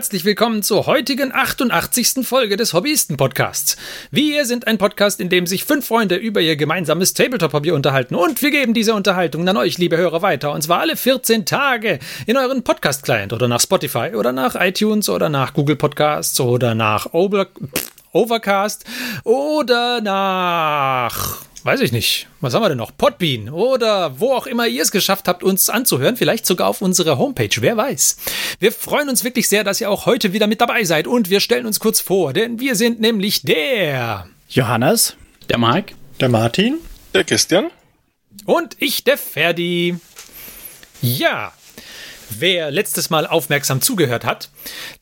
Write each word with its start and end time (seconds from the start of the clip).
herzlich 0.00 0.24
willkommen 0.24 0.62
zur 0.62 0.86
heutigen 0.86 1.30
88. 1.30 2.26
Folge 2.26 2.56
des 2.56 2.72
Hobbyisten-Podcasts. 2.72 3.76
Wir 4.10 4.46
sind 4.46 4.66
ein 4.66 4.78
Podcast, 4.78 5.20
in 5.20 5.28
dem 5.28 5.46
sich 5.46 5.66
fünf 5.66 5.86
Freunde 5.86 6.16
über 6.16 6.40
ihr 6.40 6.56
gemeinsames 6.56 7.12
Tabletop-Hobby 7.12 7.70
unterhalten 7.72 8.14
und 8.14 8.40
wir 8.40 8.50
geben 8.50 8.72
diese 8.72 8.94
Unterhaltung 8.94 9.46
an 9.46 9.58
euch, 9.58 9.76
liebe 9.76 9.98
Hörer, 9.98 10.22
weiter 10.22 10.52
und 10.52 10.62
zwar 10.62 10.80
alle 10.80 10.96
14 10.96 11.44
Tage 11.44 11.98
in 12.24 12.38
euren 12.38 12.64
Podcast-Client 12.64 13.34
oder 13.34 13.46
nach 13.46 13.60
Spotify 13.60 14.12
oder 14.14 14.32
nach 14.32 14.54
iTunes 14.54 15.10
oder 15.10 15.28
nach 15.28 15.52
Google 15.52 15.76
Podcasts 15.76 16.40
oder 16.40 16.74
nach 16.74 17.12
Over 17.12 17.48
Overcast 18.12 18.86
oder 19.24 20.00
nach 20.00 21.49
weiß 21.64 21.80
ich 21.80 21.92
nicht, 21.92 22.28
was 22.40 22.54
haben 22.54 22.62
wir 22.62 22.68
denn 22.68 22.78
noch? 22.78 22.96
Podbean 22.96 23.50
oder 23.50 24.18
wo 24.20 24.32
auch 24.32 24.46
immer 24.46 24.66
ihr 24.66 24.82
es 24.82 24.90
geschafft 24.90 25.28
habt, 25.28 25.42
uns 25.42 25.68
anzuhören, 25.68 26.16
vielleicht 26.16 26.46
sogar 26.46 26.68
auf 26.68 26.82
unserer 26.82 27.18
Homepage, 27.18 27.50
wer 27.60 27.76
weiß. 27.76 28.16
Wir 28.58 28.72
freuen 28.72 29.08
uns 29.08 29.24
wirklich 29.24 29.48
sehr, 29.48 29.64
dass 29.64 29.80
ihr 29.80 29.90
auch 29.90 30.06
heute 30.06 30.32
wieder 30.32 30.46
mit 30.46 30.60
dabei 30.60 30.84
seid. 30.84 31.06
Und 31.06 31.30
wir 31.30 31.40
stellen 31.40 31.66
uns 31.66 31.80
kurz 31.80 32.00
vor, 32.00 32.32
denn 32.32 32.60
wir 32.60 32.76
sind 32.76 33.00
nämlich 33.00 33.42
der 33.42 34.26
Johannes, 34.48 35.16
der 35.48 35.58
Mike, 35.58 35.94
der 36.20 36.28
Martin, 36.28 36.78
der 37.14 37.24
Christian. 37.24 37.70
Und 38.44 38.76
ich, 38.78 39.04
der 39.04 39.18
Ferdi. 39.18 39.96
Ja, 41.02 41.52
Wer 42.38 42.70
letztes 42.70 43.10
Mal 43.10 43.26
aufmerksam 43.26 43.80
zugehört 43.80 44.24
hat, 44.24 44.50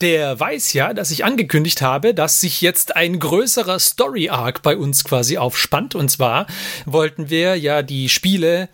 der 0.01 0.39
weiß 0.41 0.73
ja, 0.73 0.95
dass 0.95 1.11
ich 1.11 1.25
angekündigt 1.25 1.83
habe, 1.83 2.15
dass 2.15 2.41
sich 2.41 2.61
jetzt 2.63 2.97
ein 2.97 3.19
größerer 3.19 3.79
Story 3.79 4.31
Arc 4.31 4.63
bei 4.63 4.77
uns 4.77 5.05
quasi 5.05 5.37
aufspannt. 5.37 5.95
Und 5.95 6.11
zwar 6.11 6.47
wollten 6.87 7.31
wir 7.31 7.57
ja 7.57 7.83
die 7.83 8.09
Spiele 8.09 8.69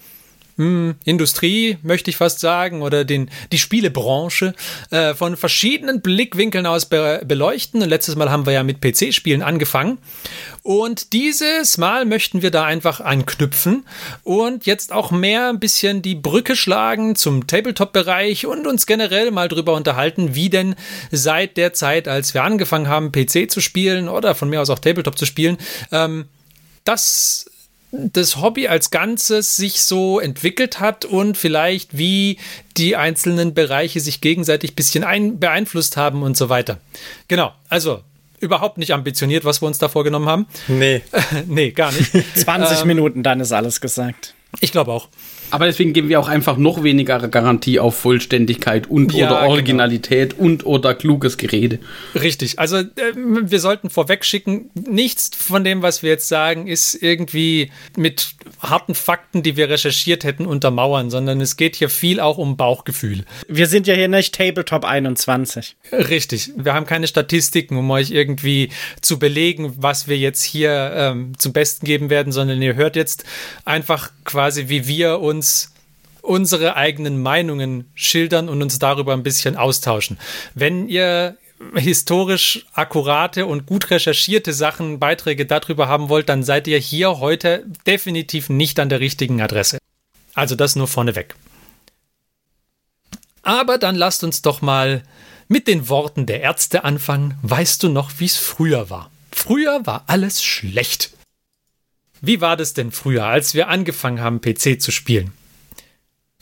hm, 0.57 0.95
Industrie, 1.05 1.79
möchte 1.83 2.11
ich 2.11 2.17
fast 2.17 2.41
sagen, 2.41 2.83
oder 2.83 3.05
den, 3.05 3.31
die 3.51 3.59
Spielebranche 3.59 4.55
äh, 4.91 5.15
von 5.15 5.37
verschiedenen 5.37 6.01
Blickwinkeln 6.01 6.67
aus 6.67 6.87
be 6.87 7.23
beleuchten. 7.25 7.83
Und 7.83 7.89
letztes 7.89 8.17
Mal 8.17 8.31
haben 8.31 8.47
wir 8.47 8.53
ja 8.53 8.63
mit 8.63 8.81
PC-Spielen 8.81 9.43
angefangen. 9.43 9.99
Und 10.63 11.13
dieses 11.13 11.77
Mal 11.77 12.05
möchten 12.05 12.41
wir 12.41 12.51
da 12.51 12.65
einfach 12.65 13.01
anknüpfen 13.01 13.85
und 14.23 14.65
jetzt 14.65 14.93
auch 14.93 15.11
mehr 15.11 15.51
ein 15.51 15.61
bisschen 15.61 16.01
die 16.01 16.15
Brücke 16.15 16.57
schlagen 16.57 17.17
zum 17.17 17.47
Tabletop-Bereich 17.47 18.47
und 18.47 18.67
uns 18.67 18.87
generell 18.87 19.31
mal 19.31 19.49
drüber 19.49 19.75
unterhalten, 19.75 20.35
wie 20.35 20.49
denn 20.49 20.75
seit 21.11 21.57
der 21.57 21.75
Zeit, 21.75 22.09
als 22.09 22.33
wir 22.33 22.45
angefangen 22.45 22.89
haben, 22.89 23.13
PC 23.13 23.51
zu 23.51 23.61
spielen 23.61 24.09
oder 24.09 24.35
von 24.35 24.49
mir 24.49 24.63
aus 24.63 24.71
auch 24.71 24.79
Tabletop 24.79 25.19
zu 25.19 25.27
spielen, 25.27 25.59
ähm, 25.93 26.27
das 26.85 27.51
das 28.13 28.41
Hobby 28.41 28.69
als 28.69 28.91
Ganzes 28.91 29.57
sich 29.57 29.83
so 29.83 30.19
entwickelt 30.21 30.81
hat 30.81 31.05
und 31.05 31.37
vielleicht 31.37 31.97
wie 31.97 32.39
die 32.77 32.97
einzelnen 32.97 33.55
Bereiche 33.55 34.01
sich 34.01 34.21
gegenseitig 34.21 34.73
ein 34.73 34.75
bisschen 34.75 35.05
ein 35.05 35.39
beeinflusst 35.39 35.97
haben 35.97 36.23
und 36.23 36.37
so 36.37 36.49
weiter. 36.49 36.79
Genau, 37.29 37.53
also 37.69 38.01
überhaupt 38.41 38.79
nicht 38.79 38.93
ambitioniert, 38.93 39.45
was 39.45 39.63
wir 39.63 39.67
uns 39.67 39.79
da 39.79 39.89
vorgenommen 39.89 40.27
haben. 40.27 40.47
Nee. 40.69 41.03
nee, 41.47 41.71
gar 41.71 41.93
nicht. 41.93 42.11
20 42.37 42.81
ähm, 42.81 42.87
Minuten, 42.87 43.23
dann 43.23 43.41
ist 43.41 43.53
alles 43.53 43.81
gesagt. 43.81 44.35
Ich 44.61 44.73
glaube 44.73 44.93
auch. 44.93 45.09
Aber 45.51 45.67
deswegen 45.67 45.93
geben 45.93 46.09
wir 46.09 46.19
auch 46.19 46.29
einfach 46.29 46.57
noch 46.57 46.83
weniger 46.83 47.29
Garantie 47.29 47.79
auf 47.79 47.97
Vollständigkeit 47.97 48.89
und 48.89 49.13
ja, 49.13 49.27
oder 49.27 49.37
genau. 49.41 49.51
Originalität 49.51 50.31
genau. 50.31 50.45
und 50.45 50.67
oder 50.67 50.95
kluges 50.95 51.37
Gerede. 51.37 51.79
Richtig. 52.15 52.59
Also 52.59 52.79
äh, 52.79 52.91
wir 53.15 53.61
sollten 53.61 53.91
vorweg 53.91 54.25
schicken, 54.25 54.71
nichts 54.75 55.31
von 55.37 55.63
dem, 55.63 55.83
was 55.83 56.03
wir 56.03 56.11
jetzt 56.11 56.29
sagen, 56.29 56.67
ist 56.67 56.95
irgendwie 56.95 57.71
mit 57.97 58.35
harten 58.61 58.95
Fakten, 58.95 59.43
die 59.43 59.57
wir 59.57 59.69
recherchiert 59.69 60.25
hätten, 60.25 60.47
untermauern, 60.47 61.11
sondern 61.11 61.41
es 61.41 61.57
geht 61.57 61.77
hier 61.77 61.89
viel 61.89 62.21
auch 62.21 62.39
um 62.39 62.57
Bauchgefühl. 62.57 63.25
Wir 63.49 63.67
sind 63.67 63.87
ja 63.87 63.95
hier 63.95 64.09
nicht 64.09 64.35
Tabletop 64.35 64.85
21. 64.85 65.77
Richtig. 65.93 66.53
Wir 66.57 66.75
haben 66.75 66.87
keine 66.87 67.07
Statistiken, 67.07 67.77
um 67.77 67.91
euch 67.91 68.11
irgendwie 68.11 68.71
zu 69.01 69.19
belegen, 69.19 69.75
was 69.77 70.09
wir 70.09 70.19
jetzt 70.19 70.43
hier 70.43 70.93
ähm, 70.95 71.33
zum 71.39 71.53
Besten 71.53 71.87
geben 71.87 72.11
werden, 72.11 72.33
sondern 72.33 72.61
ihr 72.61 72.75
hört 72.75 72.97
jetzt 72.97 73.25
einfach 73.65 74.11
quasi, 74.25 74.69
wie 74.69 74.89
wir 74.89 75.21
uns 75.21 75.44
unsere 76.23 76.77
eigenen 76.77 77.21
Meinungen 77.21 77.91
schildern 77.95 78.49
und 78.49 78.63
uns 78.63 78.79
darüber 78.79 79.13
ein 79.13 79.23
bisschen 79.23 79.57
austauschen. 79.57 80.19
Wenn 80.55 80.89
ihr 80.89 81.37
historisch 81.75 82.67
akkurate 82.73 83.47
und 83.47 83.67
gut 83.67 83.91
recherchierte 83.91 84.53
Sachen, 84.53 84.99
Beiträge 84.99 85.47
darüber 85.47 85.89
haben 85.89 86.09
wollt, 86.09 86.29
dann 86.29 86.43
seid 86.43 86.67
ihr 86.67 86.79
hier 86.79 87.21
heute 87.21 87.65
definitiv 87.87 88.49
nicht 88.49 88.79
an 88.81 88.89
der 88.89 89.01
richtigen 89.01 89.41
Adresse. 89.41 89.79
Also 90.35 90.57
das 90.57 90.77
nur 90.77 90.89
vorneweg. 90.89 91.35
Aber 93.43 93.79
dann 93.79 93.95
lasst 93.95 94.25
uns 94.25 94.43
doch 94.43 94.63
mal 94.63 95.03
mit 95.49 95.69
den 95.69 95.89
Worten 95.89 96.27
der 96.27 96.41
Ärzte 96.41 96.85
anfangen. 96.85 97.39
Weißt 97.43 97.83
du 97.83 97.89
noch, 97.89 98.11
wie 98.19 98.25
es 98.25 98.37
früher 98.37 98.91
war? 98.91 99.11
Früher 99.31 99.85
war 99.85 100.05
alles 100.07 100.43
schlecht. 100.43 101.13
Wie 102.27 102.41
war 102.41 102.57
das 102.57 102.75
denn 102.75 102.91
früher, 102.91 103.27
als 103.27 103.55
wir 103.55 103.69
angefangen 103.69 104.21
haben, 104.21 104.41
PC 104.41 104.81
zu 104.81 104.91
spielen? 104.91 105.33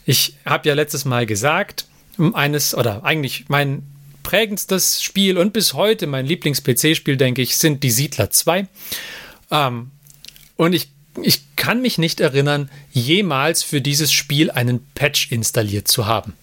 Ich 0.05 0.35
habe 0.45 0.67
ja 0.67 0.75
letztes 0.75 1.05
Mal 1.05 1.25
gesagt, 1.25 1.87
eines 2.33 2.75
oder 2.75 3.03
eigentlich 3.03 3.45
mein 3.47 3.83
prägendstes 4.21 5.03
Spiel 5.03 5.37
und 5.37 5.51
bis 5.51 5.73
heute 5.73 6.07
mein 6.07 6.25
Lieblings-PC-Spiel, 6.25 7.17
denke 7.17 7.41
ich, 7.41 7.57
sind 7.57 7.83
die 7.83 7.91
Siedler 7.91 8.29
2. 8.29 8.67
Ähm, 9.51 9.91
und 10.55 10.73
ich, 10.73 10.89
ich 11.21 11.55
kann 11.55 11.81
mich 11.81 11.97
nicht 11.97 12.21
erinnern, 12.21 12.69
jemals 12.91 13.63
für 13.63 13.81
dieses 13.81 14.13
Spiel 14.13 14.51
einen 14.51 14.85
Patch 14.95 15.31
installiert 15.31 15.87
zu 15.87 16.05
haben. 16.05 16.33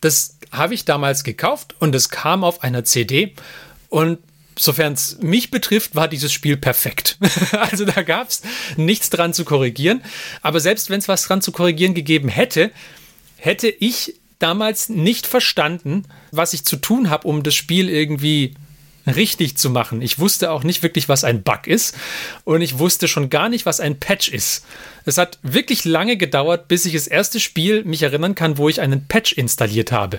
Das 0.00 0.36
habe 0.52 0.74
ich 0.74 0.84
damals 0.84 1.24
gekauft 1.24 1.74
und 1.78 1.94
es 1.94 2.10
kam 2.10 2.44
auf 2.44 2.62
einer 2.62 2.84
CD 2.84 3.34
und 3.88 4.18
sofern 4.58 4.94
es 4.94 5.18
mich 5.20 5.50
betrifft, 5.50 5.94
war 5.94 6.08
dieses 6.08 6.32
Spiel 6.32 6.56
perfekt. 6.56 7.18
also 7.52 7.84
da 7.84 8.02
gab 8.02 8.28
es 8.28 8.42
nichts 8.76 9.10
dran 9.10 9.34
zu 9.34 9.44
korrigieren. 9.44 10.02
Aber 10.42 10.60
selbst 10.60 10.90
wenn 10.90 10.98
es 10.98 11.08
was 11.08 11.24
dran 11.24 11.42
zu 11.42 11.52
korrigieren 11.52 11.94
gegeben 11.94 12.28
hätte, 12.28 12.70
hätte 13.36 13.68
ich 13.68 14.14
damals 14.38 14.88
nicht 14.88 15.26
verstanden, 15.26 16.04
was 16.30 16.52
ich 16.52 16.64
zu 16.64 16.76
tun 16.76 17.10
habe, 17.10 17.28
um 17.28 17.42
das 17.42 17.54
Spiel 17.54 17.88
irgendwie 17.88 18.54
richtig 19.06 19.56
zu 19.56 19.70
machen. 19.70 20.02
Ich 20.02 20.18
wusste 20.18 20.50
auch 20.50 20.64
nicht 20.64 20.82
wirklich, 20.82 21.08
was 21.08 21.22
ein 21.22 21.42
Bug 21.42 21.66
ist 21.66 21.96
und 22.44 22.60
ich 22.60 22.78
wusste 22.78 23.06
schon 23.06 23.30
gar 23.30 23.48
nicht, 23.48 23.64
was 23.64 23.78
ein 23.78 24.00
Patch 24.00 24.28
ist. 24.28 24.64
Es 25.04 25.16
hat 25.16 25.38
wirklich 25.42 25.84
lange 25.84 26.16
gedauert, 26.16 26.66
bis 26.66 26.84
ich 26.86 26.94
das 26.94 27.06
erste 27.06 27.38
Spiel 27.38 27.84
mich 27.84 28.02
erinnern 28.02 28.34
kann, 28.34 28.58
wo 28.58 28.68
ich 28.68 28.80
einen 28.80 29.06
Patch 29.06 29.32
installiert 29.32 29.92
habe. 29.92 30.18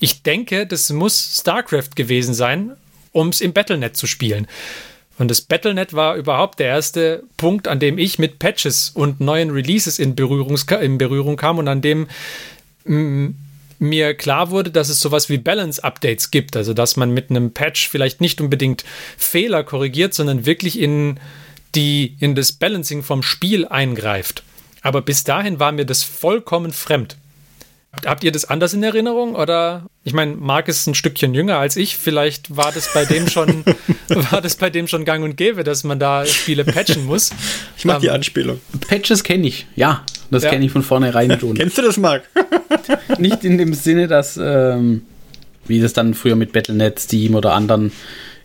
Ich 0.00 0.22
denke, 0.22 0.66
das 0.66 0.90
muss 0.90 1.38
StarCraft 1.40 1.90
gewesen 1.94 2.34
sein 2.34 2.72
um 3.14 3.28
es 3.28 3.40
im 3.40 3.54
Battlenet 3.54 3.96
zu 3.96 4.06
spielen. 4.06 4.46
Und 5.16 5.30
das 5.30 5.40
Battlenet 5.40 5.94
war 5.94 6.16
überhaupt 6.16 6.58
der 6.58 6.66
erste 6.66 7.22
Punkt, 7.36 7.68
an 7.68 7.78
dem 7.78 7.98
ich 7.98 8.18
mit 8.18 8.40
Patches 8.40 8.90
und 8.90 9.20
neuen 9.20 9.50
Releases 9.50 9.98
in, 9.98 10.16
Berührungs 10.16 10.64
in 10.64 10.98
Berührung 10.98 11.36
kam 11.36 11.58
und 11.58 11.68
an 11.68 11.80
dem 11.80 12.08
mm, 12.84 13.28
mir 13.78 14.14
klar 14.14 14.50
wurde, 14.50 14.70
dass 14.70 14.88
es 14.88 15.00
sowas 15.00 15.28
wie 15.28 15.38
Balance-Updates 15.38 16.32
gibt. 16.32 16.56
Also, 16.56 16.74
dass 16.74 16.96
man 16.96 17.12
mit 17.12 17.30
einem 17.30 17.52
Patch 17.52 17.88
vielleicht 17.88 18.20
nicht 18.20 18.40
unbedingt 18.40 18.84
Fehler 19.16 19.62
korrigiert, 19.62 20.14
sondern 20.14 20.46
wirklich 20.46 20.78
in, 20.80 21.20
die, 21.76 22.16
in 22.18 22.34
das 22.34 22.50
Balancing 22.50 23.04
vom 23.04 23.22
Spiel 23.22 23.66
eingreift. 23.66 24.42
Aber 24.82 25.00
bis 25.00 25.22
dahin 25.22 25.60
war 25.60 25.70
mir 25.70 25.86
das 25.86 26.02
vollkommen 26.02 26.72
fremd. 26.72 27.16
Habt 28.04 28.24
ihr 28.24 28.32
das 28.32 28.44
anders 28.44 28.74
in 28.74 28.82
Erinnerung? 28.82 29.34
Oder 29.34 29.86
ich 30.02 30.12
meine, 30.12 30.36
Marc 30.36 30.68
ist 30.68 30.86
ein 30.86 30.94
Stückchen 30.94 31.34
jünger 31.34 31.58
als 31.58 31.76
ich. 31.76 31.96
Vielleicht 31.96 32.56
war 32.56 32.72
das 32.72 32.92
bei 32.92 33.04
dem 33.04 33.28
schon, 33.28 33.64
war 34.08 34.40
das 34.40 34.56
bei 34.56 34.70
dem 34.70 34.88
schon 34.88 35.04
gang 35.04 35.24
und 35.24 35.36
gäbe, 35.36 35.64
dass 35.64 35.84
man 35.84 35.98
da 35.98 36.26
Spiele 36.26 36.64
patchen 36.64 37.06
muss. 37.06 37.30
Ich 37.76 37.84
mag 37.84 37.96
ähm, 37.96 38.02
die 38.02 38.10
Anspielung. 38.10 38.60
Patches 38.88 39.24
kenne 39.24 39.46
ich, 39.46 39.66
ja. 39.76 40.04
Das 40.30 40.42
ja. 40.42 40.50
kenne 40.50 40.64
ich 40.64 40.72
von 40.72 40.82
vornherein 40.82 41.36
schon. 41.40 41.54
Kennst 41.54 41.78
du 41.78 41.82
das, 41.82 41.96
Marc? 41.96 42.22
Nicht 43.18 43.44
in 43.44 43.58
dem 43.58 43.74
Sinne, 43.74 44.08
dass, 44.08 44.38
ähm, 44.42 45.02
wie 45.66 45.80
das 45.80 45.92
dann 45.92 46.14
früher 46.14 46.36
mit 46.36 46.52
Battlenet, 46.52 46.98
Steam 46.98 47.34
oder 47.34 47.52
anderen 47.52 47.92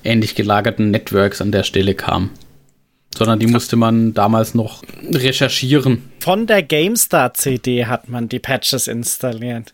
ähnlich 0.03 0.35
gelagerten 0.35 0.91
Networks 0.91 1.41
an 1.41 1.51
der 1.51 1.63
Stelle 1.63 1.95
kam 1.95 2.29
sondern 3.19 3.37
die 3.37 3.47
musste 3.47 3.75
man 3.75 4.13
damals 4.13 4.55
noch 4.55 4.81
recherchieren. 5.11 6.09
Von 6.21 6.47
der 6.47 6.63
GameStar-CD 6.63 7.85
hat 7.85 8.07
man 8.07 8.29
die 8.29 8.39
Patches 8.39 8.87
installiert. 8.87 9.73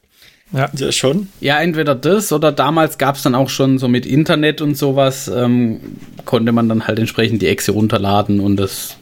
Ja. 0.51 0.69
ja, 0.75 0.91
schon. 0.91 1.29
Ja, 1.39 1.61
entweder 1.61 1.95
das 1.95 2.31
oder 2.31 2.51
damals 2.51 2.97
gab 2.97 3.15
es 3.15 3.21
dann 3.23 3.35
auch 3.35 3.49
schon 3.49 3.77
so 3.77 3.87
mit 3.87 4.05
Internet 4.05 4.61
und 4.61 4.75
sowas, 4.75 5.27
ähm, 5.27 5.79
konnte 6.25 6.51
man 6.51 6.67
dann 6.69 6.87
halt 6.87 6.97
entsprechend 6.97 7.41
die 7.43 7.47
Exe 7.47 7.71
runterladen 7.71 8.39
und 8.39 8.57
das 8.57 8.97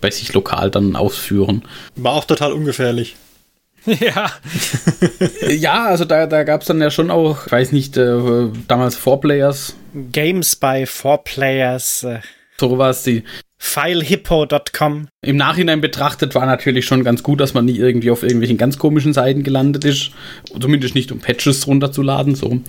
bei 0.00 0.10
sich 0.10 0.32
lokal 0.32 0.70
dann 0.70 0.96
ausführen. 0.96 1.62
War 1.96 2.12
auch 2.12 2.24
total 2.24 2.52
ungefährlich. 2.52 3.16
Ja. 3.84 4.30
ja, 5.48 5.86
also 5.86 6.04
da, 6.04 6.26
da 6.26 6.44
gab 6.44 6.62
es 6.62 6.66
dann 6.68 6.80
ja 6.80 6.90
schon 6.90 7.10
auch, 7.10 7.46
ich 7.46 7.52
weiß 7.52 7.72
nicht, 7.72 7.96
äh, 7.96 8.48
damals 8.66 8.96
Four 8.96 9.20
Players. 9.20 9.74
Games 10.12 10.56
by 10.56 10.84
Four 10.86 11.24
Players. 11.24 12.04
Äh 12.04 12.20
sowas, 12.60 13.02
die 13.02 13.24
Filehippo.com. 13.58 15.08
Im 15.20 15.36
Nachhinein 15.36 15.80
betrachtet 15.80 16.34
war 16.34 16.46
natürlich 16.46 16.86
schon 16.86 17.04
ganz 17.04 17.22
gut, 17.22 17.40
dass 17.40 17.54
man 17.54 17.64
nie 17.64 17.76
irgendwie 17.76 18.10
auf 18.10 18.22
irgendwelchen 18.22 18.56
ganz 18.56 18.78
komischen 18.78 19.12
Seiten 19.12 19.42
gelandet 19.42 19.84
ist. 19.84 20.12
Zumindest 20.60 20.94
nicht, 20.94 21.10
um 21.10 21.18
Patches 21.18 21.66
runterzuladen. 21.66 22.34
So. 22.34 22.60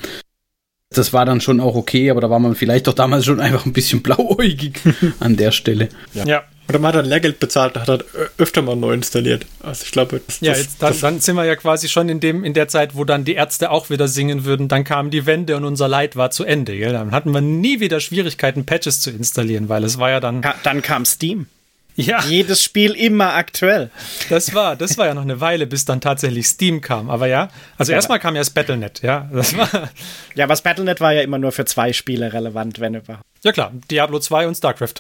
Das 0.90 1.14
war 1.14 1.26
dann 1.26 1.42
schon 1.42 1.60
auch 1.60 1.76
okay, 1.76 2.10
aber 2.10 2.22
da 2.22 2.30
war 2.30 2.40
man 2.40 2.56
vielleicht 2.56 2.88
doch 2.88 2.94
damals 2.94 3.26
schon 3.26 3.40
einfach 3.40 3.66
ein 3.66 3.74
bisschen 3.74 4.02
blauäugig 4.02 4.82
an 5.20 5.38
der 5.38 5.52
Stelle. 5.52 5.90
Ja. 6.14 6.26
ja. 6.26 6.44
Oder 6.70 6.80
man 6.80 6.90
hat 6.90 6.96
dann 6.96 7.06
Lehrgeld 7.06 7.40
bezahlt 7.40 7.76
und 7.76 7.82
hat 7.82 7.90
dann 7.90 8.04
öfter 8.38 8.62
mal 8.62 8.76
neu 8.76 8.94
installiert. 8.94 9.46
Also 9.62 9.84
ich 9.86 9.92
glaube, 9.92 10.22
das, 10.26 10.40
ja, 10.40 10.54
jetzt, 10.54 10.82
dann, 10.82 10.94
dann, 11.02 11.20
sind 11.20 11.36
wir 11.36 11.44
ja 11.46 11.56
quasi 11.56 11.90
schon 11.90 12.10
in 12.10 12.20
dem 12.20 12.44
in 12.44 12.54
der 12.54 12.68
Zeit, 12.68 12.96
wo 12.96 13.04
dann 13.06 13.26
die 13.26 13.34
Ärzte 13.34 13.72
auch 13.72 13.90
wieder 13.90 14.08
singen 14.08 14.46
würden. 14.46 14.68
Dann 14.68 14.84
kamen 14.84 15.10
die 15.10 15.26
Wände 15.26 15.58
und 15.58 15.66
unser 15.66 15.88
Leid 15.88 16.16
war 16.16 16.30
zu 16.30 16.44
Ende. 16.44 16.78
Gell? 16.78 16.94
Dann 16.94 17.12
hatten 17.12 17.34
wir 17.34 17.42
nie 17.42 17.80
wieder 17.80 18.00
Schwierigkeiten, 18.00 18.66
Patches 18.66 19.02
zu 19.02 19.10
installieren, 19.10 19.68
weil 19.68 19.84
es 19.84 19.98
war 19.98 20.12
ja 20.12 20.20
dann. 20.20 20.44
Ja, 20.44 20.54
dann 20.64 20.84
kam 20.84 21.06
Steam. 21.06 21.48
Ja. 21.96 22.22
Jedes 22.22 22.64
Spiel 22.64 22.92
immer 22.92 23.34
aktuell. 23.34 23.90
Das 24.30 24.54
war, 24.54 24.78
das 24.78 24.98
war 24.98 25.08
ja 25.08 25.14
noch 25.14 25.24
eine 25.24 25.42
Weile, 25.42 25.68
bis 25.68 25.84
dann 25.84 26.00
tatsächlich 26.00 26.48
Steam 26.48 26.80
kam. 26.80 27.10
Aber 27.10 27.28
ja, 27.28 27.50
also 27.78 27.92
ja, 27.92 27.98
erstmal 27.98 28.20
kam 28.20 28.36
ja 28.36 28.42
das 28.42 28.52
Battlenet, 28.52 29.02
ja. 29.02 29.30
Das 29.34 29.58
war 29.58 29.90
ja, 30.36 30.48
was 30.48 30.62
Battlenet 30.62 31.02
war 31.02 31.14
ja 31.14 31.22
immer 31.22 31.40
nur 31.40 31.52
für 31.52 31.66
zwei 31.66 31.92
Spiele 31.92 32.32
relevant, 32.32 32.80
wenn 32.80 32.96
überhaupt. 32.96 33.26
Ja 33.44 33.52
klar, 33.52 33.74
Diablo 33.92 34.20
2 34.20 34.48
und 34.48 34.56
StarCraft. 34.56 34.96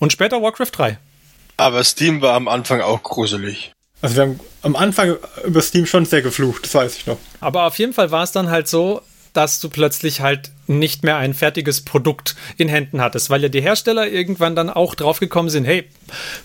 Und 0.00 0.12
später 0.12 0.42
Warcraft 0.42 0.72
3. 0.72 0.98
Aber 1.56 1.84
Steam 1.84 2.20
war 2.22 2.34
am 2.34 2.48
Anfang 2.48 2.80
auch 2.80 3.02
gruselig. 3.04 3.72
Also 4.02 4.16
wir 4.16 4.22
haben 4.22 4.40
am 4.62 4.76
Anfang 4.76 5.16
über 5.44 5.60
Steam 5.60 5.86
schon 5.86 6.06
sehr 6.06 6.22
geflucht, 6.22 6.64
das 6.64 6.74
weiß 6.74 6.96
ich 6.96 7.06
noch. 7.06 7.18
Aber 7.40 7.66
auf 7.66 7.78
jeden 7.78 7.92
Fall 7.92 8.10
war 8.10 8.24
es 8.24 8.32
dann 8.32 8.50
halt 8.50 8.66
so, 8.66 9.02
dass 9.34 9.60
du 9.60 9.68
plötzlich 9.68 10.22
halt 10.22 10.50
nicht 10.66 11.04
mehr 11.04 11.16
ein 11.16 11.34
fertiges 11.34 11.82
Produkt 11.82 12.34
in 12.56 12.68
Händen 12.68 13.00
hattest, 13.00 13.28
weil 13.30 13.42
ja 13.42 13.48
die 13.48 13.60
Hersteller 13.60 14.08
irgendwann 14.08 14.56
dann 14.56 14.70
auch 14.70 14.94
draufgekommen 14.94 15.50
sind, 15.50 15.64
hey, 15.64 15.88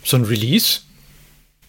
so 0.03 0.17
ein 0.17 0.25
Release, 0.25 0.81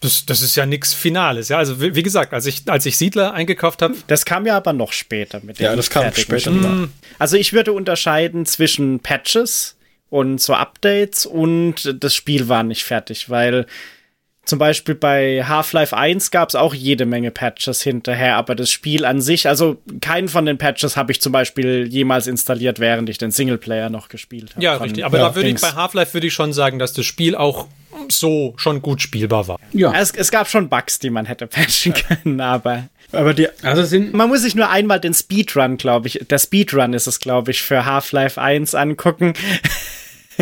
das, 0.01 0.25
das 0.25 0.41
ist 0.41 0.55
ja 0.55 0.65
nichts 0.65 0.93
Finales. 0.93 1.49
Ja, 1.49 1.57
also 1.57 1.81
wie, 1.81 1.95
wie, 1.95 2.03
gesagt, 2.03 2.33
als 2.33 2.45
ich, 2.45 2.63
als 2.67 2.85
ich 2.85 2.97
Siedler 2.97 3.33
eingekauft 3.33 3.81
habe. 3.81 3.95
Das 4.07 4.25
kam 4.25 4.45
ja 4.45 4.57
aber 4.57 4.73
noch 4.73 4.91
später 4.91 5.39
mit 5.41 5.59
dem 5.59 5.63
Ja, 5.63 5.75
das 5.75 5.89
kam 5.89 6.13
später. 6.13 6.51
Mhm. 6.51 6.91
Also 7.17 7.37
ich 7.37 7.53
würde 7.53 7.73
unterscheiden 7.73 8.45
zwischen 8.45 8.99
Patches 8.99 9.76
und 10.09 10.39
so 10.41 10.53
Updates 10.53 11.25
und 11.25 11.95
das 12.01 12.15
Spiel 12.15 12.47
war 12.47 12.63
nicht 12.63 12.83
fertig, 12.83 13.29
weil 13.29 13.65
zum 14.47 14.59
Beispiel 14.59 14.95
bei 14.95 15.43
Half-Life 15.43 15.95
1 15.95 16.31
gab 16.31 16.49
es 16.49 16.55
auch 16.55 16.73
jede 16.73 17.05
Menge 17.05 17.31
Patches 17.31 17.81
hinterher, 17.81 18.37
aber 18.37 18.55
das 18.55 18.71
Spiel 18.71 19.03
an 19.05 19.21
sich, 19.21 19.47
also 19.47 19.77
keinen 20.01 20.29
von 20.29 20.45
den 20.45 20.57
Patches 20.57 20.95
habe 20.95 21.11
ich 21.11 21.21
zum 21.21 21.33
Beispiel 21.33 21.85
jemals 21.87 22.27
installiert, 22.27 22.79
während 22.79 23.09
ich 23.09 23.17
den 23.17 23.31
Singleplayer 23.31 23.89
noch 23.89 24.07
gespielt 24.07 24.51
habe. 24.51 24.63
Ja, 24.63 24.77
richtig. 24.77 25.05
Aber 25.05 25.17
ja, 25.17 25.29
da 25.29 25.35
würde 25.35 25.49
ich 25.49 25.59
bei 25.59 25.73
Half-Life 25.73 26.13
würde 26.13 26.27
ich 26.27 26.33
schon 26.33 26.53
sagen, 26.53 26.79
dass 26.79 26.93
das 26.93 27.05
Spiel 27.05 27.35
auch 27.35 27.67
so 28.09 28.53
schon 28.57 28.81
gut 28.81 29.01
spielbar 29.01 29.47
war. 29.47 29.59
Ja. 29.73 29.93
Es, 29.93 30.11
es 30.11 30.31
gab 30.31 30.47
schon 30.47 30.69
Bugs, 30.69 30.99
die 30.99 31.09
man 31.09 31.25
hätte 31.25 31.47
patchen 31.47 31.93
können, 31.93 32.39
aber 32.39 32.87
aber 33.11 33.33
die, 33.33 33.47
also 33.63 33.83
sind 33.83 34.13
man 34.13 34.27
muss 34.27 34.41
sich 34.41 34.55
nur 34.55 34.69
einmal 34.69 34.99
den 34.99 35.13
Speedrun, 35.13 35.77
glaube 35.77 36.07
ich, 36.07 36.25
der 36.29 36.39
Speedrun 36.39 36.93
ist 36.93 37.07
es, 37.07 37.19
glaube 37.19 37.51
ich, 37.51 37.61
für 37.61 37.85
Half-Life 37.85 38.41
1 38.41 38.75
angucken. 38.75 39.33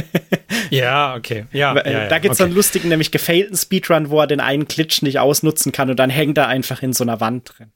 ja, 0.70 1.16
okay. 1.16 1.46
Ja, 1.52 1.76
ja, 1.76 1.90
ja 1.90 2.08
da 2.08 2.20
gibt 2.20 2.34
es 2.34 2.40
okay. 2.40 2.48
einen 2.48 2.56
lustigen, 2.56 2.90
nämlich 2.90 3.12
gefailten 3.12 3.56
Speedrun, 3.56 4.10
wo 4.10 4.20
er 4.20 4.28
den 4.28 4.40
einen 4.40 4.68
Glitch 4.68 5.02
nicht 5.02 5.20
ausnutzen 5.20 5.72
kann 5.72 5.90
und 5.90 5.98
dann 5.98 6.10
hängt 6.10 6.38
er 6.38 6.48
einfach 6.48 6.82
in 6.82 6.94
so 6.94 7.04
einer 7.04 7.20
Wand 7.20 7.52
drin. 7.58 7.72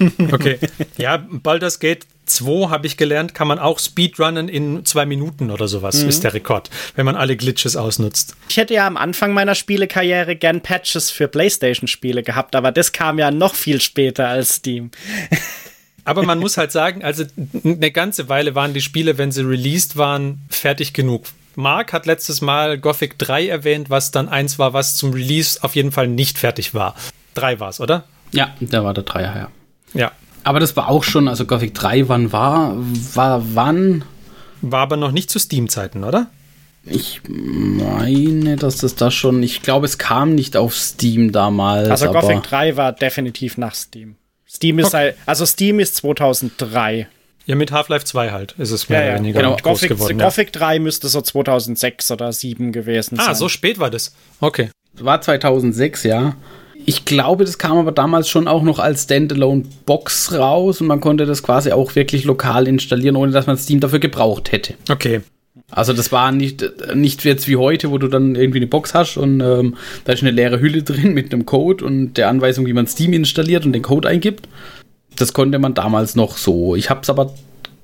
okay. 0.32 0.58
Ja, 0.96 1.16
Baldur's 1.16 1.78
Gate 1.78 2.06
2 2.26 2.70
habe 2.70 2.86
ich 2.86 2.96
gelernt, 2.96 3.34
kann 3.34 3.48
man 3.48 3.58
auch 3.58 3.78
Speedrunnen 3.78 4.48
in 4.48 4.84
zwei 4.84 5.06
Minuten 5.06 5.50
oder 5.50 5.68
sowas, 5.68 6.02
mhm. 6.02 6.08
ist 6.08 6.24
der 6.24 6.34
Rekord, 6.34 6.70
wenn 6.96 7.06
man 7.06 7.16
alle 7.16 7.36
Glitches 7.36 7.76
ausnutzt. 7.76 8.36
Ich 8.48 8.56
hätte 8.56 8.74
ja 8.74 8.86
am 8.86 8.96
Anfang 8.96 9.32
meiner 9.32 9.54
Spielekarriere 9.54 10.36
gern 10.36 10.60
Patches 10.60 11.10
für 11.10 11.28
PlayStation-Spiele 11.28 12.22
gehabt, 12.22 12.56
aber 12.56 12.72
das 12.72 12.92
kam 12.92 13.18
ja 13.18 13.30
noch 13.30 13.54
viel 13.54 13.80
später 13.80 14.28
als 14.28 14.56
Steam. 14.56 14.90
Aber 16.04 16.22
man 16.22 16.38
muss 16.38 16.56
halt 16.56 16.72
sagen, 16.72 17.04
also 17.04 17.24
eine 17.64 17.90
ganze 17.90 18.28
Weile 18.28 18.54
waren 18.54 18.72
die 18.72 18.80
Spiele, 18.80 19.18
wenn 19.18 19.30
sie 19.30 19.42
released 19.42 19.96
waren, 19.96 20.40
fertig 20.48 20.94
genug. 20.94 21.24
Mark 21.58 21.92
hat 21.92 22.06
letztes 22.06 22.40
Mal 22.40 22.78
Gothic 22.78 23.18
3 23.18 23.48
erwähnt, 23.48 23.90
was 23.90 24.12
dann 24.12 24.28
eins 24.28 24.60
war, 24.60 24.74
was 24.74 24.94
zum 24.94 25.12
Release 25.12 25.58
auf 25.62 25.74
jeden 25.74 25.90
Fall 25.90 26.06
nicht 26.06 26.38
fertig 26.38 26.72
war. 26.72 26.94
Drei 27.34 27.58
war 27.58 27.70
es, 27.70 27.80
oder? 27.80 28.04
Ja, 28.30 28.54
da 28.60 28.84
war 28.84 28.94
der 28.94 29.02
Dreier, 29.02 29.36
ja. 29.36 29.48
Ja. 29.92 30.12
Aber 30.44 30.60
das 30.60 30.76
war 30.76 30.88
auch 30.88 31.02
schon, 31.02 31.26
also 31.26 31.46
Gothic 31.46 31.74
3, 31.74 32.08
wann 32.08 32.30
war, 32.30 32.76
war 33.14 33.42
wann? 33.54 34.04
War 34.62 34.82
aber 34.82 34.96
noch 34.96 35.10
nicht 35.10 35.30
zu 35.30 35.40
Steam-Zeiten, 35.40 36.04
oder? 36.04 36.28
Ich 36.84 37.22
meine, 37.26 38.54
dass 38.54 38.78
das 38.78 38.94
da 38.94 39.10
schon, 39.10 39.42
ich 39.42 39.60
glaube, 39.60 39.86
es 39.86 39.98
kam 39.98 40.36
nicht 40.36 40.56
auf 40.56 40.76
Steam 40.76 41.32
damals. 41.32 41.90
Also 41.90 42.12
Gothic 42.12 42.44
3 42.44 42.76
war 42.76 42.92
definitiv 42.92 43.58
nach 43.58 43.74
Steam. 43.74 44.14
Steam 44.48 44.78
ist 44.78 44.94
okay. 44.94 45.14
also 45.26 45.44
Steam 45.44 45.80
ist 45.80 45.96
2003. 45.96 47.08
Ja, 47.48 47.54
mit 47.56 47.72
Half-Life 47.72 48.04
2 48.04 48.30
halt 48.30 48.54
ist 48.58 48.72
es 48.72 48.90
mehr 48.90 48.98
ja, 48.98 49.04
oder 49.04 49.12
ja. 49.12 49.18
weniger 49.20 49.40
genau. 49.40 49.56
groß 49.56 49.62
Gothic, 49.62 49.88
geworden. 49.88 50.18
Gothic 50.18 50.54
ja. 50.54 50.60
3 50.60 50.78
müsste 50.80 51.08
so 51.08 51.22
2006 51.22 52.10
oder 52.10 52.26
2007 52.26 52.72
gewesen 52.72 53.18
ah, 53.18 53.22
sein. 53.22 53.32
Ah, 53.32 53.34
so 53.34 53.48
spät 53.48 53.78
war 53.78 53.90
das. 53.90 54.14
Okay. 54.40 54.68
War 54.92 55.22
2006, 55.22 56.02
ja. 56.04 56.36
Ich 56.84 57.06
glaube, 57.06 57.46
das 57.46 57.56
kam 57.56 57.78
aber 57.78 57.90
damals 57.90 58.28
schon 58.28 58.48
auch 58.48 58.62
noch 58.62 58.78
als 58.78 59.04
Standalone-Box 59.04 60.34
raus 60.34 60.82
und 60.82 60.88
man 60.88 61.00
konnte 61.00 61.24
das 61.24 61.42
quasi 61.42 61.72
auch 61.72 61.94
wirklich 61.94 62.24
lokal 62.24 62.68
installieren, 62.68 63.16
ohne 63.16 63.32
dass 63.32 63.46
man 63.46 63.56
Steam 63.56 63.80
dafür 63.80 63.98
gebraucht 63.98 64.52
hätte. 64.52 64.74
Okay. 64.90 65.22
Also 65.70 65.94
das 65.94 66.12
war 66.12 66.32
nicht, 66.32 66.64
nicht 66.94 67.24
jetzt 67.24 67.48
wie 67.48 67.56
heute, 67.56 67.90
wo 67.90 67.96
du 67.96 68.08
dann 68.08 68.34
irgendwie 68.34 68.58
eine 68.58 68.66
Box 68.66 68.92
hast 68.92 69.16
und 69.16 69.40
ähm, 69.40 69.76
da 70.04 70.12
ist 70.12 70.22
eine 70.22 70.32
leere 70.32 70.60
Hülle 70.60 70.82
drin 70.84 71.14
mit 71.14 71.32
einem 71.32 71.46
Code 71.46 71.82
und 71.82 72.14
der 72.14 72.28
Anweisung, 72.28 72.66
wie 72.66 72.74
man 72.74 72.86
Steam 72.86 73.14
installiert 73.14 73.64
und 73.64 73.72
den 73.72 73.82
Code 73.82 74.06
eingibt. 74.06 74.48
Das 75.18 75.32
konnte 75.32 75.58
man 75.58 75.74
damals 75.74 76.14
noch 76.14 76.36
so. 76.36 76.76
Ich 76.76 76.90
habe 76.90 77.00
es 77.02 77.10
aber, 77.10 77.34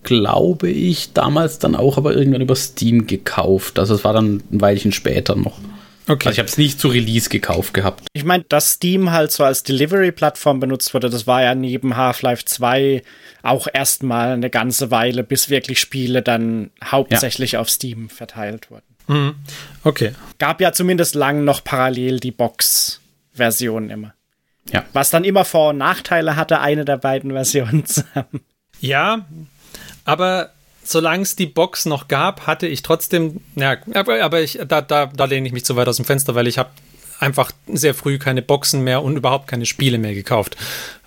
glaube 0.02 0.70
ich, 0.70 1.12
damals 1.12 1.58
dann 1.58 1.74
auch 1.74 1.98
aber 1.98 2.14
irgendwann 2.14 2.42
über 2.42 2.56
Steam 2.56 3.06
gekauft. 3.06 3.78
Also 3.78 3.94
es 3.94 4.04
war 4.04 4.12
dann 4.12 4.42
ein 4.50 4.60
Weilchen 4.60 4.92
später 4.92 5.34
noch. 5.34 5.58
Okay. 6.06 6.28
Also 6.28 6.30
ich 6.30 6.38
habe 6.38 6.48
es 6.48 6.58
nicht 6.58 6.78
zu 6.78 6.88
Release 6.88 7.30
gekauft 7.30 7.72
gehabt. 7.72 8.06
Ich 8.12 8.24
meine, 8.24 8.44
dass 8.44 8.72
Steam 8.72 9.10
halt 9.10 9.32
so 9.32 9.42
als 9.42 9.62
Delivery-Plattform 9.62 10.60
benutzt 10.60 10.92
wurde, 10.92 11.08
das 11.08 11.26
war 11.26 11.42
ja 11.42 11.54
neben 11.54 11.96
Half-Life 11.96 12.44
2 12.44 13.02
auch 13.42 13.68
erstmal 13.72 14.32
eine 14.32 14.50
ganze 14.50 14.90
Weile, 14.90 15.24
bis 15.24 15.48
wirklich 15.48 15.80
Spiele 15.80 16.22
dann 16.22 16.70
hauptsächlich 16.84 17.52
ja. 17.52 17.60
auf 17.60 17.70
Steam 17.70 18.10
verteilt 18.10 18.70
wurden. 18.70 18.84
Mhm. 19.06 19.34
Okay. 19.82 20.12
Gab 20.38 20.60
ja 20.60 20.72
zumindest 20.72 21.14
lang 21.14 21.44
noch 21.44 21.64
parallel 21.64 22.20
die 22.20 22.32
Box-Version 22.32 23.90
immer. 23.90 24.14
Ja. 24.72 24.84
Was 24.92 25.10
dann 25.10 25.24
immer 25.24 25.44
Vor- 25.44 25.70
und 25.70 25.78
Nachteile 25.78 26.36
hatte, 26.36 26.60
eine 26.60 26.84
der 26.84 26.96
beiden 26.96 27.32
Versionen 27.32 27.84
zu 27.86 28.02
haben. 28.14 28.40
Ja, 28.80 29.26
aber 30.04 30.50
solange 30.82 31.22
es 31.22 31.36
die 31.36 31.46
Box 31.46 31.86
noch 31.86 32.08
gab, 32.08 32.46
hatte 32.46 32.66
ich 32.66 32.82
trotzdem, 32.82 33.40
ja, 33.56 33.76
aber, 33.94 34.22
aber 34.22 34.42
ich, 34.42 34.58
da, 34.66 34.80
da, 34.82 35.06
da 35.06 35.24
lehne 35.24 35.46
ich 35.46 35.52
mich 35.52 35.64
zu 35.64 35.76
weit 35.76 35.88
aus 35.88 35.96
dem 35.96 36.04
Fenster, 36.04 36.34
weil 36.34 36.46
ich 36.46 36.58
habe 36.58 36.70
einfach 37.20 37.52
sehr 37.66 37.94
früh 37.94 38.18
keine 38.18 38.42
Boxen 38.42 38.82
mehr 38.82 39.02
und 39.02 39.16
überhaupt 39.16 39.48
keine 39.48 39.66
Spiele 39.66 39.98
mehr 39.98 40.14
gekauft. 40.14 40.56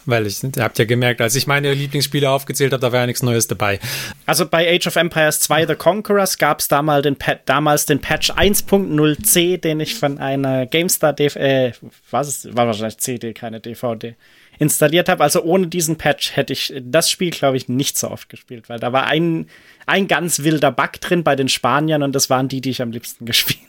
Weil 0.07 0.25
ich, 0.25 0.41
ihr 0.41 0.63
habt 0.63 0.79
ja 0.79 0.85
gemerkt, 0.85 1.19
als 1.19 1.35
ich 1.35 1.47
meine 1.47 1.73
Lieblingsspiele 1.73 2.29
aufgezählt 2.29 2.71
habe, 2.71 2.79
da 2.79 2.93
war 2.93 3.01
ja 3.01 3.05
nichts 3.07 3.23
Neues 3.23 3.47
dabei. 3.47 3.77
Also 4.25 4.47
bei 4.47 4.73
Age 4.73 4.87
of 4.87 4.95
Empires 4.95 5.41
2 5.41 5.67
The 5.67 5.75
Conquerors 5.75 6.37
gab 6.37 6.61
es 6.61 6.69
damals 6.69 7.03
den, 7.03 7.17
damals 7.45 7.85
den 7.85 7.99
Patch 7.99 8.31
1.0c, 8.31 9.57
den 9.57 9.81
ich 9.81 9.95
von 9.95 10.17
einer 10.17 10.65
GameStar, 10.65 11.19
äh, 11.19 11.73
was 12.09 12.29
ist, 12.29 12.55
war 12.55 12.67
wahrscheinlich 12.67 12.99
CD, 12.99 13.33
keine 13.33 13.59
DVD, 13.59 14.15
installiert 14.59 15.09
habe. 15.09 15.21
Also 15.21 15.43
ohne 15.43 15.67
diesen 15.67 15.97
Patch 15.97 16.37
hätte 16.37 16.53
ich 16.53 16.73
das 16.81 17.09
Spiel, 17.11 17.31
glaube 17.31 17.57
ich, 17.57 17.67
nicht 17.67 17.97
so 17.97 18.09
oft 18.09 18.29
gespielt, 18.29 18.69
weil 18.69 18.79
da 18.79 18.93
war 18.93 19.07
ein, 19.07 19.49
ein 19.87 20.07
ganz 20.07 20.39
wilder 20.43 20.71
Bug 20.71 20.93
drin 21.01 21.25
bei 21.25 21.35
den 21.35 21.49
Spaniern 21.49 22.01
und 22.01 22.15
das 22.15 22.29
waren 22.29 22.47
die, 22.47 22.61
die 22.61 22.69
ich 22.69 22.81
am 22.81 22.91
liebsten 22.91 23.25
gespielt 23.25 23.59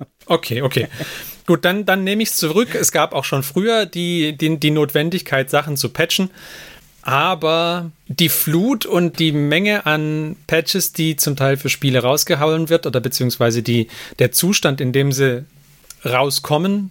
habe. 0.00 0.10
Okay, 0.26 0.62
okay. 0.62 0.88
Gut, 1.46 1.64
dann, 1.64 1.86
dann 1.86 2.04
nehme 2.04 2.22
ich 2.22 2.30
es 2.30 2.36
zurück. 2.36 2.74
Es 2.74 2.90
gab 2.90 3.14
auch 3.14 3.24
schon 3.24 3.42
früher 3.42 3.86
die, 3.86 4.36
die, 4.36 4.58
die 4.58 4.70
Notwendigkeit, 4.70 5.48
Sachen 5.48 5.76
zu 5.76 5.88
patchen. 5.88 6.30
Aber 7.02 7.92
die 8.08 8.28
Flut 8.28 8.84
und 8.84 9.20
die 9.20 9.30
Menge 9.30 9.86
an 9.86 10.34
Patches, 10.48 10.92
die 10.92 11.14
zum 11.14 11.36
Teil 11.36 11.56
für 11.56 11.68
Spiele 11.68 12.00
rausgehauen 12.02 12.68
wird, 12.68 12.84
oder 12.84 12.98
beziehungsweise 12.98 13.62
die, 13.62 13.86
der 14.18 14.32
Zustand, 14.32 14.80
in 14.80 14.92
dem 14.92 15.12
sie 15.12 15.44
rauskommen, 16.04 16.90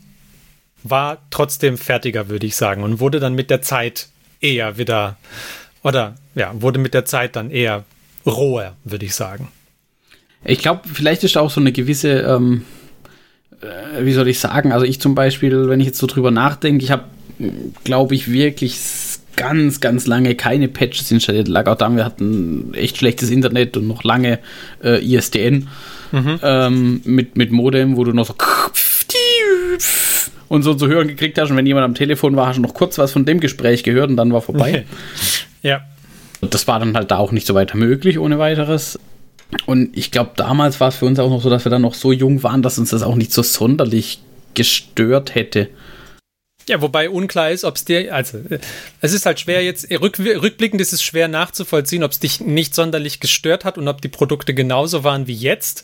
war 0.84 1.18
trotzdem 1.32 1.78
fertiger, 1.78 2.30
würde 2.30 2.46
ich 2.46 2.56
sagen, 2.56 2.84
und 2.84 3.02
wurde 3.02 3.20
dann 3.20 3.34
mit 3.34 3.50
der 3.50 3.62
Zeit 3.62 4.08
eher 4.40 4.78
wieder, 4.78 5.18
oder 5.84 6.16
ja, 6.34 6.54
wurde 6.62 6.80
mit 6.80 6.94
der 6.94 7.04
Zeit 7.04 7.36
dann 7.36 7.52
eher 7.52 7.84
roher, 8.26 8.78
würde 8.86 9.06
ich 9.06 9.16
sagen. 9.16 9.50
Ich 10.46 10.60
glaube, 10.60 10.82
vielleicht 10.88 11.26
ist 11.26 11.38
auch 11.38 11.50
so 11.50 11.60
eine 11.60 11.74
gewisse, 11.74 12.22
ähm, 12.22 12.64
äh, 12.64 12.85
wie 14.00 14.14
soll 14.14 14.28
ich 14.28 14.40
sagen, 14.40 14.72
also 14.72 14.86
ich 14.86 15.00
zum 15.00 15.16
Beispiel, 15.16 15.70
wenn 15.70 15.80
ich 15.80 15.88
jetzt 15.88 16.00
so 16.00 16.08
drüber 16.08 16.32
nachdenke, 16.32 16.84
ich 16.84 16.92
habe, 16.92 17.04
glaube 17.84 18.16
ich, 18.16 18.32
wirklich 18.32 18.80
ganz, 19.36 19.82
ganz 19.82 20.08
lange 20.08 20.36
keine 20.36 20.68
Patches 20.68 21.12
installiert. 21.12 21.48
Lag 21.48 21.68
auch 21.68 21.76
da, 21.76 21.90
wir 21.90 22.06
hatten 22.06 22.74
echt 22.74 22.98
schlechtes 22.98 23.30
Internet 23.30 23.76
und 23.78 23.88
noch 23.88 24.04
lange 24.04 24.40
äh, 24.84 25.04
ISDN. 25.04 25.68
ähm, 26.44 27.02
mit, 27.04 27.36
mit 27.36 27.52
Modem, 27.52 27.98
wo 27.98 28.04
du 28.06 28.14
noch 28.14 28.26
so 28.26 28.36
und 30.48 30.64
so 30.64 30.74
zu 30.74 30.88
hören 30.88 31.08
gekriegt 31.08 31.38
hast. 31.38 31.52
Und 31.52 31.58
wenn 31.58 31.66
jemand 31.66 31.86
am 31.86 31.96
Telefon 31.96 32.36
war, 32.36 32.48
hast 32.48 32.58
du 32.58 32.62
noch 32.62 32.74
kurz 32.74 32.98
was 32.98 33.12
von 33.12 33.26
dem 33.26 33.40
Gespräch 33.40 33.84
gehört 33.84 34.10
und 34.10 34.18
dann 34.18 34.32
war 34.34 34.42
vorbei. 34.42 34.86
Ja. 35.62 35.82
Und 36.42 36.54
das 36.54 36.68
war 36.68 36.78
dann 36.78 36.96
halt 36.96 37.10
da 37.10 37.18
auch 37.18 37.32
nicht 37.32 37.48
so 37.48 37.56
weiter 37.56 37.76
möglich 37.76 38.20
ohne 38.20 38.38
weiteres. 38.38 39.00
Und 39.66 39.96
ich 39.96 40.12
glaube, 40.12 40.32
damals 40.36 40.80
war 40.80 40.90
es 40.90 40.96
für 40.96 41.06
uns 41.06 41.20
auch 41.20 41.30
noch 41.30 41.42
so, 41.42 41.50
dass 41.50 41.66
wir 41.66 41.70
dann 41.70 41.82
noch 41.82 41.94
so 41.94 42.12
jung 42.12 42.44
waren, 42.44 42.62
dass 42.62 42.78
uns 42.78 42.90
das 42.90 43.04
auch 43.04 43.16
nicht 43.16 43.32
so 43.32 43.44
sonderlich 43.44 44.20
gestört 44.54 45.36
hätte. 45.36 45.70
Ja, 46.68 46.82
wobei 46.82 47.10
unklar 47.12 47.52
ist, 47.52 47.64
ob 47.64 47.75
es 47.75 47.86
dir, 47.86 48.14
also 48.14 48.40
äh, 48.50 48.60
es 49.02 49.14
ist 49.14 49.25
halt 49.25 49.40
schwer 49.40 49.64
jetzt, 49.64 49.90
rück, 49.92 50.18
rückblickend 50.18 50.82
ist 50.82 50.94
es 50.94 51.04
schwer 51.04 51.28
nachzuvollziehen, 51.28 52.04
ob 52.04 52.12
es 52.12 52.20
dich 52.20 52.40
nicht 52.40 52.74
sonderlich 52.74 53.20
gestört 53.20 53.66
hat 53.66 53.78
und 53.78 53.88
ob 53.88 54.02
die 54.02 54.08
Produkte 54.08 54.56
genauso 54.56 55.04
waren 55.04 55.28
wie 55.28 55.36
jetzt 55.36 55.84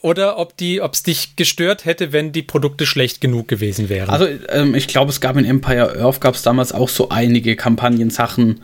oder 0.00 0.38
ob 0.38 0.56
die, 0.56 0.80
ob 0.80 0.94
es 0.94 1.04
dich 1.04 1.36
gestört 1.36 1.84
hätte, 1.84 2.12
wenn 2.12 2.32
die 2.32 2.42
Produkte 2.42 2.84
schlecht 2.84 3.20
genug 3.20 3.46
gewesen 3.46 3.88
wären. 3.88 4.10
Also 4.10 4.26
ähm, 4.48 4.74
ich 4.74 4.88
glaube, 4.88 5.10
es 5.10 5.20
gab 5.20 5.36
in 5.36 5.44
Empire 5.44 6.00
Earth 6.00 6.20
gab 6.20 6.34
es 6.34 6.42
damals 6.42 6.72
auch 6.72 6.88
so 6.88 7.10
einige 7.10 7.54
Kampagnensachen, 7.54 8.60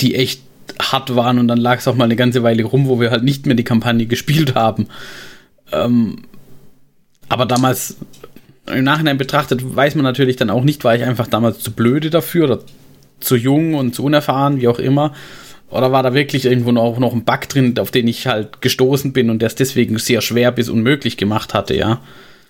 die 0.00 0.16
echt 0.16 0.42
hart 0.80 1.14
waren 1.14 1.38
und 1.38 1.48
dann 1.48 1.58
lag 1.58 1.78
es 1.78 1.88
auch 1.88 1.94
mal 1.94 2.04
eine 2.04 2.16
ganze 2.16 2.42
Weile 2.42 2.64
rum, 2.64 2.88
wo 2.88 3.00
wir 3.00 3.10
halt 3.10 3.24
nicht 3.24 3.46
mehr 3.46 3.56
die 3.56 3.64
Kampagne 3.64 4.06
gespielt 4.06 4.54
haben. 4.54 4.88
Ähm, 5.72 6.22
aber 7.28 7.46
damals 7.46 7.96
im 8.66 8.84
Nachhinein 8.84 9.18
betrachtet 9.18 9.60
weiß 9.76 9.94
man 9.94 10.04
natürlich 10.04 10.36
dann 10.36 10.50
auch 10.50 10.64
nicht, 10.64 10.84
war 10.84 10.94
ich 10.94 11.02
einfach 11.02 11.26
damals 11.26 11.60
zu 11.60 11.72
blöde 11.72 12.10
dafür 12.10 12.44
oder 12.44 12.60
zu 13.20 13.36
jung 13.36 13.74
und 13.74 13.94
zu 13.94 14.04
unerfahren, 14.04 14.60
wie 14.60 14.68
auch 14.68 14.78
immer. 14.78 15.14
Oder 15.70 15.92
war 15.92 16.02
da 16.02 16.14
wirklich 16.14 16.46
irgendwo 16.46 16.72
noch, 16.72 16.98
noch 16.98 17.12
ein 17.12 17.24
Bug 17.24 17.48
drin, 17.48 17.78
auf 17.78 17.90
den 17.90 18.08
ich 18.08 18.26
halt 18.26 18.62
gestoßen 18.62 19.12
bin 19.12 19.28
und 19.28 19.40
der 19.40 19.48
es 19.48 19.54
deswegen 19.54 19.98
sehr 19.98 20.22
schwer 20.22 20.50
bis 20.50 20.68
unmöglich 20.68 21.16
gemacht 21.16 21.52
hatte, 21.52 21.74
ja. 21.74 22.00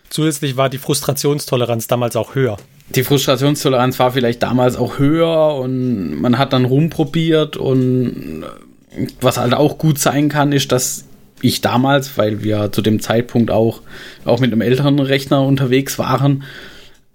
Zusätzlich 0.09 0.57
war 0.57 0.69
die 0.69 0.79
Frustrationstoleranz 0.79 1.87
damals 1.89 2.17
auch 2.17 2.35
höher. 2.35 2.57
Die 2.95 3.05
Frustrationstoleranz 3.05 3.99
war 3.99 4.13
vielleicht 4.13 4.43
damals 4.43 4.77
auch 4.77 4.99
höher 4.99 5.57
und 5.57 6.21
man 6.21 6.39
hat 6.39 6.53
dann 6.53 6.65
rumprobiert 6.65 7.57
und 7.57 8.45
was 9.21 9.37
halt 9.37 9.55
auch 9.55 9.79
gut 9.79 9.99
sein 9.99 10.29
kann, 10.29 10.53
ist, 10.53 10.73
dass 10.73 11.05
ich 11.43 11.61
damals, 11.61 12.17
weil 12.17 12.43
wir 12.43 12.73
zu 12.73 12.83
dem 12.83 13.01
Zeitpunkt 13.01 13.51
auch, 13.51 13.83
auch 14.25 14.41
mit 14.41 14.53
einem 14.53 14.63
älteren 14.63 14.99
Rechner 14.99 15.43
unterwegs 15.43 15.99
waren, 15.99 16.45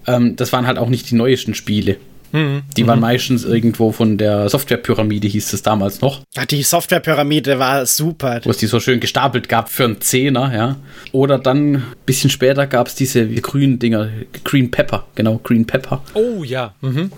ähm, 0.08 0.36
das 0.36 0.54
waren 0.54 0.68
halt 0.68 0.78
auch 0.78 0.90
nicht 0.90 1.10
die 1.12 1.16
neuesten 1.16 1.56
Spiele. 1.56 1.98
Mhm. 2.34 2.64
Die 2.76 2.86
waren 2.88 3.00
meistens 3.00 3.46
irgendwo 3.46 3.92
von 3.92 4.18
der 4.18 4.50
Softwarepyramide, 4.50 5.28
hieß 5.28 5.54
es 5.54 5.62
damals 5.62 6.02
noch. 6.02 6.22
Ja, 6.36 6.46
die 6.46 6.64
Softwarepyramide 6.64 7.60
war 7.60 7.86
super. 7.86 8.42
Wo 8.44 8.50
es 8.50 8.58
die 8.58 8.66
so 8.68 8.80
schön 8.80 9.00
gestapelt 9.00 9.48
gab 9.48 9.70
für 9.70 9.86
einen 9.86 10.02
Zehner, 10.02 10.54
ja. 10.54 10.76
Oder 11.12 11.40
dann, 11.40 11.76
ein 11.76 11.84
bisschen 12.06 12.30
später, 12.30 12.68
gab 12.68 12.88
es 12.88 12.96
diese 12.96 13.26
grünen 13.28 13.80
Dinger, 13.80 14.10
Green 14.44 14.70
Pepper, 14.72 15.06
genau, 15.16 15.40
Green 15.44 15.66
Pepper. 15.66 16.02
Oh 16.16 16.44
ja. 16.44 16.74
Mhm. 16.82 17.12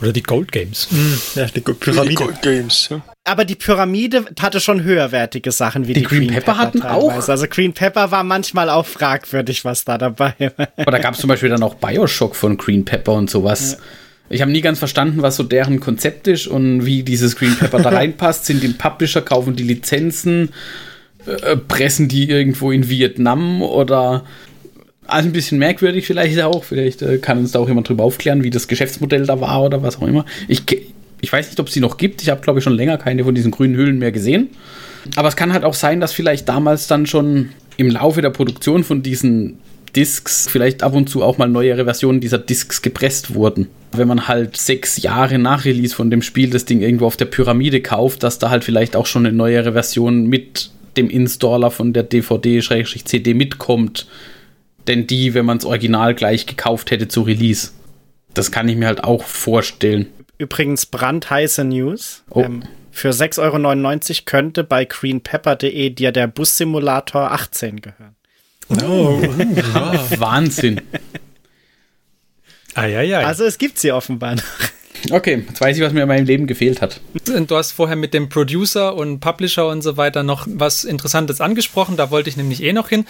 Oder 0.00 0.12
die 0.12 0.22
Gold 0.24 0.50
Games. 0.50 0.88
Ja, 1.36 1.44
die 1.44 1.60
Die 1.60 1.60
Pyramide. 1.60 2.14
Gold 2.16 2.42
Games. 2.42 2.88
Ja. 2.90 3.02
Aber 3.22 3.44
die 3.44 3.54
Pyramide 3.54 4.24
hatte 4.40 4.58
schon 4.58 4.82
höherwertige 4.82 5.52
Sachen 5.52 5.86
wie 5.86 5.92
die, 5.92 6.00
Die 6.00 6.06
Green 6.06 6.26
Pepper 6.26 6.58
hatten 6.58 6.80
teilweise. 6.80 6.96
auch? 7.22 7.28
Also 7.28 7.46
Green 7.48 7.72
Pepper 7.72 8.10
war 8.10 8.24
manchmal 8.24 8.68
auch 8.68 8.84
fragwürdig, 8.86 9.64
was 9.64 9.84
da 9.84 9.98
dabei 9.98 10.34
war. 10.56 10.68
Aber 10.76 10.90
da 10.90 10.98
gab 10.98 11.14
es 11.14 11.20
zum 11.20 11.28
Beispiel 11.28 11.50
dann 11.50 11.62
auch 11.62 11.74
Bioshock 11.74 12.34
von 12.34 12.56
Green 12.56 12.84
Pepper 12.84 13.12
und 13.12 13.30
sowas. 13.30 13.78
Ich 14.32 14.40
habe 14.40 14.50
nie 14.50 14.62
ganz 14.62 14.78
verstanden, 14.78 15.20
was 15.20 15.36
so 15.36 15.42
deren 15.42 15.78
Konzept 15.78 16.26
ist 16.26 16.46
und 16.46 16.86
wie 16.86 17.02
dieses 17.02 17.36
Green 17.36 17.54
Pepper 17.54 17.80
da 17.80 17.88
reinpasst. 17.90 18.46
Sind 18.46 18.62
die 18.62 18.68
Publisher, 18.68 19.20
kaufen 19.20 19.56
die 19.56 19.62
Lizenzen, 19.62 20.48
äh, 21.26 21.56
pressen 21.56 22.08
die 22.08 22.30
irgendwo 22.30 22.72
in 22.72 22.88
Vietnam 22.88 23.60
oder 23.60 24.24
also 25.06 25.28
ein 25.28 25.32
bisschen 25.32 25.58
merkwürdig 25.58 26.06
vielleicht 26.06 26.40
auch. 26.40 26.64
Vielleicht 26.64 27.02
äh, 27.02 27.18
kann 27.18 27.38
uns 27.38 27.52
da 27.52 27.58
auch 27.58 27.68
jemand 27.68 27.90
drüber 27.90 28.04
aufklären, 28.04 28.42
wie 28.42 28.50
das 28.50 28.68
Geschäftsmodell 28.68 29.26
da 29.26 29.40
war 29.40 29.62
oder 29.62 29.82
was 29.82 29.98
auch 29.98 30.06
immer. 30.06 30.24
Ich, 30.48 30.62
ich 31.20 31.32
weiß 31.32 31.48
nicht, 31.48 31.60
ob 31.60 31.66
es 31.66 31.74
die 31.74 31.80
noch 31.80 31.98
gibt. 31.98 32.22
Ich 32.22 32.30
habe, 32.30 32.40
glaube 32.40 32.60
ich, 32.60 32.64
schon 32.64 32.72
länger 32.72 32.96
keine 32.96 33.24
von 33.24 33.34
diesen 33.34 33.50
grünen 33.50 33.76
Hüllen 33.76 33.98
mehr 33.98 34.12
gesehen. 34.12 34.48
Aber 35.16 35.28
es 35.28 35.36
kann 35.36 35.52
halt 35.52 35.64
auch 35.64 35.74
sein, 35.74 36.00
dass 36.00 36.12
vielleicht 36.12 36.48
damals 36.48 36.86
dann 36.86 37.04
schon 37.04 37.50
im 37.76 37.90
Laufe 37.90 38.22
der 38.22 38.30
Produktion 38.30 38.82
von 38.82 39.02
diesen 39.02 39.58
Discs 39.94 40.48
vielleicht 40.48 40.82
ab 40.82 40.94
und 40.94 41.08
zu 41.08 41.22
auch 41.22 41.38
mal 41.38 41.48
neuere 41.48 41.84
Versionen 41.84 42.20
dieser 42.20 42.38
Discs 42.38 42.82
gepresst 42.82 43.34
wurden. 43.34 43.68
Wenn 43.92 44.08
man 44.08 44.26
halt 44.28 44.56
sechs 44.56 45.02
Jahre 45.02 45.38
nach 45.38 45.64
Release 45.64 45.94
von 45.94 46.10
dem 46.10 46.22
Spiel 46.22 46.50
das 46.50 46.64
Ding 46.64 46.80
irgendwo 46.80 47.06
auf 47.06 47.16
der 47.16 47.26
Pyramide 47.26 47.82
kauft, 47.82 48.22
dass 48.22 48.38
da 48.38 48.50
halt 48.50 48.64
vielleicht 48.64 48.96
auch 48.96 49.06
schon 49.06 49.26
eine 49.26 49.36
neuere 49.36 49.72
Version 49.72 50.26
mit 50.26 50.70
dem 50.96 51.10
Installer 51.10 51.70
von 51.70 51.92
der 51.92 52.04
DVD-CD 52.04 53.34
mitkommt. 53.34 54.06
Denn 54.86 55.06
die, 55.06 55.34
wenn 55.34 55.46
man 55.46 55.58
es 55.58 55.64
original 55.64 56.14
gleich 56.14 56.46
gekauft 56.46 56.90
hätte 56.90 57.08
zu 57.08 57.22
Release. 57.22 57.70
Das 58.34 58.50
kann 58.50 58.68
ich 58.68 58.76
mir 58.76 58.86
halt 58.86 59.04
auch 59.04 59.24
vorstellen. 59.24 60.06
Übrigens 60.38 60.86
brandheiße 60.86 61.64
News. 61.64 62.24
Oh. 62.30 62.40
Ähm, 62.40 62.62
für 62.90 63.10
6,99 63.10 64.10
Euro 64.10 64.22
könnte 64.24 64.64
bei 64.64 64.84
greenpepper.de 64.84 65.90
dir 65.90 66.12
der 66.12 66.26
Bussimulator 66.26 67.30
18 67.30 67.80
gehören. 67.80 68.16
Wahnsinn. 70.18 70.80
Eieiei. 72.74 73.24
Also 73.24 73.44
es 73.44 73.58
gibt 73.58 73.78
sie 73.78 73.92
offenbar 73.92 74.36
noch. 74.36 74.42
Okay, 75.10 75.44
jetzt 75.48 75.60
weiß 75.60 75.76
ich, 75.76 75.82
was 75.82 75.92
mir 75.92 76.02
in 76.02 76.08
meinem 76.08 76.26
Leben 76.26 76.46
gefehlt 76.46 76.80
hat. 76.80 77.00
Du 77.24 77.56
hast 77.56 77.72
vorher 77.72 77.96
mit 77.96 78.14
dem 78.14 78.28
Producer 78.28 78.94
und 78.94 79.20
Publisher 79.20 79.68
und 79.68 79.82
so 79.82 79.96
weiter 79.96 80.22
noch 80.22 80.46
was 80.48 80.84
Interessantes 80.84 81.40
angesprochen. 81.40 81.96
Da 81.96 82.10
wollte 82.10 82.28
ich 82.28 82.36
nämlich 82.36 82.62
eh 82.62 82.72
noch 82.72 82.88
hin. 82.88 83.04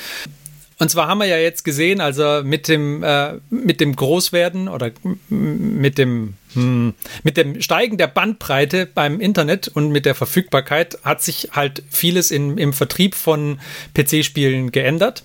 Und 0.78 0.88
zwar 0.88 1.07
haben 1.07 1.19
wir 1.19 1.26
ja 1.26 1.37
jetzt 1.37 1.64
gesehen, 1.64 2.00
also 2.00 2.40
mit 2.42 2.66
dem, 2.66 3.04
äh, 3.04 3.35
mit 3.50 3.81
dem 3.81 3.95
Großwerden 3.95 4.69
oder 4.69 4.90
mit 5.28 5.99
dem, 5.99 6.35
hm, 6.54 6.95
mit 7.23 7.37
dem 7.37 7.61
Steigen 7.61 7.99
der 7.99 8.09
Bandbreite 8.09 8.87
beim 8.87 9.21
Internet 9.21 9.69
und 9.69 9.90
mit 9.90 10.07
der 10.07 10.14
Verfügbarkeit 10.14 10.99
hat 11.04 11.23
sich 11.23 11.50
halt 11.52 11.83
vieles 11.90 12.31
in, 12.31 12.59
im 12.59 12.73
Vertrieb 12.73 13.14
von 13.14 13.61
PC-Spielen 13.95 14.73
geändert. 14.73 15.23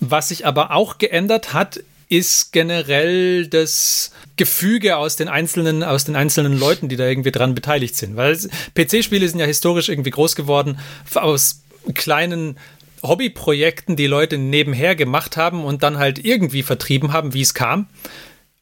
Was 0.00 0.28
sich 0.28 0.46
aber 0.46 0.72
auch 0.72 0.98
geändert 0.98 1.52
hat, 1.52 1.80
ist 2.08 2.52
generell 2.52 3.46
das 3.46 4.10
Gefüge 4.36 4.96
aus 4.96 5.16
den 5.16 5.28
einzelnen, 5.28 5.82
aus 5.82 6.04
den 6.04 6.16
einzelnen 6.16 6.58
Leuten, 6.58 6.88
die 6.88 6.96
da 6.96 7.06
irgendwie 7.06 7.32
dran 7.32 7.54
beteiligt 7.54 7.96
sind. 7.96 8.16
Weil 8.16 8.36
PC-Spiele 8.74 9.28
sind 9.28 9.40
ja 9.40 9.46
historisch 9.46 9.88
irgendwie 9.88 10.10
groß 10.10 10.36
geworden 10.36 10.78
aus 11.14 11.62
kleinen 11.94 12.58
Hobbyprojekten, 13.02 13.96
die 13.96 14.06
Leute 14.06 14.38
nebenher 14.38 14.96
gemacht 14.96 15.36
haben 15.36 15.64
und 15.64 15.82
dann 15.82 15.98
halt 15.98 16.24
irgendwie 16.24 16.62
vertrieben 16.62 17.12
haben, 17.12 17.34
wie 17.34 17.42
es 17.42 17.54
kam. 17.54 17.86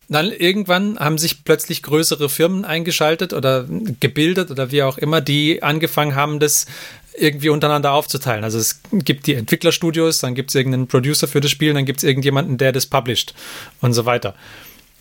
Dann 0.08 0.30
irgendwann 0.30 0.98
haben 0.98 1.16
sich 1.16 1.44
plötzlich 1.44 1.82
größere 1.82 2.28
Firmen 2.28 2.64
eingeschaltet 2.64 3.32
oder 3.32 3.66
gebildet 4.00 4.50
oder 4.50 4.70
wie 4.70 4.82
auch 4.82 4.98
immer, 4.98 5.20
die 5.20 5.62
angefangen 5.62 6.14
haben, 6.14 6.38
das 6.38 6.66
irgendwie 7.14 7.50
untereinander 7.50 7.92
aufzuteilen. 7.92 8.44
Also 8.44 8.58
es 8.58 8.80
gibt 8.92 9.26
die 9.26 9.34
Entwicklerstudios, 9.34 10.20
dann 10.20 10.34
gibt 10.34 10.50
es 10.50 10.54
irgendeinen 10.54 10.86
Producer 10.86 11.28
für 11.28 11.40
das 11.40 11.50
Spiel, 11.50 11.74
dann 11.74 11.84
gibt 11.84 11.98
es 11.98 12.04
irgendjemanden, 12.04 12.58
der 12.58 12.72
das 12.72 12.86
published 12.86 13.34
und 13.80 13.92
so 13.92 14.06
weiter. 14.06 14.34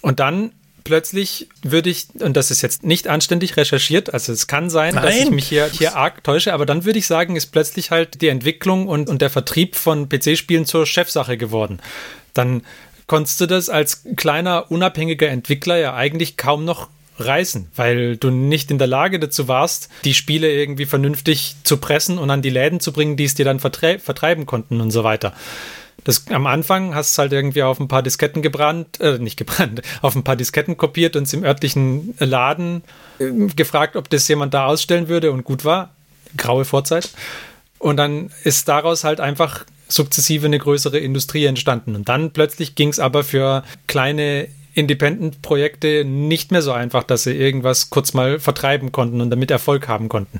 Und 0.02 0.20
dann 0.20 0.52
plötzlich 0.84 1.48
würde 1.62 1.90
ich, 1.90 2.08
und 2.20 2.36
das 2.36 2.52
ist 2.52 2.62
jetzt 2.62 2.84
nicht 2.84 3.08
anständig 3.08 3.56
recherchiert, 3.58 4.14
also 4.14 4.34
es 4.34 4.48
kann 4.48 4.70
sein, 4.70 4.96
dass 4.96 5.16
ich 5.16 5.26
Nein. 5.26 5.36
mich 5.36 5.48
hier, 5.48 5.68
hier 5.68 5.96
arg 5.96 6.24
täusche, 6.24 6.54
aber 6.54 6.66
dann 6.66 6.86
würde 6.86 7.00
ich 7.00 7.08
sagen, 7.08 7.36
ist 7.36 7.48
plötzlich 7.48 7.92
halt 7.92 8.22
die 8.22 8.28
Entwicklung 8.28 8.88
und, 8.88 9.10
und 9.10 9.22
der 9.22 9.30
Vertrieb 9.30 9.76
von 9.76 10.10
PC-Spielen 10.10 10.66
zur 10.66 10.86
Chefsache 10.86 11.38
geworden. 11.38 11.80
Dann 12.34 12.64
konntest 13.08 13.42
du 13.42 13.46
das 13.46 13.70
als 13.70 14.04
kleiner, 14.16 14.72
unabhängiger 14.72 15.28
Entwickler 15.28 15.78
ja 15.78 15.94
eigentlich 15.94 16.38
kaum 16.38 16.66
noch 16.66 16.90
reißen, 17.26 17.70
weil 17.76 18.18
du 18.18 18.30
nicht 18.30 18.72
in 18.72 18.78
der 18.78 18.88
Lage 18.88 19.20
dazu 19.20 19.48
warst, 19.48 19.90
die 20.04 20.14
Spiele 20.14 20.52
irgendwie 20.52 20.86
vernünftig 20.86 21.56
zu 21.64 21.78
pressen 21.78 22.18
und 22.18 22.30
an 22.30 22.42
die 22.42 22.50
Läden 22.50 22.80
zu 22.80 22.92
bringen, 22.92 23.18
die 23.18 23.26
es 23.26 23.36
dir 23.36 23.46
dann 23.46 23.60
vertrei 23.60 24.00
vertreiben 24.00 24.46
konnten 24.46 24.82
und 24.82 24.92
so 24.92 25.04
weiter. 25.04 25.34
Das, 26.04 26.26
am 26.30 26.48
Anfang 26.48 26.96
hast 26.96 27.16
du 27.16 27.22
halt 27.22 27.32
irgendwie 27.32 27.64
auf 27.64 27.80
ein 27.80 27.88
paar 27.88 28.02
Disketten 28.02 28.42
gebrannt, 28.42 29.00
äh, 29.00 29.20
nicht 29.20 29.38
gebrannt, 29.38 29.82
auf 30.02 30.16
ein 30.16 30.24
paar 30.24 30.36
Disketten 30.36 30.78
kopiert 30.78 31.16
und 31.16 31.24
es 31.24 31.34
im 31.34 31.44
örtlichen 31.44 32.16
Laden 32.20 32.84
äh, 33.20 33.30
gefragt, 33.56 33.96
ob 33.96 34.10
das 34.10 34.28
jemand 34.28 34.54
da 34.54 34.66
ausstellen 34.66 35.08
würde 35.08 35.32
und 35.32 35.44
gut 35.44 35.64
war. 35.64 35.94
Graue 36.38 36.66
Vorzeit. 36.66 37.10
Und 37.78 37.98
dann 37.98 38.32
ist 38.44 38.68
daraus 38.68 39.04
halt 39.04 39.20
einfach 39.20 39.66
sukzessive 39.88 40.46
eine 40.46 40.60
größere 40.60 41.00
Industrie 41.00 41.46
entstanden. 41.46 41.96
Und 41.96 42.10
dann 42.10 42.32
plötzlich 42.32 42.76
ging 42.76 42.90
es 42.90 43.00
aber 43.00 43.24
für 43.24 43.64
kleine 43.88 44.48
Independent-Projekte 44.74 46.06
nicht 46.06 46.52
mehr 46.52 46.62
so 46.62 46.72
einfach, 46.72 47.04
dass 47.04 47.24
sie 47.24 47.34
irgendwas 47.34 47.90
kurz 47.90 48.14
mal 48.14 48.40
vertreiben 48.40 48.92
konnten 48.92 49.22
und 49.22 49.30
damit 49.30 49.52
Erfolg 49.52 49.88
haben 49.88 50.10
konnten. 50.10 50.40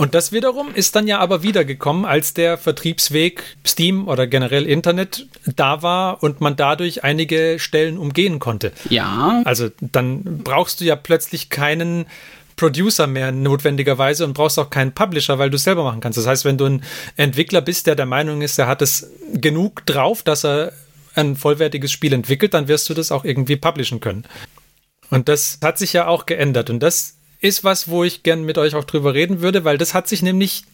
Und 0.00 0.14
das 0.14 0.32
wiederum 0.32 0.68
ist 0.74 0.96
dann 0.96 1.06
ja 1.06 1.18
aber 1.18 1.42
wiedergekommen, 1.42 2.06
als 2.06 2.32
der 2.32 2.56
Vertriebsweg 2.56 3.44
Steam 3.66 4.08
oder 4.08 4.26
generell 4.26 4.64
Internet 4.64 5.26
da 5.44 5.82
war 5.82 6.22
und 6.22 6.40
man 6.40 6.56
dadurch 6.56 7.04
einige 7.04 7.58
Stellen 7.58 7.98
umgehen 7.98 8.38
konnte. 8.38 8.72
Ja, 8.88 9.42
Also 9.44 9.68
dann 9.82 10.38
brauchst 10.42 10.80
du 10.80 10.86
ja 10.86 10.96
plötzlich 10.96 11.50
keinen 11.50 12.06
Producer 12.56 13.06
mehr 13.06 13.30
notwendigerweise 13.30 14.24
und 14.24 14.32
brauchst 14.32 14.58
auch 14.58 14.70
keinen 14.70 14.92
Publisher, 14.92 15.38
weil 15.38 15.50
du 15.50 15.56
es 15.56 15.64
selber 15.64 15.84
machen 15.84 16.00
kannst. 16.00 16.16
Das 16.16 16.26
heißt, 16.26 16.46
wenn 16.46 16.56
du 16.56 16.64
ein 16.64 16.82
Entwickler 17.16 17.60
bist, 17.60 17.86
der 17.86 17.94
der 17.94 18.06
Meinung 18.06 18.40
ist, 18.40 18.58
er 18.58 18.68
hat 18.68 18.80
es 18.80 19.10
genug 19.34 19.84
drauf, 19.84 20.22
dass 20.22 20.46
er 20.46 20.72
ein 21.28 21.36
vollwertiges 21.36 21.92
Spiel 21.92 22.12
entwickelt, 22.12 22.54
dann 22.54 22.68
wirst 22.68 22.88
du 22.88 22.94
das 22.94 23.12
auch 23.12 23.24
irgendwie 23.24 23.56
publishen 23.56 24.00
können. 24.00 24.24
Und 25.10 25.28
das 25.28 25.58
hat 25.62 25.78
sich 25.78 25.92
ja 25.92 26.06
auch 26.06 26.26
geändert. 26.26 26.70
Und 26.70 26.80
das 26.80 27.16
ist 27.40 27.64
was, 27.64 27.88
wo 27.88 28.04
ich 28.04 28.22
gern 28.22 28.44
mit 28.44 28.58
euch 28.58 28.74
auch 28.74 28.84
drüber 28.84 29.14
reden 29.14 29.40
würde, 29.40 29.64
weil 29.64 29.78
das 29.78 29.94
hat 29.94 30.08
sich 30.08 30.22
nämlich 30.22 30.64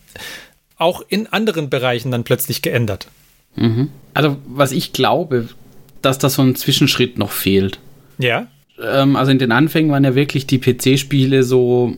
auch 0.77 1.03
in 1.09 1.27
anderen 1.27 1.71
Bereichen 1.71 2.11
dann 2.11 2.25
plötzlich 2.25 2.63
geändert. 2.63 3.09
Mhm. 3.55 3.91
Also, 4.15 4.37
was 4.47 4.73
ich 4.73 4.93
glaube, 4.93 5.49
dass 6.03 6.19
da 6.19 6.29
so 6.29 6.43
ein 6.43 6.55
Zwischenschritt 6.55 7.19
noch 7.19 7.31
fehlt. 7.31 7.81
Ja. 8.19 8.47
Ähm, 8.81 9.17
also 9.17 9.31
in 9.31 9.39
den 9.39 9.53
Anfängen 9.53 9.91
waren 9.91 10.05
ja 10.05 10.15
wirklich 10.15 10.47
die 10.47 10.59
PC-Spiele 10.59 11.43
so 11.43 11.95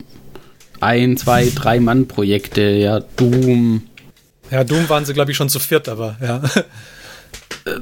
ein, 0.79 1.17
zwei, 1.17 1.49
drei 1.53 1.79
Mann-Projekte, 1.79 2.61
ja, 2.61 3.01
Doom. 3.01 3.83
Ja, 4.49 4.63
Doom 4.63 4.87
waren 4.87 5.05
sie, 5.05 5.13
glaube 5.13 5.31
ich, 5.31 5.37
schon 5.37 5.49
zu 5.49 5.59
viert, 5.59 5.89
aber 5.89 6.17
ja. 6.21 6.41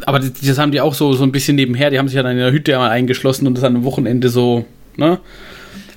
Aber 0.06 0.20
das, 0.20 0.58
haben 0.58 0.72
die 0.72 0.82
auch 0.82 0.94
so, 0.94 1.14
so 1.14 1.24
ein 1.24 1.32
bisschen 1.32 1.56
nebenher, 1.56 1.90
die 1.90 2.00
haben 2.00 2.08
sich 2.08 2.16
ja 2.16 2.24
dann 2.24 2.34
in 2.34 2.40
der 2.40 2.52
Hütte 2.52 2.74
einmal 2.74 2.90
eingeschlossen 2.90 3.48
und 3.48 3.56
das 3.56 3.64
an 3.64 3.76
einem 3.76 3.84
Wochenende 3.84 4.30
so, 4.30 4.66
ne? 4.96 5.20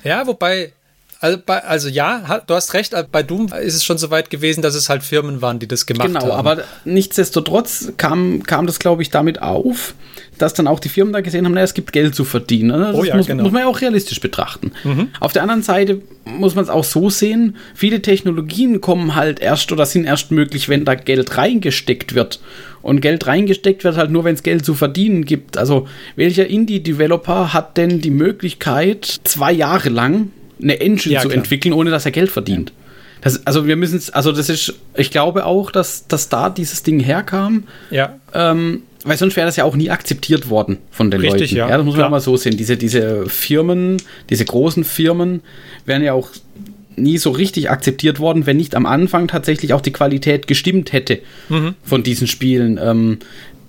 Ja, 0.03 0.25
wobei, 0.25 0.73
also, 1.21 1.37
bei, 1.45 1.63
also 1.63 1.87
ja, 1.87 2.41
du 2.47 2.55
hast 2.55 2.73
recht, 2.73 2.95
bei 3.11 3.21
Doom 3.21 3.53
ist 3.61 3.75
es 3.75 3.83
schon 3.83 3.99
so 3.99 4.09
weit 4.09 4.31
gewesen, 4.31 4.63
dass 4.63 4.73
es 4.73 4.89
halt 4.89 5.03
Firmen 5.03 5.43
waren, 5.43 5.59
die 5.59 5.67
das 5.67 5.85
gemacht 5.85 6.07
genau, 6.07 6.21
haben. 6.21 6.29
Genau, 6.29 6.39
aber 6.39 6.63
nichtsdestotrotz 6.83 7.93
kam, 7.97 8.41
kam 8.41 8.65
das, 8.65 8.79
glaube 8.79 9.03
ich, 9.03 9.11
damit 9.11 9.39
auf, 9.39 9.93
dass 10.39 10.55
dann 10.55 10.65
auch 10.65 10.79
die 10.79 10.89
Firmen 10.89 11.13
da 11.13 11.21
gesehen 11.21 11.45
haben, 11.45 11.53
naja, 11.53 11.65
es 11.65 11.75
gibt 11.75 11.93
Geld 11.93 12.15
zu 12.15 12.23
verdienen. 12.23 12.69
Ne? 12.69 12.87
Das 12.87 12.95
Oh 12.95 13.03
ja, 13.03 13.15
muss, 13.15 13.27
genau. 13.27 13.43
muss 13.43 13.51
man 13.51 13.61
ja 13.61 13.67
auch 13.67 13.81
realistisch 13.81 14.19
betrachten. 14.19 14.71
Auf 15.19 15.31
der 15.31 15.43
anderen 15.43 15.61
Seite 15.61 16.01
muss 16.25 16.55
man 16.55 16.63
es 16.63 16.71
auch 16.71 16.83
so 16.83 17.11
sehen, 17.11 17.55
viele 17.75 18.01
Technologien 18.01 18.81
kommen 18.81 19.13
halt 19.13 19.39
erst 19.39 19.71
oder 19.71 19.85
sind 19.85 20.05
erst 20.05 20.31
möglich, 20.31 20.69
wenn 20.69 20.85
da 20.85 20.95
Geld 20.95 21.37
reingesteckt 21.37 22.15
wird. 22.15 22.39
Und 22.81 23.01
Geld 23.01 23.27
reingesteckt 23.27 23.83
wird 23.83 23.97
halt 23.97 24.11
nur, 24.11 24.23
wenn 24.23 24.35
es 24.35 24.43
Geld 24.43 24.65
zu 24.65 24.73
verdienen 24.73 25.25
gibt. 25.25 25.57
Also 25.57 25.87
welcher 26.15 26.47
Indie-Developer 26.47 27.53
hat 27.53 27.77
denn 27.77 28.01
die 28.01 28.09
Möglichkeit, 28.09 29.19
zwei 29.23 29.51
Jahre 29.51 29.89
lang 29.89 30.31
eine 30.61 30.79
Engine 30.79 31.15
Ja, 31.15 31.21
zu 31.21 31.29
klar. 31.29 31.37
entwickeln, 31.37 31.73
ohne 31.73 31.91
dass 31.91 32.05
er 32.05 32.11
Geld 32.11 32.31
verdient? 32.31 32.73
Das, 33.21 33.45
also 33.45 33.67
wir 33.67 33.75
müssen 33.75 33.97
es, 33.97 34.09
also 34.09 34.31
das 34.31 34.49
ist, 34.49 34.73
ich 34.95 35.11
glaube 35.11 35.45
auch, 35.45 35.71
dass, 35.71 36.07
dass 36.07 36.29
da 36.29 36.49
dieses 36.49 36.81
Ding 36.81 36.99
herkam, 36.99 37.65
ja. 37.91 38.15
ähm, 38.33 38.81
weil 39.03 39.17
sonst 39.17 39.35
wäre 39.35 39.45
das 39.45 39.55
ja 39.55 39.63
auch 39.63 39.75
nie 39.75 39.91
akzeptiert 39.91 40.49
worden 40.49 40.77
von 40.89 41.11
den 41.11 41.21
Richtig, 41.21 41.51
Leuten. 41.51 41.69
ja, 41.69 41.77
das 41.77 41.85
muss 41.85 41.93
man 41.93 41.99
klar. 41.99 42.07
auch 42.07 42.11
mal 42.11 42.19
so 42.19 42.35
sehen. 42.37 42.57
Diese, 42.57 42.77
diese 42.77 43.27
Firmen, 43.27 43.97
diese 44.29 44.45
großen 44.45 44.83
Firmen 44.83 45.41
werden 45.85 46.03
ja 46.03 46.13
auch 46.13 46.29
nie 46.95 47.17
so 47.17 47.31
richtig 47.31 47.69
akzeptiert 47.69 48.19
worden, 48.19 48.45
wenn 48.45 48.57
nicht 48.57 48.75
am 48.75 48.85
Anfang 48.85 49.27
tatsächlich 49.27 49.73
auch 49.73 49.81
die 49.81 49.93
Qualität 49.93 50.47
gestimmt 50.47 50.91
hätte 50.93 51.19
Mhm. 51.49 51.75
von 51.83 52.03
diesen 52.03 52.27
Spielen. 52.27 52.79
Ähm, 52.81 53.19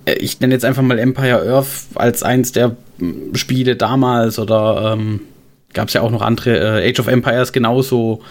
äh, 0.05 0.13
ich 0.15 0.39
nenne 0.39 0.53
jetzt 0.53 0.65
einfach 0.65 0.81
mal 0.83 0.99
Empire 0.99 1.41
Earth 1.49 1.67
als 1.95 2.23
eins 2.23 2.51
der 2.51 2.75
mm, 2.99 3.35
Spiele 3.35 3.75
damals 3.75 4.39
oder 4.39 4.93
ähm, 4.97 5.21
gab 5.73 5.87
es 5.87 5.93
ja 5.93 6.01
auch 6.01 6.11
noch 6.11 6.21
andere, 6.21 6.81
äh, 6.83 6.89
Age 6.89 6.99
of 6.99 7.07
Empires 7.07 7.51
genauso. 7.53 8.21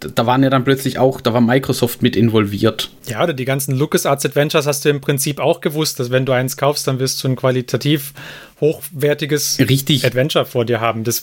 Da- 0.00 0.08
Da 0.14 0.24
waren 0.26 0.42
ja 0.42 0.48
dann 0.50 0.64
plötzlich 0.64 0.98
auch, 0.98 1.20
da 1.20 1.32
war 1.34 1.40
Microsoft 1.42 2.00
mit 2.02 2.16
involviert. 2.16 2.90
Ja, 3.06 3.22
oder 3.22 3.34
die 3.34 3.44
ganzen 3.44 3.76
LucasArts 3.76 4.24
Adventures 4.24 4.66
hast 4.66 4.84
du 4.84 4.88
im 4.88 5.00
Prinzip 5.02 5.38
auch 5.40 5.60
gewusst, 5.60 6.00
dass 6.00 6.10
wenn 6.10 6.24
du 6.24 6.32
eins 6.32 6.56
kaufst, 6.56 6.86
dann 6.88 6.98
wirst 7.00 7.22
du 7.22 7.28
ein 7.28 7.36
qualitativ 7.36 8.14
hochwertiges 8.60 9.58
Richtig. 9.58 10.04
Adventure 10.04 10.44
vor 10.44 10.64
dir 10.64 10.80
haben. 10.80 11.04
Das, 11.04 11.22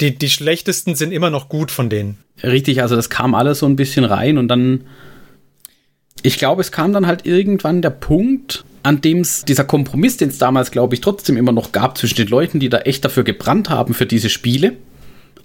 die, 0.00 0.16
die 0.16 0.30
schlechtesten 0.30 0.94
sind 0.94 1.12
immer 1.12 1.30
noch 1.30 1.48
gut 1.48 1.70
von 1.70 1.88
denen. 1.88 2.18
Richtig, 2.42 2.82
also 2.82 2.96
das 2.96 3.10
kam 3.10 3.34
alles 3.34 3.60
so 3.60 3.66
ein 3.66 3.76
bisschen 3.76 4.04
rein 4.04 4.38
und 4.38 4.48
dann, 4.48 4.82
ich 6.22 6.38
glaube, 6.38 6.60
es 6.60 6.70
kam 6.70 6.92
dann 6.92 7.06
halt 7.06 7.26
irgendwann 7.26 7.82
der 7.82 7.90
Punkt, 7.90 8.64
an 8.82 9.00
dem 9.00 9.20
es 9.20 9.44
dieser 9.44 9.64
Kompromiss, 9.64 10.16
den 10.16 10.28
es 10.28 10.38
damals, 10.38 10.70
glaube 10.70 10.94
ich, 10.94 11.00
trotzdem 11.00 11.36
immer 11.36 11.52
noch 11.52 11.72
gab 11.72 11.98
zwischen 11.98 12.16
den 12.16 12.28
Leuten, 12.28 12.60
die 12.60 12.68
da 12.68 12.78
echt 12.78 13.04
dafür 13.04 13.24
gebrannt 13.24 13.70
haben 13.70 13.94
für 13.94 14.06
diese 14.06 14.28
Spiele, 14.28 14.74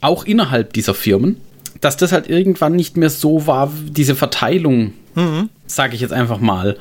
auch 0.01 0.25
innerhalb 0.25 0.73
dieser 0.73 0.93
Firmen, 0.93 1.37
dass 1.79 1.97
das 1.97 2.11
halt 2.11 2.29
irgendwann 2.29 2.75
nicht 2.75 2.97
mehr 2.97 3.09
so 3.09 3.47
war, 3.47 3.71
diese 3.89 4.15
Verteilung, 4.15 4.93
sage 5.65 5.95
ich 5.95 6.01
jetzt 6.01 6.13
einfach 6.13 6.39
mal, 6.39 6.77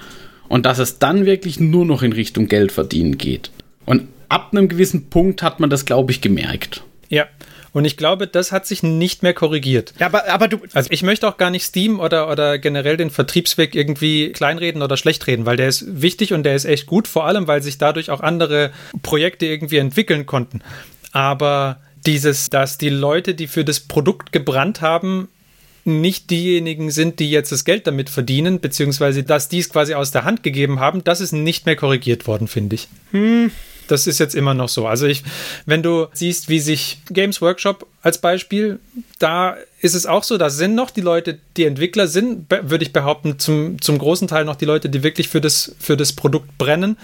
und 0.48 0.66
dass 0.66 0.78
es 0.78 0.98
dann 0.98 1.24
wirklich 1.24 1.60
nur 1.60 1.86
noch 1.86 2.02
in 2.02 2.12
Richtung 2.12 2.48
Geld 2.48 2.72
verdienen 2.72 3.16
geht. 3.16 3.50
Und 3.86 4.08
ab 4.30 4.48
einem 4.52 4.68
gewissen 4.68 5.10
Punkt 5.10 5.42
hat 5.42 5.60
man 5.60 5.68
das, 5.68 5.84
glaube 5.84 6.12
ich, 6.12 6.20
gemerkt. 6.20 6.82
Ja. 7.08 7.26
Und 7.72 7.84
ich 7.84 7.96
glaube, 7.96 8.26
das 8.26 8.50
hat 8.50 8.66
sich 8.66 8.82
nicht 8.82 9.22
mehr 9.22 9.34
korrigiert. 9.34 9.94
Ja, 10.00 10.06
aber, 10.06 10.28
aber 10.28 10.48
du, 10.48 10.58
Also 10.72 10.90
ich 10.90 11.02
möchte 11.02 11.28
auch 11.28 11.36
gar 11.36 11.50
nicht 11.50 11.64
Steam 11.64 12.00
oder, 12.00 12.28
oder 12.28 12.58
generell 12.58 12.96
den 12.96 13.10
Vertriebsweg 13.10 13.76
irgendwie 13.76 14.32
kleinreden 14.32 14.82
oder 14.82 14.96
schlecht 14.96 15.26
reden, 15.26 15.46
weil 15.46 15.56
der 15.56 15.68
ist 15.68 15.84
wichtig 16.02 16.32
und 16.32 16.42
der 16.42 16.56
ist 16.56 16.64
echt 16.64 16.86
gut, 16.86 17.06
vor 17.06 17.26
allem 17.26 17.46
weil 17.46 17.62
sich 17.62 17.78
dadurch 17.78 18.10
auch 18.10 18.20
andere 18.20 18.72
Projekte 19.02 19.46
irgendwie 19.46 19.76
entwickeln 19.76 20.26
konnten. 20.26 20.62
Aber 21.12 21.78
dieses, 22.06 22.50
dass 22.50 22.78
die 22.78 22.88
Leute, 22.88 23.34
die 23.34 23.46
für 23.46 23.64
das 23.64 23.80
Produkt 23.80 24.32
gebrannt 24.32 24.80
haben, 24.80 25.28
nicht 25.84 26.30
diejenigen 26.30 26.90
sind, 26.90 27.20
die 27.20 27.30
jetzt 27.30 27.52
das 27.52 27.64
Geld 27.64 27.86
damit 27.86 28.10
verdienen, 28.10 28.60
beziehungsweise 28.60 29.22
dass 29.22 29.48
die 29.48 29.60
es 29.60 29.70
quasi 29.70 29.94
aus 29.94 30.10
der 30.10 30.24
Hand 30.24 30.42
gegeben 30.42 30.80
haben, 30.80 31.04
das 31.04 31.20
ist 31.20 31.32
nicht 31.32 31.66
mehr 31.66 31.76
korrigiert 31.76 32.26
worden, 32.26 32.48
finde 32.48 32.76
ich. 32.76 32.88
Das 33.90 34.06
ist 34.06 34.20
jetzt 34.20 34.34
immer 34.36 34.54
noch 34.54 34.68
so. 34.68 34.86
Also 34.86 35.06
ich, 35.06 35.24
wenn 35.66 35.82
du 35.82 36.06
siehst, 36.12 36.48
wie 36.48 36.60
sich 36.60 36.98
Games 37.10 37.42
Workshop 37.42 37.86
als 38.02 38.18
Beispiel, 38.18 38.78
da 39.18 39.56
ist 39.80 39.94
es 39.94 40.06
auch 40.06 40.22
so, 40.22 40.38
da 40.38 40.48
sind 40.48 40.76
noch 40.76 40.90
die 40.90 41.00
Leute, 41.00 41.38
die 41.56 41.64
Entwickler 41.64 42.06
sind, 42.06 42.48
würde 42.50 42.84
ich 42.84 42.92
behaupten, 42.92 43.38
zum, 43.40 43.80
zum 43.82 43.98
großen 43.98 44.28
Teil 44.28 44.44
noch 44.44 44.56
die 44.56 44.64
Leute, 44.64 44.88
die 44.88 45.02
wirklich 45.02 45.28
für 45.28 45.40
das, 45.40 45.74
für 45.80 45.96
das 45.96 46.12
Produkt 46.12 46.56
brennen. 46.56 46.96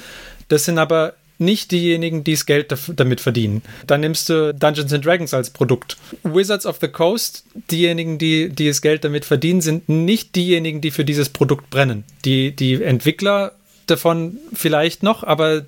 Das 0.48 0.64
sind 0.64 0.78
aber 0.78 1.14
nicht 1.38 1.72
diejenigen, 1.72 2.22
die 2.22 2.32
das 2.32 2.46
Geld 2.46 2.72
damit 2.94 3.20
verdienen. 3.20 3.62
Dann 3.88 4.00
nimmst 4.00 4.28
du 4.28 4.54
Dungeons 4.54 4.92
and 4.92 5.04
Dragons 5.04 5.34
als 5.34 5.50
Produkt. 5.50 5.96
Wizards 6.22 6.66
of 6.66 6.78
the 6.80 6.88
Coast, 6.88 7.44
diejenigen, 7.70 8.18
die, 8.18 8.48
die 8.48 8.68
das 8.68 8.80
Geld 8.80 9.04
damit 9.04 9.24
verdienen, 9.24 9.60
sind 9.60 9.88
nicht 9.88 10.36
diejenigen, 10.36 10.80
die 10.80 10.92
für 10.92 11.04
dieses 11.04 11.30
Produkt 11.30 11.68
brennen. 11.68 12.04
Die, 12.24 12.54
die 12.54 12.80
Entwickler 12.82 13.52
davon 13.86 14.38
vielleicht 14.54 15.02
noch, 15.02 15.24
aber 15.24 15.64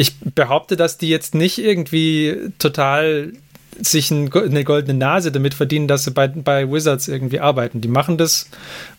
ich 0.00 0.18
behaupte, 0.18 0.76
dass 0.76 0.96
die 0.96 1.10
jetzt 1.10 1.34
nicht 1.34 1.58
irgendwie 1.58 2.52
total 2.58 3.32
sich 3.78 4.10
ein, 4.10 4.32
eine 4.32 4.64
goldene 4.64 4.98
Nase 4.98 5.30
damit 5.30 5.52
verdienen, 5.52 5.88
dass 5.88 6.04
sie 6.04 6.10
bei, 6.10 6.26
bei 6.26 6.72
Wizards 6.72 7.06
irgendwie 7.06 7.38
arbeiten. 7.38 7.82
Die 7.82 7.88
machen 7.88 8.16
das, 8.16 8.48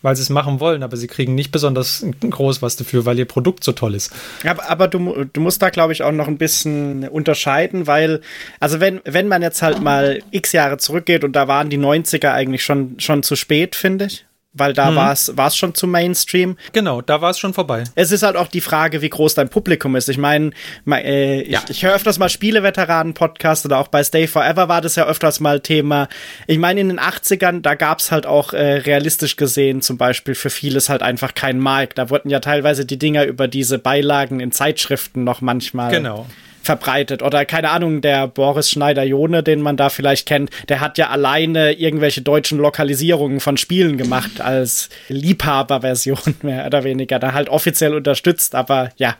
weil 0.00 0.14
sie 0.14 0.22
es 0.22 0.30
machen 0.30 0.60
wollen, 0.60 0.84
aber 0.84 0.96
sie 0.96 1.08
kriegen 1.08 1.34
nicht 1.34 1.50
besonders 1.50 2.06
groß 2.20 2.62
was 2.62 2.76
dafür, 2.76 3.04
weil 3.04 3.18
ihr 3.18 3.24
Produkt 3.24 3.64
so 3.64 3.72
toll 3.72 3.96
ist. 3.96 4.12
Aber, 4.46 4.70
aber 4.70 4.86
du, 4.86 5.24
du 5.24 5.40
musst 5.40 5.60
da, 5.60 5.70
glaube 5.70 5.92
ich, 5.92 6.04
auch 6.04 6.12
noch 6.12 6.28
ein 6.28 6.38
bisschen 6.38 7.08
unterscheiden, 7.08 7.88
weil, 7.88 8.20
also 8.60 8.78
wenn, 8.78 9.00
wenn 9.04 9.26
man 9.26 9.42
jetzt 9.42 9.60
halt 9.60 9.82
mal 9.82 10.20
x 10.30 10.52
Jahre 10.52 10.78
zurückgeht 10.78 11.24
und 11.24 11.32
da 11.34 11.48
waren 11.48 11.68
die 11.68 11.78
90er 11.78 12.30
eigentlich 12.30 12.62
schon, 12.64 12.94
schon 13.00 13.24
zu 13.24 13.34
spät, 13.34 13.74
finde 13.74 14.04
ich. 14.06 14.24
Weil 14.54 14.74
da 14.74 14.94
war 14.94 15.12
es 15.12 15.34
war 15.36 15.46
es 15.46 15.56
schon 15.56 15.74
zu 15.74 15.86
Mainstream. 15.86 16.58
Genau, 16.74 17.00
da 17.00 17.22
war 17.22 17.30
es 17.30 17.38
schon 17.38 17.54
vorbei. 17.54 17.84
Es 17.94 18.12
ist 18.12 18.22
halt 18.22 18.36
auch 18.36 18.48
die 18.48 18.60
Frage, 18.60 19.00
wie 19.00 19.08
groß 19.08 19.34
dein 19.34 19.48
Publikum 19.48 19.96
ist. 19.96 20.10
Ich 20.10 20.18
meine, 20.18 20.50
äh, 20.86 21.40
ich, 21.40 21.48
Ja. 21.52 21.62
ich 21.70 21.82
höre 21.82 21.94
öfters 21.94 22.18
mal 22.18 22.28
Spieleveteranen-Podcast 22.28 23.64
oder 23.64 23.78
auch 23.78 23.88
bei 23.88 24.04
Stay 24.04 24.26
Forever 24.26 24.68
war 24.68 24.80
das 24.82 24.96
ja 24.96 25.06
öfters 25.06 25.40
mal 25.40 25.60
Thema. 25.60 26.08
Ich 26.46 26.58
meine, 26.58 26.80
in 26.80 26.88
den 26.88 27.00
80ern, 27.00 27.62
da 27.62 27.74
gab's 27.74 28.12
halt 28.12 28.26
auch 28.26 28.52
äh, 28.52 28.74
realistisch 28.74 29.36
gesehen 29.36 29.80
zum 29.80 29.96
Beispiel 29.96 30.34
für 30.34 30.50
vieles 30.50 30.88
halt 30.88 31.02
einfach 31.02 31.34
keinen 31.34 31.60
Markt. 31.60 31.96
Da 31.98 32.10
wurden 32.10 32.28
ja 32.28 32.40
teilweise 32.40 32.84
die 32.84 32.98
Dinger 32.98 33.24
über 33.24 33.48
diese 33.48 33.78
Beilagen 33.78 34.40
in 34.40 34.52
Zeitschriften 34.52 35.24
noch 35.24 35.40
manchmal 35.40 35.90
Genau. 35.90 36.26
Verbreitet. 36.62 37.22
Oder 37.22 37.44
keine 37.44 37.70
Ahnung, 37.70 38.00
der 38.00 38.28
Boris 38.28 38.70
Schneider-Jone, 38.70 39.42
den 39.42 39.60
man 39.60 39.76
da 39.76 39.88
vielleicht 39.88 40.26
kennt, 40.26 40.50
der 40.68 40.80
hat 40.80 40.98
ja 40.98 41.10
alleine 41.10 41.72
irgendwelche 41.72 42.22
deutschen 42.22 42.58
Lokalisierungen 42.58 43.40
von 43.40 43.56
Spielen 43.56 43.98
gemacht 43.98 44.40
als 44.40 44.88
Liebhaberversion, 45.08 46.36
mehr 46.42 46.66
oder 46.66 46.84
weniger. 46.84 47.18
Da 47.18 47.32
halt 47.32 47.48
offiziell 47.48 47.94
unterstützt, 47.94 48.54
aber 48.54 48.90
ja. 48.96 49.16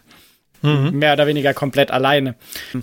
Mehr 0.93 1.15
oder 1.15 1.27
weniger 1.27 1.55
komplett 1.55 1.91
alleine. 1.91 2.37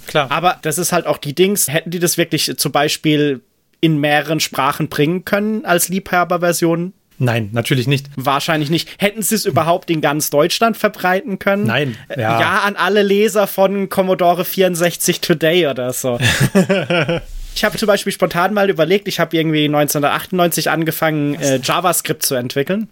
Klar. 0.05 0.29
Aber 0.31 0.59
das 0.63 0.77
ist 0.77 0.91
halt 0.91 1.07
auch 1.07 1.17
die 1.17 1.33
Dings. 1.33 1.69
Hätten 1.69 1.91
die 1.91 1.99
das 1.99 2.17
wirklich 2.17 2.57
zum 2.57 2.73
Beispiel 2.73 3.39
in 3.79 3.99
mehreren 3.99 4.41
Sprachen 4.41 4.89
bringen 4.89 5.23
können 5.23 5.63
als 5.63 5.87
Liebhaberversion? 5.87 6.91
Nein, 7.19 7.49
natürlich 7.51 7.85
nicht. 7.85 8.07
Wahrscheinlich 8.15 8.69
nicht. 8.69 8.89
Hätten 8.97 9.21
sie 9.21 9.35
es 9.35 9.45
überhaupt 9.45 9.89
in 9.89 9.99
ganz 9.99 10.29
Deutschland 10.29 10.77
verbreiten 10.77 11.37
können? 11.37 11.65
Nein, 11.65 11.97
Äh, 12.07 12.21
ja. 12.21 12.39
Ja, 12.39 12.59
an 12.61 12.77
alle 12.77 13.03
Leser 13.03 13.45
von 13.45 13.89
Commodore 13.89 14.45
64 14.45 15.19
Today 15.19 15.67
oder 15.67 15.91
so. 15.91 16.17
ich 17.55 17.63
habe 17.65 17.77
zum 17.77 17.87
Beispiel 17.87 18.13
spontan 18.13 18.53
mal 18.53 18.69
überlegt, 18.69 19.09
ich 19.09 19.19
habe 19.19 19.35
irgendwie 19.35 19.65
1998 19.65 20.69
angefangen, 20.69 21.35
äh, 21.35 21.59
JavaScript 21.61 22.23
zu 22.23 22.35
entwickeln, 22.35 22.87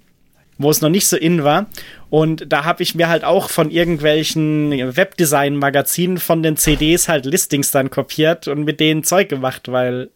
wo 0.57 0.69
es 0.69 0.81
noch 0.81 0.89
nicht 0.89 1.07
so 1.07 1.15
in 1.15 1.45
war. 1.45 1.67
Und 2.09 2.51
da 2.51 2.65
habe 2.65 2.83
ich 2.83 2.95
mir 2.95 3.07
halt 3.07 3.23
auch 3.23 3.49
von 3.49 3.71
irgendwelchen 3.71 4.71
Webdesign-Magazinen 4.71 6.17
von 6.17 6.43
den 6.43 6.57
CDs 6.57 7.07
halt 7.07 7.25
Listings 7.25 7.71
dann 7.71 7.89
kopiert 7.89 8.49
und 8.49 8.65
mit 8.65 8.81
denen 8.81 9.03
Zeug 9.03 9.29
gemacht, 9.29 9.71
weil 9.71 10.09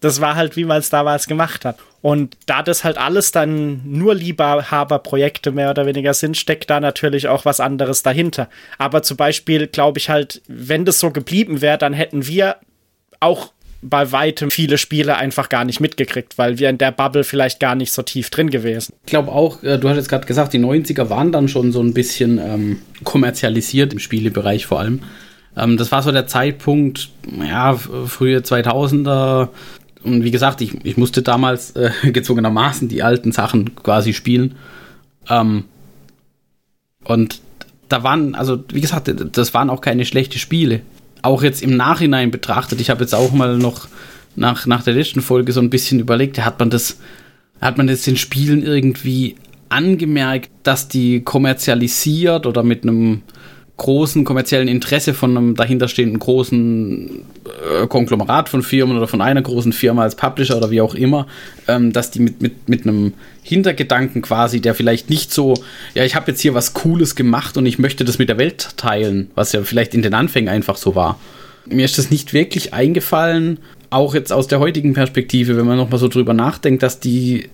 Das 0.00 0.20
war 0.20 0.36
halt, 0.36 0.56
wie 0.56 0.64
man 0.64 0.78
es 0.78 0.90
damals 0.90 1.26
gemacht 1.26 1.64
hat. 1.64 1.78
Und 2.00 2.36
da 2.46 2.62
das 2.62 2.84
halt 2.84 2.96
alles 2.96 3.32
dann 3.32 3.80
nur 3.84 4.14
Liebehaberprojekte 4.14 5.50
mehr 5.50 5.70
oder 5.70 5.86
weniger 5.86 6.14
sind, 6.14 6.36
steckt 6.36 6.70
da 6.70 6.78
natürlich 6.78 7.28
auch 7.28 7.44
was 7.44 7.58
anderes 7.58 8.02
dahinter. 8.02 8.48
Aber 8.78 9.02
zum 9.02 9.16
Beispiel 9.16 9.66
glaube 9.66 9.98
ich 9.98 10.08
halt, 10.08 10.42
wenn 10.46 10.84
das 10.84 11.00
so 11.00 11.10
geblieben 11.10 11.60
wäre, 11.60 11.78
dann 11.78 11.92
hätten 11.92 12.26
wir 12.26 12.56
auch 13.18 13.50
bei 13.80 14.10
weitem 14.10 14.50
viele 14.50 14.78
Spiele 14.78 15.16
einfach 15.16 15.48
gar 15.48 15.64
nicht 15.64 15.80
mitgekriegt, 15.80 16.36
weil 16.36 16.58
wir 16.58 16.68
in 16.68 16.78
der 16.78 16.90
Bubble 16.90 17.24
vielleicht 17.24 17.60
gar 17.60 17.74
nicht 17.74 17.92
so 17.92 18.02
tief 18.02 18.30
drin 18.30 18.50
gewesen. 18.50 18.94
Ich 19.04 19.10
glaube 19.10 19.30
auch, 19.30 19.62
äh, 19.62 19.78
du 19.78 19.88
hast 19.88 19.96
jetzt 19.96 20.08
gerade 20.08 20.26
gesagt, 20.26 20.52
die 20.52 20.58
90er 20.58 21.10
waren 21.10 21.30
dann 21.30 21.48
schon 21.48 21.70
so 21.72 21.80
ein 21.80 21.94
bisschen 21.94 22.38
ähm, 22.38 22.82
kommerzialisiert 23.04 23.92
im 23.92 23.98
Spielebereich 23.98 24.66
vor 24.66 24.80
allem. 24.80 25.02
Ähm, 25.56 25.76
das 25.76 25.92
war 25.92 26.02
so 26.02 26.10
der 26.10 26.26
Zeitpunkt, 26.26 27.10
ja, 27.40 27.74
frühe 27.74 28.38
2000er. 28.38 29.48
Und 30.14 30.24
wie 30.24 30.30
gesagt, 30.30 30.60
ich, 30.60 30.84
ich 30.84 30.96
musste 30.96 31.22
damals 31.22 31.72
äh, 31.72 31.90
gezwungenermaßen 32.12 32.88
die 32.88 33.02
alten 33.02 33.32
Sachen 33.32 33.74
quasi 33.76 34.12
spielen. 34.12 34.54
Ähm, 35.28 35.64
und 37.04 37.40
da 37.88 38.02
waren, 38.02 38.34
also 38.34 38.62
wie 38.72 38.80
gesagt, 38.80 39.12
das 39.32 39.54
waren 39.54 39.70
auch 39.70 39.80
keine 39.80 40.04
schlechten 40.04 40.38
Spiele. 40.38 40.80
Auch 41.22 41.42
jetzt 41.42 41.62
im 41.62 41.76
Nachhinein 41.76 42.30
betrachtet, 42.30 42.80
ich 42.80 42.90
habe 42.90 43.00
jetzt 43.00 43.14
auch 43.14 43.32
mal 43.32 43.58
noch 43.58 43.88
nach, 44.36 44.66
nach 44.66 44.82
der 44.82 44.94
letzten 44.94 45.20
Folge 45.20 45.52
so 45.52 45.60
ein 45.60 45.70
bisschen 45.70 45.98
überlegt, 46.00 46.38
hat 46.44 46.58
man 46.58 46.70
das, 46.70 46.98
hat 47.60 47.76
man 47.76 47.86
das 47.86 48.02
den 48.02 48.16
Spielen 48.16 48.62
irgendwie 48.62 49.36
angemerkt, 49.68 50.50
dass 50.62 50.88
die 50.88 51.22
kommerzialisiert 51.22 52.46
oder 52.46 52.62
mit 52.62 52.82
einem 52.84 53.22
großen 53.78 54.24
kommerziellen 54.24 54.68
Interesse 54.68 55.14
von 55.14 55.36
einem 55.36 55.54
dahinterstehenden 55.54 56.18
großen 56.18 57.22
äh, 57.46 57.86
Konglomerat 57.86 58.48
von 58.48 58.62
Firmen 58.62 58.96
oder 58.96 59.06
von 59.06 59.22
einer 59.22 59.40
großen 59.40 59.72
Firma 59.72 60.02
als 60.02 60.16
Publisher 60.16 60.56
oder 60.56 60.70
wie 60.70 60.80
auch 60.80 60.94
immer, 60.94 61.26
ähm, 61.68 61.92
dass 61.92 62.10
die 62.10 62.18
mit, 62.18 62.42
mit, 62.42 62.68
mit 62.68 62.82
einem 62.82 63.14
Hintergedanken 63.42 64.20
quasi, 64.20 64.60
der 64.60 64.74
vielleicht 64.74 65.10
nicht 65.10 65.32
so, 65.32 65.54
ja, 65.94 66.04
ich 66.04 66.16
habe 66.16 66.32
jetzt 66.32 66.40
hier 66.40 66.54
was 66.54 66.74
Cooles 66.74 67.14
gemacht 67.14 67.56
und 67.56 67.66
ich 67.66 67.78
möchte 67.78 68.04
das 68.04 68.18
mit 68.18 68.28
der 68.28 68.36
Welt 68.36 68.70
teilen, 68.76 69.30
was 69.36 69.52
ja 69.52 69.62
vielleicht 69.62 69.94
in 69.94 70.02
den 70.02 70.12
Anfängen 70.12 70.48
einfach 70.48 70.76
so 70.76 70.96
war. 70.96 71.18
Mir 71.64 71.84
ist 71.84 71.98
das 71.98 72.10
nicht 72.10 72.32
wirklich 72.32 72.74
eingefallen, 72.74 73.58
auch 73.90 74.12
jetzt 74.12 74.32
aus 74.32 74.48
der 74.48 74.58
heutigen 74.58 74.92
Perspektive, 74.92 75.56
wenn 75.56 75.66
man 75.66 75.76
nochmal 75.76 76.00
so 76.00 76.08
drüber 76.08 76.34
nachdenkt, 76.34 76.82
dass 76.82 76.98
die, 76.98 77.48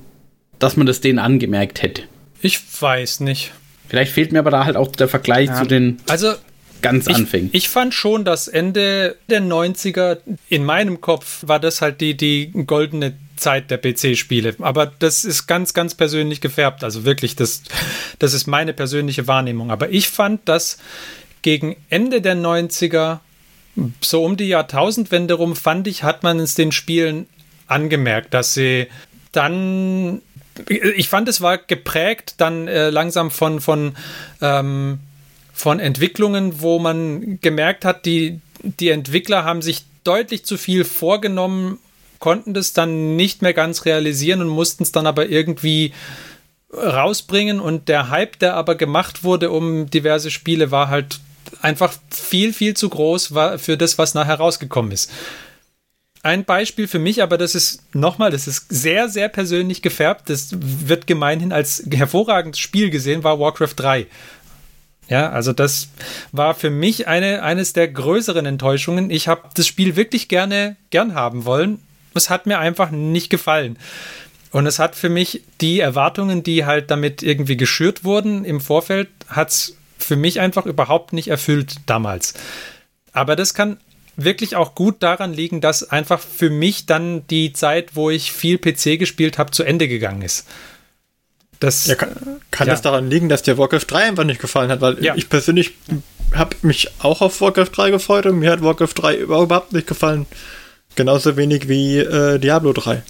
dass 0.59 0.79
man 0.79 0.87
das 0.87 1.03
denen 1.03 1.19
angemerkt 1.19 1.83
hätte. 1.83 2.03
Ich 2.41 2.61
weiß 2.81 3.21
nicht. 3.21 3.53
Vielleicht 3.88 4.12
fehlt 4.12 4.33
mir 4.33 4.40
aber 4.40 4.51
da 4.51 4.64
halt 4.64 4.77
auch 4.77 4.88
der 4.88 5.09
Vergleich 5.09 5.49
ja. 5.49 5.61
zu 5.61 5.66
den 5.66 5.99
also, 6.09 6.35
ganz 6.83 7.07
ich, 7.07 7.14
Anfängen. 7.14 7.51
Ich 7.53 7.68
fand 7.68 7.94
schon, 7.94 8.25
dass 8.25 8.49
Ende 8.49 9.16
der 9.29 9.42
90er, 9.42 10.18
in 10.49 10.64
meinem 10.64 11.01
Kopf 11.01 11.44
war 11.47 11.61
das 11.61 11.81
halt 11.81 12.01
die, 12.01 12.16
die 12.16 12.51
goldene 12.66 13.14
Zeit 13.37 13.70
der 13.70 13.79
PC-Spiele. 13.79 14.57
Aber 14.61 14.87
das 14.87 15.25
ist 15.25 15.47
ganz, 15.47 15.75
ganz 15.75 15.94
persönlich 15.94 16.40
gefärbt. 16.40 16.85
Also 16.85 17.05
wirklich, 17.05 17.37
das, 17.37 17.62
das 18.18 18.35
ist 18.35 18.47
meine 18.47 18.73
persönliche 18.73 19.27
Wahrnehmung. 19.27 19.70
Aber 19.70 19.90
ich 19.90 20.09
fand, 20.09 20.49
dass 20.49 20.79
gegen 21.42 21.77
Ende 21.90 22.20
der 22.20 22.37
90er, 22.37 23.18
so 24.01 24.25
um 24.25 24.37
die 24.37 24.49
Jahrtausendwende 24.49 25.35
rum, 25.35 25.57
fand 25.57 25.87
ich, 25.88 26.03
hat 26.05 26.23
man 26.23 26.38
es 26.38 26.55
den 26.55 26.73
Spielen 26.73 27.27
angemerkt, 27.66 28.35
dass 28.35 28.55
sie 28.55 28.87
dann 29.33 30.23
ich 30.69 31.09
fand, 31.09 31.29
es 31.29 31.40
war 31.40 31.59
geprägt 31.59 32.35
dann 32.38 32.69
äh, 32.69 32.90
langsam 32.90 33.31
von, 33.31 33.61
von, 33.61 33.97
ähm, 34.40 35.01
von 35.53 35.81
Entwicklungen, 35.81 36.61
wo 36.61 36.79
man 36.79 37.40
gemerkt 37.40 37.85
hat, 37.85 38.07
die, 38.07 38.40
die 38.62 38.90
Entwickler 38.90 39.45
haben 39.45 39.62
sich 39.62 39.85
deutlich 40.05 40.45
zu 40.45 40.57
viel 40.57 40.85
vorgenommen, 40.85 41.79
konnten 42.19 42.55
das 42.55 42.73
dann 42.73 43.17
nicht 43.17 43.43
mehr 43.43 43.55
ganz 43.55 43.85
realisieren 43.85 44.40
und 44.40 44.49
mussten 44.49 44.83
es 44.83 44.93
dann 44.93 45.07
aber 45.07 45.29
irgendwie 45.29 45.93
rausbringen. 46.73 47.61
Und 47.61 47.88
der 47.88 48.11
Hype, 48.11 48.38
der 48.38 48.55
aber 48.55 48.75
gemacht 48.75 49.25
wurde 49.25 49.51
um 49.51 49.90
diverse 49.90 50.31
Spiele, 50.31 50.71
war 50.71 50.88
halt 50.88 51.21
einfach 51.61 51.93
viel, 52.11 52.53
viel 52.53 52.75
zu 52.75 52.88
groß 52.88 53.35
für 53.57 53.77
das, 53.77 53.99
was 53.99 54.14
nachher 54.14 54.37
rausgekommen 54.37 54.93
ist 54.93 55.11
ein 56.25 56.45
Beispiel 56.45 56.89
für 56.89 56.99
mich, 56.99 57.23
aber 57.23 57.37
das 57.37 57.55
ist 57.55 57.83
nochmal, 57.95 58.31
das 58.31 58.47
ist 58.47 58.67
sehr, 58.71 59.09
sehr 59.09 59.29
persönlich 59.29 59.83
gefärbt. 59.83 60.31
Das 60.31 60.51
wird 60.59 61.07
gemeinhin 61.07 61.53
als 61.53 61.85
hervorragendes 61.91 62.59
Spiel 62.59 62.91
gesehen, 62.91 63.25
war 63.25 63.39
Warcraft 63.39 63.75
3. 63.77 64.07
Ja, 65.09 65.29
also 65.31 65.53
das 65.53 65.89
war 66.33 66.55
für 66.55 66.71
mich 66.71 67.09
eine, 67.09 67.43
eines 67.43 67.75
der 67.75 67.89
größeren 67.89 68.47
Enttäuschungen. 68.47 69.11
Ich 69.11 69.29
habe 69.29 69.43
das 69.55 69.67
Spiel 69.67 69.97
wirklich 69.97 70.29
gerne, 70.29 70.77
gern 70.89 71.15
haben 71.15 71.45
wollen. 71.45 71.83
Es 72.15 72.31
hat 72.31 72.47
mir 72.47 72.59
einfach 72.59 72.91
nicht 72.91 73.29
gefallen. 73.29 73.77
Und 74.51 74.67
es 74.67 74.79
hat 74.79 74.97
für 74.97 75.11
mich 75.11 75.43
die 75.61 75.81
Erwartungen, 75.81 76.43
die 76.43 76.65
halt 76.65 76.91
damit 76.91 77.23
irgendwie 77.23 77.59
geschürt 77.59 78.03
wurden 78.03 78.47
im 78.47 78.63
Vorfeld, 78.63 79.09
hat 79.29 79.51
es 79.51 79.77
für 79.99 80.17
mich 80.17 80.41
einfach 80.41 80.65
überhaupt 80.65 81.13
nicht 81.13 81.29
erfüllt 81.29 81.77
damals. 81.87 82.35
Aber 83.13 83.37
das 83.37 83.53
kann 83.53 83.77
wirklich 84.16 84.57
auch 84.57 84.74
gut 84.74 85.03
daran 85.03 85.33
liegen, 85.33 85.61
dass 85.61 85.90
einfach 85.90 86.20
für 86.20 86.50
mich 86.50 86.87
dann 86.87 87.27
die 87.29 87.53
Zeit, 87.53 87.96
wo 87.96 88.11
ich 88.11 88.33
viel 88.33 88.59
PC 88.59 88.98
gespielt 88.98 89.38
habe, 89.38 89.50
zu 89.50 89.62
Ende 89.62 89.88
gegangen 89.88 90.22
ist. 90.22 90.46
Das, 91.61 91.87
ja, 91.87 91.94
kann, 91.94 92.11
kann 92.50 92.66
ja. 92.66 92.74
das 92.74 92.83
daran 92.83 93.09
liegen, 93.09 93.29
dass 93.29 93.42
dir 93.42 93.57
Warcraft 93.59 93.87
3 93.87 94.05
einfach 94.05 94.24
nicht 94.24 94.40
gefallen 94.40 94.70
hat? 94.70 94.81
Weil 94.81 95.03
ja. 95.03 95.14
ich 95.16 95.29
persönlich 95.29 95.72
habe 96.35 96.57
mich 96.62 96.90
auch 96.98 97.20
auf 97.20 97.40
Warcraft 97.40 97.70
3 97.72 97.90
gefreut 97.90 98.27
und 98.27 98.38
mir 98.38 98.50
hat 98.50 98.62
Warcraft 98.62 98.94
3 98.94 99.16
überhaupt 99.16 99.72
nicht 99.72 99.87
gefallen. 99.87 100.27
Genauso 100.94 101.37
wenig 101.37 101.68
wie 101.68 101.98
äh, 101.98 102.38
Diablo 102.38 102.72
3. 102.72 103.03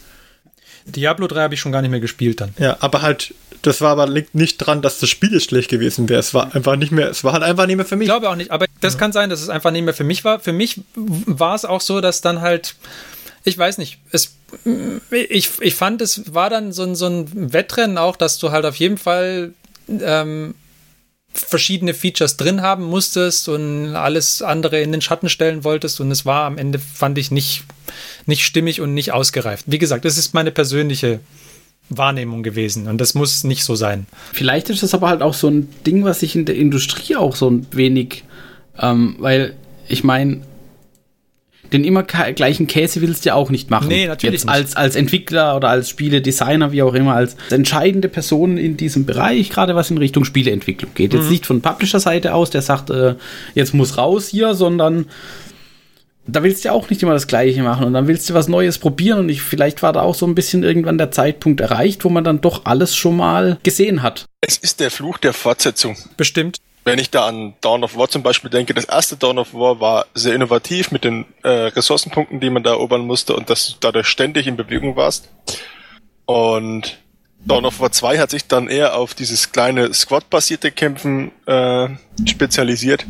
Diablo 0.87 1.27
3 1.27 1.43
habe 1.43 1.55
ich 1.55 1.61
schon 1.61 1.73
gar 1.73 1.83
nicht 1.83 1.91
mehr 1.91 2.01
gespielt 2.01 2.41
dann. 2.41 2.55
Ja, 2.59 2.77
aber 2.81 3.03
halt 3.03 3.35
das 3.67 3.81
war 3.81 3.91
aber 3.91 4.07
liegt 4.07 4.35
nicht 4.35 4.59
dran, 4.59 4.83
dass 4.83 4.99
das 4.99 5.09
Spiel 5.09 5.41
schlecht 5.41 5.71
gewesen 5.71 6.09
wäre. 6.09 6.21
Es 6.21 6.35
war 6.35 6.55
einfach 6.55 6.77
nicht 6.77 6.93
mehr, 6.93 7.09
es 7.09 7.25
war 7.25 7.33
halt 7.33 7.43
einfach 7.43 7.67
nicht 7.67 7.77
mehr 7.77 7.85
für 7.85 7.97
mich. 7.97 8.07
Ich 8.07 8.11
glaube 8.11 8.29
auch 8.29 8.37
nicht, 8.37 8.51
aber 8.51 8.67
das 8.81 8.95
ja. 8.95 8.99
kann 8.99 9.13
sein, 9.13 9.31
dass 9.31 9.41
es 9.41 9.49
einfach 9.49 9.71
nicht 9.71 9.85
mehr 9.85 9.95
für 9.95 10.05
mich 10.05 10.25
war. 10.25 10.41
Für 10.41 10.53
mich 10.53 10.81
war 10.95 11.55
es 11.55 11.65
auch 11.65 11.81
so, 11.81 12.01
dass 12.01 12.21
dann 12.21 12.41
halt, 12.41 12.77
ich 13.43 13.57
weiß 13.57 13.79
nicht, 13.79 13.99
es, 14.11 14.35
ich, 15.11 15.51
ich 15.61 15.75
fand, 15.75 16.03
es 16.03 16.35
war 16.35 16.51
dann 16.51 16.73
so 16.73 16.83
ein, 16.83 16.95
so 16.95 17.07
ein 17.07 17.53
Wettrennen 17.53 17.99
auch, 17.99 18.17
dass 18.17 18.39
du 18.39 18.51
halt 18.51 18.67
auf 18.67 18.77
jeden 18.77 18.99
Fall 18.99 19.55
ähm, 19.89 20.55
verschiedene 21.33 21.95
Features 21.95 22.37
drin 22.37 22.63
haben 22.63 22.85
musstest 22.85 23.49
und 23.49 23.97
alles 23.97 24.43
andere 24.43 24.81
in 24.81 24.93
den 24.93 25.01
Schatten 25.01 25.29
stellen 25.29 25.65
wolltest 25.65 26.01
und 26.01 26.11
es 26.11 26.25
war 26.25 26.45
am 26.45 26.59
Ende, 26.59 26.79
fand 26.79 27.19
ich, 27.19 27.31
nicht, 27.31 27.65
nicht 28.27 28.45
stimmig 28.45 28.81
und 28.81 28.95
nicht 28.95 29.13
ausgereift. 29.13 29.65
Wie 29.67 29.79
gesagt, 29.79 30.05
das 30.05 30.17
ist 30.17 30.35
meine 30.35 30.53
persönliche 30.53 31.21
Wahrnehmung 31.91 32.43
gewesen 32.43 32.89
und 32.89 33.01
das 33.01 33.15
muss 33.15 33.45
nicht 33.45 33.65
so 33.65 33.75
sein. 33.75 34.07
Vielleicht 34.33 34.71
ist 34.71 34.83
das 34.83 34.95
aber 34.95 35.09
halt 35.09 35.23
auch 35.23 35.35
so 35.35 35.49
ein 35.49 35.69
Ding, 35.87 36.05
was 36.05 36.21
sich 36.21 36.35
in 36.35 36.45
der 36.45 36.57
Industrie 36.57 37.17
auch 37.17 37.37
so 37.37 37.51
ein 37.51 37.67
wenig, 37.73 38.25
ähm, 38.79 39.17
weil 39.19 39.55
ich 39.87 40.03
meine, 40.03 40.41
den 41.73 41.85
immer 41.85 42.05
gleichen 42.05 42.67
Käse 42.67 43.01
willst 43.01 43.25
du 43.25 43.31
ja 43.31 43.35
auch 43.35 43.51
nicht 43.51 43.71
machen. 43.71 43.89
Nee, 43.89 44.07
natürlich 44.07 44.43
Jetzt 44.43 44.49
als, 44.49 44.77
als 44.77 44.97
Entwickler 44.97 45.57
oder 45.57 45.71
als 45.71 45.89
Spieledesigner, 45.89 46.73
wie 46.73 46.83
auch 46.83 46.95
immer, 46.95 47.15
als 47.15 47.37
entscheidende 47.51 48.09
Person 48.09 48.59
in 48.59 48.77
diesem 48.77 49.07
Bereich, 49.07 49.51
gerade 49.51 49.75
was 49.75 49.91
in 49.91 49.99
Richtung 49.99 50.25
Spieleentwicklung 50.25 50.93
geht. 50.95 51.13
Jetzt 51.13 51.25
mhm. 51.25 51.31
nicht 51.31 51.47
von 51.47 51.63
Publisher-Seite 51.63 52.33
aus, 52.33 52.51
der 52.51 52.63
sagt, 52.63 52.91
äh, 52.91 53.17
jetzt 53.55 53.75
muss 53.75 53.99
raus 53.99 54.29
hier, 54.29 54.55
sondern 54.55 55.07
da 56.27 56.43
willst 56.43 56.65
du 56.65 56.69
ja 56.69 56.73
auch 56.73 56.89
nicht 56.89 57.03
immer 57.03 57.13
das 57.13 57.27
Gleiche 57.27 57.63
machen 57.63 57.87
und 57.87 57.93
dann 57.93 58.07
willst 58.07 58.29
du 58.29 58.35
was 58.35 58.49
Neues 58.49 58.79
probieren 58.79 59.19
und 59.21 59.29
ich, 59.29 59.43
vielleicht 59.43 59.83
war 59.83 59.93
da 59.93 60.03
auch 60.03 60.15
so 60.15 60.27
ein 60.27 60.35
bisschen 60.35 60.63
irgendwann 60.63 60.99
der 60.99 61.11
Zeitpunkt 61.11 61.61
erreicht, 61.61 62.05
wo 62.05 62.09
man 62.09 62.25
dann 62.25 62.41
doch 62.41 62.65
alles 62.65 62.97
schon 62.97 63.17
mal 63.17 63.59
gesehen 63.63 64.03
hat. 64.03 64.25
Es 64.41 64.57
ist 64.57 64.81
der 64.81 64.91
Fluch 64.91 65.19
der 65.19 65.33
Fortsetzung. 65.33 65.97
Bestimmt. 66.17 66.59
Wenn 66.85 66.99
ich 66.99 67.11
da 67.11 67.27
an 67.27 67.55
Dawn 67.63 67.83
of 67.83 67.97
War 67.97 68.09
zum 68.09 68.23
Beispiel 68.23 68.51
denke, 68.51 68.75
das 68.75 68.85
erste 68.85 69.17
Dawn 69.17 69.39
of 69.39 69.55
War 69.55 69.81
war 69.81 70.07
sehr 70.15 70.35
innovativ 70.35 70.91
mit 70.91 71.05
den 71.05 71.25
äh, 71.43 71.49
Ressourcenpunkten, 71.49 72.41
die 72.41 72.51
man 72.51 72.63
da 72.63 72.71
erobern 72.71 73.07
musste 73.07 73.35
und 73.35 73.49
dass 73.49 73.69
du 73.69 73.75
dadurch 73.81 74.07
ständig 74.07 74.47
in 74.47 74.57
Bewegung 74.57 74.95
warst. 74.97 75.31
Und 76.27 76.99
Dawn 77.47 77.65
of 77.65 77.81
War 77.81 77.93
2 77.93 78.19
hat 78.19 78.31
sich 78.31 78.47
dann 78.47 78.69
eher 78.69 78.97
auf 78.97 79.15
dieses 79.15 79.53
kleine 79.53 79.93
Squad-basierte 79.93 80.73
Kämpfen 80.73 81.33
äh, 81.47 81.89
spezialisiert 82.27 83.07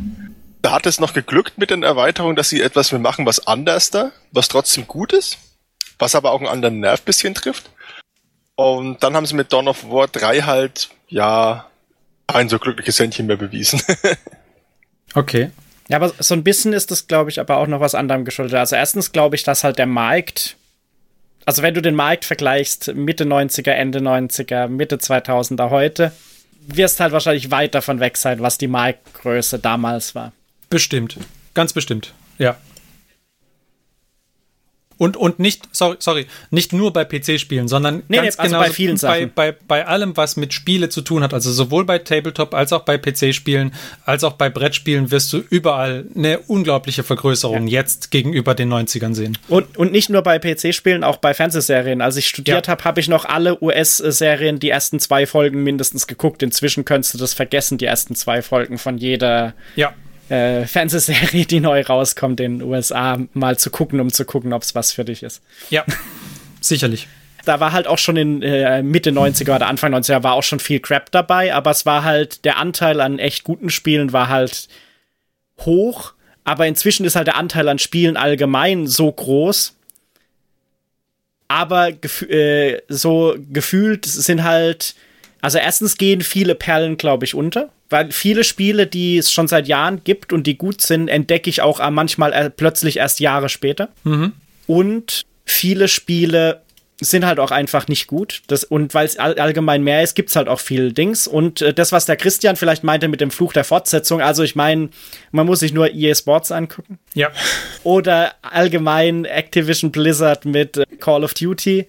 hat 0.71 0.85
es 0.85 0.99
noch 0.99 1.13
geglückt 1.13 1.57
mit 1.57 1.69
den 1.69 1.83
Erweiterungen, 1.83 2.35
dass 2.35 2.49
sie 2.49 2.61
etwas 2.61 2.91
will 2.91 2.99
machen, 2.99 3.25
was 3.25 3.47
anders 3.47 3.91
da, 3.91 4.11
was 4.31 4.47
trotzdem 4.47 4.87
gut 4.87 5.13
ist, 5.13 5.37
was 5.99 6.15
aber 6.15 6.31
auch 6.31 6.39
einen 6.39 6.49
anderen 6.49 6.79
Nerv 6.79 7.01
bisschen 7.01 7.33
trifft. 7.33 7.69
Und 8.55 9.03
dann 9.03 9.15
haben 9.15 9.25
sie 9.25 9.35
mit 9.35 9.51
Dawn 9.51 9.67
of 9.67 9.89
War 9.89 10.07
3 10.07 10.41
halt, 10.41 10.89
ja, 11.09 11.65
ein 12.27 12.49
so 12.49 12.57
glückliches 12.57 12.99
Händchen 12.99 13.27
mehr 13.27 13.37
bewiesen. 13.37 13.81
okay. 15.13 15.51
Ja, 15.87 15.97
aber 15.97 16.13
so 16.17 16.33
ein 16.33 16.43
bisschen 16.43 16.73
ist 16.73 16.89
das, 16.89 17.07
glaube 17.07 17.29
ich, 17.29 17.39
aber 17.39 17.57
auch 17.57 17.67
noch 17.67 17.79
was 17.79 17.95
anderem 17.95 18.25
geschuldet. 18.25 18.55
Also 18.55 18.75
erstens 18.75 19.11
glaube 19.11 19.35
ich, 19.35 19.43
dass 19.43 19.63
halt 19.63 19.77
der 19.77 19.85
Markt, 19.85 20.55
also 21.45 21.61
wenn 21.61 21.75
du 21.75 21.81
den 21.81 21.95
Markt 21.95 22.25
vergleichst, 22.25 22.95
Mitte 22.95 23.25
90er, 23.25 23.71
Ende 23.71 23.99
90er, 23.99 24.67
Mitte 24.67 24.97
2000er 24.97 25.69
heute, 25.69 26.11
wirst 26.67 26.99
halt 26.99 27.11
wahrscheinlich 27.11 27.51
weit 27.51 27.75
davon 27.75 27.99
weg 27.99 28.17
sein, 28.17 28.39
was 28.39 28.57
die 28.57 28.67
Marktgröße 28.67 29.59
damals 29.59 30.15
war. 30.15 30.31
Bestimmt. 30.69 31.17
Ganz 31.53 31.73
bestimmt. 31.73 32.13
Ja. 32.37 32.57
Und, 34.97 35.17
und 35.17 35.39
nicht, 35.39 35.67
sorry, 35.71 35.97
sorry, 35.99 36.25
nicht 36.51 36.71
nur 36.71 36.93
bei 36.93 37.03
PC-Spielen, 37.03 37.67
sondern 37.67 38.03
nee, 38.07 38.17
ganz 38.17 38.37
nee, 38.37 38.43
also 38.43 38.55
genau 38.55 38.65
bei, 38.65 38.69
vielen 38.71 38.97
bei, 38.97 39.25
bei, 39.25 39.51
bei 39.51 39.85
allem, 39.85 40.15
was 40.15 40.37
mit 40.37 40.53
Spiele 40.53 40.87
zu 40.89 41.01
tun 41.01 41.21
hat. 41.21 41.33
Also 41.33 41.51
sowohl 41.51 41.83
bei 41.83 41.99
Tabletop 41.99 42.53
als 42.53 42.71
auch 42.71 42.83
bei 42.83 42.97
PC-Spielen, 42.97 43.73
als 44.05 44.23
auch 44.23 44.33
bei 44.33 44.49
Brettspielen 44.49 45.11
wirst 45.11 45.33
du 45.33 45.43
überall 45.49 46.05
eine 46.15 46.39
unglaubliche 46.39 47.03
Vergrößerung 47.03 47.67
ja. 47.67 47.81
jetzt 47.81 48.09
gegenüber 48.11 48.55
den 48.55 48.71
90ern 48.71 49.13
sehen. 49.13 49.37
Und, 49.49 49.77
und 49.77 49.91
nicht 49.91 50.09
nur 50.09 50.21
bei 50.21 50.39
PC-Spielen, 50.39 51.03
auch 51.03 51.17
bei 51.17 51.33
Fernsehserien. 51.33 52.01
Als 52.01 52.15
ich 52.15 52.27
studiert 52.27 52.67
ja. 52.67 52.71
habe, 52.71 52.83
habe 52.85 53.01
ich 53.01 53.09
noch 53.09 53.25
alle 53.25 53.61
US-Serien 53.61 54.59
die 54.59 54.69
ersten 54.69 55.01
zwei 55.01 55.25
Folgen 55.25 55.63
mindestens 55.63 56.07
geguckt. 56.07 56.41
Inzwischen 56.41 56.85
könntest 56.85 57.13
du 57.13 57.17
das 57.17 57.33
vergessen, 57.33 57.77
die 57.77 57.85
ersten 57.85 58.15
zwei 58.15 58.41
Folgen 58.41 58.77
von 58.77 58.97
jeder. 58.97 59.55
Ja 59.75 59.93
äh, 60.29 60.65
Fernsehserie, 60.65 61.45
die 61.45 61.59
neu 61.59 61.81
rauskommt 61.81 62.39
in 62.39 62.59
den 62.59 62.67
USA, 62.67 63.19
mal 63.33 63.57
zu 63.57 63.69
gucken, 63.69 63.99
um 63.99 64.11
zu 64.11 64.25
gucken, 64.25 64.53
ob 64.53 64.63
es 64.63 64.75
was 64.75 64.91
für 64.91 65.05
dich 65.05 65.23
ist. 65.23 65.41
Ja, 65.69 65.85
sicherlich. 66.61 67.07
Da 67.45 67.59
war 67.59 67.73
halt 67.73 67.85
auch 67.85 67.99
schon 67.99 68.17
in 68.17 68.41
äh, 68.41 68.81
Mitte 68.81 69.11
90er 69.11 69.55
oder 69.55 69.67
Anfang 69.67 69.93
90er 69.93 70.23
war 70.23 70.33
auch 70.33 70.43
schon 70.43 70.59
viel 70.59 70.79
Crap 70.79 71.11
dabei, 71.11 71.53
aber 71.53 71.69
es 71.69 71.85
war 71.85 72.03
halt, 72.03 72.43
der 72.43 72.57
Anteil 72.57 73.01
an 73.01 73.19
echt 73.19 73.43
guten 73.43 73.69
Spielen 73.69 74.13
war 74.13 74.29
halt 74.29 74.67
hoch, 75.59 76.13
aber 76.43 76.65
inzwischen 76.65 77.05
ist 77.05 77.15
halt 77.15 77.27
der 77.27 77.37
Anteil 77.37 77.69
an 77.69 77.79
Spielen 77.79 78.17
allgemein 78.17 78.87
so 78.87 79.11
groß. 79.11 79.75
Aber 81.47 81.91
gef 81.91 82.23
äh, 82.23 82.81
so 82.87 83.35
gefühlt 83.51 84.05
sind 84.05 84.43
halt, 84.43 84.95
also 85.41 85.59
erstens 85.59 85.97
gehen 85.97 86.21
viele 86.21 86.55
Perlen, 86.55 86.97
glaube 86.97 87.25
ich, 87.25 87.35
unter 87.35 87.69
weil 87.89 88.11
viele 88.11 88.43
Spiele, 88.43 88.87
die 88.87 89.17
es 89.17 89.31
schon 89.31 89.47
seit 89.47 89.67
Jahren 89.67 90.03
gibt 90.03 90.33
und 90.33 90.47
die 90.47 90.57
gut 90.57 90.81
sind, 90.81 91.07
entdecke 91.07 91.49
ich 91.49 91.61
auch 91.61 91.79
manchmal 91.91 92.49
plötzlich 92.49 92.97
erst 92.97 93.19
Jahre 93.19 93.49
später. 93.49 93.89
Mhm. 94.03 94.33
Und 94.67 95.23
viele 95.45 95.87
Spiele 95.87 96.61
sind 97.01 97.25
halt 97.25 97.39
auch 97.39 97.51
einfach 97.51 97.87
nicht 97.87 98.07
gut. 98.07 98.41
Das, 98.47 98.63
und 98.63 98.93
weil 98.93 99.05
es 99.05 99.17
all, 99.17 99.37
allgemein 99.37 99.83
mehr 99.83 100.01
ist, 100.01 100.15
gibt 100.15 100.29
es 100.29 100.35
halt 100.35 100.47
auch 100.47 100.59
viel 100.59 100.93
Dings. 100.93 101.27
Und 101.27 101.61
äh, 101.61 101.73
das, 101.73 101.91
was 101.91 102.05
der 102.05 102.15
Christian 102.15 102.55
vielleicht 102.55 102.83
meinte 102.83 103.07
mit 103.07 103.21
dem 103.21 103.31
Fluch 103.31 103.53
der 103.53 103.65
Fortsetzung, 103.65 104.21
also 104.21 104.43
ich 104.43 104.55
meine, 104.55 104.89
man 105.31 105.45
muss 105.45 105.59
sich 105.59 105.73
nur 105.73 105.93
EA 105.93 106.15
Sports 106.15 106.51
angucken. 106.51 106.99
Ja. 107.13 107.31
Oder 107.83 108.35
allgemein 108.41 109.25
Activision 109.25 109.91
Blizzard 109.91 110.45
mit 110.45 110.77
äh, 110.77 110.85
Call 110.99 111.23
of 111.23 111.33
Duty 111.33 111.85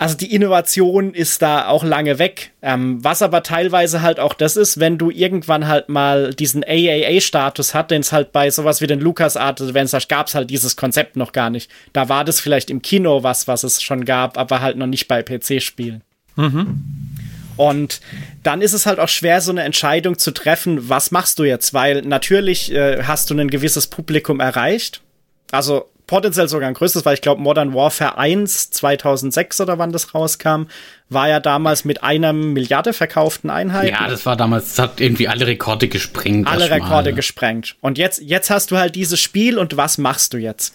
also 0.00 0.16
die 0.16 0.34
Innovation 0.34 1.12
ist 1.12 1.42
da 1.42 1.68
auch 1.68 1.84
lange 1.84 2.18
weg. 2.18 2.52
Ähm, 2.62 3.04
was 3.04 3.20
aber 3.20 3.42
teilweise 3.42 4.00
halt 4.00 4.18
auch 4.18 4.32
das 4.32 4.56
ist, 4.56 4.80
wenn 4.80 4.96
du 4.96 5.10
irgendwann 5.10 5.68
halt 5.68 5.90
mal 5.90 6.32
diesen 6.32 6.64
AAA-Status 6.64 7.74
hat, 7.74 7.90
den 7.90 8.00
es 8.00 8.10
halt 8.10 8.32
bei 8.32 8.48
sowas 8.50 8.80
wie 8.80 8.86
den 8.86 9.00
Lucas 9.00 9.36
Art 9.36 9.60
Adventures 9.60 10.08
gab 10.08 10.28
es 10.28 10.34
halt 10.34 10.48
dieses 10.48 10.76
Konzept 10.76 11.16
noch 11.16 11.32
gar 11.32 11.50
nicht. 11.50 11.70
Da 11.92 12.08
war 12.08 12.24
das 12.24 12.40
vielleicht 12.40 12.70
im 12.70 12.80
Kino 12.80 13.22
was, 13.24 13.46
was 13.46 13.62
es 13.62 13.82
schon 13.82 14.06
gab, 14.06 14.38
aber 14.38 14.62
halt 14.62 14.78
noch 14.78 14.86
nicht 14.86 15.06
bei 15.06 15.22
PC-Spielen. 15.22 16.00
Mhm. 16.34 16.82
Und 17.58 18.00
dann 18.42 18.62
ist 18.62 18.72
es 18.72 18.86
halt 18.86 19.00
auch 19.00 19.08
schwer, 19.10 19.42
so 19.42 19.50
eine 19.50 19.64
Entscheidung 19.64 20.16
zu 20.16 20.30
treffen, 20.30 20.88
was 20.88 21.10
machst 21.10 21.38
du 21.38 21.44
jetzt? 21.44 21.74
Weil 21.74 22.00
natürlich 22.00 22.72
äh, 22.72 23.02
hast 23.02 23.28
du 23.28 23.38
ein 23.38 23.50
gewisses 23.50 23.86
Publikum 23.86 24.40
erreicht. 24.40 25.02
Also 25.52 25.90
potenziell 26.10 26.48
sogar 26.48 26.66
ein 26.66 26.74
größtes, 26.74 27.04
weil 27.04 27.14
ich 27.14 27.20
glaube, 27.20 27.40
Modern 27.40 27.72
Warfare 27.72 28.18
1 28.18 28.72
2006 28.72 29.60
oder 29.60 29.78
wann 29.78 29.92
das 29.92 30.12
rauskam, 30.12 30.64
war 31.08 31.28
ja 31.28 31.38
damals 31.38 31.84
mit 31.84 32.02
einer 32.02 32.32
Milliarde 32.32 32.92
verkauften 32.92 33.48
Einheiten. 33.48 33.94
Ja, 33.94 34.08
das 34.08 34.26
war 34.26 34.36
damals, 34.36 34.74
das 34.74 34.78
hat 34.80 35.00
irgendwie 35.00 35.28
alle 35.28 35.46
Rekorde 35.46 35.86
gesprengt. 35.86 36.48
Alle 36.48 36.68
Rekorde 36.68 37.12
gesprengt. 37.12 37.76
Und 37.80 37.96
jetzt, 37.96 38.20
jetzt 38.22 38.50
hast 38.50 38.72
du 38.72 38.76
halt 38.76 38.96
dieses 38.96 39.20
Spiel 39.20 39.56
und 39.56 39.76
was 39.76 39.98
machst 39.98 40.32
du 40.34 40.38
jetzt? 40.38 40.74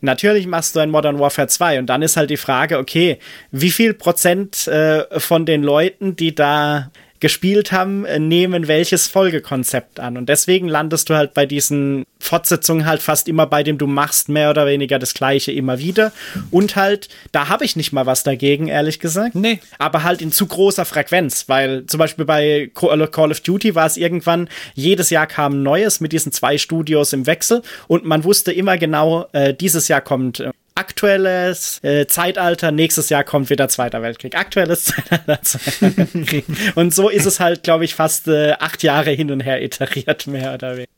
Natürlich 0.00 0.46
machst 0.46 0.76
du 0.76 0.80
ein 0.80 0.90
Modern 0.90 1.18
Warfare 1.18 1.48
2 1.48 1.80
und 1.80 1.86
dann 1.86 2.02
ist 2.02 2.16
halt 2.16 2.30
die 2.30 2.36
Frage, 2.36 2.78
okay, 2.78 3.18
wie 3.50 3.72
viel 3.72 3.94
Prozent 3.94 4.68
äh, 4.68 5.18
von 5.18 5.44
den 5.44 5.64
Leuten, 5.64 6.14
die 6.14 6.36
da 6.36 6.92
gespielt 7.20 7.72
haben, 7.72 8.04
äh, 8.04 8.18
nehmen 8.18 8.68
welches 8.68 9.06
Folgekonzept 9.06 10.00
an. 10.00 10.16
Und 10.16 10.28
deswegen 10.28 10.68
landest 10.68 11.10
du 11.10 11.14
halt 11.14 11.34
bei 11.34 11.46
diesen 11.46 12.04
Fortsetzungen 12.20 12.86
halt 12.86 13.02
fast 13.02 13.28
immer 13.28 13.46
bei 13.46 13.62
dem, 13.62 13.78
du 13.78 13.86
machst 13.86 14.28
mehr 14.28 14.50
oder 14.50 14.66
weniger 14.66 14.98
das 14.98 15.14
Gleiche 15.14 15.52
immer 15.52 15.78
wieder. 15.78 16.12
Und 16.50 16.76
halt, 16.76 17.08
da 17.32 17.48
habe 17.48 17.64
ich 17.64 17.76
nicht 17.76 17.92
mal 17.92 18.06
was 18.06 18.22
dagegen, 18.22 18.68
ehrlich 18.68 19.00
gesagt. 19.00 19.34
Nee. 19.34 19.60
Aber 19.78 20.02
halt 20.02 20.20
in 20.20 20.32
zu 20.32 20.46
großer 20.46 20.84
Frequenz, 20.84 21.48
weil 21.48 21.86
zum 21.86 21.98
Beispiel 21.98 22.24
bei 22.24 22.70
Call 22.74 23.30
of 23.30 23.40
Duty 23.40 23.74
war 23.74 23.86
es 23.86 23.96
irgendwann, 23.96 24.48
jedes 24.74 25.10
Jahr 25.10 25.26
kam 25.26 25.62
Neues 25.62 26.00
mit 26.00 26.12
diesen 26.12 26.32
zwei 26.32 26.58
Studios 26.58 27.12
im 27.12 27.26
Wechsel 27.26 27.62
und 27.86 28.04
man 28.04 28.24
wusste 28.24 28.52
immer 28.52 28.78
genau, 28.78 29.26
äh, 29.32 29.54
dieses 29.54 29.88
Jahr 29.88 30.00
kommt 30.00 30.40
äh, 30.40 30.50
aktuelles 30.78 31.82
äh, 31.82 32.06
Zeitalter, 32.06 32.70
nächstes 32.70 33.08
Jahr 33.08 33.24
kommt 33.24 33.50
wieder 33.50 33.68
Zweiter 33.68 34.00
Weltkrieg. 34.00 34.36
Aktuelles 34.36 34.84
Zeitalter, 34.86 35.38
Zweiter 35.42 35.96
Weltkrieg. 35.96 36.44
Und 36.76 36.94
so 36.94 37.08
ist 37.08 37.26
es 37.26 37.40
halt, 37.40 37.64
glaube 37.64 37.84
ich, 37.84 37.94
fast 37.94 38.28
äh, 38.28 38.52
acht 38.52 38.82
Jahre 38.82 39.10
hin 39.10 39.30
und 39.30 39.40
her 39.40 39.62
iteriert, 39.62 40.26
mehr 40.26 40.54
oder 40.54 40.72
weniger. 40.76 40.92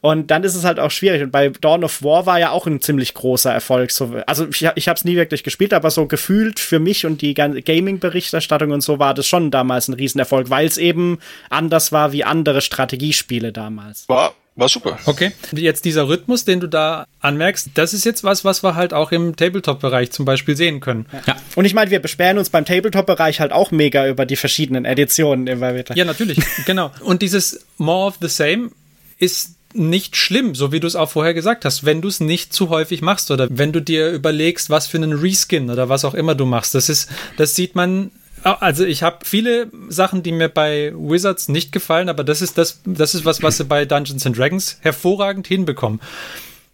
Und 0.00 0.30
dann 0.30 0.44
ist 0.44 0.54
es 0.54 0.64
halt 0.64 0.78
auch 0.78 0.90
schwierig. 0.90 1.22
Und 1.22 1.32
bei 1.32 1.48
Dawn 1.48 1.84
of 1.84 2.02
War 2.02 2.26
war 2.26 2.38
ja 2.38 2.50
auch 2.50 2.66
ein 2.66 2.80
ziemlich 2.80 3.14
großer 3.14 3.52
Erfolg. 3.52 3.90
So, 3.90 4.14
also 4.26 4.48
ich, 4.48 4.68
ich 4.74 4.88
habe 4.88 4.96
es 4.96 5.04
nie 5.04 5.16
wirklich 5.16 5.42
gespielt, 5.42 5.72
aber 5.72 5.90
so 5.90 6.06
gefühlt 6.06 6.60
für 6.60 6.78
mich 6.78 7.04
und 7.04 7.20
die 7.22 7.34
Gaming-Berichterstattung 7.34 8.70
und 8.70 8.80
so 8.80 8.98
war 8.98 9.14
das 9.14 9.26
schon 9.26 9.50
damals 9.50 9.88
ein 9.88 9.94
Riesenerfolg, 9.94 10.50
weil 10.50 10.66
es 10.66 10.78
eben 10.78 11.18
anders 11.50 11.92
war 11.92 12.12
wie 12.12 12.24
andere 12.24 12.60
Strategiespiele 12.60 13.52
damals. 13.52 14.08
War 14.08 14.34
war 14.58 14.68
super. 14.68 14.98
Okay. 15.06 15.32
Jetzt 15.52 15.84
dieser 15.84 16.08
Rhythmus, 16.08 16.44
den 16.44 16.60
du 16.60 16.66
da 16.66 17.06
anmerkst, 17.20 17.70
das 17.74 17.94
ist 17.94 18.04
jetzt 18.04 18.24
was, 18.24 18.44
was 18.44 18.62
wir 18.62 18.74
halt 18.74 18.92
auch 18.92 19.12
im 19.12 19.36
Tabletop-Bereich 19.36 20.10
zum 20.10 20.24
Beispiel 20.24 20.56
sehen 20.56 20.80
können. 20.80 21.06
Ja. 21.26 21.36
Und 21.54 21.64
ich 21.64 21.74
meine, 21.74 21.90
wir 21.90 22.00
beschweren 22.00 22.38
uns 22.38 22.50
beim 22.50 22.64
Tabletop-Bereich 22.64 23.40
halt 23.40 23.52
auch 23.52 23.70
mega 23.70 24.06
über 24.08 24.26
die 24.26 24.36
verschiedenen 24.36 24.84
Editionen 24.84 25.46
immer 25.46 25.74
wieder. 25.74 25.96
Ja, 25.96 26.04
natürlich. 26.04 26.38
genau. 26.66 26.90
Und 27.00 27.22
dieses 27.22 27.64
More 27.76 28.08
of 28.08 28.18
the 28.20 28.28
Same 28.28 28.70
ist 29.18 29.54
nicht 29.74 30.16
schlimm, 30.16 30.54
so 30.54 30.72
wie 30.72 30.80
du 30.80 30.86
es 30.86 30.96
auch 30.96 31.10
vorher 31.10 31.34
gesagt 31.34 31.64
hast, 31.64 31.84
wenn 31.84 32.00
du 32.00 32.08
es 32.08 32.20
nicht 32.20 32.52
zu 32.52 32.68
häufig 32.70 33.02
machst 33.02 33.30
oder 33.30 33.48
wenn 33.50 33.72
du 33.72 33.80
dir 33.80 34.10
überlegst, 34.10 34.70
was 34.70 34.86
für 34.86 34.96
einen 34.96 35.12
Reskin 35.12 35.70
oder 35.70 35.88
was 35.88 36.04
auch 36.04 36.14
immer 36.14 36.34
du 36.34 36.46
machst. 36.46 36.74
Das 36.74 36.88
ist, 36.88 37.10
das 37.36 37.54
sieht 37.54 37.74
man 37.74 38.10
also 38.54 38.84
ich 38.84 39.02
habe 39.02 39.18
viele 39.24 39.70
Sachen, 39.88 40.22
die 40.22 40.32
mir 40.32 40.48
bei 40.48 40.92
Wizards 40.94 41.48
nicht 41.48 41.72
gefallen, 41.72 42.08
aber 42.08 42.24
das 42.24 42.42
ist 42.42 42.58
das, 42.58 42.80
das 42.84 43.14
ist 43.14 43.24
was, 43.24 43.42
was 43.42 43.56
sie 43.56 43.64
bei 43.64 43.84
Dungeons 43.84 44.26
and 44.26 44.38
Dragons 44.38 44.78
hervorragend 44.80 45.46
hinbekommen. 45.46 46.00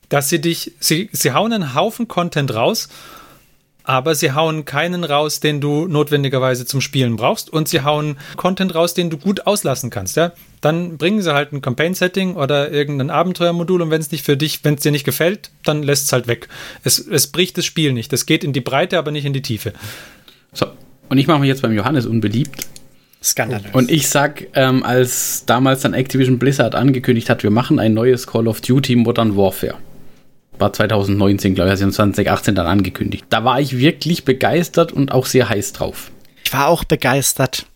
Dass 0.09 0.29
sie 0.29 0.41
dich, 0.41 0.73
sie, 0.81 1.09
sie 1.13 1.33
hauen 1.33 1.53
einen 1.53 1.75
Haufen 1.75 2.09
Content 2.09 2.55
raus, 2.55 2.89
aber 3.85 4.15
sie 4.15 4.33
hauen 4.33 4.65
keinen 4.65 5.05
raus, 5.05 5.41
den 5.41 5.61
du 5.61 5.87
notwendigerweise 5.87 6.65
zum 6.65 6.81
Spielen 6.81 7.17
brauchst 7.17 7.51
und 7.51 7.69
sie 7.69 7.83
hauen 7.83 8.17
Content 8.37 8.75
raus, 8.75 8.95
den 8.95 9.11
du 9.11 9.19
gut 9.19 9.47
auslassen 9.47 9.91
kannst, 9.91 10.17
ja. 10.17 10.33
Dann 10.61 10.97
bringen 10.97 11.21
sie 11.21 11.35
halt 11.35 11.53
ein 11.53 11.61
Campaign-Setting 11.61 12.37
oder 12.37 12.71
irgendein 12.71 13.11
Abenteuermodul 13.11 13.83
und 13.83 13.91
wenn 13.91 14.01
es 14.01 14.11
nicht 14.11 14.25
für 14.25 14.39
dich, 14.39 14.65
wenn 14.65 14.75
es 14.75 14.81
dir 14.81 14.93
nicht 14.93 15.05
gefällt, 15.05 15.51
dann 15.63 15.83
lässt 15.83 16.07
es 16.07 16.13
halt 16.13 16.27
weg. 16.27 16.49
Es, 16.83 16.99
es 16.99 17.27
bricht 17.27 17.59
das 17.59 17.67
Spiel 17.67 17.93
nicht. 17.93 18.13
Es 18.15 18.25
geht 18.25 18.43
in 18.43 18.55
die 18.55 18.63
Breite, 18.63 18.99
aber 18.99 19.11
nicht 19.11 19.27
in 19.27 19.35
die 19.35 19.43
Tiefe. 19.43 19.75
So, 20.55 20.67
und 21.09 21.19
ich 21.19 21.27
mache 21.27 21.40
mich 21.40 21.49
jetzt 21.49 21.62
beim 21.62 21.73
Johannes 21.73 22.07
unbeliebt. 22.07 22.67
Skandalös. 23.23 23.73
Und 23.73 23.90
ich 23.90 24.09
sag, 24.09 24.49
ähm, 24.55 24.83
als 24.83 25.47
damals 25.47 25.81
dann 25.81 25.95
Activision 25.95 26.38
Blizzard 26.38 26.75
angekündigt 26.75 27.31
hat, 27.31 27.43
wir 27.43 27.51
machen 27.51 27.79
ein 27.79 27.95
neues 27.95 28.27
Call 28.27 28.47
of 28.47 28.61
Duty 28.61 28.97
Modern 28.97 29.37
Warfare. 29.37 29.77
War 30.59 30.73
2019, 30.73 31.55
glaube 31.55 31.69
ich, 31.69 31.73
also 31.73 31.90
2018 31.90 32.55
dann 32.55 32.67
angekündigt. 32.67 33.25
Da 33.31 33.45
war 33.45 33.61
ich 33.61 33.79
wirklich 33.79 34.25
begeistert 34.25 34.93
und 34.93 35.11
auch 35.11 35.27
sehr 35.27 35.49
heiß 35.49 35.73
drauf. 35.73 36.11
Ich 36.44 36.52
war 36.52 36.68
auch 36.68 36.85
begeistert 36.85 37.66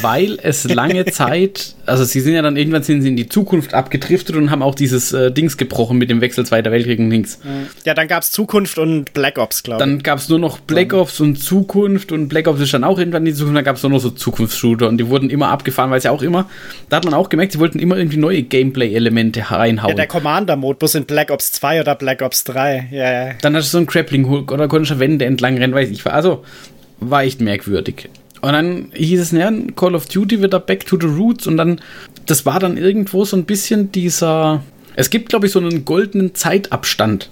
weil 0.00 0.38
es 0.42 0.64
lange 0.64 1.04
Zeit, 1.12 1.74
also 1.86 2.04
sie 2.04 2.20
sind 2.20 2.34
ja 2.34 2.42
dann 2.42 2.56
irgendwann 2.56 2.82
sind 2.82 3.02
sie 3.02 3.08
in 3.08 3.16
die 3.16 3.28
Zukunft 3.28 3.74
abgedriftet 3.74 4.36
und 4.36 4.50
haben 4.50 4.62
auch 4.62 4.74
dieses 4.74 5.12
äh, 5.12 5.30
Dings 5.30 5.56
gebrochen 5.56 5.98
mit 5.98 6.10
dem 6.10 6.20
Wechsel 6.20 6.44
Zweiter 6.44 6.70
Weltkrieg 6.70 6.98
und 6.98 7.10
Dings. 7.10 7.38
Ja, 7.84 7.94
dann 7.94 8.08
gab 8.08 8.22
es 8.22 8.30
Zukunft 8.30 8.78
und 8.78 9.12
Black 9.12 9.38
Ops, 9.38 9.62
glaube 9.62 9.82
ich. 9.82 9.88
Dann 9.88 10.02
gab 10.02 10.18
es 10.18 10.28
nur 10.28 10.38
noch 10.38 10.58
Black 10.60 10.92
Ops 10.92 11.20
und 11.20 11.36
Zukunft 11.36 12.12
und 12.12 12.28
Black 12.28 12.46
Ops 12.48 12.60
ist 12.60 12.74
dann 12.74 12.84
auch 12.84 12.98
irgendwann 12.98 13.22
in 13.22 13.32
die 13.32 13.34
Zukunft, 13.34 13.56
dann 13.56 13.64
gab 13.64 13.76
es 13.76 13.82
nur 13.82 13.90
noch 13.90 14.00
so 14.00 14.10
Zukunftsshooter 14.10 14.88
und 14.88 14.98
die 14.98 15.08
wurden 15.08 15.30
immer 15.30 15.48
abgefahren, 15.48 15.90
weil 15.90 16.00
sie 16.00 16.08
auch 16.08 16.22
immer, 16.22 16.48
da 16.88 16.96
hat 16.96 17.04
man 17.04 17.14
auch 17.14 17.28
gemerkt, 17.28 17.52
sie 17.52 17.58
wollten 17.58 17.78
immer 17.78 17.96
irgendwie 17.96 18.18
neue 18.18 18.42
Gameplay-Elemente 18.42 19.50
reinhauen. 19.50 19.90
Ja, 19.90 19.96
der 19.96 20.06
Commander-Modus 20.06 20.94
in 20.94 21.04
Black 21.04 21.30
Ops 21.30 21.52
2 21.52 21.80
oder 21.80 21.94
Black 21.94 22.22
Ops 22.22 22.44
3, 22.44 22.88
ja, 22.90 23.12
ja. 23.12 23.34
Dann 23.40 23.56
hast 23.56 23.68
du 23.68 23.70
so 23.72 23.78
einen 23.78 23.86
Grappling-Hook 23.86 24.50
oder 24.52 24.68
konntest 24.68 24.92
du 24.92 24.98
Wände 24.98 25.24
entlang 25.24 25.56
rennen, 25.58 25.74
weiß 25.74 25.90
ich. 25.90 26.04
Also, 26.06 26.44
war 27.10 27.24
echt 27.24 27.40
merkwürdig. 27.40 28.08
Und 28.42 28.52
dann 28.52 28.86
hieß 28.92 29.20
es, 29.20 29.30
ja, 29.30 29.52
Call 29.76 29.94
of 29.94 30.06
Duty 30.06 30.40
wird 30.40 30.52
da 30.52 30.58
back 30.58 30.84
to 30.84 30.98
the 31.00 31.06
roots 31.06 31.46
und 31.46 31.56
dann, 31.56 31.80
das 32.26 32.44
war 32.44 32.58
dann 32.58 32.76
irgendwo 32.76 33.24
so 33.24 33.36
ein 33.36 33.44
bisschen 33.44 33.92
dieser, 33.92 34.62
es 34.96 35.10
gibt 35.10 35.28
glaube 35.28 35.46
ich 35.46 35.52
so 35.52 35.60
einen 35.60 35.84
goldenen 35.84 36.34
Zeitabstand 36.34 37.30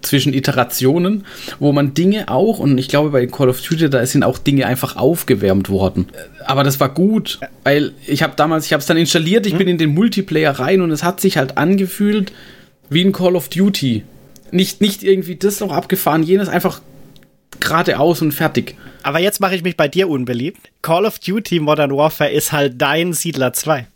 zwischen 0.00 0.32
Iterationen, 0.32 1.26
wo 1.58 1.72
man 1.72 1.92
Dinge 1.92 2.28
auch, 2.28 2.58
und 2.58 2.78
ich 2.78 2.88
glaube 2.88 3.10
bei 3.10 3.26
Call 3.26 3.50
of 3.50 3.60
Duty, 3.60 3.90
da 3.90 4.04
sind 4.06 4.22
auch 4.22 4.38
Dinge 4.38 4.66
einfach 4.66 4.96
aufgewärmt 4.96 5.68
worden. 5.68 6.06
Aber 6.46 6.64
das 6.64 6.80
war 6.80 6.88
gut, 6.88 7.38
weil 7.64 7.92
ich 8.06 8.22
habe 8.22 8.32
damals, 8.36 8.66
ich 8.66 8.72
habe 8.72 8.80
es 8.80 8.86
dann 8.86 8.96
installiert, 8.96 9.46
ich 9.46 9.54
mhm. 9.54 9.58
bin 9.58 9.68
in 9.68 9.78
den 9.78 9.94
Multiplayer 9.94 10.52
rein 10.52 10.80
und 10.80 10.90
es 10.90 11.02
hat 11.02 11.20
sich 11.20 11.36
halt 11.36 11.58
angefühlt 11.58 12.32
wie 12.88 13.04
ein 13.04 13.12
Call 13.12 13.36
of 13.36 13.48
Duty 13.48 14.04
Nicht, 14.52 14.80
nicht 14.80 15.02
irgendwie 15.02 15.36
das 15.36 15.60
noch 15.60 15.72
abgefahren, 15.72 16.22
jenes 16.22 16.48
einfach 16.48 16.80
geradeaus 17.60 18.22
und 18.22 18.32
fertig. 18.32 18.76
Aber 19.02 19.20
jetzt 19.20 19.40
mache 19.40 19.54
ich 19.54 19.62
mich 19.62 19.76
bei 19.76 19.88
dir 19.88 20.08
unbeliebt. 20.08 20.70
Call 20.82 21.06
of 21.06 21.18
Duty 21.18 21.60
Modern 21.60 21.96
Warfare 21.96 22.30
ist 22.30 22.52
halt 22.52 22.80
dein 22.80 23.12
Siedler 23.12 23.52
2. 23.52 23.86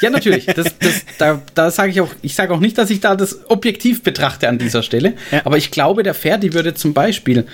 Ja, 0.00 0.10
natürlich. 0.10 0.46
Das, 0.46 0.78
das, 0.78 1.04
da 1.18 1.42
da 1.54 1.70
sage 1.70 1.90
ich 1.90 2.00
auch, 2.00 2.10
ich 2.22 2.34
sage 2.34 2.52
auch 2.52 2.60
nicht, 2.60 2.76
dass 2.76 2.90
ich 2.90 3.00
da 3.00 3.16
das 3.16 3.48
objektiv 3.48 4.02
betrachte 4.02 4.48
an 4.48 4.58
dieser 4.58 4.82
Stelle. 4.82 5.14
Ja. 5.30 5.42
Aber 5.44 5.56
ich 5.56 5.70
glaube, 5.70 6.02
der 6.02 6.14
Ferdi 6.14 6.52
würde 6.52 6.74
zum 6.74 6.92
Beispiel, 6.92 7.46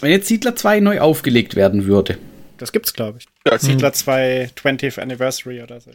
wenn 0.00 0.10
jetzt 0.10 0.26
Siedler 0.26 0.56
2 0.56 0.80
neu 0.80 1.00
aufgelegt 1.00 1.54
werden 1.54 1.86
würde. 1.86 2.18
Das 2.58 2.72
gibt's, 2.72 2.92
glaube 2.92 3.18
ich. 3.18 3.26
Ja, 3.46 3.58
Siedler 3.58 3.92
2 3.92 4.50
20th 4.56 5.00
Anniversary 5.00 5.62
oder 5.62 5.80
so. 5.80 5.90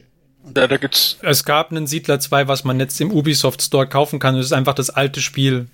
Ja, 0.55 0.67
da 0.67 0.77
gibt's. 0.77 1.17
Es 1.21 1.43
gab 1.43 1.71
einen 1.71 1.87
Siedler 1.87 2.19
2, 2.19 2.47
was 2.47 2.63
man 2.63 2.79
jetzt 2.79 2.99
im 3.01 3.11
Ubisoft 3.11 3.61
Store 3.61 3.87
kaufen 3.87 4.19
kann. 4.19 4.35
Das 4.35 4.45
ist 4.45 4.53
einfach 4.53 4.73
das 4.73 4.89
alte 4.89 5.21
Spiel 5.21 5.67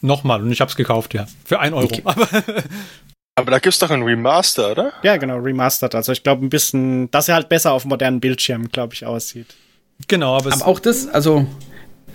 nochmal. 0.00 0.42
Und 0.42 0.52
ich 0.52 0.60
habe 0.60 0.70
es 0.70 0.76
gekauft, 0.76 1.14
ja. 1.14 1.26
Für 1.44 1.60
1 1.60 1.74
Euro. 1.74 1.84
Okay. 1.84 2.02
Aber, 2.04 2.28
Aber 3.40 3.50
da 3.52 3.58
gibt's 3.58 3.78
doch 3.78 3.90
ein 3.90 4.02
Remaster, 4.02 4.72
oder? 4.72 4.92
Ja, 5.02 5.16
genau, 5.16 5.38
Remastered. 5.38 5.94
Also 5.94 6.12
ich 6.12 6.22
glaube 6.22 6.44
ein 6.44 6.50
bisschen, 6.50 7.10
dass 7.10 7.28
er 7.28 7.36
halt 7.36 7.48
besser 7.48 7.72
auf 7.72 7.86
modernen 7.86 8.20
Bildschirmen, 8.20 8.68
glaube 8.68 8.94
ich, 8.94 9.06
aussieht. 9.06 9.46
Genau, 10.08 10.36
aber, 10.36 10.52
aber 10.52 10.66
auch 10.66 10.78
das, 10.78 11.08
also 11.08 11.46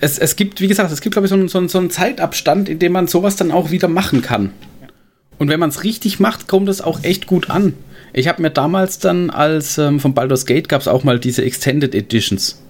es, 0.00 0.18
es 0.18 0.36
gibt, 0.36 0.60
wie 0.60 0.68
gesagt, 0.68 0.92
es 0.92 1.00
gibt, 1.00 1.14
glaube 1.14 1.26
ich, 1.26 1.30
so, 1.30 1.46
so, 1.48 1.66
so 1.66 1.78
einen 1.78 1.90
Zeitabstand, 1.90 2.68
in 2.68 2.78
dem 2.78 2.92
man 2.92 3.06
sowas 3.06 3.36
dann 3.36 3.50
auch 3.50 3.70
wieder 3.70 3.88
machen 3.88 4.22
kann. 4.22 4.52
Und 5.38 5.48
wenn 5.48 5.60
man 5.60 5.70
es 5.70 5.84
richtig 5.84 6.20
macht, 6.20 6.48
kommt 6.48 6.68
es 6.68 6.80
auch 6.80 7.02
echt 7.02 7.26
gut 7.26 7.50
an. 7.50 7.74
Ich 8.12 8.28
habe 8.28 8.40
mir 8.40 8.50
damals 8.50 8.98
dann, 8.98 9.30
als 9.30 9.78
ähm, 9.78 10.00
von 10.00 10.14
Baldur's 10.14 10.46
Gate 10.46 10.68
gab 10.68 10.80
es 10.80 10.88
auch 10.88 11.04
mal 11.04 11.18
diese 11.18 11.44
Extended 11.44 11.94
Editions, 11.94 12.62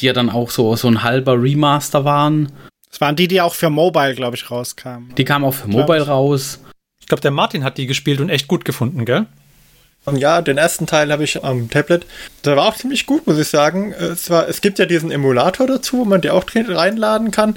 die 0.00 0.06
ja 0.06 0.12
dann 0.12 0.30
auch 0.30 0.50
so, 0.50 0.74
so 0.76 0.88
ein 0.88 1.02
halber 1.02 1.40
Remaster 1.40 2.04
waren. 2.04 2.50
Das 2.92 3.00
waren 3.00 3.16
die, 3.16 3.26
die 3.26 3.40
auch 3.40 3.54
für 3.54 3.70
Mobile, 3.70 4.14
glaube 4.14 4.36
ich, 4.36 4.50
rauskamen. 4.50 5.14
Die 5.16 5.24
kamen 5.24 5.46
auch 5.46 5.54
für 5.54 5.66
Mobile 5.66 6.06
raus. 6.06 6.60
Ich 7.00 7.06
glaube, 7.06 7.22
der 7.22 7.30
Martin 7.30 7.64
hat 7.64 7.78
die 7.78 7.86
gespielt 7.86 8.20
und 8.20 8.28
echt 8.28 8.46
gut 8.48 8.64
gefunden, 8.64 9.04
gell? 9.04 9.26
Ja, 10.12 10.42
den 10.42 10.58
ersten 10.58 10.86
Teil 10.86 11.10
habe 11.10 11.24
ich 11.24 11.42
am 11.42 11.70
Tablet. 11.70 12.04
Der 12.44 12.56
war 12.56 12.66
auch 12.66 12.76
ziemlich 12.76 13.06
gut, 13.06 13.26
muss 13.26 13.38
ich 13.38 13.48
sagen. 13.48 13.92
Es, 13.92 14.28
war, 14.30 14.46
es 14.48 14.60
gibt 14.60 14.78
ja 14.78 14.84
diesen 14.84 15.10
Emulator 15.10 15.66
dazu, 15.66 15.98
wo 15.98 16.04
man 16.04 16.20
die 16.20 16.30
auch 16.30 16.44
reinladen 16.54 17.30
kann. 17.30 17.56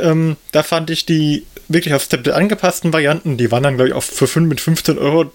Ähm, 0.00 0.36
da 0.50 0.62
fand 0.62 0.90
ich 0.90 1.06
die 1.06 1.46
wirklich 1.68 1.94
aufs 1.94 2.08
Tablet 2.08 2.34
angepassten 2.34 2.92
Varianten, 2.92 3.36
die 3.36 3.50
waren 3.52 3.62
dann, 3.62 3.76
glaube 3.76 3.88
ich, 3.88 3.94
auch 3.94 4.02
für 4.02 4.26
5 4.26 4.48
mit 4.48 4.60
15 4.60 4.98
Euro 4.98 5.30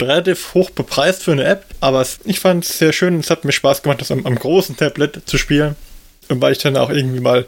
relativ 0.00 0.54
hoch 0.54 0.70
bepreist 0.70 1.24
für 1.24 1.32
eine 1.32 1.44
App, 1.44 1.64
aber 1.80 2.06
ich 2.24 2.40
fand 2.40 2.64
es 2.64 2.78
sehr 2.78 2.92
schön. 2.92 3.18
Es 3.18 3.30
hat 3.30 3.44
mir 3.44 3.52
Spaß 3.52 3.82
gemacht, 3.82 4.00
das 4.00 4.10
am, 4.10 4.26
am 4.26 4.36
großen 4.36 4.76
Tablet 4.76 5.22
zu 5.26 5.38
spielen. 5.38 5.74
Und 6.28 6.40
weil 6.40 6.52
ich 6.52 6.58
dann 6.58 6.76
auch 6.76 6.90
irgendwie 6.90 7.20
mal 7.20 7.46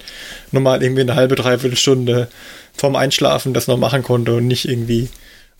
normal 0.52 0.82
irgendwie 0.82 1.02
eine 1.02 1.14
halbe, 1.14 1.34
dreiviertel 1.34 1.76
Stunde 1.76 2.28
vorm 2.74 2.96
Einschlafen 2.96 3.54
das 3.54 3.66
noch 3.66 3.76
machen 3.76 4.02
konnte 4.02 4.34
und 4.34 4.46
nicht 4.46 4.68
irgendwie 4.68 5.08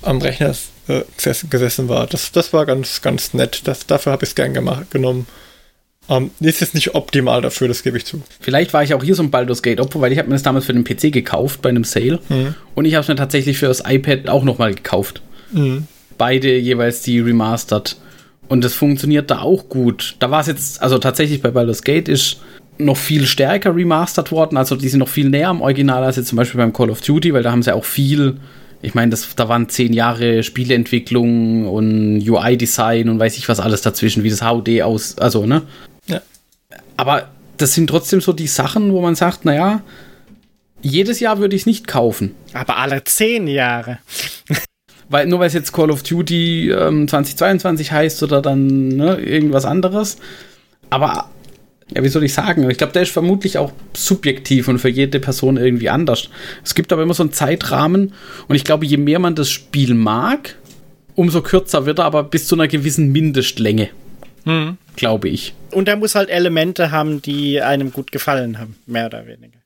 am 0.03 0.19
Rechner 0.19 0.55
äh, 0.87 1.03
gesessen 1.51 1.89
war. 1.89 2.07
Das, 2.07 2.31
das 2.31 2.53
war 2.53 2.65
ganz, 2.67 3.03
ganz 3.03 3.35
nett. 3.35 3.63
Das, 3.65 3.87
dafür 3.87 4.13
habe 4.13 4.25
ich 4.25 4.31
es 4.31 4.35
gern 4.35 4.55
gemacht, 4.55 4.91
genommen. 4.91 5.27
Um, 6.07 6.31
ähm, 6.41 6.47
ist 6.49 6.61
jetzt 6.63 6.75
nicht 6.75 6.95
optimal 6.95 7.43
dafür, 7.43 7.69
das 7.69 7.83
gebe 7.83 7.99
ich 7.99 8.07
zu. 8.07 8.23
Vielleicht 8.41 8.73
war 8.73 8.83
ich 8.83 8.95
auch 8.95 9.03
hier 9.03 9.15
so 9.15 9.23
ein 9.23 9.31
Baldur's 9.31 9.63
Gate 9.63 9.79
Opfer, 9.79 10.01
weil 10.01 10.11
ich 10.11 10.19
habe 10.19 10.29
mir 10.29 10.37
das 10.37 10.43
damals 10.43 10.65
für 10.65 10.73
den 10.73 10.85
PC 10.85 11.13
gekauft 11.13 11.61
bei 11.61 11.69
einem 11.69 11.85
Sale 11.85 12.21
mhm. 12.31 12.55
und 12.75 12.87
ich 12.87 12.95
habe 12.95 13.03
es 13.03 13.09
mir 13.09 13.17
tatsächlich 13.17 13.59
für 13.59 13.67
das 13.67 13.83
iPad 13.87 14.31
auch 14.31 14.43
nochmal 14.43 14.75
gekauft. 14.75 15.21
Mhm 15.53 15.87
beide 16.19 16.59
jeweils 16.59 17.01
die 17.01 17.21
remastered. 17.21 17.97
Und 18.49 18.65
das 18.65 18.75
funktioniert 18.75 19.31
da 19.31 19.41
auch 19.41 19.69
gut. 19.69 20.17
Da 20.19 20.31
war 20.31 20.41
es 20.41 20.47
jetzt, 20.47 20.83
also 20.83 20.99
tatsächlich 20.99 21.41
bei 21.41 21.51
Baldur's 21.51 21.83
Gate 21.83 22.09
ist 22.09 22.41
noch 22.79 22.97
viel 22.97 23.27
stärker 23.27 23.75
remastered 23.75 24.31
worden. 24.31 24.57
Also 24.57 24.77
die 24.77 24.89
sind 24.89 25.01
noch 25.01 25.09
viel 25.09 25.29
näher 25.29 25.49
am 25.49 25.61
Original 25.61 26.05
als 26.05 26.17
jetzt 26.17 26.29
zum 26.29 26.37
Beispiel 26.37 26.59
beim 26.59 26.73
Call 26.73 26.91
of 26.91 27.01
Duty, 27.01 27.35
weil 27.35 27.43
da 27.43 27.51
haben 27.51 27.63
sie 27.63 27.75
auch 27.75 27.85
viel, 27.85 28.37
ich 28.83 28.95
meine, 28.95 29.15
da 29.37 29.49
waren 29.49 29.69
zehn 29.69 29.93
Jahre 29.93 30.43
Spieleentwicklung 30.43 31.67
und 31.69 32.29
UI-Design 32.29 33.09
und 33.09 33.19
weiß 33.19 33.37
ich 33.37 33.49
was 33.49 33.61
alles 33.61 33.83
dazwischen, 33.83 34.23
wie 34.23 34.31
das 34.31 34.43
HUD 34.43 34.83
aus, 34.83 35.19
also, 35.19 35.47
ne? 35.47 35.63
Ja. 36.07 36.21
Aber 36.97 37.29
das 37.57 37.75
sind 37.75 37.89
trotzdem 37.91 38.21
so 38.21 38.33
die 38.33 38.47
Sachen, 38.47 38.93
wo 38.93 39.01
man 39.01 39.15
sagt, 39.15 39.45
naja, 39.45 39.83
jedes 40.81 41.19
Jahr 41.21 41.39
würde 41.41 41.57
ich 41.57 41.63
es 41.63 41.67
nicht 41.67 41.89
kaufen. 41.89 42.35
Aber 42.53 42.77
alle 42.77 43.03
zehn 43.05 43.49
Jahre. 43.49 43.99
weil 45.09 45.27
nur 45.27 45.41
weil 45.41 45.49
es 45.49 45.55
jetzt 45.55 45.73
Call 45.73 45.91
of 45.91 46.03
Duty 46.03 46.71
ähm, 46.71 47.09
2022 47.09 47.93
heißt 47.93 48.23
oder 48.23 48.43
dann 48.43 48.89
ne, 48.89 49.17
irgendwas 49.17 49.65
anderes. 49.65 50.19
Aber 50.91 51.31
ja, 51.95 52.03
wie 52.03 52.09
soll 52.09 52.25
ich 52.25 52.35
sagen? 52.35 52.69
Ich 52.71 52.79
glaube, 52.79 52.93
der 52.93 53.03
ist 53.03 53.13
vermutlich 53.13 53.59
auch 53.59 53.73
subjektiv 53.95 54.69
und 54.69 54.79
für 54.79 54.89
jede 54.89 55.21
Person 55.21 55.57
irgendwie 55.57 55.89
anders. 55.89 56.29
Es 56.65 56.75
gibt 56.75 56.93
aber 56.93 57.03
immer 57.03 57.15
so 57.15 57.23
einen 57.23 57.33
Zeitrahmen 57.33 58.13
und 58.47 58.57
ich 58.57 58.65
glaube, 58.65 58.87
je 58.87 58.99
mehr 58.99 59.19
man 59.19 59.35
das 59.35 59.51
Spiel 59.51 59.95
mag, 59.95 60.57
umso 61.15 61.43
kürzer 61.43 61.87
wird 61.87 61.99
er, 61.99 62.05
aber 62.05 62.25
bis 62.25 62.47
zu 62.47 62.55
einer 62.55 62.69
gewissen 62.69 63.11
Mindestlänge. 63.11 63.89
Mhm. 64.45 64.77
Glaube 64.97 65.29
ich. 65.29 65.55
Und 65.73 65.89
er 65.89 65.97
muss 65.97 66.15
halt 66.15 66.29
Elemente 66.29 66.91
haben, 66.91 67.23
die 67.23 67.61
einem 67.61 67.93
gut 67.93 68.13
gefallen 68.13 68.59
haben, 68.59 68.77
mehr 68.87 69.07
oder 69.07 69.27
weniger. 69.27 69.59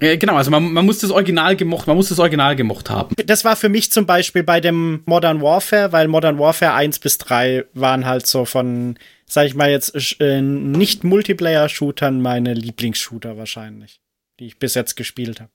Ja, 0.00 0.14
genau, 0.16 0.36
also 0.36 0.50
man, 0.50 0.72
man 0.72 0.86
muss 0.86 0.98
das 0.98 1.10
Original 1.10 1.56
gemocht, 1.56 1.88
man 1.88 1.96
muss 1.96 2.08
das 2.08 2.20
Original 2.20 2.54
gemocht 2.54 2.88
haben. 2.88 3.14
Das 3.26 3.44
war 3.44 3.56
für 3.56 3.68
mich 3.68 3.90
zum 3.90 4.06
Beispiel 4.06 4.44
bei 4.44 4.60
dem 4.60 5.02
Modern 5.06 5.42
Warfare, 5.42 5.92
weil 5.92 6.06
Modern 6.06 6.38
Warfare 6.38 6.74
1 6.74 7.00
bis 7.00 7.18
3 7.18 7.64
waren 7.74 8.06
halt 8.06 8.26
so 8.26 8.44
von, 8.44 8.96
sag 9.28 9.46
ich 9.46 9.54
mal 9.54 9.70
jetzt, 9.70 10.20
äh, 10.20 10.40
nicht 10.40 11.04
Multiplayer-Shootern 11.04 12.20
meine 12.20 12.54
Lieblingsshooter 12.54 13.36
wahrscheinlich, 13.36 14.00
die 14.40 14.46
ich 14.46 14.58
bis 14.58 14.74
jetzt 14.74 14.96
gespielt 14.96 15.40
habe. 15.40 15.50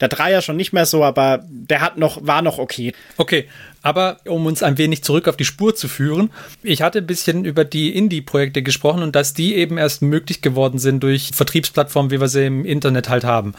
Der 0.00 0.08
Dreier 0.08 0.42
schon 0.42 0.56
nicht 0.56 0.72
mehr 0.72 0.86
so, 0.86 1.04
aber 1.04 1.44
der 1.48 1.80
hat 1.80 1.98
noch, 1.98 2.26
war 2.26 2.42
noch 2.42 2.58
okay. 2.58 2.92
Okay, 3.16 3.48
aber 3.80 4.16
um 4.24 4.44
uns 4.46 4.62
ein 4.64 4.76
wenig 4.76 5.04
zurück 5.04 5.28
auf 5.28 5.36
die 5.36 5.44
Spur 5.44 5.76
zu 5.76 5.86
führen, 5.86 6.30
ich 6.64 6.82
hatte 6.82 6.98
ein 6.98 7.06
bisschen 7.06 7.44
über 7.44 7.64
die 7.64 7.94
Indie-Projekte 7.96 8.62
gesprochen 8.62 9.04
und 9.04 9.14
dass 9.14 9.34
die 9.34 9.54
eben 9.54 9.78
erst 9.78 10.02
möglich 10.02 10.42
geworden 10.42 10.80
sind 10.80 11.00
durch 11.04 11.30
Vertriebsplattformen, 11.32 12.10
wie 12.10 12.20
wir 12.20 12.28
sie 12.28 12.46
im 12.46 12.64
Internet 12.64 13.08
halt 13.08 13.22
haben. 13.22 13.54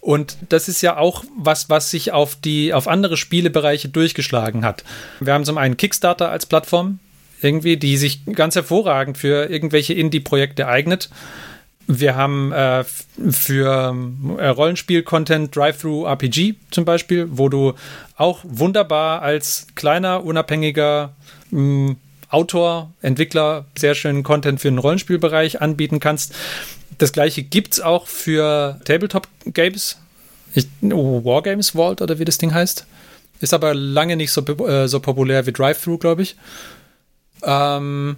Und 0.00 0.38
das 0.48 0.68
ist 0.68 0.80
ja 0.80 0.96
auch 0.96 1.24
was, 1.36 1.68
was 1.68 1.90
sich 1.90 2.12
auf 2.12 2.34
die, 2.34 2.72
auf 2.72 2.88
andere 2.88 3.18
Spielebereiche 3.18 3.90
durchgeschlagen 3.90 4.64
hat. 4.64 4.84
Wir 5.20 5.34
haben 5.34 5.44
zum 5.44 5.58
einen 5.58 5.76
Kickstarter 5.76 6.30
als 6.30 6.46
Plattform, 6.46 6.98
irgendwie, 7.42 7.76
die 7.76 7.96
sich 7.96 8.24
ganz 8.26 8.54
hervorragend 8.54 9.18
für 9.18 9.50
irgendwelche 9.50 9.94
Indie-Projekte 9.94 10.66
eignet. 10.66 11.10
Wir 11.86 12.16
haben 12.16 12.52
äh, 12.52 12.84
für 13.30 13.96
äh, 14.38 14.48
Rollenspiel-Content 14.48 15.56
Drive-Thru-RPG 15.56 16.56
zum 16.70 16.84
Beispiel, 16.84 17.28
wo 17.30 17.48
du 17.48 17.72
auch 18.16 18.40
wunderbar 18.44 19.22
als 19.22 19.68
kleiner, 19.74 20.22
unabhängiger 20.22 21.14
mh, 21.50 21.60
mm, 21.60 21.96
Autor, 22.30 22.92
Entwickler 23.00 23.64
sehr 23.78 23.94
schönen 23.94 24.22
Content 24.22 24.60
für 24.60 24.68
den 24.68 24.76
Rollenspielbereich 24.76 25.62
anbieten 25.62 25.98
kannst. 25.98 26.34
Das 26.98 27.12
gleiche 27.12 27.42
gibt 27.42 27.72
es 27.72 27.80
auch 27.80 28.06
für 28.06 28.78
Tabletop-Games. 28.84 29.98
Oh, 30.92 31.24
Wargames 31.24 31.70
Vault 31.70 32.02
oder 32.02 32.18
wie 32.18 32.26
das 32.26 32.36
Ding 32.36 32.52
heißt. 32.52 32.86
Ist 33.40 33.54
aber 33.54 33.72
lange 33.72 34.16
nicht 34.16 34.32
so, 34.32 34.42
äh, 34.66 34.88
so 34.88 35.00
populär 35.00 35.46
wie 35.46 35.52
Drive-Thru, 35.52 35.96
glaube 35.96 36.22
ich. 36.22 36.36
Ähm, 37.42 38.16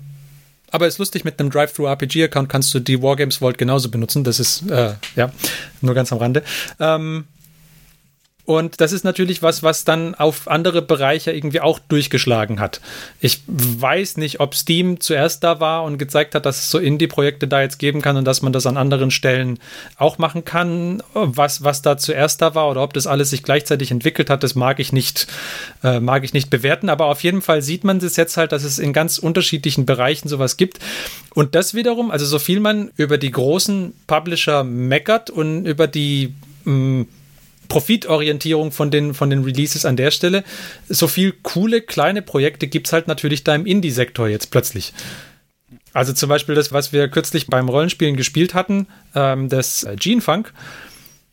aber 0.71 0.87
ist 0.87 0.99
lustig, 0.99 1.25
mit 1.25 1.41
einem 1.41 1.51
Drive-Thru-RPG-Account 1.51 2.49
kannst 2.49 2.73
du 2.75 2.81
die 2.81 3.03
Wargames 3.03 3.39
Vault 3.39 3.59
genauso 3.59 3.91
benutzen. 3.91 4.23
Das 4.25 4.39
ist, 4.39 4.71
äh, 4.71 4.95
ja, 5.17 5.33
nur 5.81 5.95
ganz 5.95 6.13
am 6.13 6.19
Rande. 6.19 6.45
Ähm, 6.79 7.25
und 8.51 8.81
das 8.81 8.91
ist 8.91 9.05
natürlich 9.05 9.45
was, 9.45 9.63
was 9.63 9.85
dann 9.85 10.17
auf 10.17 10.49
andere 10.49 10.83
Bereiche 10.83 11.31
irgendwie 11.31 11.61
auch 11.61 11.79
durchgeschlagen 11.79 12.59
hat. 12.59 12.81
Ich 13.21 13.43
weiß 13.47 14.17
nicht, 14.17 14.41
ob 14.41 14.57
Steam 14.57 14.99
zuerst 14.99 15.45
da 15.45 15.61
war 15.61 15.85
und 15.85 15.99
gezeigt 15.99 16.35
hat, 16.35 16.47
dass 16.47 16.59
es 16.59 16.69
so 16.69 16.81
Indie-Projekte 16.81 17.47
da 17.47 17.63
jetzt 17.63 17.79
geben 17.79 18.03
kann 18.03 18.17
und 18.17 18.25
dass 18.25 18.43
man 18.43 18.53
das 18.53 18.67
an 18.67 18.77
anderen 18.77 19.13
Stellen 19.13 19.61
auch 19.99 20.19
machen 20.19 20.45
kann. 20.45 21.01
Was, 21.15 21.63
was 21.63 21.83
da 21.83 21.97
zuerst 21.97 22.43
da 22.43 22.57
war 22.57 22.69
oder 22.69 22.83
ob 22.83 22.93
das 22.93 23.07
alles 23.07 23.31
sich 23.31 23.45
gleichzeitig 23.45 23.93
entwickelt 23.93 24.31
hat, 24.31 24.43
das 24.43 24.57
mag 24.57 24.81
ich 24.81 24.93
nicht, 24.93 25.29
äh, 25.85 26.01
mag 26.01 26.25
ich 26.25 26.33
nicht 26.33 26.51
bewerten. 26.51 26.89
Aber 26.89 27.05
auf 27.07 27.23
jeden 27.23 27.43
Fall 27.43 27.63
sieht 27.63 27.85
man 27.85 28.01
das 28.01 28.17
jetzt 28.17 28.37
halt, 28.37 28.51
dass 28.51 28.65
es 28.65 28.81
in 28.81 28.93
ganz 28.93 29.19
unterschiedlichen 29.19 29.87
Bereichen 29.87 30.27
sowas 30.27 30.57
gibt. 30.57 30.81
Und 31.35 31.55
das 31.55 31.75
wiederum, 31.75 32.11
also 32.11 32.27
so 32.27 32.41
viel 32.41 32.59
man 32.59 32.91
über 32.97 33.17
die 33.17 33.31
großen 33.31 33.95
Publisher 34.09 34.65
meckert 34.65 35.31
und 35.31 35.67
über 35.67 35.87
die 35.87 36.35
mh, 36.65 36.75
mm, 36.75 37.07
Profitorientierung 37.71 38.73
von 38.73 38.91
den, 38.91 39.15
von 39.15 39.31
den 39.31 39.45
Releases 39.45 39.87
an 39.87 39.97
der 39.97 40.11
Stelle. 40.11 40.45
So 40.89 41.09
viel 41.09 41.33
coole 41.43 41.81
kleine 41.81 42.21
Projekte 42.21 42.67
gibt 42.67 42.89
es 42.89 42.93
halt 42.93 43.09
natürlich 43.09 43.45
da 43.45 43.55
im 43.55 43.65
Indie-Sektor 43.65 44.29
jetzt 44.29 44.51
plötzlich. 44.51 44.93
Also 45.95 46.13
zum 46.13 46.29
Beispiel 46.29 46.55
das, 46.55 46.73
was 46.73 46.93
wir 46.93 47.09
kürzlich 47.09 47.47
beim 47.47 47.69
Rollenspielen 47.69 48.17
gespielt 48.17 48.55
hatten, 48.55 48.87
ähm, 49.15 49.49
das 49.49 49.85
äh, 49.85 49.97
Gene 49.97 50.21
Funk. 50.21 50.53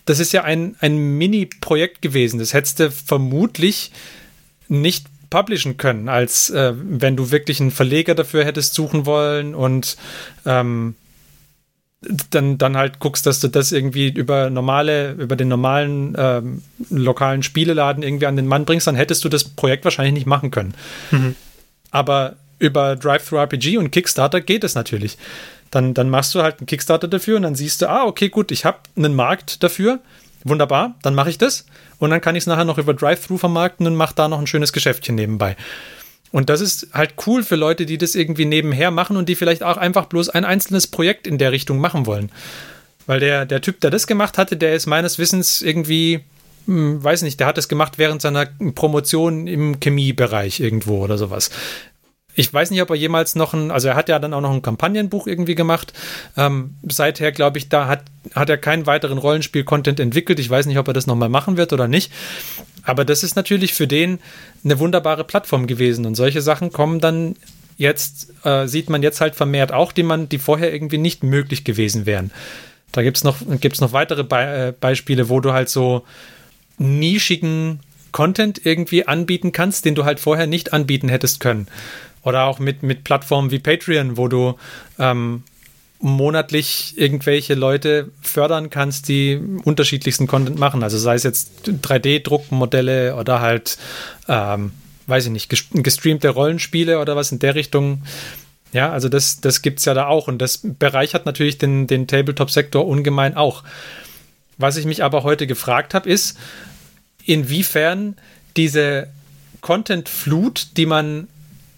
Das 0.05 0.19
ist 0.19 0.31
ja 0.31 0.43
ein, 0.43 0.75
ein 0.79 1.17
Mini-Projekt 1.17 2.01
gewesen. 2.01 2.39
Das 2.39 2.53
hättest 2.53 2.79
du 2.79 2.91
vermutlich 2.91 3.91
nicht 4.69 5.07
publishen 5.29 5.77
können, 5.77 6.07
als 6.07 6.49
äh, 6.51 6.73
wenn 6.75 7.17
du 7.17 7.31
wirklich 7.31 7.59
einen 7.59 7.71
Verleger 7.71 8.15
dafür 8.15 8.45
hättest 8.45 8.75
suchen 8.75 9.05
wollen 9.05 9.55
und 9.55 9.97
ähm, 10.45 10.95
dann, 12.01 12.57
dann 12.57 12.77
halt 12.77 12.99
guckst, 12.99 13.25
dass 13.25 13.39
du 13.39 13.47
das 13.47 13.71
irgendwie 13.71 14.09
über 14.09 14.49
normale, 14.49 15.13
über 15.13 15.35
den 15.35 15.47
normalen 15.47 16.15
ähm, 16.17 16.63
lokalen 16.89 17.41
Spieleladen 17.43 18.03
irgendwie 18.03 18.27
an 18.27 18.35
den 18.35 18.47
Mann 18.47 18.65
bringst, 18.65 18.87
dann 18.87 18.95
hättest 18.95 19.23
du 19.25 19.29
das 19.29 19.43
Projekt 19.43 19.83
wahrscheinlich 19.83 20.13
nicht 20.13 20.27
machen 20.27 20.51
können. 20.51 20.73
Mhm. 21.11 21.35
Aber 21.91 22.35
über 22.59 22.95
Drive-Thru-RPG 22.95 23.77
und 23.77 23.91
Kickstarter 23.91 24.41
geht 24.41 24.63
es 24.63 24.75
natürlich. 24.75 25.17
Dann, 25.71 25.93
dann 25.93 26.09
machst 26.09 26.33
du 26.33 26.41
halt 26.41 26.59
einen 26.59 26.67
Kickstarter 26.67 27.07
dafür 27.07 27.37
und 27.37 27.43
dann 27.43 27.55
siehst 27.55 27.81
du, 27.81 27.89
ah, 27.89 28.05
okay, 28.05 28.29
gut, 28.29 28.51
ich 28.51 28.63
habe 28.63 28.77
einen 28.95 29.15
Markt 29.15 29.63
dafür. 29.63 29.99
Wunderbar, 30.43 30.95
dann 31.01 31.15
mache 31.15 31.29
ich 31.29 31.37
das. 31.37 31.65
Und 31.99 32.11
dann 32.11 32.21
kann 32.21 32.35
ich 32.35 32.43
es 32.43 32.47
nachher 32.47 32.63
noch 32.63 32.77
über 32.77 32.93
Drive-Thru 32.93 33.37
vermarkten 33.37 33.85
und 33.87 33.95
mache 33.95 34.15
da 34.15 34.27
noch 34.27 34.39
ein 34.39 34.47
schönes 34.47 34.71
Geschäftchen 34.71 35.15
nebenbei. 35.15 35.57
Und 36.31 36.49
das 36.49 36.61
ist 36.61 36.89
halt 36.93 37.13
cool 37.25 37.43
für 37.43 37.55
Leute, 37.55 37.85
die 37.85 37.97
das 37.97 38.15
irgendwie 38.15 38.45
nebenher 38.45 38.91
machen 38.91 39.17
und 39.17 39.29
die 39.29 39.35
vielleicht 39.35 39.63
auch 39.63 39.77
einfach 39.77 40.05
bloß 40.05 40.29
ein 40.29 40.45
einzelnes 40.45 40.87
Projekt 40.87 41.25
in 41.25 41.37
der 41.37 41.51
Richtung 41.51 41.79
machen 41.79 42.05
wollen. 42.05 42.31
Weil 43.05 43.19
der, 43.19 43.45
der 43.45 43.61
Typ, 43.61 43.79
der 43.79 43.89
das 43.89 44.07
gemacht 44.07 44.37
hatte, 44.37 44.57
der 44.57 44.75
ist 44.75 44.85
meines 44.85 45.17
Wissens 45.17 45.61
irgendwie, 45.61 46.19
hm, 46.65 47.01
weiß 47.01 47.21
nicht, 47.21 47.39
der 47.39 47.47
hat 47.47 47.57
das 47.57 47.69
gemacht 47.69 47.93
während 47.97 48.21
seiner 48.21 48.45
Promotion 48.45 49.47
im 49.47 49.79
Chemiebereich 49.79 50.59
irgendwo 50.59 51.03
oder 51.03 51.17
sowas. 51.17 51.49
Ich 52.37 52.53
weiß 52.53 52.69
nicht, 52.69 52.83
ob 52.83 52.91
er 52.91 52.95
jemals 52.95 53.35
noch 53.35 53.55
ein, 53.55 53.71
also 53.71 53.87
er 53.87 53.95
hat 53.95 54.09
ja 54.09 54.19
dann 54.19 54.31
auch 54.31 54.41
noch 54.41 54.51
ein 54.51 54.61
Kampagnenbuch 54.61 55.25
irgendwie 55.25 55.55
gemacht. 55.55 55.91
Ähm, 56.37 56.75
seither, 56.87 57.31
glaube 57.31 57.57
ich, 57.57 57.67
da 57.67 57.87
hat, 57.87 58.03
hat 58.35 58.47
er 58.47 58.59
keinen 58.59 58.85
weiteren 58.85 59.17
Rollenspiel-Content 59.17 59.99
entwickelt. 59.99 60.37
Ich 60.39 60.47
weiß 60.47 60.67
nicht, 60.67 60.77
ob 60.77 60.87
er 60.87 60.93
das 60.93 61.07
nochmal 61.07 61.29
machen 61.29 61.57
wird 61.57 61.73
oder 61.73 61.87
nicht. 61.87 62.11
Aber 62.83 63.05
das 63.05 63.23
ist 63.23 63.35
natürlich 63.35 63.73
für 63.73 63.87
den 63.87 64.19
eine 64.63 64.77
wunderbare 64.77 65.23
Plattform 65.23 65.65
gewesen. 65.65 66.05
Und 66.05 66.13
solche 66.13 66.43
Sachen 66.43 66.71
kommen 66.71 66.99
dann 66.99 67.35
jetzt, 67.77 68.31
äh, 68.45 68.67
sieht 68.67 68.91
man 68.91 69.01
jetzt 69.01 69.19
halt 69.19 69.33
vermehrt 69.33 69.71
auch, 69.71 69.91
die 69.91 70.03
man, 70.03 70.29
die 70.29 70.37
vorher 70.37 70.71
irgendwie 70.71 70.99
nicht 70.99 71.23
möglich 71.23 71.63
gewesen 71.63 72.05
wären. 72.05 72.29
Da 72.91 73.01
gibt 73.01 73.17
es 73.17 73.23
noch, 73.23 73.37
gibt's 73.59 73.81
noch 73.81 73.93
weitere 73.93 74.23
Be 74.23 74.35
äh, 74.37 74.73
Beispiele, 74.79 75.27
wo 75.27 75.39
du 75.39 75.53
halt 75.53 75.69
so 75.69 76.03
nischigen 76.77 77.79
Content 78.11 78.63
irgendwie 78.63 79.07
anbieten 79.07 79.51
kannst, 79.51 79.85
den 79.85 79.95
du 79.95 80.05
halt 80.05 80.19
vorher 80.19 80.47
nicht 80.47 80.73
anbieten 80.73 81.09
hättest 81.09 81.39
können. 81.39 81.67
Oder 82.23 82.45
auch 82.45 82.59
mit, 82.59 82.83
mit 82.83 83.03
Plattformen 83.03 83.51
wie 83.51 83.59
Patreon, 83.59 84.17
wo 84.17 84.27
du 84.27 84.55
ähm, 84.99 85.43
monatlich 85.99 86.93
irgendwelche 86.97 87.55
Leute 87.55 88.11
fördern 88.21 88.69
kannst, 88.69 89.07
die 89.07 89.39
unterschiedlichsten 89.63 90.27
Content 90.27 90.59
machen. 90.59 90.83
Also 90.83 90.97
sei 90.97 91.15
es 91.15 91.23
jetzt 91.23 91.51
3D-Druckmodelle 91.65 93.15
oder 93.15 93.41
halt, 93.41 93.77
ähm, 94.27 94.71
weiß 95.07 95.25
ich 95.25 95.31
nicht, 95.31 95.49
gestreamte 95.49 96.29
Rollenspiele 96.29 96.99
oder 96.99 97.15
was 97.15 97.31
in 97.31 97.39
der 97.39 97.55
Richtung. 97.55 98.03
Ja, 98.73 98.91
also 98.91 99.09
das, 99.09 99.41
das 99.41 99.61
gibt 99.61 99.79
es 99.79 99.85
ja 99.85 99.93
da 99.93 100.07
auch. 100.07 100.27
Und 100.27 100.39
das 100.39 100.59
bereichert 100.61 101.25
natürlich 101.25 101.57
den, 101.57 101.87
den 101.87 102.07
Tabletop-Sektor 102.07 102.85
ungemein 102.85 103.35
auch. 103.35 103.63
Was 104.57 104.77
ich 104.77 104.85
mich 104.85 105.03
aber 105.03 105.23
heute 105.23 105.47
gefragt 105.47 105.93
habe, 105.93 106.09
ist, 106.09 106.37
inwiefern 107.25 108.15
diese 108.55 109.07
Content-Flut, 109.61 110.77
die 110.77 110.85
man 110.85 111.27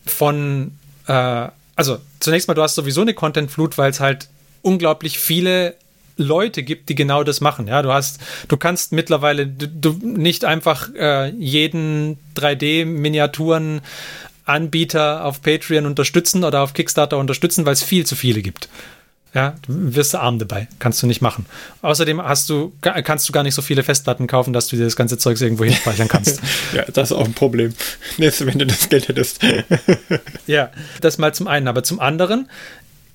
von, 0.09 0.71
äh, 1.07 1.47
also 1.75 1.99
zunächst 2.19 2.47
mal, 2.47 2.53
du 2.53 2.61
hast 2.61 2.75
sowieso 2.75 3.01
eine 3.01 3.13
Content-Flut, 3.13 3.77
weil 3.77 3.91
es 3.91 3.99
halt 3.99 4.29
unglaublich 4.61 5.19
viele 5.19 5.75
Leute 6.17 6.63
gibt, 6.63 6.89
die 6.89 6.95
genau 6.95 7.23
das 7.23 7.41
machen. 7.41 7.67
Ja, 7.67 7.81
du 7.81 7.91
hast, 7.91 8.19
du 8.49 8.57
kannst 8.57 8.91
mittlerweile 8.91 9.47
du, 9.47 9.67
du 9.67 9.99
nicht 10.03 10.43
einfach 10.45 10.93
äh, 10.93 11.29
jeden 11.29 12.17
3D-Miniaturen 12.35 13.81
Anbieter 14.45 15.25
auf 15.25 15.41
Patreon 15.41 15.85
unterstützen 15.85 16.43
oder 16.43 16.61
auf 16.61 16.73
Kickstarter 16.73 17.17
unterstützen, 17.17 17.65
weil 17.65 17.73
es 17.73 17.83
viel 17.83 18.05
zu 18.05 18.15
viele 18.15 18.41
gibt. 18.41 18.67
Ja, 19.33 19.55
du 19.67 19.95
wirst 19.95 20.13
du 20.13 20.19
arm 20.19 20.39
dabei. 20.39 20.67
Kannst 20.79 21.03
du 21.03 21.07
nicht 21.07 21.21
machen. 21.21 21.45
Außerdem 21.83 22.21
hast 22.21 22.49
du, 22.49 22.73
kannst 22.81 23.29
du 23.29 23.33
gar 23.33 23.43
nicht 23.43 23.53
so 23.53 23.61
viele 23.61 23.83
Festplatten 23.83 24.25
kaufen, 24.25 24.53
dass 24.53 24.67
du 24.67 24.75
dir 24.75 24.85
das 24.85 24.95
ganze 24.95 25.17
Zeugs 25.17 25.41
irgendwo 25.41 25.65
hinspeichern 25.65 26.07
kannst. 26.07 26.41
ja, 26.73 26.83
das 26.91 27.11
ist 27.11 27.17
auch 27.17 27.25
ein 27.25 27.33
Problem. 27.33 27.73
Wenn 28.17 28.59
du 28.59 28.65
das 28.65 28.89
Geld 28.89 29.07
hättest. 29.07 29.39
ja, 30.47 30.71
das 31.01 31.19
mal 31.19 31.33
zum 31.33 31.47
einen. 31.47 31.67
Aber 31.67 31.83
zum 31.83 31.99
anderen 31.99 32.49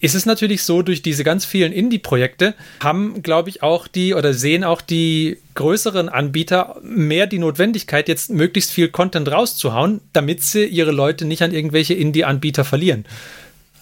ist 0.04 0.14
es 0.14 0.26
natürlich 0.26 0.62
so, 0.62 0.82
durch 0.82 1.00
diese 1.00 1.24
ganz 1.24 1.46
vielen 1.46 1.72
Indie-Projekte 1.72 2.54
haben, 2.80 3.22
glaube 3.22 3.48
ich, 3.48 3.62
auch 3.62 3.88
die 3.88 4.12
oder 4.12 4.34
sehen 4.34 4.62
auch 4.62 4.82
die 4.82 5.38
größeren 5.54 6.10
Anbieter 6.10 6.76
mehr 6.82 7.26
die 7.26 7.38
Notwendigkeit, 7.38 8.06
jetzt 8.06 8.30
möglichst 8.30 8.70
viel 8.70 8.88
Content 8.88 9.32
rauszuhauen, 9.32 10.00
damit 10.12 10.42
sie 10.42 10.66
ihre 10.66 10.92
Leute 10.92 11.24
nicht 11.24 11.42
an 11.42 11.52
irgendwelche 11.52 11.94
Indie-Anbieter 11.94 12.64
verlieren. 12.64 13.06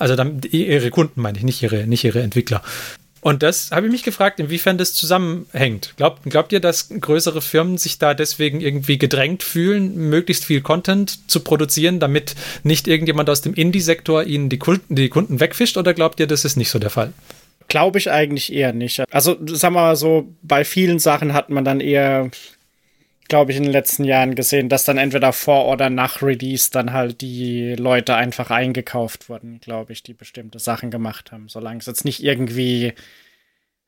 Also 0.03 0.17
dann, 0.17 0.41
ihre 0.51 0.91
Kunden 0.91 1.21
meine 1.21 1.39
ich, 1.39 1.45
nicht 1.45 1.63
ihre, 1.63 1.87
nicht 1.87 2.03
ihre 2.03 2.23
Entwickler. 2.23 2.61
Und 3.21 3.45
das 3.45 3.71
habe 3.71 3.87
ich 3.87 3.93
mich 3.93 4.03
gefragt, 4.03 4.41
inwiefern 4.41 4.79
das 4.79 4.95
zusammenhängt. 4.95 5.95
Glaubt, 5.97 6.25
glaubt 6.25 6.53
ihr, 6.53 6.59
dass 6.59 6.89
größere 6.89 7.41
Firmen 7.41 7.79
sich 7.79 8.01
da 8.01 8.13
deswegen 8.13 8.61
irgendwie 8.61 8.99
gedrängt 8.99 9.45
fühlen, 9.45 9.95
möglichst 10.11 10.45
viel 10.45 10.61
Content 10.61 11.31
zu 11.31 11.39
produzieren, 11.39 12.01
damit 12.01 12.35
nicht 12.65 12.89
irgendjemand 12.89 13.31
aus 13.31 13.43
dem 13.43 13.55
Indie-Sektor 13.55 14.25
ihnen 14.25 14.49
die 14.49 14.59
Kunden, 14.59 14.97
die 14.97 15.09
Kunden 15.09 15.39
wegfischt? 15.39 15.77
Oder 15.77 15.95
glaubt 15.95 16.19
ihr, 16.19 16.27
das 16.27 16.45
ist 16.45 16.57
nicht 16.57 16.71
so 16.71 16.81
der 16.81 16.91
Fall? 16.91 17.13
Glaube 17.69 18.01
ich 18.01 18.11
eigentlich 18.11 18.53
eher 18.53 18.73
nicht. 18.73 19.05
Also, 19.13 19.37
sagen 19.47 19.77
wir 19.77 19.83
mal 19.83 19.95
so, 19.95 20.35
bei 20.43 20.65
vielen 20.65 20.99
Sachen 20.99 21.33
hat 21.33 21.49
man 21.49 21.65
dann 21.65 21.79
eher 21.79 22.29
glaube 23.33 23.51
ich, 23.51 23.57
in 23.57 23.63
den 23.63 23.73
letzten 23.73 24.05
Jahren 24.05 24.35
gesehen, 24.35 24.69
dass 24.69 24.85
dann 24.85 24.99
entweder 24.99 25.33
vor 25.33 25.67
oder 25.67 25.89
nach 25.89 26.21
Release 26.21 26.71
dann 26.71 26.93
halt 26.93 27.23
die 27.23 27.75
Leute 27.77 28.15
einfach 28.15 28.51
eingekauft 28.51 29.31
wurden, 29.31 29.59
glaube 29.59 29.95
ich, 29.95 30.03
die 30.03 30.13
bestimmte 30.13 30.59
Sachen 30.59 30.91
gemacht 30.91 31.33
haben, 31.33 31.49
solange 31.49 31.79
es 31.79 31.87
jetzt 31.87 32.05
nicht 32.05 32.23
irgendwie 32.23 32.93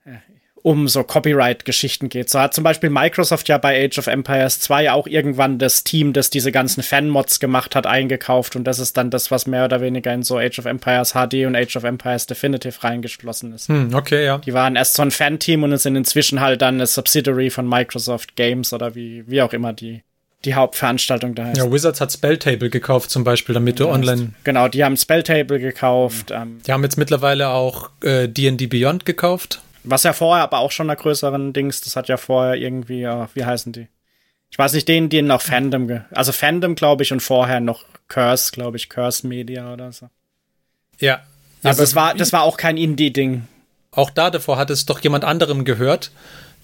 äh, 0.07 0.16
um 0.65 0.89
so 0.89 1.05
Copyright-Geschichten 1.05 2.09
geht. 2.09 2.31
So 2.31 2.41
hat 2.41 2.55
zum 2.55 2.65
Beispiel 2.65 2.89
Microsoft 2.89 3.49
ja 3.49 3.59
bei 3.59 3.85
Age 3.85 3.99
of 3.99 4.07
Empires 4.07 4.61
2 4.61 4.93
auch 4.93 5.07
irgendwann 5.07 5.59
das 5.59 5.85
Team, 5.85 6.15
das 6.15 6.31
diese 6.31 6.53
ganzen 6.53 6.83
Fan-Mods 6.83 7.39
gemacht 7.39 7.77
hat, 7.77 7.87
eingekauft 7.87 8.57
und 8.57 8.65
das 8.65 8.79
ist 8.79 8.97
dann 8.97 9.11
das, 9.11 9.31
was 9.31 9.47
mehr 9.47 9.67
oder 9.67 9.83
weniger 9.83 10.15
in 10.15 10.23
so 10.23 10.39
Age 10.39 10.59
of 10.59 10.65
Empires 10.65 11.12
HD 11.12 11.45
und 11.45 11.55
Age 11.55 11.77
of 11.77 11.85
Empires 11.85 12.27
Definitive 12.27 12.83
reingeschlossen 12.83 13.53
ist. 13.53 13.69
Hm, 13.69 13.95
okay, 13.95 14.25
ja. 14.25 14.39
Die 14.39 14.55
waren 14.55 14.77
erst 14.77 14.95
so 14.95 15.03
ein 15.03 15.11
Fan-Team 15.11 15.65
und 15.65 15.77
sind 15.77 15.97
inzwischen 15.97 16.41
halt 16.41 16.62
dann 16.62 16.77
eine 16.77 16.87
Subsidiary 16.87 17.51
von 17.51 17.69
Microsoft 17.69 18.35
Games 18.35 18.73
oder 18.73 18.95
wie, 18.95 19.23
wie 19.27 19.43
auch 19.43 19.53
immer 19.53 19.75
die 19.75 20.03
die 20.47 20.55
Hauptveranstaltung 20.55 21.35
da 21.35 21.47
heißt. 21.47 21.57
Ja, 21.57 21.73
Wizards 21.73 22.03
hat 22.03 22.12
Spelltable 22.12 22.69
gekauft 22.69 23.11
zum 23.11 23.25
Beispiel, 23.25 23.55
damit 23.55 23.81
du 23.81 23.89
online. 23.89 24.33
Genau, 24.45 24.69
die 24.69 24.85
haben 24.85 24.97
Spelltable 24.97 25.59
gekauft. 25.59 26.31
Ähm, 26.31 26.61
die 26.67 26.73
haben 26.73 26.83
jetzt 26.83 26.99
mittlerweile 26.99 27.49
auch 27.49 27.91
D&D 28.03 28.65
äh, 28.65 28.67
Beyond 28.67 29.07
gekauft. 29.07 29.62
Was 29.85 30.03
ja 30.03 30.12
vorher 30.12 30.43
aber 30.45 30.59
auch 30.59 30.72
schon 30.72 30.89
einer 30.89 30.97
größeren 30.97 31.53
Dings, 31.53 31.80
das 31.82 31.95
hat 31.97 32.09
ja 32.09 32.16
vorher 32.16 32.55
irgendwie, 32.55 33.07
uh, 33.07 33.26
wie 33.35 33.45
heißen 33.45 33.72
die? 33.72 33.89
Ich 34.51 34.59
weiß 34.59 34.72
nicht, 34.72 34.89
denen, 34.89 35.09
denen 35.09 35.28
noch 35.28 35.43
Fandom, 35.43 36.05
also 36.11 36.32
Fandom, 36.32 36.74
glaube 36.74 37.03
ich, 37.03 37.12
und 37.12 37.20
vorher 37.20 37.61
noch 37.61 37.85
Curse, 38.09 38.53
glaube 38.53 38.76
ich, 38.76 38.89
Curse 38.89 39.26
Media 39.26 39.72
oder 39.72 39.93
so. 39.93 40.09
Ja. 40.99 41.22
Also 41.62 41.82
das 41.82 41.95
war, 41.95 42.14
das 42.14 42.32
war 42.32 42.43
auch 42.43 42.57
kein 42.57 42.76
Indie-Ding. 42.76 43.47
Auch 43.91 44.11
da 44.11 44.30
davor 44.30 44.59
hat 44.59 44.70
es 44.70 44.87
doch 44.87 45.01
jemand 45.01 45.24
anderem 45.24 45.64
gehört. 45.64 46.12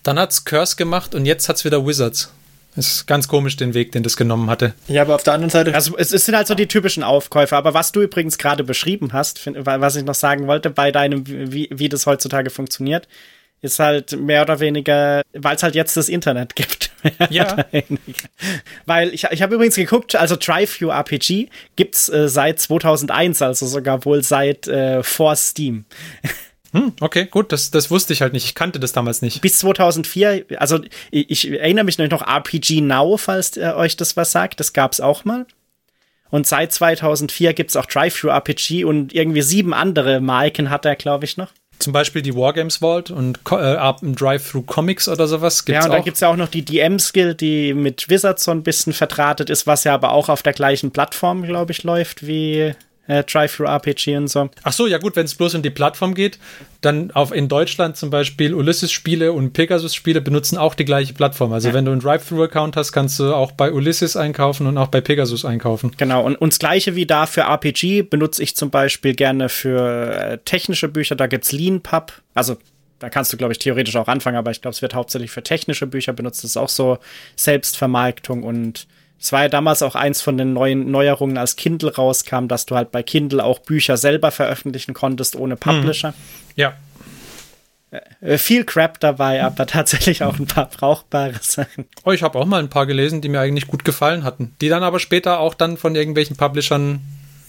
Dann 0.03 0.19
hat's 0.19 0.45
Curse 0.45 0.77
gemacht 0.77 1.15
und 1.15 1.27
jetzt 1.27 1.49
hat's 1.49 1.65
wieder 1.65 1.87
Wizards. 1.87 2.33
Ist 2.77 3.07
ganz 3.07 3.27
komisch, 3.27 3.57
den 3.57 3.75
Weg, 3.75 3.93
den 3.93 4.03
das 4.03 4.17
genommen 4.17 4.49
hatte. 4.49 4.75
Ja, 4.87 5.03
aber 5.03 5.17
auf 5.17 5.25
der 5.25 5.35
anderen 5.35 5.51
Seite. 5.51 5.75
Also, 5.75 5.97
es, 5.97 6.13
es 6.13 6.25
sind 6.25 6.37
halt 6.37 6.47
so 6.47 6.55
die 6.55 6.69
typischen 6.69 7.03
Aufkäufer. 7.03 7.57
Aber 7.57 7.75
was 7.75 7.91
du 7.91 8.01
übrigens 8.01 8.39
gerade 8.39 8.63
beschrieben 8.63 9.13
hast, 9.13 9.39
find, 9.39 9.57
was 9.65 9.97
ich 9.97 10.05
noch 10.05 10.15
sagen 10.15 10.47
wollte, 10.47 10.71
bei 10.71 10.93
deinem, 10.93 11.27
wie, 11.27 11.69
wie 11.73 11.89
das 11.89 12.07
heutzutage 12.07 12.51
funktioniert, 12.51 13.09
ist 13.63 13.79
halt 13.79 14.19
mehr 14.19 14.43
oder 14.43 14.61
weniger, 14.61 15.23
weil 15.33 15.57
es 15.57 15.63
halt 15.63 15.75
jetzt 15.75 15.97
das 15.97 16.09
Internet 16.09 16.55
gibt. 16.57 16.91
Ja. 17.31 17.65
weil 18.85 19.15
ich, 19.15 19.25
ich 19.25 19.41
habe 19.41 19.55
übrigens 19.55 19.75
geguckt, 19.75 20.15
also 20.17 20.37
TriView 20.37 20.91
RPG 20.91 21.49
gibt's 21.75 22.11
äh, 22.11 22.29
seit 22.29 22.61
2001, 22.61 23.41
also 23.41 23.65
sogar 23.67 24.05
wohl 24.05 24.23
seit 24.23 24.69
äh, 24.69 25.03
vor 25.03 25.35
Steam. 25.35 25.87
Hm, 26.73 26.93
okay, 27.01 27.27
gut, 27.27 27.53
das, 27.53 27.71
das 27.71 27.91
wusste 27.91 28.13
ich 28.13 28.23
halt 28.23 28.33
nicht. 28.33 28.45
Ich 28.45 28.55
kannte 28.55 28.79
das 28.79 28.93
damals 28.93 29.23
nicht. 29.23 29.41
Bis 29.41 29.59
2004, 29.59 30.47
also 30.59 30.81
ich, 31.11 31.31
ich 31.31 31.51
erinnere 31.51 31.85
mich 31.85 31.99
noch 31.99 32.23
RPG 32.23 32.81
Now, 32.81 33.17
falls 33.17 33.57
äh, 33.57 33.73
euch 33.75 33.97
das 33.97 34.17
was 34.17 34.33
sagt. 34.33 34.61
Das 34.61 34.73
gab's 34.73 35.01
auch 35.01 35.25
mal. 35.25 35.47
Und 36.31 36.47
seit 36.47 36.73
2004 36.73 37.55
gibt's 37.55 37.75
auch 37.75 37.87
Drive-Thru-RPG 37.87 38.85
und 38.85 39.13
irgendwie 39.13 39.43
sieben 39.43 39.75
andere 39.75 40.21
Marken 40.21 40.71
hat 40.71 40.85
er, 40.85 40.95
glaube 40.95 41.25
ich, 41.25 41.37
noch. 41.37 41.49
Zum 41.81 41.93
Beispiel 41.93 42.23
die 42.23 42.37
Wargames 42.37 42.77
Vault 42.77 43.11
und 43.11 43.41
äh, 43.51 43.93
Drive-Thru 44.03 44.63
Comics 44.63 45.09
oder 45.09 45.27
sowas 45.27 45.65
gibt's 45.65 45.81
Ja, 45.81 45.87
und 45.87 45.93
dann 45.97 46.05
gibt's 46.05 46.21
ja 46.21 46.29
auch 46.29 46.37
noch 46.37 46.49
die 46.49 46.65
DM-Skill, 46.65 47.35
die 47.35 47.75
mit 47.75 48.09
Wizards 48.09 48.45
so 48.45 48.51
ein 48.51 48.63
bisschen 48.63 48.93
vertratet 48.93 49.51
ist, 49.51 49.67
was 49.67 49.85
ja 49.85 49.95
aber 49.95 50.13
auch 50.13 50.29
auf 50.29 50.43
der 50.43 50.53
gleichen 50.53 50.91
Plattform, 50.93 51.43
glaube 51.43 51.73
ich, 51.73 51.83
läuft 51.83 52.27
wie 52.27 52.75
äh, 53.11 53.25
Drive-Thru-RPG 53.25 54.17
und 54.17 54.29
so. 54.29 54.51
Ach 54.63 54.73
so, 54.73 54.87
ja 54.87 54.99
gut, 54.99 55.17
wenn 55.17 55.25
es 55.25 55.35
bloß 55.35 55.57
um 55.57 55.63
die 55.63 55.71
Plattform 55.71 56.15
geht, 56.15 56.39
dann 56.81 57.11
auf 57.11 57.33
in 57.33 57.49
Deutschland 57.49 57.97
zum 57.97 58.09
Beispiel 58.09 58.55
Ulysses-Spiele 58.55 59.33
und 59.33 59.53
Pegasus-Spiele 59.53 60.21
benutzen 60.21 60.57
auch 60.57 60.75
die 60.75 60.85
gleiche 60.85 61.13
Plattform. 61.13 61.53
Also 61.53 61.69
ja. 61.69 61.75
wenn 61.75 61.85
du 61.85 61.91
einen 61.91 62.01
Drive-Thru-Account 62.01 62.77
hast, 62.77 62.93
kannst 62.93 63.19
du 63.19 63.35
auch 63.35 63.51
bei 63.53 63.73
Ulysses 63.73 64.17
einkaufen 64.17 64.69
und 64.69 64.79
auch 64.79 64.89
bei 64.89 65.01
Pegasus 65.01 65.45
einkaufen. 65.45 65.91
Genau, 65.97 66.25
und, 66.25 66.37
und 66.37 66.53
das 66.53 66.61
gleiche 66.61 66.95
wie 66.95 67.05
da 67.05 67.27
für 67.27 67.43
RPG 67.43 68.03
benutze 68.03 68.43
ich 68.43 68.55
zum 68.55 68.71
Beispiel 68.71 69.15
gerne 69.15 69.49
für 69.49 70.15
äh, 70.15 70.39
technische 70.45 70.89
Bücher, 70.89 71.17
da 71.17 71.27
gibt 71.27 71.45
es 71.45 71.53
LeanPub, 71.53 72.13
also 72.35 72.57
da 73.01 73.09
kannst 73.09 73.33
du, 73.33 73.39
glaube 73.39 73.53
ich, 73.53 73.59
theoretisch 73.59 73.97
auch 73.97 74.09
anfangen, 74.09 74.37
aber 74.37 74.51
ich 74.51 74.61
glaube, 74.61 74.75
es 74.75 74.83
wird 74.83 74.95
hauptsächlich 74.95 75.31
für 75.31 75.43
technische 75.43 75.87
Bücher 75.87 76.13
benutzt. 76.13 76.45
Das 76.45 76.51
ist 76.51 76.57
auch 76.59 76.69
so 76.69 76.99
Selbstvermarktung 77.35 78.43
und 78.43 78.87
es 79.21 79.33
war 79.33 79.43
ja 79.43 79.49
damals 79.49 79.83
auch 79.83 79.95
eins 79.95 80.23
von 80.23 80.39
den 80.39 80.55
neuen 80.55 80.91
Neuerungen, 80.91 81.37
als 81.37 81.57
Kindle 81.57 81.95
rauskam, 81.95 82.47
dass 82.49 82.65
du 82.65 82.75
halt 82.75 82.91
bei 82.91 83.03
Kindle 83.03 83.45
auch 83.45 83.59
Bücher 83.59 83.99
selber 83.99 84.31
veröffentlichen 84.31 84.95
konntest 84.95 85.37
ohne 85.37 85.57
Publisher. 85.57 86.09
Hm. 86.09 86.15
Ja. 86.57 86.73
Äh, 88.23 88.39
viel 88.39 88.65
Crap 88.65 88.99
dabei, 88.99 89.43
aber 89.45 89.67
tatsächlich 89.67 90.23
auch 90.23 90.39
ein 90.39 90.47
paar 90.47 90.71
brauchbare 90.71 91.35
Sachen. 91.43 91.85
Oh, 92.05 92.13
ich 92.13 92.23
habe 92.23 92.39
auch 92.39 92.47
mal 92.47 92.61
ein 92.61 92.71
paar 92.71 92.87
gelesen, 92.87 93.21
die 93.21 93.29
mir 93.29 93.41
eigentlich 93.41 93.67
gut 93.67 93.85
gefallen 93.85 94.25
hatten, 94.25 94.55
die 94.63 94.71
dann 94.71 94.83
aber 94.83 94.99
später 94.99 95.39
auch 95.41 95.55
dann 95.55 95.77
von 95.77 95.95
irgendwelchen 95.95 96.37
Publishern 96.37 97.01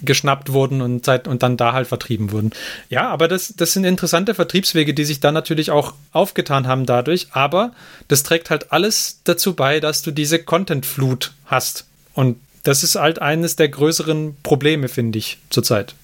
geschnappt 0.01 0.51
wurden 0.51 0.81
und, 0.81 1.05
seit, 1.05 1.27
und 1.27 1.43
dann 1.43 1.57
da 1.57 1.73
halt 1.73 1.87
vertrieben 1.87 2.31
wurden. 2.31 2.51
Ja, 2.89 3.09
aber 3.09 3.27
das, 3.27 3.53
das 3.55 3.73
sind 3.73 3.83
interessante 3.83 4.33
Vertriebswege, 4.33 4.93
die 4.93 5.05
sich 5.05 5.19
dann 5.19 5.33
natürlich 5.33 5.71
auch 5.71 5.93
aufgetan 6.11 6.67
haben 6.67 6.85
dadurch, 6.85 7.27
aber 7.31 7.71
das 8.07 8.23
trägt 8.23 8.49
halt 8.49 8.71
alles 8.71 9.19
dazu 9.23 9.53
bei, 9.53 9.79
dass 9.79 10.01
du 10.01 10.11
diese 10.11 10.39
Content-Flut 10.39 11.33
hast. 11.45 11.85
Und 12.13 12.37
das 12.63 12.83
ist 12.83 12.95
halt 12.95 13.21
eines 13.21 13.55
der 13.55 13.69
größeren 13.69 14.35
Probleme, 14.43 14.87
finde 14.87 15.19
ich, 15.19 15.37
zurzeit. 15.49 15.95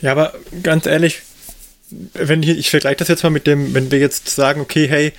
Ja, 0.00 0.12
aber 0.12 0.32
ganz 0.62 0.86
ehrlich, 0.86 1.22
wenn 2.14 2.42
ich, 2.42 2.50
ich 2.50 2.70
vergleiche 2.70 2.96
das 2.96 3.08
jetzt 3.08 3.22
mal 3.22 3.30
mit 3.30 3.46
dem, 3.46 3.74
wenn 3.74 3.90
wir 3.90 3.98
jetzt 3.98 4.28
sagen, 4.28 4.60
okay, 4.60 4.88
hey, 4.88 5.12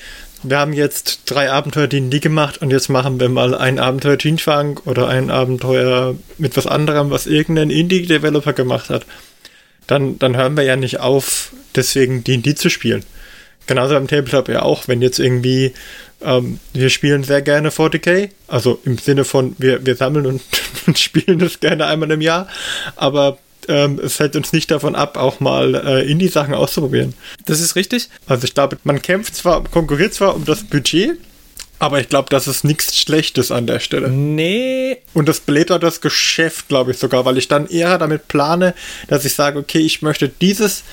wir 0.44 0.58
haben 0.58 0.74
jetzt 0.74 1.24
drei 1.26 1.52
Abenteuer 1.52 1.88
D&D 1.88 2.20
gemacht 2.20 2.62
und 2.62 2.72
jetzt 2.72 2.90
machen 2.90 3.20
wir 3.20 3.30
mal 3.30 3.56
ein 3.56 3.80
Abenteuer 3.80 4.18
Jinfang 4.20 4.80
oder 4.86 5.08
ein 5.08 5.30
Abenteuer 5.30 6.16
mit 6.38 6.58
was 6.58 6.68
anderem, 6.68 7.12
was 7.12 7.28
irgendein 7.28 7.70
Indie-Developer 7.70 8.54
gemacht 8.54 8.90
hat. 8.90 9.06
Dann, 9.88 10.20
dann 10.20 10.38
hören 10.38 10.56
wir 10.56 10.64
ja 10.64 10.76
nicht 10.76 11.00
auf, 11.00 11.52
deswegen 11.76 12.24
D&D 12.24 12.56
zu 12.56 12.70
spielen. 12.70 13.04
Genauso 13.68 13.94
beim 13.94 14.08
Tabletop 14.08 14.50
ja 14.50 14.64
auch, 14.64 14.88
wenn 14.88 15.02
jetzt 15.02 15.20
irgendwie 15.20 15.74
ähm, 16.24 16.60
wir 16.74 16.90
spielen 16.90 17.24
sehr 17.24 17.42
gerne 17.42 17.70
40k, 17.70 18.30
also 18.48 18.80
im 18.86 18.98
Sinne 18.98 19.26
von 19.26 19.56
wir, 19.58 19.86
wir 19.86 19.96
sammeln 19.96 20.26
und, 20.26 20.42
und 20.88 21.00
spielen 21.00 21.40
das 21.40 21.60
gerne 21.60 21.86
einmal 21.86 22.12
im 22.12 22.22
Jahr, 22.22 22.48
aber 22.96 23.38
ähm, 23.68 24.00
es 24.04 24.20
hält 24.20 24.36
uns 24.36 24.54
nicht 24.54 24.72
davon 24.72 24.96
ab, 24.96 25.18
auch 25.18 25.40
mal 25.40 25.76
äh, 25.76 26.10
Indie-Sachen 26.10 26.54
auszuprobieren. 26.54 27.14
Das 27.46 27.60
ist 27.60 27.76
richtig. 27.76 28.10
Also 28.28 28.46
ich 28.46 28.54
glaube, 28.54 28.78
man 28.84 29.02
kämpft 29.02 29.36
zwar, 29.36 29.64
konkurriert 29.64 30.14
zwar 30.14 30.36
um 30.36 30.46
das 30.46 30.64
Budget, 30.64 31.18
aber 31.80 32.00
ich 32.00 32.10
glaube, 32.10 32.30
das 32.30 32.48
ist 32.48 32.64
nichts 32.64 32.96
Schlechtes 32.96 33.52
an 33.52 33.66
der 33.66 33.80
Stelle. 33.80 34.10
Nee. 34.10 34.98
Und 35.16 35.28
das 35.28 35.40
belebt 35.40 35.72
auch 35.72 35.80
das 35.80 36.00
Geschäft, 36.00 36.68
glaube 36.68 36.92
ich 36.92 36.98
sogar, 36.98 37.26
weil 37.26 37.40
ich 37.40 37.48
dann 37.48 37.68
eher 37.68 37.98
damit 37.98 38.28
plane, 38.28 38.76
dass 39.08 39.26
ich 39.26 39.34
sage, 39.34 39.58
okay, 39.58 39.80
ich 39.80 40.04
möchte 40.04 40.30
dieses 40.30 40.84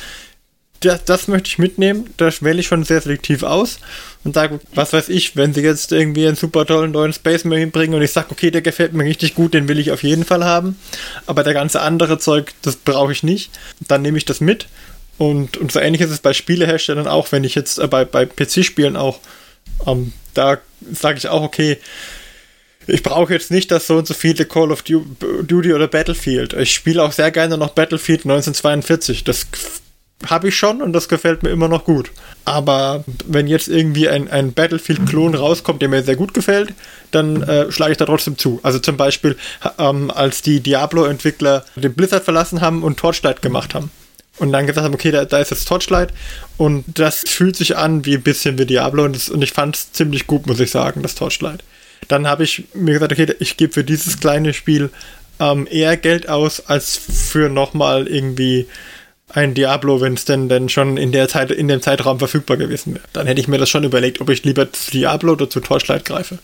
das, 0.80 1.04
das 1.04 1.28
möchte 1.28 1.48
ich 1.48 1.58
mitnehmen. 1.58 2.12
Das 2.16 2.42
wähle 2.42 2.60
ich 2.60 2.66
schon 2.66 2.84
sehr 2.84 3.00
selektiv 3.00 3.42
aus 3.42 3.78
und 4.24 4.34
sage, 4.34 4.60
was 4.74 4.92
weiß 4.92 5.08
ich, 5.08 5.36
wenn 5.36 5.54
sie 5.54 5.62
jetzt 5.62 5.92
irgendwie 5.92 6.26
einen 6.26 6.36
super 6.36 6.66
tollen 6.66 6.92
neuen 6.92 7.12
Space 7.12 7.44
Marine 7.44 7.70
bringen 7.70 7.94
und 7.94 8.02
ich 8.02 8.12
sage, 8.12 8.28
okay, 8.30 8.50
der 8.50 8.62
gefällt 8.62 8.92
mir 8.92 9.04
richtig 9.04 9.34
gut, 9.34 9.54
den 9.54 9.68
will 9.68 9.78
ich 9.78 9.90
auf 9.90 10.02
jeden 10.02 10.24
Fall 10.24 10.44
haben. 10.44 10.78
Aber 11.26 11.42
der 11.42 11.54
ganze 11.54 11.80
andere 11.80 12.18
Zeug, 12.18 12.52
das 12.62 12.76
brauche 12.76 13.12
ich 13.12 13.22
nicht. 13.22 13.50
Dann 13.86 14.02
nehme 14.02 14.18
ich 14.18 14.24
das 14.24 14.40
mit. 14.40 14.66
Und, 15.18 15.56
und 15.56 15.72
so 15.72 15.80
ähnlich 15.80 16.00
ist 16.00 16.10
es 16.10 16.20
bei 16.20 16.32
Spieleherstellern 16.32 17.08
auch, 17.08 17.32
wenn 17.32 17.44
ich 17.44 17.56
jetzt 17.56 17.78
äh, 17.78 17.88
bei, 17.88 18.04
bei 18.04 18.24
PC-Spielen 18.24 18.96
auch, 18.96 19.18
ähm, 19.86 20.12
da 20.34 20.58
sage 20.92 21.18
ich 21.18 21.28
auch, 21.28 21.42
okay, 21.42 21.78
ich 22.86 23.02
brauche 23.02 23.32
jetzt 23.32 23.50
nicht 23.50 23.70
das 23.70 23.86
so 23.86 23.98
und 23.98 24.06
so 24.06 24.14
viele 24.14 24.46
Call 24.46 24.72
of 24.72 24.82
Duty 24.82 25.74
oder 25.74 25.88
Battlefield. 25.88 26.54
Ich 26.54 26.72
spiele 26.72 27.02
auch 27.02 27.12
sehr 27.12 27.30
gerne 27.30 27.58
noch 27.58 27.70
Battlefield 27.70 28.20
1942. 28.20 29.24
Das 29.24 29.46
habe 30.26 30.48
ich 30.48 30.56
schon 30.56 30.82
und 30.82 30.92
das 30.92 31.08
gefällt 31.08 31.42
mir 31.42 31.50
immer 31.50 31.68
noch 31.68 31.84
gut. 31.84 32.10
Aber 32.44 33.04
wenn 33.26 33.46
jetzt 33.46 33.68
irgendwie 33.68 34.08
ein, 34.08 34.28
ein 34.28 34.52
Battlefield-Klon 34.52 35.34
rauskommt, 35.34 35.80
der 35.80 35.88
mir 35.88 36.02
sehr 36.02 36.16
gut 36.16 36.34
gefällt, 36.34 36.74
dann 37.10 37.42
äh, 37.42 37.70
schlage 37.70 37.92
ich 37.92 37.98
da 37.98 38.06
trotzdem 38.06 38.36
zu. 38.36 38.58
Also 38.62 38.78
zum 38.78 38.96
Beispiel, 38.96 39.36
ähm, 39.78 40.10
als 40.10 40.42
die 40.42 40.60
Diablo-Entwickler 40.60 41.64
den 41.76 41.94
Blizzard 41.94 42.24
verlassen 42.24 42.60
haben 42.60 42.82
und 42.82 42.98
Torchlight 42.98 43.42
gemacht 43.42 43.74
haben. 43.74 43.90
Und 44.38 44.52
dann 44.52 44.66
gesagt 44.66 44.84
haben, 44.84 44.94
okay, 44.94 45.10
da, 45.10 45.24
da 45.24 45.38
ist 45.38 45.50
jetzt 45.50 45.66
Torchlight 45.66 46.12
und 46.56 46.84
das 46.86 47.24
fühlt 47.26 47.56
sich 47.56 47.76
an 47.76 48.04
wie 48.04 48.14
ein 48.14 48.22
bisschen 48.22 48.56
wie 48.56 48.66
Diablo 48.66 49.04
und, 49.04 49.16
das, 49.16 49.28
und 49.28 49.42
ich 49.42 49.52
fand 49.52 49.74
es 49.74 49.92
ziemlich 49.92 50.28
gut, 50.28 50.46
muss 50.46 50.60
ich 50.60 50.70
sagen, 50.70 51.02
das 51.02 51.16
Torchlight. 51.16 51.64
Dann 52.06 52.28
habe 52.28 52.44
ich 52.44 52.64
mir 52.72 52.94
gesagt, 52.94 53.12
okay, 53.12 53.34
ich 53.40 53.56
gebe 53.56 53.72
für 53.72 53.82
dieses 53.82 54.20
kleine 54.20 54.54
Spiel 54.54 54.90
ähm, 55.40 55.66
eher 55.70 55.96
Geld 55.96 56.28
aus, 56.28 56.66
als 56.66 56.96
für 56.96 57.48
nochmal 57.48 58.06
irgendwie 58.06 58.66
ein 59.28 59.54
Diablo, 59.54 60.00
wenn 60.00 60.14
es 60.14 60.24
denn, 60.24 60.48
denn 60.48 60.68
schon 60.68 60.96
in 60.96 61.12
der 61.12 61.28
Zeit, 61.28 61.50
in 61.50 61.68
dem 61.68 61.82
Zeitraum 61.82 62.18
verfügbar 62.18 62.56
gewesen 62.56 62.94
wäre. 62.94 63.04
Dann 63.12 63.26
hätte 63.26 63.40
ich 63.40 63.48
mir 63.48 63.58
das 63.58 63.68
schon 63.68 63.84
überlegt, 63.84 64.20
ob 64.20 64.30
ich 64.30 64.44
lieber 64.44 64.72
zu 64.72 64.90
Diablo 64.90 65.32
oder 65.32 65.50
zu 65.50 65.60
Torchlight 65.60 66.04
greife. 66.04 66.38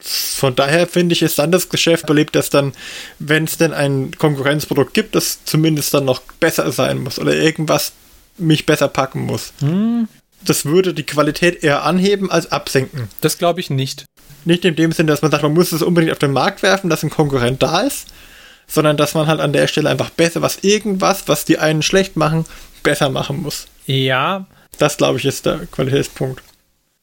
Von 0.00 0.56
daher 0.56 0.86
finde 0.86 1.12
ich, 1.12 1.20
ist 1.20 1.38
dann 1.38 1.52
das 1.52 1.68
Geschäft 1.68 2.06
belebt, 2.06 2.34
dass 2.34 2.48
dann, 2.48 2.72
wenn 3.18 3.44
es 3.44 3.58
denn 3.58 3.74
ein 3.74 4.12
Konkurrenzprodukt 4.16 4.94
gibt, 4.94 5.14
das 5.14 5.44
zumindest 5.44 5.92
dann 5.92 6.06
noch 6.06 6.22
besser 6.40 6.72
sein 6.72 6.98
muss 6.98 7.18
oder 7.18 7.34
irgendwas 7.34 7.92
mich 8.38 8.64
besser 8.64 8.88
packen 8.88 9.20
muss. 9.20 9.52
Hm. 9.60 10.08
Das 10.42 10.64
würde 10.64 10.94
die 10.94 11.02
Qualität 11.02 11.62
eher 11.62 11.82
anheben 11.82 12.30
als 12.30 12.50
absenken. 12.50 13.08
Das 13.20 13.36
glaube 13.36 13.60
ich 13.60 13.68
nicht. 13.68 14.06
Nicht 14.46 14.64
in 14.64 14.74
dem 14.74 14.92
Sinne, 14.92 15.10
dass 15.10 15.20
man 15.20 15.30
sagt, 15.30 15.42
man 15.42 15.52
muss 15.52 15.72
es 15.72 15.82
unbedingt 15.82 16.12
auf 16.12 16.18
den 16.18 16.32
Markt 16.32 16.62
werfen, 16.62 16.88
dass 16.88 17.02
ein 17.02 17.10
Konkurrent 17.10 17.62
da 17.62 17.80
ist, 17.80 18.08
sondern 18.70 18.96
dass 18.96 19.14
man 19.14 19.26
halt 19.26 19.40
an 19.40 19.52
der 19.52 19.66
Stelle 19.66 19.90
einfach 19.90 20.10
besser, 20.10 20.40
was 20.40 20.58
irgendwas, 20.62 21.24
was 21.26 21.44
die 21.44 21.58
einen 21.58 21.82
schlecht 21.82 22.16
machen, 22.16 22.46
besser 22.82 23.10
machen 23.10 23.42
muss. 23.42 23.66
Ja. 23.86 24.46
Das, 24.78 24.96
glaube 24.96 25.18
ich, 25.18 25.24
ist 25.24 25.44
der 25.44 25.66
Qualitätspunkt. 25.66 26.42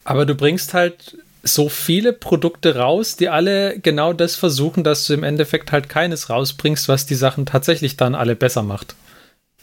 Aber 0.04 0.26
du 0.26 0.34
bringst 0.34 0.74
halt 0.74 1.18
so 1.44 1.70
viele 1.70 2.14
Produkte 2.14 2.78
raus, 2.78 3.18
die 3.18 3.30
alle 3.30 3.80
genau 3.80 4.14
das 4.14 4.36
versuchen, 4.36 4.84
dass 4.84 5.06
du 5.06 5.14
im 5.14 5.24
Endeffekt 5.24 5.72
halt 5.72 5.90
keines 5.90 6.30
rausbringst, 6.30 6.88
was 6.88 7.06
die 7.06 7.16
Sachen 7.16 7.46
tatsächlich 7.46 7.98
dann 7.98 8.16
alle 8.16 8.36
besser 8.36 8.64
macht. 8.64 8.96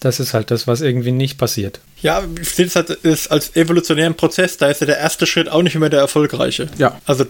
Das 0.04 0.20
ist 0.20 0.34
halt 0.34 0.50
das, 0.50 0.66
was 0.66 0.82
irgendwie 0.82 1.12
nicht 1.12 1.38
passiert. 1.38 1.80
Ja, 2.02 2.22
ich 2.38 2.50
sehe 2.50 2.66
es 2.66 2.76
halt 2.76 2.98
als 3.30 3.56
evolutionären 3.56 4.14
Prozess. 4.14 4.58
Da 4.58 4.68
ist 4.68 4.82
ja 4.82 4.86
der 4.86 4.98
erste 4.98 5.26
Schritt 5.26 5.48
auch 5.48 5.62
nicht 5.62 5.76
immer 5.76 5.88
der 5.88 6.00
erfolgreiche. 6.00 6.68
Ja. 6.76 7.00
Also. 7.06 7.24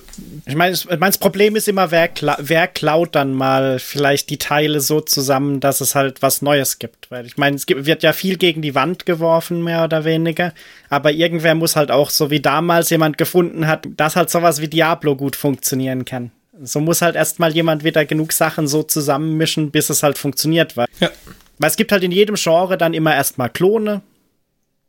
Ich 0.45 0.57
meine, 0.57 0.77
das 0.77 1.19
Problem 1.19 1.55
ist 1.55 1.69
immer, 1.69 1.93
wer, 1.93 2.09
kla 2.09 2.37
wer 2.41 2.67
klaut 2.67 3.15
dann 3.15 3.33
mal 3.33 3.79
vielleicht 3.79 4.29
die 4.29 4.39
Teile 4.39 4.81
so 4.81 5.01
zusammen, 5.01 5.61
dass 5.61 5.81
es 5.81 5.95
halt 5.95 6.21
was 6.21 6.43
Neues 6.43 6.81
gibt. 6.81 7.13
Weil 7.13 7.27
ich 7.27 7.37
meine, 7.37 7.55
es 7.55 7.67
gibt, 7.67 7.87
wird 7.87 8.03
ja 8.03 8.13
viel 8.13 8.39
gegen 8.39 8.61
die 8.61 8.75
Wand 8.75 9.07
geworfen, 9.07 9.63
mehr 9.63 9.85
oder 9.85 10.05
weniger. 10.05 10.53
Aber 10.89 11.13
irgendwer 11.13 11.55
muss 11.55 11.77
halt 11.77 11.93
auch, 11.93 12.11
so 12.11 12.33
wie 12.33 12.41
damals 12.41 12.91
jemand 12.91 13.19
gefunden 13.19 13.69
hat, 13.69 13.87
dass 13.97 14.17
halt 14.17 14.31
sowas 14.31 14.61
wie 14.61 14.67
Diablo 14.67 15.15
gut 15.15 15.37
funktionieren 15.37 16.05
kann. 16.05 16.33
So 16.61 16.81
muss 16.81 17.03
halt 17.03 17.15
erstmal 17.15 17.53
jemand 17.53 17.85
wieder 17.85 18.05
genug 18.05 18.33
Sachen 18.33 18.67
so 18.67 18.83
zusammenmischen, 18.83 19.71
bis 19.71 19.91
es 19.91 20.03
halt 20.03 20.19
funktioniert. 20.19 20.77
Weil 20.77 20.89
ja. 20.99 21.11
Weil 21.59 21.71
es 21.71 21.77
gibt 21.77 21.93
halt 21.93 22.03
in 22.03 22.13
jedem 22.13 22.37
Genre 22.37 22.77
dann 22.77 22.95
immer 22.95 23.15
erstmal 23.15 23.51
Klone. 23.51 24.03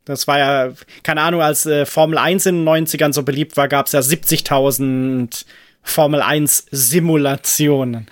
Das 0.06 0.28
war 0.28 0.38
ja, 0.38 0.74
keine 1.04 1.22
Ahnung, 1.22 1.42
als 1.42 1.66
äh, 1.66 1.86
Formel 1.86 2.18
1 2.18 2.46
in 2.46 2.64
den 2.64 2.86
90ern 2.86 3.12
so 3.12 3.24
beliebt 3.24 3.58
war, 3.58 3.68
gab 3.68 3.88
es 3.88 3.92
ja 3.94 4.00
70.000 4.00 5.46
Formel 5.82 6.22
1 6.22 6.68
Simulationen. 6.72 8.08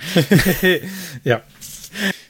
ja. 1.24 1.42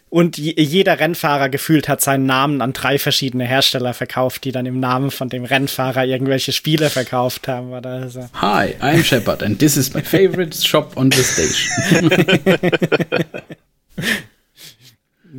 Und 0.10 0.38
jeder 0.38 1.00
Rennfahrer 1.00 1.50
gefühlt 1.50 1.88
hat 1.90 2.02
seinen 2.02 2.28
Namen 2.28 2.62
an 2.62 2.74
drei 2.74 3.00
verschiedene 3.00 3.46
Hersteller 3.46 3.96
verkauft, 3.96 4.44
die 4.44 4.52
dann 4.52 4.68
im 4.68 4.80
Namen 4.80 5.10
von 5.10 5.28
dem 5.28 5.44
Rennfahrer 5.44 6.06
irgendwelche 6.06 6.52
Spiele 6.52 6.92
verkauft 6.92 7.48
haben. 7.48 7.74
Oder 7.74 8.10
so. 8.10 8.30
Hi, 8.40 8.76
I'm 8.80 9.04
Shepard 9.04 9.42
and 9.42 9.58
this 9.58 9.76
is 9.76 9.94
my 9.94 10.04
favorite 10.04 10.56
shop 10.56 10.96
on 10.98 11.10
the 11.12 11.24
station. 11.24 12.12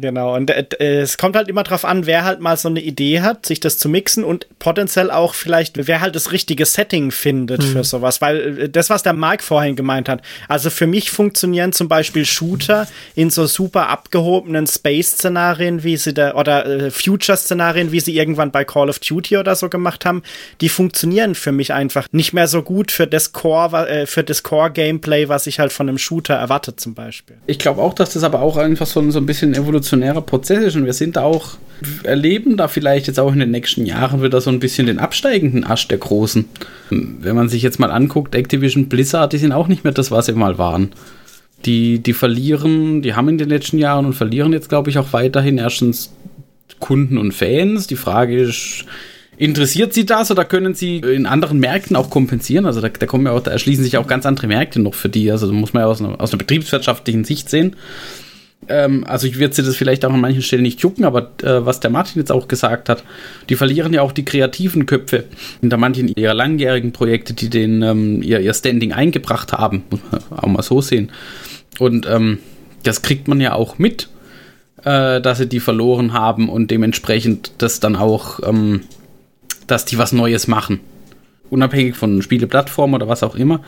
Genau, 0.04 0.36
und 0.36 0.50
äh, 0.50 1.00
es 1.00 1.16
kommt 1.16 1.34
halt 1.34 1.48
immer 1.48 1.62
drauf 1.62 1.86
an, 1.86 2.04
wer 2.04 2.24
halt 2.24 2.38
mal 2.38 2.58
so 2.58 2.68
eine 2.68 2.82
Idee 2.82 3.22
hat, 3.22 3.46
sich 3.46 3.58
das 3.58 3.78
zu 3.78 3.88
mixen 3.88 4.22
und 4.22 4.46
potenziell 4.58 5.10
auch 5.10 5.32
vielleicht, 5.32 5.88
wer 5.88 6.02
halt 6.02 6.14
das 6.14 6.30
richtige 6.30 6.66
Setting 6.66 7.10
findet 7.10 7.62
mhm. 7.62 7.68
für 7.68 7.84
sowas. 7.84 8.20
Weil 8.20 8.58
äh, 8.58 8.68
das, 8.68 8.90
was 8.90 9.02
der 9.02 9.14
Mike 9.14 9.42
vorhin 9.42 9.76
gemeint 9.76 10.10
hat, 10.10 10.20
also 10.46 10.68
für 10.68 10.86
mich 10.86 11.10
funktionieren 11.10 11.72
zum 11.72 11.88
Beispiel 11.88 12.26
Shooter 12.26 12.86
in 13.14 13.30
so 13.30 13.46
super 13.46 13.88
abgehobenen 13.88 14.66
Space-Szenarien, 14.66 15.84
wie 15.84 15.96
sie 15.96 16.12
da, 16.12 16.34
oder 16.34 16.66
äh, 16.66 16.90
Future-Szenarien, 16.90 17.90
wie 17.90 18.00
sie 18.00 18.14
irgendwann 18.14 18.50
bei 18.50 18.66
Call 18.66 18.90
of 18.90 18.98
Duty 18.98 19.38
oder 19.38 19.56
so 19.56 19.70
gemacht 19.70 20.04
haben, 20.04 20.22
die 20.60 20.68
funktionieren 20.68 21.34
für 21.34 21.52
mich 21.52 21.72
einfach 21.72 22.08
nicht 22.12 22.34
mehr 22.34 22.46
so 22.46 22.60
gut 22.60 22.92
für 22.92 23.06
das 23.06 23.32
Core, 23.32 23.88
äh, 23.88 24.04
für 24.04 24.22
das 24.22 24.42
Core-Gameplay, 24.42 25.30
was 25.30 25.46
ich 25.46 25.60
halt 25.60 25.72
von 25.72 25.88
einem 25.88 25.96
Shooter 25.96 26.34
erwarte 26.34 26.76
zum 26.76 26.92
Beispiel. 26.92 27.36
Ich 27.46 27.58
glaube 27.58 27.80
auch, 27.80 27.94
dass 27.94 28.12
das 28.12 28.22
aber 28.22 28.42
auch 28.42 28.58
einfach 28.58 28.86
so, 28.86 29.10
so 29.10 29.18
ein 29.18 29.24
bisschen 29.24 29.54
Evolution 29.54 29.93
evolutionärer 29.94 30.22
Prozess 30.22 30.64
ist 30.64 30.76
und 30.76 30.84
wir 30.84 30.92
sind 30.92 31.18
auch, 31.18 31.56
erleben 32.02 32.56
da 32.56 32.68
vielleicht 32.68 33.06
jetzt 33.06 33.20
auch 33.20 33.32
in 33.32 33.40
den 33.40 33.50
nächsten 33.50 33.86
Jahren 33.86 34.22
wieder 34.22 34.40
so 34.40 34.50
ein 34.50 34.60
bisschen 34.60 34.86
den 34.86 34.98
absteigenden 34.98 35.64
Asch 35.64 35.88
der 35.88 35.98
Großen. 35.98 36.46
Wenn 36.90 37.36
man 37.36 37.48
sich 37.48 37.62
jetzt 37.62 37.78
mal 37.78 37.90
anguckt, 37.90 38.34
Activision 38.34 38.88
Blizzard, 38.88 39.32
die 39.32 39.38
sind 39.38 39.52
auch 39.52 39.68
nicht 39.68 39.84
mehr 39.84 39.92
das, 39.92 40.10
was 40.10 40.26
sie 40.26 40.32
mal 40.32 40.58
waren. 40.58 40.92
Die, 41.64 41.98
die 41.98 42.12
verlieren, 42.12 43.02
die 43.02 43.14
haben 43.14 43.28
in 43.28 43.38
den 43.38 43.48
letzten 43.48 43.78
Jahren 43.78 44.04
und 44.04 44.12
verlieren 44.12 44.52
jetzt, 44.52 44.68
glaube 44.68 44.90
ich, 44.90 44.98
auch 44.98 45.12
weiterhin 45.12 45.58
erstens 45.58 46.12
Kunden 46.78 47.16
und 47.16 47.32
Fans. 47.32 47.86
Die 47.86 47.96
Frage 47.96 48.36
ist, 48.36 48.84
Interessiert 49.36 49.92
Sie 49.92 50.06
das 50.06 50.30
oder 50.30 50.44
können 50.44 50.74
Sie 50.74 50.98
in 50.98 51.26
anderen 51.26 51.58
Märkten 51.58 51.96
auch 51.96 52.08
kompensieren? 52.08 52.66
Also 52.66 52.80
da, 52.80 52.88
da 52.88 53.06
kommen 53.06 53.26
ja 53.26 53.32
auch, 53.32 53.40
da 53.40 53.50
erschließen 53.50 53.82
sich 53.82 53.96
auch 53.96 54.06
ganz 54.06 54.26
andere 54.26 54.46
Märkte 54.46 54.80
noch 54.80 54.94
für 54.94 55.08
die. 55.08 55.28
Also 55.30 55.48
da 55.48 55.52
muss 55.52 55.72
man 55.72 55.82
ja 55.82 55.88
aus 55.88 56.00
einer, 56.00 56.20
aus 56.20 56.30
einer 56.30 56.38
betriebswirtschaftlichen 56.38 57.24
Sicht 57.24 57.50
sehen. 57.50 57.74
Ähm, 58.68 59.04
also 59.06 59.26
ich 59.26 59.38
würde 59.38 59.54
sie 59.54 59.62
das 59.62 59.76
vielleicht 59.76 60.04
auch 60.04 60.12
an 60.12 60.20
manchen 60.20 60.42
Stellen 60.42 60.62
nicht 60.62 60.80
jucken, 60.80 61.04
aber 61.04 61.30
äh, 61.42 61.64
was 61.64 61.80
der 61.80 61.90
Martin 61.90 62.20
jetzt 62.20 62.32
auch 62.32 62.48
gesagt 62.48 62.88
hat, 62.88 63.04
die 63.48 63.56
verlieren 63.56 63.92
ja 63.92 64.02
auch 64.02 64.12
die 64.12 64.24
kreativen 64.24 64.86
Köpfe 64.86 65.24
hinter 65.60 65.76
manchen 65.76 66.08
ihrer 66.08 66.34
langjährigen 66.34 66.92
Projekte, 66.92 67.34
die 67.34 67.50
den 67.50 67.82
ähm, 67.82 68.22
ihr, 68.22 68.40
ihr 68.40 68.54
Standing 68.54 68.92
eingebracht 68.92 69.52
haben. 69.52 69.84
Muss 69.90 70.00
man 70.10 70.22
auch 70.38 70.46
mal 70.48 70.62
so 70.62 70.80
sehen. 70.80 71.10
Und 71.78 72.06
ähm, 72.06 72.38
das 72.82 73.02
kriegt 73.02 73.28
man 73.28 73.40
ja 73.40 73.54
auch 73.54 73.78
mit, 73.78 74.08
äh, 74.84 75.20
dass 75.20 75.38
sie 75.38 75.48
die 75.48 75.60
verloren 75.60 76.12
haben 76.12 76.48
und 76.48 76.70
dementsprechend 76.70 77.52
das 77.58 77.80
dann 77.80 77.96
auch 77.96 78.40
ähm, 78.46 78.82
dass 79.66 79.84
die 79.84 79.98
was 79.98 80.12
Neues 80.12 80.46
machen. 80.46 80.80
Unabhängig 81.50 81.94
von 81.94 82.22
Spieleplattformen 82.22 82.94
oder 82.94 83.06
was 83.06 83.22
auch 83.22 83.34
immer. 83.34 83.60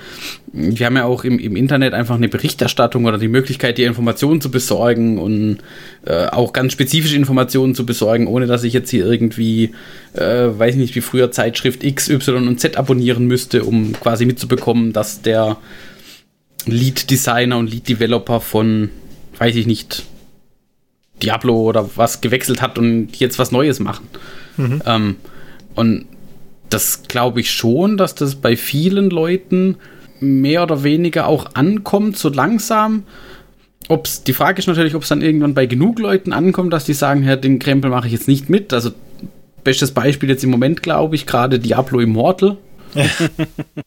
Wir 0.53 0.87
haben 0.87 0.97
ja 0.97 1.05
auch 1.05 1.25
im, 1.25 1.39
im 1.39 1.57
Internet 1.57 1.93
einfach 1.93 2.17
eine 2.17 2.29
Berichterstattung 2.29 3.05
oder 3.05 3.19
die 3.19 3.29
Möglichkeit, 3.29 3.77
die 3.79 3.85
Informationen 3.85 4.41
zu 4.41 4.51
besorgen 4.51 5.19
und 5.19 5.59
äh, 6.07 6.27
auch 6.27 6.53
ganz 6.53 6.73
spezifische 6.73 7.17
Informationen 7.17 7.75
zu 7.75 7.85
besorgen, 7.85 8.27
ohne 8.29 8.47
dass 8.47 8.65
ich 8.65 8.73
jetzt 8.73 8.91
hier 8.91 9.05
irgendwie, 9.07 9.73
äh, 10.15 10.49
weiß 10.59 10.77
nicht, 10.77 10.95
wie 10.97 11.01
früher 11.03 11.31
Zeitschrift 11.31 11.85
X, 11.85 12.09
Y 12.09 12.49
und 12.49 12.61
Z 12.61 12.77
abonnieren 12.77 13.27
müsste, 13.27 13.63
um 13.63 13.93
quasi 13.93 14.25
mitzubekommen, 14.25 14.93
dass 14.93 15.21
der 15.21 15.59
Lead 16.65 17.11
Designer 17.11 17.59
und 17.59 17.71
Lead 17.71 17.89
Developer 17.89 18.41
von, 18.41 18.91
weiß 19.39 19.55
ich 19.55 19.67
nicht, 19.67 20.05
Diablo 21.23 21.61
oder 21.61 21.89
was 21.97 22.21
gewechselt 22.21 22.63
hat 22.63 22.79
und 22.79 23.17
jetzt 23.17 23.39
was 23.39 23.53
Neues 23.53 23.81
machen. 23.81 24.09
Mhm. 24.57 24.83
Ähm, 24.87 25.17
und 25.75 26.07
das 26.71 27.05
glaube 27.09 27.41
ich 27.41 27.51
schon, 27.51 27.97
dass 27.97 28.15
das 28.15 28.35
bei 28.37 28.57
vielen 28.57 29.11
Leuten 29.11 29.77
mehr 30.21 30.63
oder 30.63 30.83
weniger 30.83 31.27
auch 31.27 31.47
ankommt, 31.55 32.17
so 32.17 32.29
langsam. 32.29 33.05
Ob's, 33.89 34.25
die 34.25 34.33
Frage 34.33 34.59
ist 34.59 34.67
natürlich, 34.67 34.95
ob 34.95 35.03
es 35.03 35.09
dann 35.09 35.23
irgendwann 35.23 35.55
bei 35.55 35.67
genug 35.67 35.99
Leuten 35.99 36.33
ankommt, 36.33 36.73
dass 36.73 36.85
die 36.85 36.95
sagen, 36.95 37.23
ja, 37.23 37.37
den 37.37 37.59
Krempel 37.59 37.91
mache 37.91 38.07
ich 38.07 38.13
jetzt 38.13 38.29
nicht 38.29 38.51
mit. 38.51 38.73
Also, 38.73 38.91
bestes 39.63 39.93
Beispiel 39.93 40.29
jetzt 40.29 40.43
im 40.45 40.51
Moment, 40.51 40.83
glaube 40.83 41.15
ich, 41.15 41.27
gerade 41.27 41.59
Diablo 41.59 42.01
Immortal. 42.01 42.57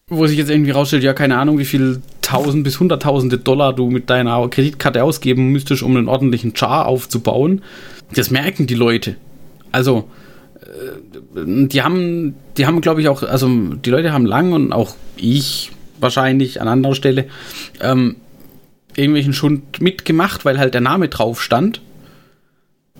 wo 0.10 0.28
sich 0.28 0.38
jetzt 0.38 0.52
irgendwie 0.52 0.72
rausstellt, 0.72 1.04
ja, 1.04 1.14
keine 1.14 1.38
Ahnung, 1.38 1.58
wie 1.58 1.66
viel 1.66 2.02
tausend 2.22 2.64
bis 2.64 2.80
hunderttausende 2.80 3.40
Dollar 3.40 3.74
du 3.74 3.90
mit 3.90 4.10
deiner 4.10 4.48
Kreditkarte 4.50 5.04
ausgeben 5.04 5.50
müsstest, 5.52 5.82
um 5.82 5.98
einen 5.98 6.08
ordentlichen 6.08 6.56
Char 6.56 6.86
aufzubauen. 6.86 7.64
Das 8.14 8.30
merken 8.30 8.68
die 8.68 8.76
Leute. 8.76 9.16
Also, 9.72 10.06
die 11.36 11.82
haben, 11.82 12.36
die 12.58 12.66
haben, 12.66 12.82
glaube 12.82 13.02
ich, 13.02 13.08
auch, 13.08 13.24
also 13.24 13.48
die 13.48 13.90
Leute 13.90 14.12
haben 14.12 14.26
lang 14.26 14.54
und 14.54 14.74
auch 14.74 14.96
ich 15.18 15.72
wahrscheinlich 16.00 16.62
an 16.62 16.68
anderer 16.68 16.96
Stelle 16.96 17.26
ähm, 17.82 18.18
irgendwelchen 18.96 19.34
Schund 19.34 19.82
mitgemacht, 19.82 20.46
weil 20.46 20.60
halt 20.60 20.74
der 20.74 20.82
Name 20.82 21.10
drauf 21.10 21.42
stand. 21.42 21.82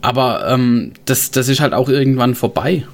Aber 0.02 0.48
ähm, 0.48 0.94
das, 1.06 1.32
das 1.32 1.50
ist 1.50 1.60
halt 1.60 1.74
auch 1.74 1.90
irgendwann 1.90 2.36
vorbei. 2.36 2.86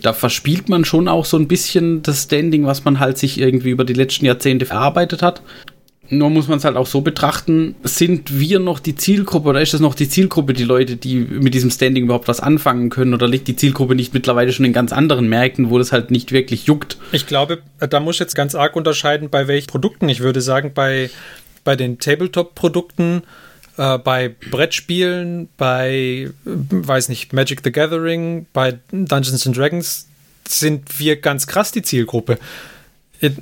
Da 0.00 0.12
verspielt 0.12 0.68
man 0.68 0.84
schon 0.84 1.08
auch 1.08 1.24
so 1.24 1.36
ein 1.36 1.48
bisschen 1.48 2.02
das 2.02 2.22
Standing, 2.24 2.64
was 2.64 2.84
man 2.84 3.00
halt 3.00 3.18
sich 3.18 3.40
irgendwie 3.40 3.70
über 3.70 3.84
die 3.84 3.94
letzten 3.94 4.26
Jahrzehnte 4.26 4.64
verarbeitet 4.64 5.22
hat. 5.22 5.42
Nur 6.08 6.30
muss 6.30 6.48
man 6.48 6.58
es 6.58 6.64
halt 6.64 6.76
auch 6.76 6.86
so 6.86 7.00
betrachten, 7.00 7.76
sind 7.84 8.38
wir 8.38 8.58
noch 8.58 8.80
die 8.80 8.96
Zielgruppe 8.96 9.48
oder 9.48 9.62
ist 9.62 9.72
das 9.72 9.80
noch 9.80 9.94
die 9.94 10.08
Zielgruppe, 10.08 10.52
die 10.52 10.64
Leute, 10.64 10.96
die 10.96 11.16
mit 11.16 11.54
diesem 11.54 11.70
Standing 11.70 12.04
überhaupt 12.04 12.28
was 12.28 12.40
anfangen 12.40 12.90
können? 12.90 13.14
Oder 13.14 13.28
liegt 13.28 13.48
die 13.48 13.56
Zielgruppe 13.56 13.94
nicht 13.94 14.12
mittlerweile 14.12 14.52
schon 14.52 14.64
in 14.64 14.72
ganz 14.72 14.92
anderen 14.92 15.28
Märkten, 15.28 15.70
wo 15.70 15.78
das 15.78 15.92
halt 15.92 16.10
nicht 16.10 16.32
wirklich 16.32 16.66
juckt? 16.66 16.98
Ich 17.12 17.26
glaube, 17.26 17.62
da 17.78 18.00
muss 18.00 18.16
ich 18.16 18.20
jetzt 18.20 18.34
ganz 18.34 18.54
arg 18.54 18.74
unterscheiden, 18.74 19.30
bei 19.30 19.46
welchen 19.46 19.68
Produkten. 19.68 20.08
Ich 20.08 20.20
würde 20.20 20.40
sagen, 20.40 20.72
bei, 20.74 21.08
bei 21.64 21.76
den 21.76 21.98
Tabletop-Produkten, 21.98 23.22
äh, 23.78 23.96
bei 23.98 24.34
Brettspielen, 24.50 25.48
bei, 25.56 26.28
äh, 26.28 26.30
weiß 26.44 27.08
nicht, 27.10 27.32
Magic 27.32 27.60
the 27.64 27.72
Gathering, 27.72 28.46
bei 28.52 28.78
Dungeons 28.90 29.46
and 29.46 29.56
Dragons 29.56 30.08
sind 30.48 30.98
wir 30.98 31.16
ganz 31.20 31.46
krass 31.46 31.72
die 31.72 31.82
Zielgruppe. 31.82 32.38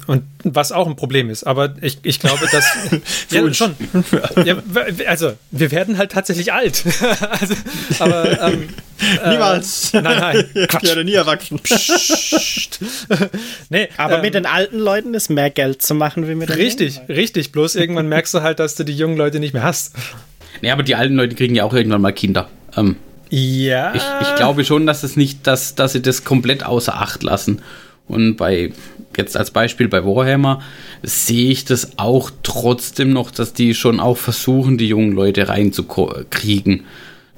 Und 0.06 0.24
was 0.44 0.72
auch 0.72 0.86
ein 0.86 0.96
Problem 0.96 1.30
ist, 1.30 1.44
aber 1.44 1.74
ich, 1.80 1.98
ich 2.02 2.20
glaube, 2.20 2.46
dass. 2.52 2.64
ja, 3.30 3.54
schon. 3.54 3.74
Ja, 4.44 4.56
also, 5.06 5.32
wir 5.50 5.70
werden 5.70 5.98
halt 5.98 6.12
tatsächlich 6.12 6.52
alt. 6.52 6.84
also, 7.40 7.54
aber. 7.98 8.42
Ähm, 8.42 8.68
äh, 9.24 9.30
Niemals. 9.30 9.94
Äh, 9.94 10.02
nein, 10.02 10.18
nein. 10.18 10.66
Quatsch. 10.68 10.82
Ich 10.82 10.88
werde 10.88 11.04
nie 11.04 11.14
erwachsen. 11.14 11.60
nee, 13.70 13.88
aber 13.96 14.16
ähm, 14.16 14.22
mit 14.22 14.34
den 14.34 14.44
alten 14.44 14.78
Leuten 14.78 15.14
ist 15.14 15.30
mehr 15.30 15.50
Geld 15.50 15.80
zu 15.80 15.94
machen 15.94 16.28
wie 16.28 16.34
mit 16.34 16.50
den 16.50 16.56
Richtig, 16.56 16.96
jungen 16.96 17.06
richtig. 17.12 17.52
Bloß 17.52 17.76
irgendwann 17.76 18.08
merkst 18.08 18.34
du 18.34 18.42
halt, 18.42 18.58
dass 18.58 18.74
du 18.74 18.84
die 18.84 18.96
jungen 18.96 19.16
Leute 19.16 19.40
nicht 19.40 19.54
mehr 19.54 19.62
hast. 19.62 19.94
Nee, 20.60 20.70
aber 20.70 20.82
die 20.82 20.94
alten 20.94 21.14
Leute 21.14 21.34
kriegen 21.34 21.54
ja 21.54 21.64
auch 21.64 21.72
irgendwann 21.72 22.02
mal 22.02 22.12
Kinder. 22.12 22.50
Ähm, 22.76 22.96
ja. 23.30 23.94
Ich, 23.94 24.02
ich 24.22 24.34
glaube 24.36 24.64
schon, 24.64 24.86
dass 24.86 25.02
es 25.02 25.16
nicht, 25.16 25.46
dass, 25.46 25.74
dass 25.74 25.92
sie 25.92 26.02
das 26.02 26.24
komplett 26.24 26.64
außer 26.64 26.94
Acht 26.94 27.22
lassen. 27.22 27.62
Und 28.10 28.36
bei, 28.36 28.72
jetzt 29.16 29.36
als 29.36 29.50
Beispiel 29.50 29.88
bei 29.88 30.04
Warhammer, 30.04 30.62
sehe 31.02 31.50
ich 31.50 31.64
das 31.64 31.98
auch 31.98 32.30
trotzdem 32.42 33.12
noch, 33.12 33.30
dass 33.30 33.52
die 33.52 33.74
schon 33.74 34.00
auch 34.00 34.16
versuchen, 34.16 34.78
die 34.78 34.88
jungen 34.88 35.12
Leute 35.12 35.48
reinzukriegen. 35.48 36.84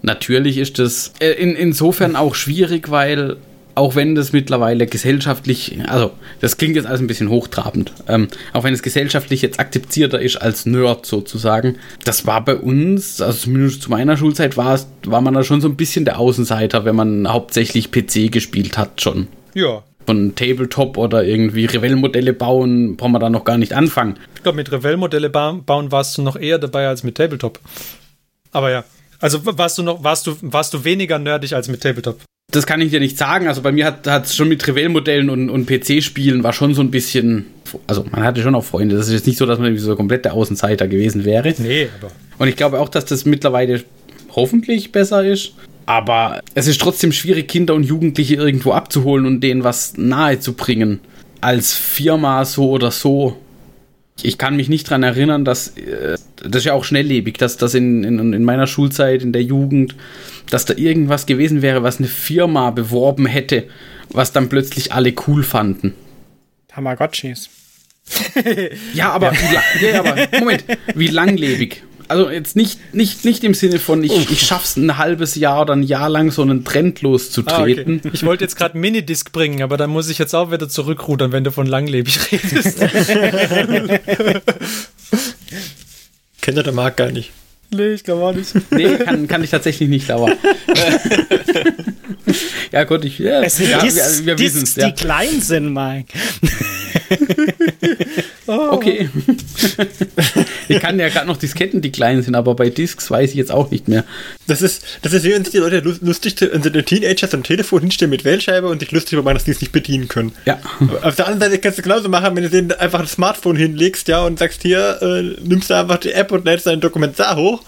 Natürlich 0.02 0.58
ist 0.58 0.78
das 0.78 1.12
äh, 1.20 1.30
in, 1.30 1.54
insofern 1.54 2.16
auch 2.16 2.34
schwierig, 2.34 2.90
weil 2.90 3.36
auch 3.74 3.94
wenn 3.94 4.14
das 4.14 4.32
mittlerweile 4.32 4.86
gesellschaftlich, 4.86 5.78
also 5.86 6.10
das 6.40 6.56
klingt 6.56 6.76
jetzt 6.76 6.86
alles 6.86 7.00
ein 7.00 7.06
bisschen 7.06 7.30
hochtrabend, 7.30 7.92
ähm, 8.08 8.28
auch 8.52 8.64
wenn 8.64 8.74
es 8.74 8.82
gesellschaftlich 8.82 9.42
jetzt 9.42 9.58
akzeptierter 9.58 10.20
ist 10.20 10.36
als 10.36 10.66
Nerd 10.66 11.06
sozusagen, 11.06 11.76
das 12.04 12.26
war 12.26 12.44
bei 12.44 12.56
uns, 12.56 13.20
also 13.20 13.38
zumindest 13.38 13.82
zu 13.82 13.90
meiner 13.90 14.16
Schulzeit 14.16 14.56
war 14.56 14.74
es, 14.74 14.88
war 15.06 15.20
man 15.20 15.34
da 15.34 15.44
schon 15.44 15.60
so 15.60 15.68
ein 15.68 15.76
bisschen 15.76 16.04
der 16.04 16.18
Außenseiter, 16.18 16.84
wenn 16.84 16.96
man 16.96 17.28
hauptsächlich 17.28 17.90
PC 17.90 18.30
gespielt 18.30 18.76
hat 18.76 19.00
schon. 19.00 19.28
Ja, 19.54 19.82
von 20.06 20.34
Tabletop 20.34 20.96
oder 20.96 21.24
irgendwie 21.24 21.66
Revell-Modelle 21.66 22.32
bauen, 22.32 22.96
brauchen 22.96 23.12
wir 23.12 23.18
da 23.18 23.30
noch 23.30 23.44
gar 23.44 23.58
nicht 23.58 23.72
anfangen. 23.72 24.18
Ich 24.36 24.42
glaube, 24.42 24.56
mit 24.56 24.72
Revell-Modelle 24.72 25.30
ba 25.30 25.52
bauen 25.52 25.92
warst 25.92 26.18
du 26.18 26.22
noch 26.22 26.36
eher 26.36 26.58
dabei 26.58 26.88
als 26.88 27.02
mit 27.02 27.16
Tabletop. 27.16 27.60
Aber 28.50 28.70
ja. 28.70 28.84
Also 29.20 29.40
warst 29.44 29.78
du 29.78 29.82
noch, 29.82 30.02
warst 30.02 30.26
du, 30.26 30.36
warst 30.40 30.74
du 30.74 30.84
weniger 30.84 31.18
nerdig 31.18 31.54
als 31.54 31.68
mit 31.68 31.80
Tabletop? 31.80 32.20
Das 32.50 32.66
kann 32.66 32.80
ich 32.80 32.90
dir 32.90 33.00
nicht 33.00 33.16
sagen. 33.16 33.48
Also 33.48 33.62
bei 33.62 33.72
mir 33.72 33.86
hat 33.86 34.06
es 34.06 34.36
schon 34.36 34.48
mit 34.48 34.66
Revell-Modellen 34.66 35.30
und, 35.30 35.48
und 35.48 35.66
PC-Spielen 35.66 36.42
war 36.42 36.52
schon 36.52 36.74
so 36.74 36.82
ein 36.82 36.90
bisschen. 36.90 37.46
Also 37.86 38.04
man 38.10 38.24
hatte 38.24 38.42
schon 38.42 38.54
auch 38.54 38.64
Freunde. 38.64 38.96
Das 38.96 39.06
ist 39.06 39.14
jetzt 39.14 39.26
nicht 39.26 39.38
so, 39.38 39.46
dass 39.46 39.58
man 39.58 39.76
so 39.78 39.96
komplett 39.96 40.24
der 40.24 40.34
Außenseiter 40.34 40.86
gewesen 40.88 41.24
wäre. 41.24 41.54
Nee, 41.58 41.88
aber. 42.00 42.12
Und 42.38 42.48
ich 42.48 42.56
glaube 42.56 42.80
auch, 42.80 42.88
dass 42.88 43.06
das 43.06 43.24
mittlerweile 43.24 43.82
hoffentlich 44.34 44.92
besser 44.92 45.24
ist. 45.24 45.54
Aber 45.86 46.40
es 46.54 46.66
ist 46.66 46.80
trotzdem 46.80 47.12
schwierig, 47.12 47.48
Kinder 47.48 47.74
und 47.74 47.84
Jugendliche 47.84 48.36
irgendwo 48.36 48.72
abzuholen 48.72 49.26
und 49.26 49.40
denen 49.40 49.64
was 49.64 49.96
nahe 49.96 50.38
zu 50.40 50.54
bringen. 50.54 51.00
Als 51.40 51.74
Firma 51.74 52.44
so 52.44 52.70
oder 52.70 52.90
so. 52.90 53.36
Ich 54.22 54.38
kann 54.38 54.56
mich 54.56 54.68
nicht 54.68 54.88
daran 54.88 55.02
erinnern, 55.02 55.44
dass 55.44 55.68
äh, 55.76 56.16
das 56.36 56.60
ist 56.60 56.64
ja 56.64 56.74
auch 56.74 56.84
schnelllebig, 56.84 57.38
dass 57.38 57.56
das 57.56 57.74
in, 57.74 58.04
in, 58.04 58.32
in 58.32 58.44
meiner 58.44 58.66
Schulzeit, 58.66 59.22
in 59.22 59.32
der 59.32 59.42
Jugend, 59.42 59.96
dass 60.50 60.64
da 60.64 60.74
irgendwas 60.74 61.26
gewesen 61.26 61.62
wäre, 61.62 61.82
was 61.82 61.98
eine 61.98 62.08
Firma 62.08 62.70
beworben 62.70 63.26
hätte, 63.26 63.64
was 64.10 64.32
dann 64.32 64.48
plötzlich 64.48 64.92
alle 64.92 65.14
cool 65.26 65.42
fanden. 65.42 65.94
Tamagotchis. 66.68 67.48
ja, 68.94 69.10
aber, 69.10 69.32
Wie, 69.32 69.86
ja, 69.86 70.00
aber 70.00 70.16
Moment, 70.38 70.64
wie 70.94 71.06
langlebig 71.08 71.82
also 72.08 72.30
jetzt 72.30 72.56
nicht, 72.56 72.94
nicht, 72.94 73.24
nicht 73.24 73.44
im 73.44 73.54
Sinne 73.54 73.78
von, 73.78 74.02
ich, 74.04 74.30
ich 74.30 74.40
schaff's 74.40 74.76
ein 74.76 74.98
halbes 74.98 75.34
Jahr 75.34 75.62
oder 75.62 75.74
ein 75.74 75.82
Jahr 75.82 76.08
lang 76.08 76.30
so 76.30 76.42
einen 76.42 76.64
Trend 76.64 77.02
loszutreten. 77.02 78.00
Ah, 78.02 78.06
okay. 78.06 78.10
Ich 78.14 78.24
wollte 78.24 78.44
jetzt 78.44 78.56
gerade 78.56 78.78
Minidisc 78.78 79.32
bringen, 79.32 79.62
aber 79.62 79.76
dann 79.76 79.90
muss 79.90 80.08
ich 80.08 80.18
jetzt 80.18 80.34
auch 80.34 80.50
wieder 80.50 80.68
zurückrudern, 80.68 81.32
wenn 81.32 81.44
du 81.44 81.52
von 81.52 81.66
langlebig 81.66 82.32
redest. 82.32 82.78
Kennt 86.40 86.56
er 86.56 86.62
der 86.62 86.72
Marc 86.72 86.96
gar 86.96 87.10
nicht. 87.10 87.32
Nee, 87.74 87.94
ich 87.94 88.04
glaube 88.04 88.22
auch 88.22 88.34
nicht. 88.34 88.52
Nee, 88.70 88.96
kann, 88.98 89.26
kann 89.26 89.42
ich 89.42 89.50
tatsächlich 89.50 89.88
nicht, 89.88 90.10
aber. 90.10 90.30
ja, 92.72 92.84
gut, 92.84 93.04
ich. 93.04 93.18
Ja, 93.18 93.42
es 93.42 93.56
sind 93.56 93.70
ja, 93.70 93.78
Discs, 93.78 94.18
wir, 94.20 94.26
wir 94.26 94.34
Discs, 94.36 94.76
ja. 94.76 94.90
die 94.90 94.92
klein 94.92 95.40
sind, 95.40 95.72
Mike. 95.72 96.12
Oh. 98.46 98.70
Okay. 98.72 99.08
Ich 100.72 100.80
kann 100.80 100.98
ja 100.98 101.08
gerade 101.08 101.26
noch 101.26 101.36
Disketten, 101.36 101.80
die 101.80 101.92
klein 101.92 102.22
sind, 102.22 102.34
aber 102.34 102.54
bei 102.54 102.70
Discs 102.70 103.10
weiß 103.10 103.30
ich 103.30 103.36
jetzt 103.36 103.52
auch 103.52 103.70
nicht 103.70 103.88
mehr. 103.88 104.04
Das 104.46 104.62
ist, 104.62 104.84
das 105.02 105.12
ist 105.12 105.24
wie 105.24 105.32
wenn 105.32 105.44
sich 105.44 105.52
die 105.52 105.58
Leute 105.58 105.78
lustig, 105.80 106.36
wenn 106.40 106.62
sie 106.62 106.70
Teenager 106.70 107.28
zum 107.28 107.42
Telefon 107.42 107.80
hinstellen 107.80 108.10
mit 108.10 108.24
Wählscheibe 108.24 108.68
und 108.68 108.80
sich 108.80 108.90
lustig 108.92 109.18
über 109.18 109.32
dass 109.32 109.44
die 109.44 109.50
es 109.52 109.60
nicht 109.60 109.72
bedienen 109.72 110.08
können. 110.08 110.32
Ja. 110.44 110.58
Auf 111.02 111.16
der 111.16 111.26
anderen 111.26 111.50
Seite 111.50 111.60
kannst 111.60 111.78
du 111.78 111.82
genauso 111.82 112.08
machen, 112.08 112.36
wenn 112.36 112.42
du 112.42 112.50
denen 112.50 112.72
einfach 112.72 113.00
ein 113.00 113.06
Smartphone 113.06 113.56
hinlegst, 113.56 114.08
ja, 114.08 114.24
und 114.24 114.38
sagst, 114.38 114.62
hier, 114.62 114.98
äh, 115.00 115.22
nimmst 115.42 115.70
du 115.70 115.74
einfach 115.74 115.98
die 115.98 116.12
App 116.12 116.32
und 116.32 116.44
lädst 116.44 116.66
dein 116.66 116.80
Dokument 116.80 117.18
da 117.18 117.36
hoch 117.36 117.62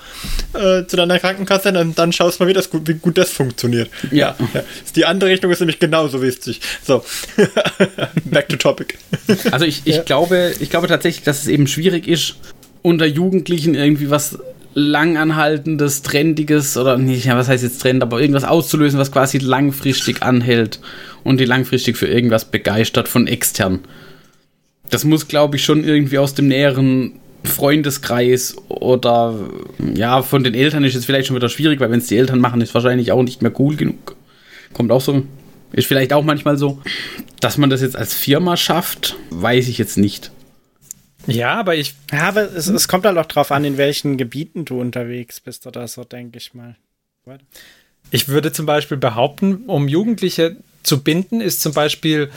äh, 0.55 0.87
zu 0.87 0.97
deiner 0.97 1.19
Krankenkasse 1.19 1.79
und 1.79 1.99
dann 1.99 2.13
schaust 2.13 2.39
du 2.39 2.45
mal, 2.45 2.49
wie, 2.49 2.53
das, 2.53 2.69
wie 2.73 2.95
gut 2.95 3.19
das 3.19 3.31
funktioniert. 3.31 3.91
Ja. 4.11 4.37
ja. 4.53 4.63
Die 4.97 5.05
andere 5.05 5.31
Richtung 5.31 5.51
ist 5.51 5.61
nämlich 5.61 5.79
genauso 5.79 6.23
wichtig. 6.23 6.61
So. 6.87 7.05
Back 8.25 8.49
to 8.49 8.57
topic. 8.57 8.99
Also 9.51 9.65
ich, 9.65 9.83
ich 9.85 9.97
ja. 9.97 10.03
glaube, 10.03 10.55
ich 10.61 10.71
glaube 10.71 10.89
tatsächlich, 10.89 11.25
dass 11.25 11.43
es 11.43 11.49
eben 11.49 11.67
schwierig 11.67 12.09
ist, 12.09 12.37
unter 12.85 13.07
Jugendlichen 13.07 13.74
irgendwie 13.74 14.11
was 14.11 14.39
langanhaltendes, 14.74 16.03
trendiges 16.03 16.76
oder 16.76 16.99
nicht, 16.99 17.26
was 17.28 17.49
heißt 17.49 17.62
jetzt 17.62 17.80
Trend, 17.80 18.03
aber 18.03 18.20
irgendwas 18.20 18.45
auszulösen, 18.45 19.01
was 19.01 19.11
quasi 19.11 19.39
langfristig 19.39 20.22
anhält 20.22 20.80
und 21.22 21.41
die 21.41 21.47
langfristig 21.47 21.97
für 21.97 22.07
irgendwas 22.07 22.45
begeistert 22.45 23.09
von 23.09 23.26
extern. 23.26 23.80
Das 24.91 25.05
muss, 25.05 25.28
glaube 25.28 25.57
ich, 25.57 25.64
schon 25.64 25.82
irgendwie 25.82 26.18
aus 26.18 26.35
dem 26.35 26.49
näheren 26.49 27.12
Freundeskreis 27.43 28.57
oder 28.68 29.35
ja, 29.95 30.20
von 30.20 30.45
den 30.45 30.55
Eltern 30.55 30.85
ist 30.85 30.95
es 30.95 31.07
vielleicht 31.07 31.28
schon 31.28 31.37
wieder 31.37 31.49
schwierig, 31.49 31.80
weil 31.80 31.91
wenn 31.91 32.01
es 32.01 32.09
die 32.09 32.18
Eltern 32.18 32.39
machen, 32.39 32.61
ist 32.61 32.74
wahrscheinlich 32.74 33.12
auch 33.12 33.22
nicht 33.22 33.41
mehr 33.41 33.53
cool 33.59 33.76
genug. 33.76 34.14
Kommt 34.74 34.93
auch 34.93 35.01
so. 35.01 35.22
Ist 35.72 35.87
vielleicht 35.87 36.12
auch 36.12 36.22
manchmal 36.22 36.59
so. 36.59 36.82
Dass 37.41 37.57
man 37.57 37.70
das 37.70 37.80
jetzt 37.80 37.97
als 37.97 38.12
Firma 38.12 38.59
schafft, 38.59 39.16
weiß 39.30 39.68
ich 39.68 39.78
jetzt 39.78 39.97
nicht. 39.97 40.30
Ja, 41.27 41.55
aber 41.55 41.77
ich. 41.77 41.95
Ja, 42.12 42.29
aber 42.29 42.43
es, 42.53 42.68
es 42.68 42.89
kommt 42.89 43.07
halt 43.07 43.18
auch 43.18 43.27
drauf 43.27 43.51
an, 43.51 43.64
in 43.64 43.77
welchen 43.77 44.16
Gebieten 44.16 44.64
du 44.64 44.81
unterwegs 44.81 45.41
bist 45.41 45.66
oder 45.66 45.89
so, 45.89 46.05
denke 46.05 46.39
ich 46.39 46.55
mal. 46.55 46.77
Ich 48.11 48.29
würde 48.29 48.53
zum 48.53 48.66
Beispiel 48.66 48.97
behaupten, 48.97 49.64
um 49.66 49.89
Jugendliche 49.89 50.57
zu 50.83 51.03
binden, 51.03 51.41
ist 51.41 51.62
zum 51.62 51.72
Beispiel 51.72 52.31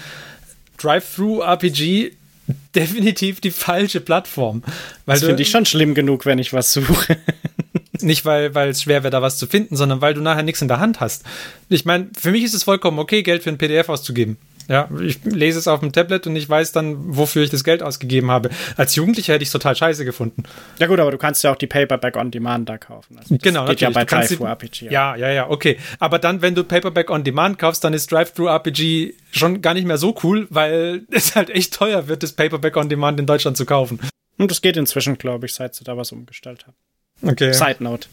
Drive-Thru-RPG 0.78 2.14
definitiv 2.76 3.42
die 3.42 3.52
falsche 3.52 4.00
Plattform. 4.00 4.64
Weil 5.06 5.20
das 5.20 5.28
finde 5.28 5.44
ich 5.44 5.50
schon 5.50 5.66
schlimm 5.66 5.94
genug, 5.94 6.26
wenn 6.26 6.40
ich 6.40 6.54
was 6.54 6.72
suche. 6.72 7.18
Nicht, 8.02 8.26
weil, 8.26 8.54
weil 8.54 8.70
es 8.70 8.84
schwer 8.84 9.04
wäre, 9.04 9.12
da 9.12 9.22
was 9.22 9.38
zu 9.38 9.48
finden, 9.48 9.76
sondern 9.76 10.02
weil 10.02 10.14
du 10.14 10.22
nachher 10.22 10.44
nichts 10.44 10.62
in 10.62 10.68
der 10.68 10.80
Hand 10.80 11.00
hast. 11.00 11.24
Ich 11.68 11.84
meine, 11.84 12.10
für 12.16 12.30
mich 12.30 12.44
ist 12.44 12.54
es 12.54 12.64
vollkommen 12.64 13.00
okay, 13.00 13.24
Geld 13.24 13.42
für 13.42 13.50
ein 13.50 13.58
PDF 13.58 13.90
auszugeben. 13.90 14.38
Ja, 14.68 14.90
ich 15.02 15.24
lese 15.24 15.60
es 15.60 15.68
auf 15.68 15.80
dem 15.80 15.94
Tablet 15.94 16.28
und 16.28 16.36
ich 16.36 16.50
weiß 16.50 16.74
dann, 16.74 17.16
wofür 17.16 17.44
ich 17.44 17.50
das 17.50 17.64
Geld 17.64 17.82
ausgegeben 17.82 18.32
habe. 18.32 18.50
Als 18.76 18.96
Jugendlicher 18.96 19.34
hätte 19.34 19.44
ich 19.44 19.48
es 19.48 19.54
total 19.54 19.76
scheiße 19.76 20.04
gefunden. 20.04 20.44
Ja 20.80 20.88
gut, 20.88 21.00
aber 21.00 21.12
du 21.12 21.18
kannst 21.18 21.44
ja 21.44 21.52
auch 21.52 21.56
die 21.56 21.68
Paperback 21.68 22.18
on 22.18 22.32
Demand 22.32 22.68
da 22.68 22.78
kaufen. 22.78 23.18
Also 23.18 23.38
genau, 23.42 23.66
geht 23.66 23.80
ja 23.80 23.90
bei 23.90 24.04
Drive-Thru-RPG. 24.04 24.90
Ja. 24.90 25.16
ja, 25.16 25.32
ja, 25.32 25.50
okay. 25.50 25.78
Aber 26.00 26.20
dann, 26.20 26.42
wenn 26.42 26.54
du 26.54 26.64
Paperback 26.64 27.10
on 27.10 27.24
Demand 27.24 27.60
kaufst, 27.60 27.84
dann 27.84 27.94
ist 27.94 28.12
Drive-Thru-RPG 28.12 29.14
schon 29.32 29.62
gar 29.62 29.74
nicht 29.74 29.88
mehr 29.88 29.98
so 29.98 30.16
cool, 30.24 30.48
weil 30.50 31.06
es 31.12 31.36
halt 31.36 31.50
echt 31.50 31.74
teuer 31.74 32.08
wird, 32.08 32.24
das 32.24 32.34
Paperback 32.34 32.76
on 32.76 32.90
Demand 32.90 33.20
in 33.20 33.26
Deutschland 33.26 33.56
zu 33.56 33.66
kaufen. 33.66 34.00
Und 34.38 34.52
das 34.52 34.62
geht 34.62 34.76
inzwischen, 34.78 35.18
glaube 35.18 35.46
ich, 35.46 35.54
seit 35.54 35.76
sie 35.76 35.84
da 35.84 35.98
was 35.98 36.12
umgestellt 36.12 36.68
haben. 36.68 36.76
Okay. 37.22 37.54
Side 37.54 37.78
Note. 37.80 38.08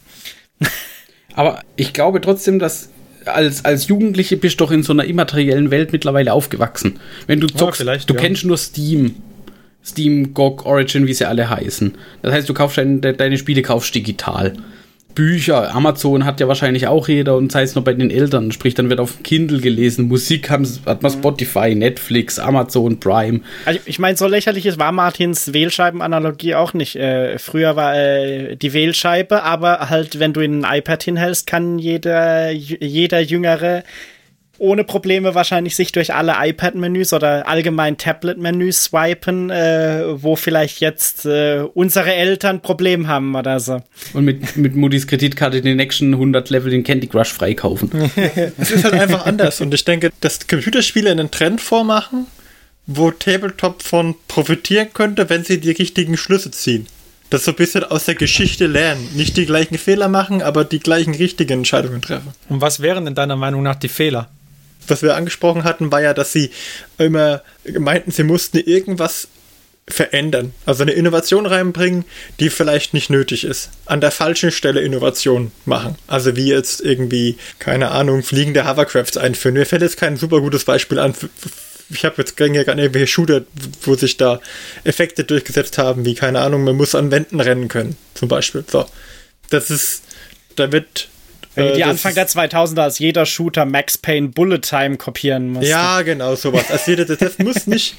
Aber 1.35 1.61
ich 1.75 1.93
glaube 1.93 2.21
trotzdem, 2.21 2.59
dass 2.59 2.89
als, 3.25 3.65
als 3.65 3.87
Jugendliche 3.87 4.37
bist 4.37 4.59
du 4.59 4.65
doch 4.65 4.71
in 4.71 4.83
so 4.83 4.93
einer 4.93 5.05
immateriellen 5.05 5.71
Welt 5.71 5.91
mittlerweile 5.91 6.33
aufgewachsen. 6.33 6.99
Wenn 7.27 7.39
du 7.39 7.47
zockst, 7.47 7.83
ja, 7.83 7.97
du 7.97 8.13
ja. 8.13 8.19
kennst 8.19 8.45
nur 8.45 8.57
Steam. 8.57 9.15
Steam, 9.83 10.33
GOG, 10.33 10.65
Origin, 10.65 11.05
wie 11.05 11.13
sie 11.13 11.25
alle 11.25 11.49
heißen. 11.49 11.93
Das 12.23 12.33
heißt, 12.33 12.49
du 12.49 12.53
kaufst 12.55 12.77
deine, 12.77 12.99
deine 12.99 13.37
Spiele 13.37 13.61
kaufst 13.61 13.93
digital. 13.93 14.53
Bücher, 15.15 15.73
Amazon 15.73 16.25
hat 16.25 16.39
ja 16.39 16.47
wahrscheinlich 16.47 16.87
auch 16.87 17.07
jeder 17.07 17.37
und 17.37 17.51
sei 17.51 17.63
es 17.63 17.73
nur 17.73 17.83
bei 17.83 17.93
den 17.93 18.11
Eltern, 18.11 18.51
sprich, 18.51 18.73
dann 18.73 18.89
wird 18.89 18.99
auf 18.99 19.23
Kindle 19.23 19.61
gelesen, 19.61 20.07
Musik 20.07 20.49
haben, 20.49 20.67
hat 20.85 21.01
man 21.01 21.11
Spotify, 21.11 21.73
Netflix, 21.73 22.37
Amazon, 22.37 22.99
Prime. 22.99 23.39
Also 23.65 23.79
ich 23.85 23.97
meine, 23.97 24.17
so 24.17 24.27
lächerlich 24.27 24.65
war 24.77 24.91
Martins 24.91 25.53
Wählscheibenanalogie 25.53 26.55
auch 26.55 26.73
nicht. 26.73 26.97
Äh, 26.97 27.39
früher 27.39 27.75
war 27.75 27.95
äh, 27.95 28.57
die 28.57 28.73
Wählscheibe, 28.73 29.43
aber 29.43 29.89
halt, 29.89 30.19
wenn 30.19 30.33
du 30.33 30.41
in 30.41 30.65
ein 30.65 30.79
iPad 30.79 31.01
hinhältst, 31.01 31.47
kann 31.47 31.79
jeder, 31.79 32.51
jeder 32.51 33.21
Jüngere 33.21 33.83
ohne 34.57 34.83
Probleme 34.83 35.35
wahrscheinlich 35.35 35.75
sich 35.75 35.91
durch 35.91 36.13
alle 36.13 36.35
iPad-Menüs 36.39 37.13
oder 37.13 37.47
allgemein 37.47 37.97
Tablet-Menüs 37.97 38.85
swipen, 38.85 39.49
äh, 39.49 40.03
wo 40.21 40.35
vielleicht 40.35 40.79
jetzt 40.79 41.25
äh, 41.25 41.63
unsere 41.73 42.13
Eltern 42.13 42.61
Problem 42.61 43.07
haben 43.07 43.35
oder 43.35 43.59
so. 43.59 43.81
Und 44.13 44.25
mit, 44.25 44.55
mit 44.55 44.75
Moody's 44.75 45.07
Kreditkarte 45.07 45.61
den 45.61 45.77
nächsten 45.77 46.13
100 46.13 46.49
Level 46.49 46.71
den 46.71 46.83
Candy 46.83 47.07
Crush 47.07 47.33
freikaufen. 47.33 47.91
es 48.57 48.71
ist 48.71 48.83
halt 48.83 48.93
einfach 48.93 49.25
anders 49.25 49.61
und 49.61 49.73
ich 49.73 49.85
denke, 49.85 50.11
dass 50.21 50.47
Computerspiele 50.47 51.11
einen 51.11 51.31
Trend 51.31 51.61
vormachen, 51.61 52.27
wo 52.85 53.11
Tabletop 53.11 53.81
von 53.81 54.15
profitieren 54.27 54.87
könnte, 54.93 55.29
wenn 55.29 55.43
sie 55.43 55.59
die 55.59 55.71
richtigen 55.71 56.17
Schlüsse 56.17 56.51
ziehen. 56.51 56.87
Das 57.29 57.43
so 57.43 57.51
ein 57.51 57.57
bisschen 57.57 57.83
aus 57.83 58.05
der 58.05 58.15
Geschichte 58.15 58.67
lernen. 58.67 59.09
Nicht 59.15 59.35
die 59.35 59.45
gleichen 59.45 59.77
Fehler 59.77 60.07
machen, 60.07 60.43
aber 60.43 60.63
die 60.63 60.79
gleichen 60.79 61.15
richtigen 61.15 61.59
Entscheidungen 61.59 62.01
treffen. 62.01 62.33
Und 62.49 62.61
was 62.61 62.81
wären 62.81 63.05
denn 63.05 63.15
deiner 63.15 63.35
Meinung 63.35 63.63
nach 63.63 63.75
die 63.75 63.87
Fehler? 63.87 64.29
Was 64.87 65.01
wir 65.01 65.15
angesprochen 65.15 65.63
hatten, 65.63 65.91
war 65.91 66.01
ja, 66.01 66.13
dass 66.13 66.31
sie 66.31 66.51
immer 66.97 67.41
meinten, 67.77 68.11
sie 68.11 68.23
mussten 68.23 68.57
irgendwas 68.57 69.27
verändern. 69.87 70.53
Also 70.65 70.83
eine 70.83 70.93
Innovation 70.93 71.45
reinbringen, 71.45 72.05
die 72.39 72.49
vielleicht 72.49 72.93
nicht 72.93 73.09
nötig 73.09 73.43
ist. 73.43 73.69
An 73.85 74.01
der 74.01 74.11
falschen 74.11 74.51
Stelle 74.51 74.81
Innovation 74.81 75.51
machen. 75.65 75.95
Also 76.07 76.35
wie 76.35 76.47
jetzt 76.47 76.81
irgendwie, 76.81 77.37
keine 77.59 77.91
Ahnung, 77.91 78.23
fliegende 78.23 78.67
Hovercrafts 78.67 79.17
einführen. 79.17 79.53
Mir 79.53 79.65
fällt 79.65 79.83
jetzt 79.83 79.97
kein 79.97 80.17
super 80.17 80.41
gutes 80.41 80.65
Beispiel 80.65 80.97
an. 80.97 81.13
Ich 81.91 82.03
habe 82.03 82.15
jetzt 82.17 82.35
gar 82.35 82.47
nicht 82.47 82.67
irgendwelche 82.67 83.05
Shooter, 83.05 83.43
wo 83.83 83.93
sich 83.93 84.17
da 84.17 84.41
Effekte 84.83 85.23
durchgesetzt 85.23 85.77
haben, 85.77 86.03
wie, 86.03 86.15
keine 86.15 86.39
Ahnung, 86.39 86.63
man 86.63 86.75
muss 86.75 86.95
an 86.95 87.11
Wänden 87.11 87.39
rennen 87.39 87.67
können, 87.67 87.95
zum 88.15 88.27
Beispiel. 88.27 88.65
So. 88.67 88.87
Das 89.51 89.69
ist, 89.69 90.01
da 90.55 90.71
wird 90.71 91.09
wenn 91.55 91.67
äh, 91.67 91.73
die 91.73 91.83
Anfang 91.83 92.13
der 92.13 92.27
2000er 92.27 92.81
als 92.81 92.99
jeder 92.99 93.25
Shooter 93.25 93.65
Max 93.65 93.97
Payne 93.97 94.29
Bullet 94.29 94.59
Time 94.59 94.97
kopieren 94.97 95.49
muss. 95.49 95.67
Ja, 95.67 96.01
genau, 96.01 96.35
sowas. 96.35 96.69
Also 96.69 96.91
jeder, 96.91 97.05
das 97.05 97.37
muss 97.39 97.67
nicht 97.67 97.95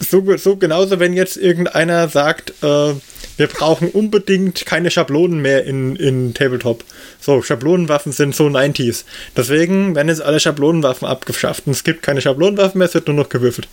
so, 0.00 0.36
so 0.36 0.56
genauso, 0.56 0.98
wenn 0.98 1.12
jetzt 1.12 1.36
irgendeiner 1.36 2.08
sagt, 2.08 2.50
äh, 2.62 2.94
wir 3.36 3.46
brauchen 3.48 3.88
unbedingt 3.88 4.64
keine 4.64 4.90
Schablonen 4.90 5.42
mehr 5.42 5.64
in, 5.64 5.96
in 5.96 6.34
Tabletop. 6.34 6.84
So, 7.20 7.42
Schablonenwaffen 7.42 8.12
sind 8.12 8.34
so 8.34 8.46
90s. 8.46 9.04
Deswegen 9.36 9.94
werden 9.94 10.08
jetzt 10.08 10.22
alle 10.22 10.40
Schablonenwaffen 10.40 11.06
abgeschafft 11.06 11.66
und 11.66 11.72
es 11.72 11.84
gibt 11.84 12.02
keine 12.02 12.20
Schablonenwaffen 12.20 12.78
mehr, 12.78 12.88
es 12.88 12.94
wird 12.94 13.08
nur 13.08 13.16
noch 13.16 13.28
gewürfelt. 13.28 13.68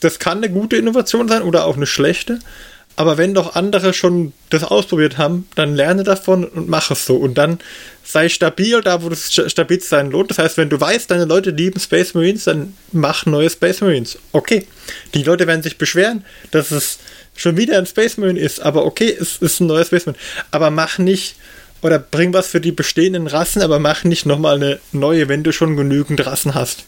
Das 0.00 0.18
kann 0.18 0.38
eine 0.38 0.50
gute 0.50 0.76
Innovation 0.76 1.28
sein 1.28 1.42
oder 1.42 1.66
auch 1.66 1.76
eine 1.76 1.86
schlechte. 1.86 2.38
Aber 2.98 3.18
wenn 3.18 3.34
doch 3.34 3.54
andere 3.54 3.92
schon 3.92 4.32
das 4.48 4.64
ausprobiert 4.64 5.18
haben, 5.18 5.46
dann 5.54 5.74
lerne 5.74 6.02
davon 6.02 6.44
und 6.44 6.68
mach 6.68 6.90
es 6.90 7.04
so. 7.04 7.16
Und 7.16 7.36
dann 7.36 7.58
sei 8.06 8.28
stabil 8.28 8.80
da, 8.82 9.02
wo 9.02 9.08
das 9.08 9.32
stabil 9.32 9.80
sein 9.80 10.10
lohnt. 10.10 10.30
Das 10.30 10.38
heißt, 10.38 10.56
wenn 10.56 10.70
du 10.70 10.80
weißt, 10.80 11.10
deine 11.10 11.24
Leute 11.24 11.50
lieben 11.50 11.80
Space 11.80 12.14
Marines, 12.14 12.44
dann 12.44 12.74
mach 12.92 13.26
neue 13.26 13.50
Space 13.50 13.80
Marines. 13.80 14.18
Okay. 14.32 14.66
Die 15.14 15.24
Leute 15.24 15.46
werden 15.46 15.62
sich 15.62 15.76
beschweren, 15.76 16.24
dass 16.52 16.70
es 16.70 16.98
schon 17.34 17.56
wieder 17.56 17.78
ein 17.78 17.86
Space 17.86 18.16
Marine 18.16 18.38
ist. 18.38 18.60
Aber 18.60 18.86
okay, 18.86 19.14
es 19.20 19.38
ist 19.38 19.60
ein 19.60 19.66
neues 19.66 19.88
Space 19.88 20.06
Marine. 20.06 20.22
Aber 20.52 20.70
mach 20.70 20.98
nicht 20.98 21.36
oder 21.82 21.98
bring 21.98 22.32
was 22.32 22.46
für 22.46 22.60
die 22.60 22.72
bestehenden 22.72 23.26
Rassen, 23.26 23.60
aber 23.60 23.78
mach 23.78 24.04
nicht 24.04 24.24
nochmal 24.24 24.56
eine 24.56 24.78
neue, 24.92 25.28
wenn 25.28 25.42
du 25.42 25.52
schon 25.52 25.76
genügend 25.76 26.24
Rassen 26.24 26.54
hast. 26.54 26.84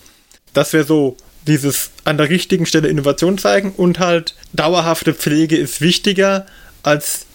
Das 0.55 0.73
wäre 0.73 0.85
so 0.85 1.17
dieses 1.47 1.91
an 2.05 2.17
der 2.17 2.29
richtigen 2.29 2.67
Stelle 2.67 2.89
Innovation 2.89 3.39
zeigen 3.39 3.73
und 3.73 3.99
halt 3.99 4.35
dauerhafte 4.53 5.15
Pflege 5.15 5.57
ist 5.57 5.81
wichtiger 5.81 6.47
als 6.83 7.27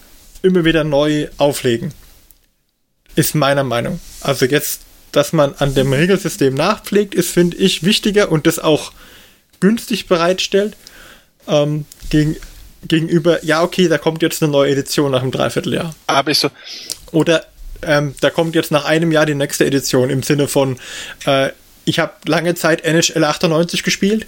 immer 0.42 0.64
wieder 0.64 0.84
neu 0.84 1.28
auflegen. 1.36 1.92
Ist 3.16 3.34
meiner 3.34 3.64
Meinung. 3.64 4.00
Also 4.20 4.46
jetzt, 4.46 4.80
dass 5.12 5.32
man 5.32 5.54
an 5.58 5.74
dem 5.74 5.92
Regelsystem 5.92 6.54
nachpflegt, 6.54 7.14
ist, 7.14 7.30
finde 7.30 7.56
ich, 7.56 7.82
wichtiger 7.84 8.30
und 8.30 8.46
das 8.46 8.58
auch 8.58 8.92
günstig 9.60 10.08
bereitstellt. 10.08 10.76
Ähm, 11.46 11.84
gegen, 12.10 12.36
gegenüber, 12.86 13.44
ja, 13.44 13.62
okay, 13.62 13.88
da 13.88 13.98
kommt 13.98 14.22
jetzt 14.22 14.42
eine 14.42 14.50
neue 14.50 14.72
Edition 14.72 15.12
nach 15.12 15.22
einem 15.22 15.30
Dreivierteljahr. 15.30 15.94
Aber 16.06 16.30
ich 16.30 16.38
so. 16.38 16.50
Oder 17.12 17.46
ähm, 17.82 18.14
da 18.20 18.30
kommt 18.30 18.54
jetzt 18.54 18.70
nach 18.70 18.84
einem 18.84 19.12
Jahr 19.12 19.26
die 19.26 19.34
nächste 19.34 19.64
Edition 19.64 20.10
im 20.10 20.22
Sinne 20.22 20.48
von, 20.48 20.78
äh, 21.26 21.50
ich 21.84 21.98
habe 21.98 22.12
lange 22.26 22.54
Zeit 22.54 22.84
NHL 22.84 23.24
98 23.24 23.82
gespielt 23.82 24.26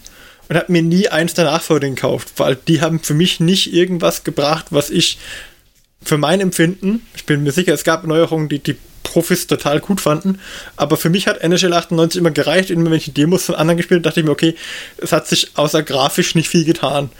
und 0.48 0.56
habe 0.56 0.70
mir 0.70 0.82
nie 0.82 1.08
eins 1.08 1.34
der 1.34 1.46
Nachfolger 1.46 1.88
gekauft, 1.88 2.32
weil 2.36 2.56
die 2.56 2.80
haben 2.80 3.00
für 3.00 3.14
mich 3.14 3.40
nicht 3.40 3.72
irgendwas 3.72 4.24
gebracht, 4.24 4.66
was 4.70 4.90
ich 4.90 5.18
für 6.06 6.18
mein 6.18 6.40
Empfinden, 6.40 7.02
ich 7.16 7.26
bin 7.26 7.42
mir 7.42 7.52
sicher, 7.52 7.74
es 7.74 7.84
gab 7.84 8.06
Neuerungen, 8.06 8.48
die 8.48 8.60
die 8.60 8.76
Profis 9.02 9.46
total 9.46 9.80
gut 9.80 10.00
fanden, 10.00 10.40
aber 10.76 10.96
für 10.96 11.10
mich 11.10 11.26
hat 11.26 11.42
NHL 11.42 11.72
98 11.72 12.20
immer 12.20 12.30
gereicht, 12.30 12.70
immer 12.70 12.90
wenn 12.90 12.98
ich 12.98 13.06
die 13.06 13.14
Demos 13.14 13.46
von 13.46 13.54
anderen 13.54 13.76
gespielt 13.76 13.98
habe, 13.98 14.02
dachte 14.02 14.20
ich 14.20 14.26
mir, 14.26 14.32
okay, 14.32 14.54
es 14.98 15.12
hat 15.12 15.26
sich 15.26 15.50
außer 15.54 15.82
grafisch 15.82 16.34
nicht 16.34 16.48
viel 16.48 16.64
getan. 16.64 17.10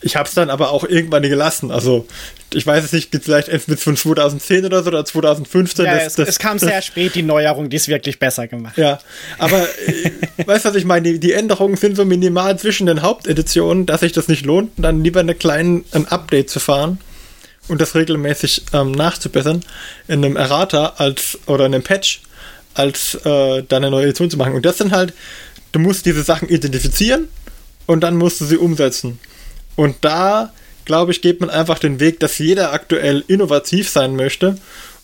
ich 0.00 0.16
habe 0.16 0.28
es 0.28 0.34
dann 0.34 0.50
aber 0.50 0.70
auch 0.70 0.84
irgendwann 0.84 1.22
gelassen. 1.22 1.70
Also 1.70 2.06
ich 2.52 2.66
weiß 2.66 2.84
es 2.84 2.92
nicht, 2.92 3.10
vielleicht 3.22 3.48
entweder 3.48 3.78
von 3.78 3.96
2010 3.96 4.64
oder 4.66 4.82
so 4.82 4.88
oder 4.88 5.04
2015. 5.04 5.84
Ja, 5.84 5.94
das, 5.94 6.06
es, 6.06 6.14
das, 6.14 6.28
es, 6.28 6.38
kam 6.38 6.58
das, 6.58 6.68
sehr 6.68 6.82
spät, 6.82 7.14
die 7.14 7.22
Neuerung, 7.22 7.68
die 7.68 7.76
ist 7.76 7.88
wirklich 7.88 8.18
besser 8.18 8.46
gemacht. 8.46 8.78
Ja, 8.78 9.00
aber 9.38 9.66
äh, 9.86 10.10
weißt 10.46 10.64
du, 10.64 10.68
was 10.70 10.76
ich 10.76 10.84
meine? 10.84 11.12
Die, 11.12 11.18
die, 11.20 11.32
Änderungen 11.32 11.76
sind 11.76 11.96
so 11.96 12.04
minimal 12.04 12.58
zwischen 12.58 12.86
den 12.86 13.02
Haupteditionen, 13.02 13.86
dass 13.86 14.00
sich 14.00 14.12
das 14.12 14.28
nicht 14.28 14.46
lohnt, 14.46 14.72
dann 14.76 15.02
lieber 15.02 15.20
eine 15.20 15.34
kleinen, 15.34 15.84
ein 15.92 16.06
Update 16.06 16.48
zu 16.50 16.60
fahren 16.60 16.98
und 17.68 17.80
das 17.80 17.94
regelmäßig 17.94 18.62
ähm, 18.72 18.92
nachzubessern 18.92 19.64
in 20.08 20.24
einem 20.24 20.36
Errata 20.36 20.94
als 20.96 21.38
oder 21.46 21.66
in 21.66 21.74
einem 21.74 21.84
Patch, 21.84 22.22
als 22.74 23.14
äh, 23.24 23.62
dann 23.62 23.84
eine 23.84 23.90
neue 23.90 24.04
Edition 24.04 24.30
zu 24.30 24.36
machen. 24.36 24.54
Und 24.54 24.64
das 24.66 24.78
sind 24.78 24.92
halt, 24.92 25.14
du 25.72 25.78
musst 25.78 26.06
diese 26.06 26.22
Sachen 26.22 26.48
identifizieren 26.48 27.28
und 27.86 28.00
dann 28.00 28.16
musst 28.16 28.40
du 28.40 28.44
sie 28.44 28.56
umsetzen. 28.56 29.18
Und 29.76 29.96
da, 30.02 30.52
glaube 30.84 31.12
ich, 31.12 31.22
geht 31.22 31.40
man 31.40 31.50
einfach 31.50 31.78
den 31.78 32.00
Weg, 32.00 32.20
dass 32.20 32.38
jeder 32.38 32.72
aktuell 32.72 33.24
innovativ 33.26 33.88
sein 33.88 34.16
möchte 34.16 34.56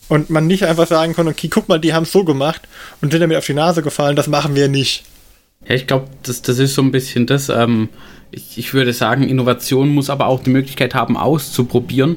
und 0.08 0.30
man 0.30 0.46
nicht 0.46 0.64
einfach 0.64 0.86
sagen 0.86 1.14
kann, 1.14 1.28
okay, 1.28 1.48
guck 1.48 1.68
mal, 1.68 1.80
die 1.80 1.94
haben 1.94 2.02
es 2.02 2.12
so 2.12 2.24
gemacht 2.24 2.62
und 3.00 3.10
sind 3.12 3.20
damit 3.20 3.36
auf 3.36 3.46
die 3.46 3.54
Nase 3.54 3.82
gefallen, 3.82 4.16
das 4.16 4.26
machen 4.26 4.54
wir 4.54 4.68
nicht. 4.68 5.04
Ja, 5.66 5.74
ich 5.74 5.86
glaube, 5.86 6.08
das, 6.22 6.42
das 6.42 6.58
ist 6.58 6.74
so 6.74 6.82
ein 6.82 6.90
bisschen 6.90 7.26
das. 7.26 7.48
Ähm, 7.48 7.90
ich, 8.30 8.58
ich 8.58 8.74
würde 8.74 8.92
sagen, 8.92 9.28
Innovation 9.28 9.88
muss 9.88 10.10
aber 10.10 10.26
auch 10.26 10.42
die 10.42 10.50
Möglichkeit 10.50 10.94
haben, 10.94 11.16
auszuprobieren. 11.16 12.16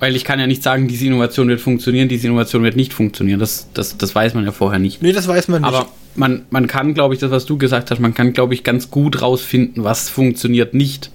Weil 0.00 0.16
ich 0.16 0.24
kann 0.24 0.40
ja 0.40 0.46
nicht 0.46 0.62
sagen, 0.62 0.88
diese 0.88 1.06
Innovation 1.06 1.48
wird 1.48 1.60
funktionieren, 1.60 2.08
diese 2.08 2.26
Innovation 2.26 2.62
wird 2.62 2.74
nicht 2.74 2.94
funktionieren. 2.94 3.38
Das, 3.38 3.68
das, 3.74 3.98
das 3.98 4.14
weiß 4.14 4.32
man 4.32 4.46
ja 4.46 4.52
vorher 4.52 4.78
nicht. 4.78 5.02
Nee, 5.02 5.12
das 5.12 5.28
weiß 5.28 5.48
man 5.48 5.60
nicht. 5.60 5.68
Aber 5.68 5.90
man, 6.14 6.46
man 6.48 6.66
kann, 6.66 6.94
glaube 6.94 7.14
ich, 7.14 7.20
das, 7.20 7.30
was 7.30 7.44
du 7.44 7.58
gesagt 7.58 7.90
hast, 7.90 8.00
man 8.00 8.14
kann, 8.14 8.32
glaube 8.32 8.54
ich, 8.54 8.64
ganz 8.64 8.90
gut 8.90 9.20
rausfinden, 9.20 9.84
was 9.84 10.08
funktioniert 10.08 10.72
nicht. 10.72 11.10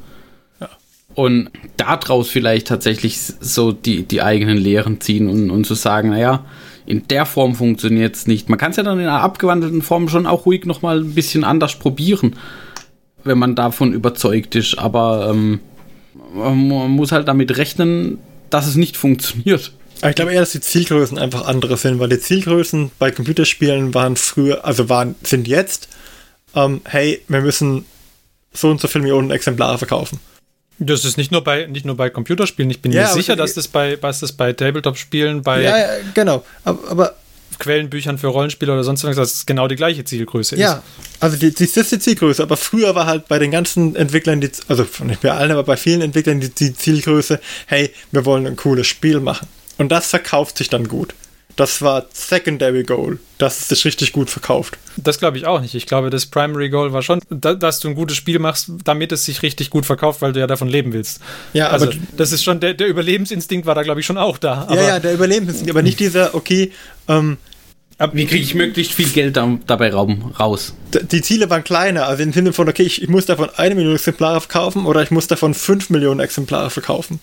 Und 1.16 1.50
daraus 1.78 2.30
vielleicht 2.30 2.68
tatsächlich 2.68 3.18
so 3.18 3.72
die, 3.72 4.04
die 4.04 4.22
eigenen 4.22 4.58
Lehren 4.58 5.00
ziehen 5.02 5.30
und, 5.30 5.50
und 5.50 5.66
zu 5.66 5.74
sagen, 5.74 6.10
naja, 6.10 6.46
in 6.86 7.08
der 7.08 7.26
Form 7.26 7.56
funktioniert 7.56 8.16
es 8.16 8.28
nicht. 8.28 8.50
Man 8.50 8.60
kann 8.60 8.72
es 8.72 8.78
ja 8.78 8.84
dann 8.84 9.00
in 9.00 9.06
einer 9.06 9.22
abgewandelten 9.22 9.82
Form 9.82 10.10
schon 10.10 10.28
auch 10.28 10.46
ruhig 10.46 10.66
nochmal 10.66 11.00
ein 11.00 11.16
bisschen 11.16 11.44
anders 11.44 11.80
probieren, 11.80 12.36
wenn 13.24 13.40
man 13.40 13.56
davon 13.56 13.94
überzeugt 13.94 14.56
ist. 14.56 14.78
Aber 14.78 15.30
ähm, 15.32 15.62
man 16.36 16.92
muss 16.92 17.12
halt 17.12 17.28
damit 17.28 17.58
rechnen, 17.58 18.20
dass 18.50 18.68
es 18.68 18.76
nicht 18.76 18.98
funktioniert. 18.98 19.72
Aber 20.02 20.10
ich 20.10 20.16
glaube 20.16 20.34
eher, 20.34 20.42
dass 20.42 20.52
die 20.52 20.62
Zielgrößen 20.62 21.18
einfach 21.18 21.46
andere 21.48 21.78
sind, 21.78 22.00
weil 22.00 22.10
die 22.10 22.20
Zielgrößen 22.20 22.92
bei 23.00 23.12
Computerspielen 23.12 23.94
waren 23.94 24.16
früher, 24.16 24.66
also 24.66 24.90
waren, 24.90 25.16
sind 25.24 25.48
jetzt, 25.48 25.88
ähm, 26.54 26.82
hey, 26.86 27.22
wir 27.28 27.42
müssen 27.42 27.86
so 28.54 28.70
und 28.70 28.82
so 28.82 28.88
viele 28.88 29.04
Millionen 29.04 29.32
Exemplare 29.32 29.78
verkaufen. 29.78 30.20
Das 30.78 31.06
ist 31.06 31.18
nicht 31.18 31.32
nur 31.32 31.44
bei, 31.44 31.68
nicht 31.68 31.86
nur 31.86 31.96
bei 31.96 32.10
Computerspielen. 32.10 32.70
Ich 32.70 32.82
bin 32.82 32.92
ja, 32.92 33.04
mir 33.04 33.14
sicher, 33.14 33.38
dass 33.38 33.54
das 33.54 33.70
bei, 33.70 33.98
was 34.02 34.20
das 34.20 34.34
bei 34.34 34.52
Tabletop-Spielen, 34.52 35.42
bei 35.42 35.62
ja, 35.62 35.78
ja, 35.78 35.88
genau. 36.14 36.44
aber, 36.66 36.92
aber 36.92 37.16
Quellenbüchern 37.60 38.18
für 38.18 38.28
Rollenspiele 38.28 38.72
oder 38.72 38.84
sonst 38.84 39.04
was, 39.04 39.16
das 39.16 39.34
ist 39.34 39.48
genau 39.48 39.68
die 39.68 39.76
gleiche 39.76 40.04
Zielgröße. 40.04 40.58
Ja, 40.58 40.84
also 41.20 41.38
die, 41.38 41.54
die, 41.54 41.66
das 41.66 41.78
ist 41.78 41.92
die 41.92 42.00
Zielgröße, 42.00 42.44
aber 42.44 42.58
früher 42.58 42.96
war 42.96 43.06
halt 43.06 43.28
bei 43.28 43.40
den 43.40 43.52
ganzen 43.52 43.96
Entwicklern, 43.96 44.42
die, 44.42 44.52
also 44.68 44.86
nicht 45.04 45.22
bei 45.22 45.32
allen, 45.32 45.52
aber 45.52 45.64
bei 45.64 45.78
vielen 45.78 46.02
Entwicklern 46.02 46.40
die, 46.40 46.50
die 46.50 46.74
Zielgröße, 46.74 47.40
hey, 47.68 47.92
wir 48.12 48.26
wollen 48.26 48.46
ein 48.48 48.56
cooles 48.56 48.88
Spiel 48.88 49.20
machen. 49.20 49.48
Und 49.78 49.90
das 49.92 50.08
verkauft 50.08 50.58
sich 50.58 50.70
dann 50.70 50.88
gut. 50.88 51.14
Das 51.56 51.82
war 51.82 52.06
Secondary 52.12 52.84
Goal, 52.84 53.20
dass 53.38 53.62
es 53.62 53.68
sich 53.70 53.86
richtig 53.86 54.12
gut 54.12 54.30
verkauft. 54.30 54.78
Das 54.98 55.20
glaube 55.20 55.38
ich 55.38 55.46
auch 55.46 55.62
nicht. 55.62 55.74
Ich 55.74 55.86
glaube, 55.86 56.10
das 56.10 56.26
Primary 56.26 56.70
Goal 56.70 56.92
war 56.92 57.02
schon, 57.02 57.22
dass 57.30 57.80
du 57.80 57.88
ein 57.88 57.96
gutes 57.96 58.18
Spiel 58.18 58.40
machst, 58.40 58.72
damit 58.84 59.14
es 59.14 59.24
sich 59.24 59.42
richtig 59.42 59.70
gut 59.70 59.86
verkauft, 59.86 60.22
weil 60.22 60.34
du 60.34 60.42
ja 60.42 60.48
davon 60.48 60.68
leben 60.68 60.92
willst. 60.92 61.22
Ja, 61.54 61.70
also 61.70 61.86
aber 61.86 61.96
das 62.18 62.34
ist 62.34 62.44
schon, 62.44 62.60
der, 62.60 62.74
der 62.74 62.88
Überlebensinstinkt 62.88 63.66
war 63.66 63.76
da, 63.76 63.84
glaube 63.84 64.02
ich, 64.02 64.06
schon 64.06 64.18
auch 64.18 64.38
da. 64.38 64.68
ja, 64.70 64.82
ja, 64.82 65.00
der 65.00 65.14
Überlebensinstinkt, 65.14 65.72
aber 65.72 65.82
nicht 65.82 66.00
dieser, 66.00 66.36
okay, 66.36 66.74
ähm, 67.08 67.38
wie 68.12 68.26
kriege 68.26 68.44
ich 68.44 68.56
möglichst 68.56 68.94
viel 68.94 69.10
Geld 69.10 69.38
dabei 69.38 69.94
raus? 69.94 70.74
Die 70.94 71.22
Ziele 71.22 71.50
waren 71.50 71.64
kleiner, 71.64 72.08
also 72.08 72.24
im 72.24 72.34
Sinne 72.34 72.52
von, 72.52 72.68
okay, 72.68 72.84
ich, 72.84 73.02
ich 73.02 73.08
muss 73.08 73.26
davon 73.26 73.50
eine 73.56 73.76
Million 73.76 73.96
Exemplare 73.96 74.42
verkaufen 74.42 74.86
oder 74.86 75.02
ich 75.02 75.12
muss 75.12 75.28
davon 75.28 75.54
fünf 75.54 75.90
Millionen 75.90 76.20
Exemplare 76.20 76.70
verkaufen. 76.70 77.22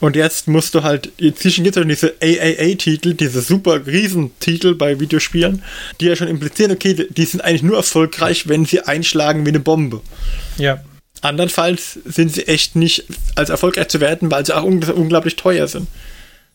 Und 0.00 0.16
jetzt 0.16 0.48
musst 0.48 0.74
du 0.74 0.82
halt, 0.82 1.12
inzwischen 1.18 1.64
gibt 1.64 1.76
es 1.76 1.82
ja 1.82 1.88
diese 1.88 2.14
AAA-Titel, 2.20 3.14
diese 3.14 3.40
super 3.40 3.86
Riesentitel 3.86 4.74
bei 4.74 4.98
Videospielen, 4.98 5.62
die 6.00 6.06
ja 6.06 6.16
schon 6.16 6.28
implizieren, 6.28 6.72
okay, 6.72 7.06
die 7.08 7.24
sind 7.24 7.42
eigentlich 7.42 7.62
nur 7.62 7.76
erfolgreich, 7.76 8.48
wenn 8.48 8.66
sie 8.66 8.80
einschlagen 8.80 9.46
wie 9.46 9.50
eine 9.50 9.60
Bombe. 9.60 10.00
Ja. 10.58 10.82
Andernfalls 11.20 12.00
sind 12.04 12.32
sie 12.32 12.46
echt 12.48 12.76
nicht 12.76 13.04
als 13.34 13.50
erfolgreich 13.50 13.88
zu 13.88 14.00
werten, 14.00 14.30
weil 14.30 14.44
sie 14.44 14.54
auch 14.54 14.64
unglaublich 14.64 15.36
teuer 15.36 15.68
sind. 15.68 15.86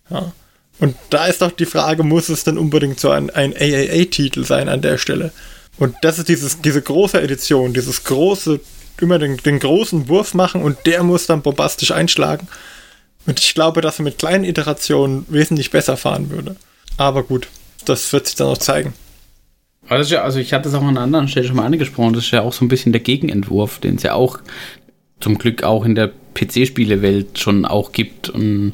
Ja. 0.09 0.33
Und 0.79 0.95
da 1.09 1.25
ist 1.25 1.41
doch 1.41 1.51
die 1.51 1.65
Frage, 1.65 2.03
muss 2.03 2.29
es 2.29 2.43
denn 2.43 2.57
unbedingt 2.57 2.99
so 2.99 3.09
ein, 3.09 3.29
ein 3.29 3.53
AAA-Titel 3.53 4.43
sein 4.45 4.69
an 4.69 4.81
der 4.81 4.97
Stelle? 4.97 5.31
Und 5.77 5.95
das 6.01 6.19
ist 6.19 6.29
dieses, 6.29 6.61
diese 6.61 6.81
große 6.81 7.21
Edition, 7.21 7.73
dieses 7.73 8.03
große, 8.03 8.59
immer 9.01 9.17
den, 9.17 9.37
den 9.37 9.59
großen 9.59 10.07
Wurf 10.09 10.33
machen 10.33 10.61
und 10.61 10.77
der 10.85 11.03
muss 11.03 11.25
dann 11.25 11.41
bombastisch 11.41 11.91
einschlagen. 11.91 12.47
Und 13.29 13.39
ich 13.39 13.53
glaube, 13.53 13.81
dass 13.81 13.99
er 13.99 14.05
mit 14.05 14.17
kleinen 14.17 14.43
Iterationen 14.43 15.23
wesentlich 15.29 15.69
besser 15.69 15.97
fahren 15.97 16.31
würde. 16.31 16.55
Aber 16.97 17.21
gut, 17.21 17.47
das 17.85 18.11
wird 18.11 18.25
sich 18.25 18.35
dann 18.35 18.47
auch 18.47 18.57
zeigen. 18.57 18.93
Also, 19.87 20.17
also 20.17 20.39
ich 20.39 20.51
hatte 20.51 20.67
es 20.67 20.73
auch 20.73 20.81
an 20.81 20.89
einer 20.89 21.01
anderen 21.01 21.27
Stelle 21.27 21.45
schon 21.45 21.55
mal 21.55 21.65
angesprochen, 21.65 22.13
das 22.13 22.23
ist 22.23 22.31
ja 22.31 22.41
auch 22.41 22.53
so 22.53 22.65
ein 22.65 22.69
bisschen 22.69 22.91
der 22.91 23.01
Gegenentwurf, 23.01 23.77
den 23.77 23.95
es 23.97 24.03
ja 24.03 24.15
auch 24.15 24.39
zum 25.19 25.37
Glück 25.37 25.61
auch 25.61 25.85
in 25.85 25.93
der 25.93 26.11
PC-Spielewelt 26.33 27.37
schon 27.37 27.65
auch 27.65 27.91
gibt 27.91 28.29
und 28.29 28.73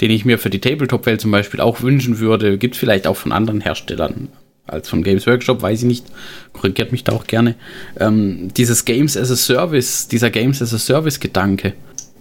den 0.00 0.10
ich 0.12 0.24
mir 0.24 0.38
für 0.38 0.50
die 0.50 0.60
Tabletop-Welt 0.60 1.20
zum 1.20 1.32
Beispiel 1.32 1.60
auch 1.60 1.82
wünschen 1.82 2.20
würde. 2.20 2.58
Gibt 2.58 2.76
es 2.76 2.80
vielleicht 2.80 3.08
auch 3.08 3.16
von 3.16 3.32
anderen 3.32 3.60
Herstellern 3.60 4.28
als 4.68 4.88
von 4.88 5.02
Games 5.02 5.26
Workshop, 5.26 5.62
weiß 5.62 5.80
ich 5.80 5.86
nicht. 5.86 6.06
Korrigiert 6.52 6.92
mich 6.92 7.02
da 7.02 7.12
auch 7.12 7.26
gerne. 7.26 7.56
Ähm, 7.98 8.54
dieses 8.56 8.84
Games 8.84 9.16
as 9.16 9.32
a 9.32 9.36
Service, 9.36 10.06
dieser 10.06 10.30
Games 10.30 10.62
as 10.62 10.72
a 10.72 10.78
Service-Gedanke 10.78 11.72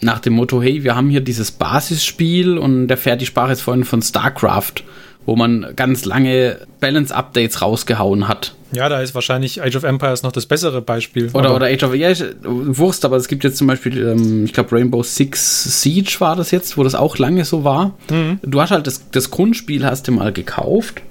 nach 0.02 0.20
dem 0.20 0.34
Motto, 0.34 0.62
hey, 0.62 0.84
wir 0.84 0.96
haben 0.96 1.10
hier 1.10 1.22
dieses 1.22 1.52
Basisspiel 1.52 2.58
und 2.58 2.88
der 2.88 2.98
fährt 2.98 3.22
die 3.22 3.26
Sprache 3.26 3.52
jetzt 3.52 3.62
vorhin 3.62 3.84
von 3.84 4.02
StarCraft, 4.02 4.84
wo 5.26 5.36
man 5.36 5.74
ganz 5.76 6.06
lange 6.06 6.60
Balance-Updates 6.80 7.62
rausgehauen 7.62 8.28
hat. 8.28 8.56
Ja, 8.72 8.90
da 8.90 9.02
ist 9.02 9.16
wahrscheinlich 9.16 9.62
Age 9.62 9.78
of 9.78 9.84
Empires 9.84 10.24
noch 10.24 10.32
das 10.32 10.46
bessere 10.46 10.82
Beispiel. 10.82 11.30
Oder, 11.34 11.56
oder 11.56 11.68
Age 11.68 11.84
of, 11.84 11.96
ja, 11.96 12.12
Wurst, 12.44 13.06
aber 13.06 13.16
es 13.16 13.28
gibt 13.28 13.44
jetzt 13.44 13.58
zum 13.58 13.68
Beispiel, 13.68 14.06
ähm, 14.06 14.46
ich 14.46 14.54
glaube, 14.54 14.74
Rainbow 14.74 15.02
Six 15.02 15.82
Siege 15.82 16.16
war 16.20 16.36
das 16.36 16.52
jetzt, 16.52 16.78
wo 16.78 16.84
das 16.84 16.94
auch 16.94 17.18
lange 17.18 17.46
so 17.46 17.64
war. 17.64 17.94
Mhm. 18.10 18.40
Du 18.44 18.62
hast 18.62 18.72
halt 18.72 18.86
das, 18.86 19.10
das 19.12 19.32
Grundspiel 19.32 19.86
hast 19.86 20.08
du 20.08 20.12
mal 20.12 20.34
gekauft 20.34 21.02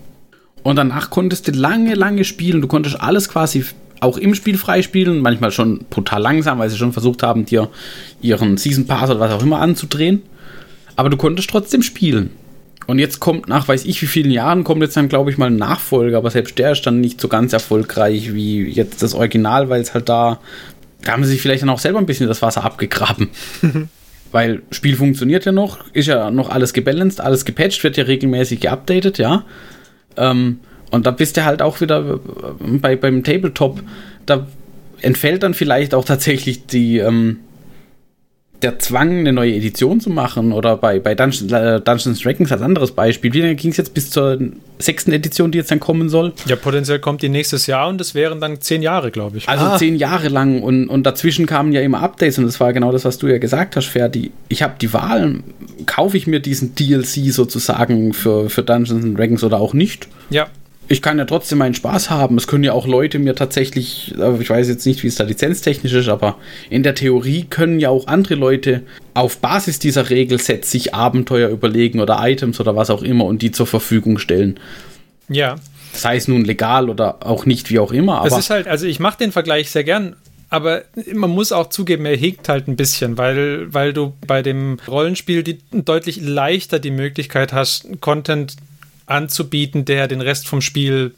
und 0.63 0.77
danach 0.77 1.11
konntest 1.11 1.49
du 1.49 1.53
lange, 1.53 1.95
lange 1.95 2.25
spielen. 2.25 2.61
Du 2.61 2.69
konntest 2.69 3.01
alles 3.01 3.29
quasi 3.29 3.65
auch 4.01 4.17
im 4.17 4.35
Spiel 4.35 4.59
freispielen, 4.59 5.21
manchmal 5.21 5.51
schon 5.51 5.87
brutal 5.91 6.21
langsam, 6.21 6.59
weil 6.59 6.71
sie 6.71 6.77
schon 6.77 6.93
versucht 6.93 7.23
haben, 7.23 7.45
dir 7.45 7.69
ihren 8.21 8.57
Season 8.57 8.87
Pass 8.87 9.11
oder 9.11 9.21
was 9.21 9.33
auch 9.33 9.43
immer 9.43 9.61
anzudrehen. 9.61 10.23
Aber 10.97 11.11
du 11.11 11.17
konntest 11.17 11.51
trotzdem 11.51 11.83
spielen. 11.83 12.31
Und 12.87 12.99
jetzt 12.99 13.19
kommt 13.19 13.49
nach 13.49 13.67
weiß 13.67 13.87
ich 13.87 14.01
wie 14.03 14.07
vielen 14.07 14.31
Jahren, 14.31 14.63
kommt 14.63 14.83
jetzt 14.83 14.97
dann, 14.97 15.09
glaube 15.09 15.31
ich, 15.31 15.39
mal 15.39 15.47
ein 15.47 15.57
Nachfolger, 15.57 16.19
aber 16.19 16.31
selbst 16.31 16.59
der 16.59 16.73
ist 16.73 16.87
dann 16.87 17.01
nicht 17.01 17.21
so 17.21 17.29
ganz 17.29 17.53
erfolgreich 17.53 18.35
wie 18.35 18.63
jetzt 18.69 19.03
das 19.03 19.15
Original, 19.15 19.71
weil 19.71 19.81
es 19.81 19.95
halt 19.95 20.09
da, 20.09 20.39
da 21.03 21.13
haben 21.13 21.25
sie 21.25 21.31
sich 21.31 21.41
vielleicht 21.41 21.63
dann 21.63 21.71
auch 21.71 21.79
selber 21.79 21.99
ein 21.99 22.07
bisschen 22.07 22.29
das 22.29 22.43
Wasser 22.43 22.65
abgegraben. 22.65 23.31
weil 24.33 24.63
Spiel 24.71 24.97
funktioniert 24.97 25.45
ja 25.45 25.53
noch, 25.53 25.79
ist 25.93 26.09
ja 26.09 26.31
noch 26.31 26.51
alles 26.51 26.73
gebalanced, 26.73 27.21
alles 27.21 27.45
gepatcht, 27.45 27.83
wird 27.85 27.97
ja 27.97 28.05
regelmäßig 28.05 28.61
geupdatet, 28.61 29.19
ja. 29.19 29.45
Ähm, 30.17 30.59
und 30.95 31.07
da 31.07 31.11
bist 31.11 31.37
du 31.37 31.45
halt 31.45 31.61
auch 31.61 31.81
wieder 31.81 31.99
äh, 32.15 32.79
bei, 32.79 32.95
beim 32.95 33.25
Tabletop, 33.25 33.81
da 34.27 34.47
entfällt 35.01 35.43
dann 35.43 35.53
vielleicht 35.53 35.93
auch 35.93 36.05
tatsächlich 36.05 36.67
die, 36.67 36.99
ähm, 36.99 37.41
der 38.63 38.79
Zwang, 38.79 39.19
eine 39.19 39.33
neue 39.33 39.55
Edition 39.55 40.01
zu 40.01 40.09
machen 40.09 40.53
oder 40.53 40.77
bei, 40.77 41.01
bei 41.01 41.17
Dungeons, 41.17 41.53
äh, 41.53 41.81
Dungeons 41.81 42.21
Dragons 42.21 42.53
als 42.53 42.63
anderes 42.63 42.93
Beispiel. 42.93 43.33
Wie 43.33 43.41
lange 43.41 43.57
ging 43.57 43.73
es 43.73 43.77
jetzt 43.77 43.93
bis 43.93 44.11
zur 44.11 44.39
sechsten 44.79 45.13
Edition, 45.13 45.51
die 45.51 45.59
jetzt 45.59 45.73
dann 45.73 45.81
kommen 45.81 46.09
soll? 46.09 46.33
Ja, 46.47 46.55
potenziell 46.55 47.01
kommt 47.01 47.23
die 47.23 47.29
nächstes 47.29 47.67
Jahr 47.67 47.89
und 47.89 47.99
das 47.99 48.15
wären 48.15 48.41
dann 48.41 48.61
zehn 48.61 48.81
Jahre, 48.81 49.11
glaube 49.11 49.39
ich. 49.39 49.49
Also 49.49 49.65
ah. 49.65 49.77
zehn 49.77 49.97
Jahre 49.97 50.29
lang 50.29 50.63
und, 50.63 50.89
und 50.89 51.05
dazwischen 51.05 51.47
kamen 51.47 51.73
ja 51.73 51.81
immer 51.81 52.03
Updates 52.03 52.39
und 52.39 52.45
das 52.45 52.61
war 52.61 52.73
genau 52.73 52.93
das, 52.93 53.05
was 53.05 53.19
du 53.19 53.27
ja 53.27 53.39
gesagt 53.39 53.75
hast, 53.77 53.87
Ferdi. 53.87 54.31
Ich 54.49 54.63
habe 54.63 54.75
die 54.81 54.93
Wahl, 54.93 55.41
kaufe 55.87 56.17
ich 56.17 56.29
mir 56.29 56.39
diesen 56.39 56.77
DLC 56.77 57.33
sozusagen 57.33 58.15
für, 58.15 58.49
für 58.49 58.63
Dungeons 58.63 59.05
Dragons 59.17 59.43
oder 59.43 59.61
auch 59.61 59.75
nicht? 59.75 60.07
Ja 60.31 60.47
ich 60.89 61.01
kann 61.03 61.19
ja 61.19 61.25
trotzdem 61.25 61.59
meinen 61.59 61.75
Spaß 61.75 62.11
haben. 62.11 62.37
Es 62.37 62.47
können 62.47 62.65
ja 62.65 62.73
auch 62.73 62.87
Leute 62.87 63.19
mir 63.19 63.35
tatsächlich, 63.35 64.13
ich 64.13 64.51
weiß 64.51 64.69
jetzt 64.69 64.87
nicht, 64.87 65.03
wie 65.03 65.07
es 65.07 65.17
da 65.17 65.25
lizenztechnisch 65.25 65.93
ist, 65.93 66.09
aber 66.09 66.37
in 66.71 66.83
der 66.83 66.95
Theorie 66.95 67.47
können 67.49 67.81
ja 67.81 67.89
auch 67.89 68.07
andere 68.07 68.35
Leute 68.35 68.83
auf 69.15 69.39
Basis 69.39 69.79
dieser 69.79 70.11
Regelsets 70.11 70.71
sich 70.71 70.95
Abenteuer 70.95 71.49
überlegen 71.49 72.01
oder 72.01 72.19
Items 72.21 72.61
oder 72.61 72.77
was 72.77 72.91
auch 72.91 73.03
immer 73.03 73.25
und 73.25 73.43
die 73.43 73.51
zur 73.51 73.67
Verfügung 73.67 74.19
stellen. 74.19 74.61
Ja. 75.29 75.57
Sei 75.93 76.17
es 76.17 76.29
nun 76.29 76.45
legal 76.45 76.91
oder 76.91 77.27
auch 77.27 77.47
nicht, 77.47 77.71
wie 77.71 77.79
auch 77.79 77.93
immer. 77.93 78.19
Aber 78.19 78.29
es 78.29 78.39
ist 78.39 78.51
halt, 78.51 78.67
also 78.67 78.87
ich 78.87 79.01
mache 79.01 79.19
den 79.19 79.33
Vergleich 79.33 79.71
sehr 79.71 79.85
gern 79.85 80.17
aber 80.51 80.85
man 81.13 81.31
muss 81.31 81.51
auch 81.51 81.69
zugeben, 81.71 82.07
er 82.07 82.17
hegt 82.17 82.49
halt 82.49 82.69
ein 82.69 82.77
bisschen, 82.77 83.19
weil, 83.19 83.75
weil 83.75 83.93
du 83.93 84.15
bei 84.25 84.41
dem 84.41 84.79
Rollenspiel 84.87 85.43
die, 85.43 85.59
deutlich 85.73 86.21
leichter 86.21 86.79
die 86.79 86.93
Möglichkeit 86.93 87.53
hast, 87.53 88.01
Content 88.01 88.55
anzubieten, 89.07 89.85
der 89.85 90.09
den 90.09 90.21
Rest 90.21 90.49
vom 90.49 90.61
Spiel 90.61 91.15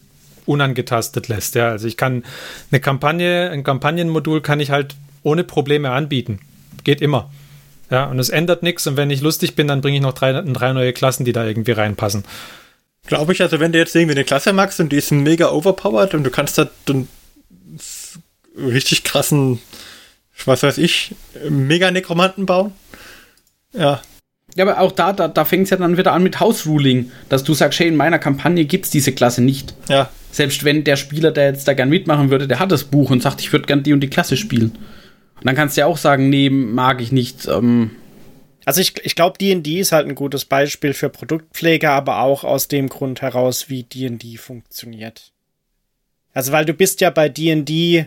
unangetastet 0.46 1.28
lässt. 1.28 1.54
Ja, 1.54 1.70
also 1.70 1.86
ich 1.86 1.96
kann 1.96 2.24
eine 2.70 2.80
Kampagne, 2.80 3.50
ein 3.50 3.64
Kampagnenmodul 3.64 4.40
kann 4.40 4.60
ich 4.60 4.70
halt 4.70 4.94
ohne 5.22 5.44
Probleme 5.44 5.90
anbieten. 5.90 6.40
Geht 6.84 7.00
immer. 7.00 7.30
Ja, 7.90 8.04
und 8.04 8.18
es 8.18 8.28
ändert 8.28 8.62
nichts 8.62 8.86
und 8.86 8.96
wenn 8.96 9.10
ich 9.10 9.20
lustig 9.20 9.54
bin, 9.54 9.68
dann 9.68 9.80
bringe 9.80 9.96
ich 9.96 10.02
noch 10.02 10.12
drei, 10.12 10.32
drei 10.32 10.72
neue 10.72 10.92
Klassen, 10.92 11.24
die 11.24 11.32
da 11.32 11.44
irgendwie 11.44 11.72
reinpassen. 11.72 12.24
Glaube 13.06 13.32
ich, 13.32 13.42
also 13.42 13.60
wenn 13.60 13.72
du 13.72 13.78
jetzt 13.78 13.94
irgendwie 13.94 14.16
eine 14.16 14.24
Klasse 14.24 14.52
magst 14.52 14.80
und 14.80 14.90
die 14.90 14.96
ist 14.96 15.12
mega 15.12 15.50
overpowered 15.50 16.14
und 16.14 16.24
du 16.24 16.30
kannst 16.30 16.58
da 16.58 16.68
dann 16.86 17.08
richtig 18.56 19.04
krassen, 19.04 19.60
was 20.44 20.62
weiß 20.62 20.78
ich, 20.78 21.14
mega 21.48 21.90
Nekromanten 21.90 22.46
bauen. 22.46 22.72
Ja. 23.72 24.00
Ja, 24.56 24.64
aber 24.64 24.80
auch 24.80 24.92
da, 24.92 25.12
da, 25.12 25.28
da 25.28 25.44
fängt 25.44 25.64
es 25.64 25.70
ja 25.70 25.76
dann 25.76 25.98
wieder 25.98 26.14
an 26.14 26.22
mit 26.22 26.40
House 26.40 26.66
Ruling, 26.66 27.12
dass 27.28 27.44
du 27.44 27.52
sagst, 27.52 27.78
hey, 27.78 27.88
in 27.88 27.96
meiner 27.96 28.18
Kampagne 28.18 28.64
gibt 28.64 28.86
es 28.86 28.90
diese 28.90 29.12
Klasse 29.12 29.42
nicht. 29.42 29.74
Ja. 29.88 30.10
Selbst 30.32 30.64
wenn 30.64 30.82
der 30.82 30.96
Spieler, 30.96 31.30
der 31.30 31.50
jetzt 31.50 31.68
da 31.68 31.74
gern 31.74 31.90
mitmachen 31.90 32.30
würde, 32.30 32.48
der 32.48 32.58
hat 32.58 32.72
das 32.72 32.84
Buch 32.84 33.10
und 33.10 33.22
sagt, 33.22 33.42
ich 33.42 33.52
würde 33.52 33.66
gern 33.66 33.82
die 33.82 33.92
und 33.92 34.00
die 34.00 34.08
Klasse 34.08 34.36
spielen. 34.38 34.70
Und 35.36 35.44
dann 35.44 35.54
kannst 35.54 35.76
du 35.76 35.82
ja 35.82 35.86
auch 35.86 35.98
sagen, 35.98 36.30
nee, 36.30 36.48
mag 36.48 37.02
ich 37.02 37.12
nicht. 37.12 37.46
Ähm 37.46 37.90
also 38.64 38.80
ich, 38.80 38.94
ich 39.04 39.14
glaube, 39.14 39.36
D&D 39.36 39.78
ist 39.78 39.92
halt 39.92 40.08
ein 40.08 40.14
gutes 40.14 40.46
Beispiel 40.46 40.94
für 40.94 41.10
Produktpflege, 41.10 41.90
aber 41.90 42.20
auch 42.20 42.42
aus 42.42 42.66
dem 42.66 42.88
Grund 42.88 43.20
heraus, 43.20 43.68
wie 43.68 43.82
D&D 43.82 44.38
funktioniert. 44.38 45.32
Also 46.32 46.52
weil 46.52 46.64
du 46.64 46.72
bist 46.72 47.02
ja 47.02 47.10
bei 47.10 47.28
D&D, 47.28 48.06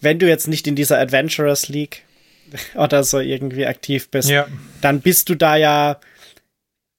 wenn 0.00 0.18
du 0.18 0.28
jetzt 0.28 0.48
nicht 0.48 0.66
in 0.66 0.76
dieser 0.76 0.98
Adventurers 0.98 1.68
League 1.68 2.04
oder 2.74 3.04
so 3.04 3.20
irgendwie 3.20 3.66
aktiv 3.66 4.10
bist, 4.10 4.28
ja. 4.28 4.46
dann 4.80 5.00
bist 5.00 5.28
du 5.28 5.34
da 5.34 5.56
ja 5.56 6.00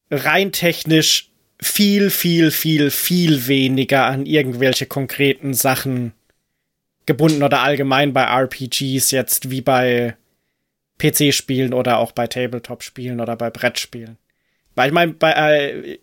rein 0.09 0.51
technisch 0.51 1.29
viel, 1.61 2.09
viel, 2.09 2.51
viel, 2.51 2.91
viel 2.91 3.47
weniger 3.47 4.05
an 4.05 4.25
irgendwelche 4.25 4.85
konkreten 4.85 5.53
Sachen 5.53 6.13
gebunden 7.05 7.43
oder 7.43 7.61
allgemein 7.61 8.13
bei 8.13 8.23
RPGs 8.23 9.11
jetzt 9.11 9.49
wie 9.49 9.61
bei 9.61 10.15
PC-Spielen 10.99 11.73
oder 11.73 11.97
auch 11.97 12.11
bei 12.11 12.27
Tabletop-Spielen 12.27 13.19
oder 13.19 13.35
bei 13.35 13.49
Brettspielen. 13.49 14.17
Weil 14.75 14.87
ich 14.87 14.93
meine, 14.93 15.13
bei, 15.13 15.31
äh, 15.31 15.99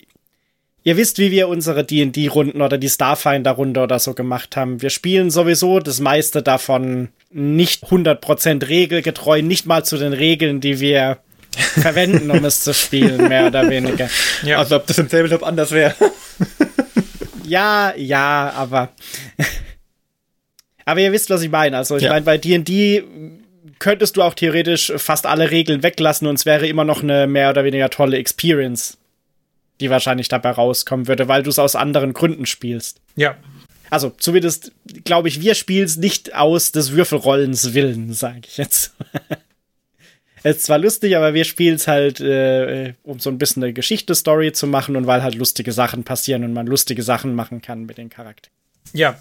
ihr 0.82 0.96
wisst, 0.96 1.18
wie 1.18 1.30
wir 1.30 1.48
unsere 1.48 1.84
D&D-Runden 1.84 2.62
oder 2.62 2.78
die 2.78 2.88
Starfinder-Runde 2.88 3.80
oder 3.80 3.98
so 3.98 4.14
gemacht 4.14 4.56
haben. 4.56 4.82
Wir 4.82 4.90
spielen 4.90 5.30
sowieso 5.30 5.78
das 5.80 6.00
meiste 6.00 6.42
davon 6.42 7.08
nicht 7.30 7.84
100% 7.84 8.68
regelgetreu, 8.68 9.42
nicht 9.42 9.66
mal 9.66 9.84
zu 9.84 9.96
den 9.98 10.12
Regeln, 10.12 10.60
die 10.60 10.80
wir 10.80 11.18
verwenden, 11.56 12.30
um 12.30 12.44
es 12.44 12.62
zu 12.62 12.72
spielen, 12.72 13.28
mehr 13.28 13.46
oder 13.46 13.68
weniger. 13.68 14.08
Ja. 14.42 14.58
Also 14.58 14.76
ob 14.76 14.86
das 14.86 14.98
im 14.98 15.08
Tabletop 15.08 15.42
anders 15.42 15.70
wäre. 15.70 15.94
ja, 17.44 17.92
ja, 17.96 18.52
aber 18.56 18.88
aber 20.90 21.00
ihr 21.00 21.12
wisst, 21.12 21.30
was 21.30 21.42
ich 21.42 21.50
meine. 21.50 21.76
Also 21.76 21.96
ich 21.96 22.04
ja. 22.04 22.10
meine, 22.10 22.24
bei 22.24 22.38
D&D 22.38 23.04
könntest 23.78 24.16
du 24.16 24.22
auch 24.22 24.34
theoretisch 24.34 24.92
fast 24.96 25.26
alle 25.26 25.50
Regeln 25.50 25.82
weglassen 25.82 26.26
und 26.26 26.34
es 26.36 26.46
wäre 26.46 26.66
immer 26.66 26.84
noch 26.84 27.02
eine 27.02 27.26
mehr 27.26 27.50
oder 27.50 27.64
weniger 27.64 27.90
tolle 27.90 28.16
Experience, 28.16 28.98
die 29.80 29.90
wahrscheinlich 29.90 30.28
dabei 30.28 30.50
rauskommen 30.50 31.08
würde, 31.08 31.28
weil 31.28 31.42
du 31.42 31.50
es 31.50 31.58
aus 31.58 31.74
anderen 31.74 32.12
Gründen 32.12 32.46
spielst. 32.46 33.00
Ja. 33.16 33.36
Also 33.90 34.10
zumindest 34.10 34.72
glaube 35.04 35.28
ich, 35.28 35.40
wir 35.40 35.54
spielen 35.54 35.84
es 35.84 35.96
nicht 35.96 36.34
aus 36.34 36.70
des 36.70 36.92
Würfelrollens 36.92 37.74
Willen, 37.74 38.12
sage 38.12 38.42
ich 38.46 38.56
jetzt. 38.56 38.94
Es 40.44 40.56
ist 40.56 40.64
zwar 40.66 40.78
lustig, 40.78 41.16
aber 41.16 41.34
wir 41.34 41.44
spielen 41.44 41.74
es 41.74 41.88
halt, 41.88 42.20
äh, 42.20 42.94
um 43.02 43.18
so 43.18 43.30
ein 43.30 43.38
bisschen 43.38 43.64
eine 43.64 43.72
Geschichte-Story 43.72 44.52
zu 44.52 44.68
machen 44.68 44.94
und 44.94 45.08
weil 45.08 45.22
halt 45.22 45.34
lustige 45.34 45.72
Sachen 45.72 46.04
passieren 46.04 46.44
und 46.44 46.52
man 46.52 46.66
lustige 46.66 47.02
Sachen 47.02 47.34
machen 47.34 47.62
kann 47.62 47.84
mit 47.84 47.98
den 47.98 48.10
Charakteren. 48.10 48.54
Ja, 48.92 49.18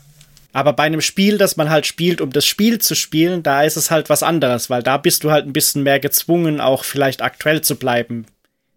aber 0.52 0.74
bei 0.74 0.84
einem 0.84 1.02
Spiel, 1.02 1.38
das 1.38 1.58
man 1.58 1.70
halt 1.70 1.86
spielt, 1.86 2.22
um 2.22 2.32
das 2.32 2.46
Spiel 2.46 2.80
zu 2.80 2.96
spielen, 2.96 3.44
da 3.44 3.64
ist 3.64 3.78
es 3.78 3.92
halt 3.92 4.10
was 4.10 4.24
anderes, 4.24 4.70
weil 4.70 4.82
da 4.82 4.98
bist 4.98 5.24
du 5.24 5.32
halt 5.32 5.46
ein 5.46 5.54
bisschen 5.54 5.84
mehr 5.84 6.00
gezwungen, 6.00 6.60
auch 6.60 6.84
vielleicht 6.84 7.22
aktuell 7.22 7.62
zu 7.62 7.76
bleiben. 7.76 8.26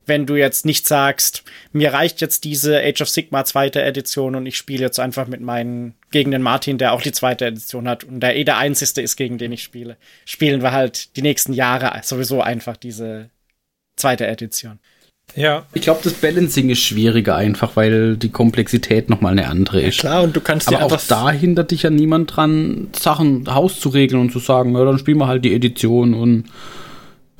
Wenn 0.04 0.26
du 0.26 0.34
jetzt 0.34 0.66
nicht 0.66 0.86
sagst, 0.86 1.44
mir 1.72 1.92
reicht 1.92 2.20
jetzt 2.20 2.44
diese 2.44 2.80
Age 2.80 3.02
of 3.02 3.08
Sigma 3.08 3.44
zweite 3.44 3.82
Edition 3.82 4.34
und 4.34 4.46
ich 4.46 4.56
spiele 4.56 4.82
jetzt 4.82 4.98
einfach 4.98 5.28
mit 5.28 5.40
meinen, 5.40 5.94
gegen 6.10 6.30
den 6.30 6.42
Martin, 6.42 6.78
der 6.78 6.92
auch 6.92 7.02
die 7.02 7.12
zweite 7.12 7.46
Edition 7.46 7.88
hat 7.88 8.04
und 8.04 8.20
der 8.20 8.36
eh 8.36 8.44
der 8.44 8.58
einzigste 8.58 9.00
ist, 9.00 9.16
gegen 9.16 9.38
den 9.38 9.52
ich 9.52 9.62
spiele, 9.62 9.96
spielen 10.24 10.62
wir 10.62 10.72
halt 10.72 11.16
die 11.16 11.22
nächsten 11.22 11.52
Jahre 11.52 12.00
sowieso 12.02 12.42
einfach 12.42 12.76
diese 12.76 13.30
zweite 13.96 14.26
Edition. 14.26 14.78
Ja. 15.34 15.66
Ich 15.72 15.82
glaube, 15.82 16.00
das 16.04 16.14
Balancing 16.14 16.68
ist 16.68 16.82
schwieriger 16.82 17.36
einfach, 17.36 17.76
weil 17.76 18.16
die 18.16 18.28
Komplexität 18.28 19.08
nochmal 19.08 19.32
eine 19.32 19.48
andere 19.48 19.80
ist. 19.80 19.96
Ja, 19.98 20.10
klar, 20.10 20.22
und 20.24 20.36
du 20.36 20.40
kannst 20.40 20.68
Aber 20.68 20.84
auch 20.84 21.00
da 21.08 21.30
hindert 21.30 21.70
dich 21.70 21.84
ja 21.84 21.90
niemand 21.90 22.36
dran, 22.36 22.88
Sachen 22.92 23.52
Haus 23.52 23.80
zu 23.80 23.88
regeln 23.88 24.20
und 24.20 24.32
zu 24.32 24.40
sagen, 24.40 24.74
ja, 24.76 24.84
dann 24.84 24.98
spielen 24.98 25.18
wir 25.18 25.28
halt 25.28 25.44
die 25.44 25.54
Edition 25.54 26.14
und 26.14 26.44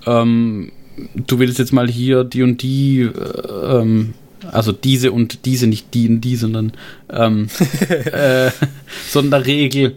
ähm, 0.07 0.73
du 1.15 1.39
willst 1.39 1.59
jetzt 1.59 1.73
mal 1.73 1.89
hier 1.89 2.25
die 2.25 2.43
und 2.43 2.63
die, 2.63 3.01
äh, 3.03 3.81
ähm, 3.81 4.15
also 4.51 4.73
diese 4.73 5.13
und 5.13 5.45
diese, 5.45 5.67
nicht 5.67 5.95
die 5.95 6.09
und 6.09 6.21
die, 6.21 6.37
sondern 6.37 6.73
ähm, 7.11 7.49
äh, 7.89 8.51
Sonderregel 9.09 9.97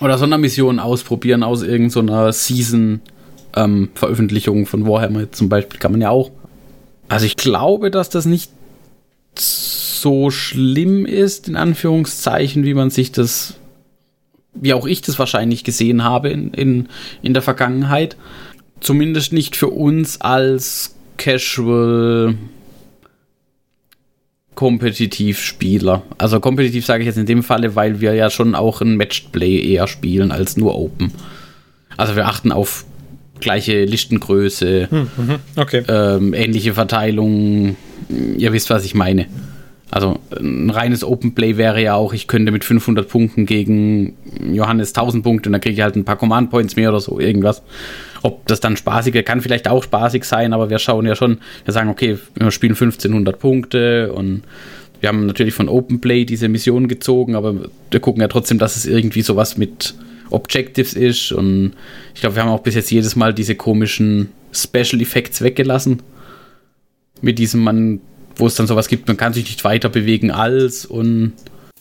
oder 0.00 0.18
Sondermission 0.18 0.78
ausprobieren 0.78 1.42
aus 1.42 1.62
irgendeiner 1.62 2.32
Season. 2.32 3.00
Ähm, 3.56 3.88
Veröffentlichung 3.94 4.66
von 4.66 4.86
Warhammer 4.86 5.32
zum 5.32 5.48
Beispiel 5.48 5.80
kann 5.80 5.92
man 5.92 6.02
ja 6.02 6.10
auch 6.10 6.30
also 7.08 7.24
ich 7.24 7.36
glaube, 7.36 7.90
dass 7.90 8.10
das 8.10 8.26
nicht 8.26 8.52
so 9.34 10.30
schlimm 10.30 11.06
ist, 11.06 11.48
in 11.48 11.56
Anführungszeichen, 11.56 12.64
wie 12.64 12.74
man 12.74 12.90
sich 12.90 13.12
das, 13.12 13.54
wie 14.54 14.74
auch 14.74 14.86
ich 14.86 15.00
das 15.00 15.18
wahrscheinlich 15.18 15.64
gesehen 15.64 16.04
habe 16.04 16.28
in, 16.28 16.52
in, 16.52 16.88
in 17.22 17.32
der 17.32 17.42
Vergangenheit. 17.42 18.16
Zumindest 18.80 19.32
nicht 19.32 19.56
für 19.56 19.68
uns 19.68 20.20
als 20.20 20.94
Casual 21.16 22.36
Kompetitivspieler. 24.54 26.02
Also 26.18 26.40
kompetitiv 26.40 26.84
sage 26.84 27.02
ich 27.02 27.06
jetzt 27.06 27.16
in 27.16 27.26
dem 27.26 27.44
Falle, 27.44 27.76
weil 27.76 28.00
wir 28.00 28.14
ja 28.14 28.28
schon 28.28 28.56
auch 28.56 28.80
ein 28.80 28.96
Matchplay 28.96 29.60
eher 29.60 29.86
spielen 29.86 30.32
als 30.32 30.56
nur 30.56 30.76
Open. 30.76 31.12
Also 31.96 32.16
wir 32.16 32.26
achten 32.26 32.50
auf 32.50 32.84
gleiche 33.38 33.84
Listengröße, 33.84 34.88
hm, 34.90 35.08
mhm, 35.16 35.34
okay. 35.54 35.84
ähm, 35.86 36.34
ähnliche 36.34 36.74
Verteilung. 36.74 37.76
Ihr 38.08 38.52
wisst, 38.52 38.68
was 38.70 38.84
ich 38.84 38.96
meine. 38.96 39.26
Also 39.90 40.18
ein 40.38 40.70
reines 40.70 41.04
Open 41.04 41.34
Play 41.34 41.56
wäre 41.56 41.80
ja 41.80 41.94
auch, 41.94 42.12
ich 42.12 42.26
könnte 42.26 42.52
mit 42.52 42.64
500 42.64 43.08
Punkten 43.08 43.46
gegen 43.46 44.16
Johannes 44.52 44.88
1000 44.92 45.22
Punkte 45.22 45.48
und 45.48 45.52
dann 45.52 45.60
kriege 45.60 45.74
ich 45.74 45.82
halt 45.82 45.94
ein 45.94 46.04
paar 46.04 46.16
Command 46.16 46.50
Points 46.50 46.74
mehr 46.76 46.90
oder 46.90 47.00
so, 47.00 47.20
irgendwas. 47.20 47.62
Ob 48.22 48.46
das 48.46 48.60
dann 48.60 48.76
spaßiger, 48.76 49.22
kann 49.22 49.40
vielleicht 49.40 49.68
auch 49.68 49.84
spaßig 49.84 50.24
sein, 50.24 50.52
aber 50.52 50.70
wir 50.70 50.78
schauen 50.78 51.06
ja 51.06 51.14
schon, 51.14 51.38
wir 51.64 51.72
sagen, 51.72 51.88
okay, 51.88 52.18
wir 52.34 52.50
spielen 52.50 52.72
1500 52.72 53.38
Punkte 53.38 54.12
und 54.12 54.42
wir 55.00 55.08
haben 55.08 55.26
natürlich 55.26 55.54
von 55.54 55.68
Open 55.68 56.00
Play 56.00 56.24
diese 56.24 56.48
Mission 56.48 56.88
gezogen, 56.88 57.36
aber 57.36 57.54
wir 57.90 58.00
gucken 58.00 58.20
ja 58.20 58.28
trotzdem, 58.28 58.58
dass 58.58 58.76
es 58.76 58.86
irgendwie 58.86 59.22
sowas 59.22 59.56
mit 59.56 59.94
Objectives 60.30 60.94
ist. 60.94 61.32
Und 61.32 61.74
ich 62.14 62.20
glaube, 62.20 62.36
wir 62.36 62.42
haben 62.42 62.50
auch 62.50 62.62
bis 62.62 62.74
jetzt 62.74 62.90
jedes 62.90 63.16
Mal 63.16 63.32
diese 63.32 63.54
komischen 63.54 64.30
Special 64.52 65.00
Effects 65.00 65.42
weggelassen. 65.42 66.02
Mit 67.20 67.38
diesem, 67.38 67.62
man, 67.62 68.00
wo 68.36 68.46
es 68.46 68.54
dann 68.54 68.66
sowas 68.66 68.88
gibt, 68.88 69.08
man 69.08 69.16
kann 69.16 69.32
sich 69.32 69.44
nicht 69.44 69.64
weiter 69.64 69.88
bewegen 69.88 70.30
als 70.30 70.84
und. 70.84 71.32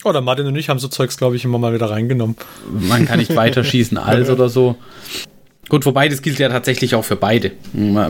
Oder 0.04 0.20
oh, 0.20 0.24
Martin 0.24 0.46
und 0.46 0.56
ich 0.56 0.70
haben 0.70 0.80
so 0.80 0.88
Zeugs, 0.88 1.18
glaube 1.18 1.36
ich, 1.36 1.44
immer 1.44 1.58
mal 1.58 1.74
wieder 1.74 1.90
reingenommen. 1.90 2.36
Man 2.72 3.06
kann 3.06 3.20
nicht 3.20 3.36
weiter 3.36 3.64
schießen 3.64 3.98
als 3.98 4.30
oder 4.30 4.48
so. 4.48 4.76
Gut, 5.70 5.86
wobei 5.86 6.07
das 6.07 6.22
gilt 6.22 6.39
ja 6.39 6.49
tatsächlich 6.49 6.95
auch 6.95 7.03
für 7.03 7.15
beide. 7.15 7.51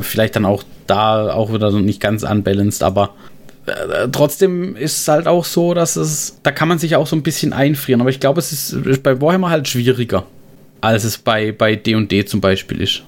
Vielleicht 0.02 0.36
dann 0.36 0.46
auch 0.46 0.64
da 0.86 1.34
auch 1.34 1.52
wieder 1.52 1.72
nicht 1.72 2.00
ganz 2.00 2.24
unbalanced, 2.24 2.84
aber 2.84 3.16
äh, 3.66 4.08
trotzdem 4.12 4.76
ist 4.76 5.02
es 5.02 5.08
halt 5.08 5.28
auch 5.28 5.46
so, 5.46 5.74
dass 5.74 5.96
es, 5.96 6.40
da 6.44 6.52
kann 6.52 6.68
man 6.68 6.80
sich 6.80 6.96
auch 6.96 7.08
so 7.08 7.16
ein 7.16 7.24
bisschen 7.24 7.54
einfrieren. 7.54 8.02
Aber 8.02 8.10
ich 8.10 8.20
glaube, 8.20 8.40
es 8.40 8.52
ist, 8.52 9.04
bei 9.04 9.20
Warhammer 9.22 9.50
halt 9.50 9.68
schwieriger, 9.68 10.26
als 10.82 11.04
es 11.04 11.18
bei 11.18 11.52
bei 11.52 11.76
D&D 11.76 12.26
zum 12.26 12.42
Beispiel 12.42 12.82
ist. 12.82 13.04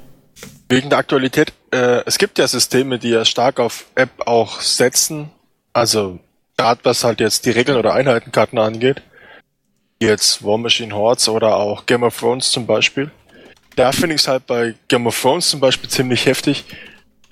Wegen 0.68 0.90
der 0.90 1.00
Aktualität, 1.00 1.54
äh, 1.72 2.04
es 2.06 2.18
gibt 2.18 2.38
ja 2.38 2.48
Systeme, 2.48 3.00
die 3.00 3.10
ja 3.10 3.26
stark 3.26 3.60
auf 3.60 3.86
App 3.96 4.10
auch 4.26 4.62
setzen. 4.62 5.30
Also 5.74 6.20
gerade 6.58 6.82
was 6.84 7.04
halt 7.04 7.20
jetzt 7.22 7.46
die 7.46 7.52
Regeln 7.52 7.78
oder 7.78 7.94
Einheitenkarten 7.94 8.60
angeht. 8.60 9.02
Jetzt 10.02 10.44
War 10.44 10.58
Machine 10.58 10.94
Hordes 10.94 11.28
oder 11.30 11.56
auch 11.56 11.86
Game 11.86 12.04
of 12.04 12.18
Thrones 12.18 12.52
zum 12.52 12.66
Beispiel. 12.66 13.12
Da 13.80 13.94
finde 13.94 14.16
ich 14.16 14.22
es 14.22 14.28
halt 14.28 14.46
bei 14.46 14.76
Game 14.90 15.08
of 15.08 15.20
Thrones 15.20 15.50
zum 15.50 15.62
Beispiel 15.62 15.90
ziemlich 15.90 16.26
heftig, 16.26 16.66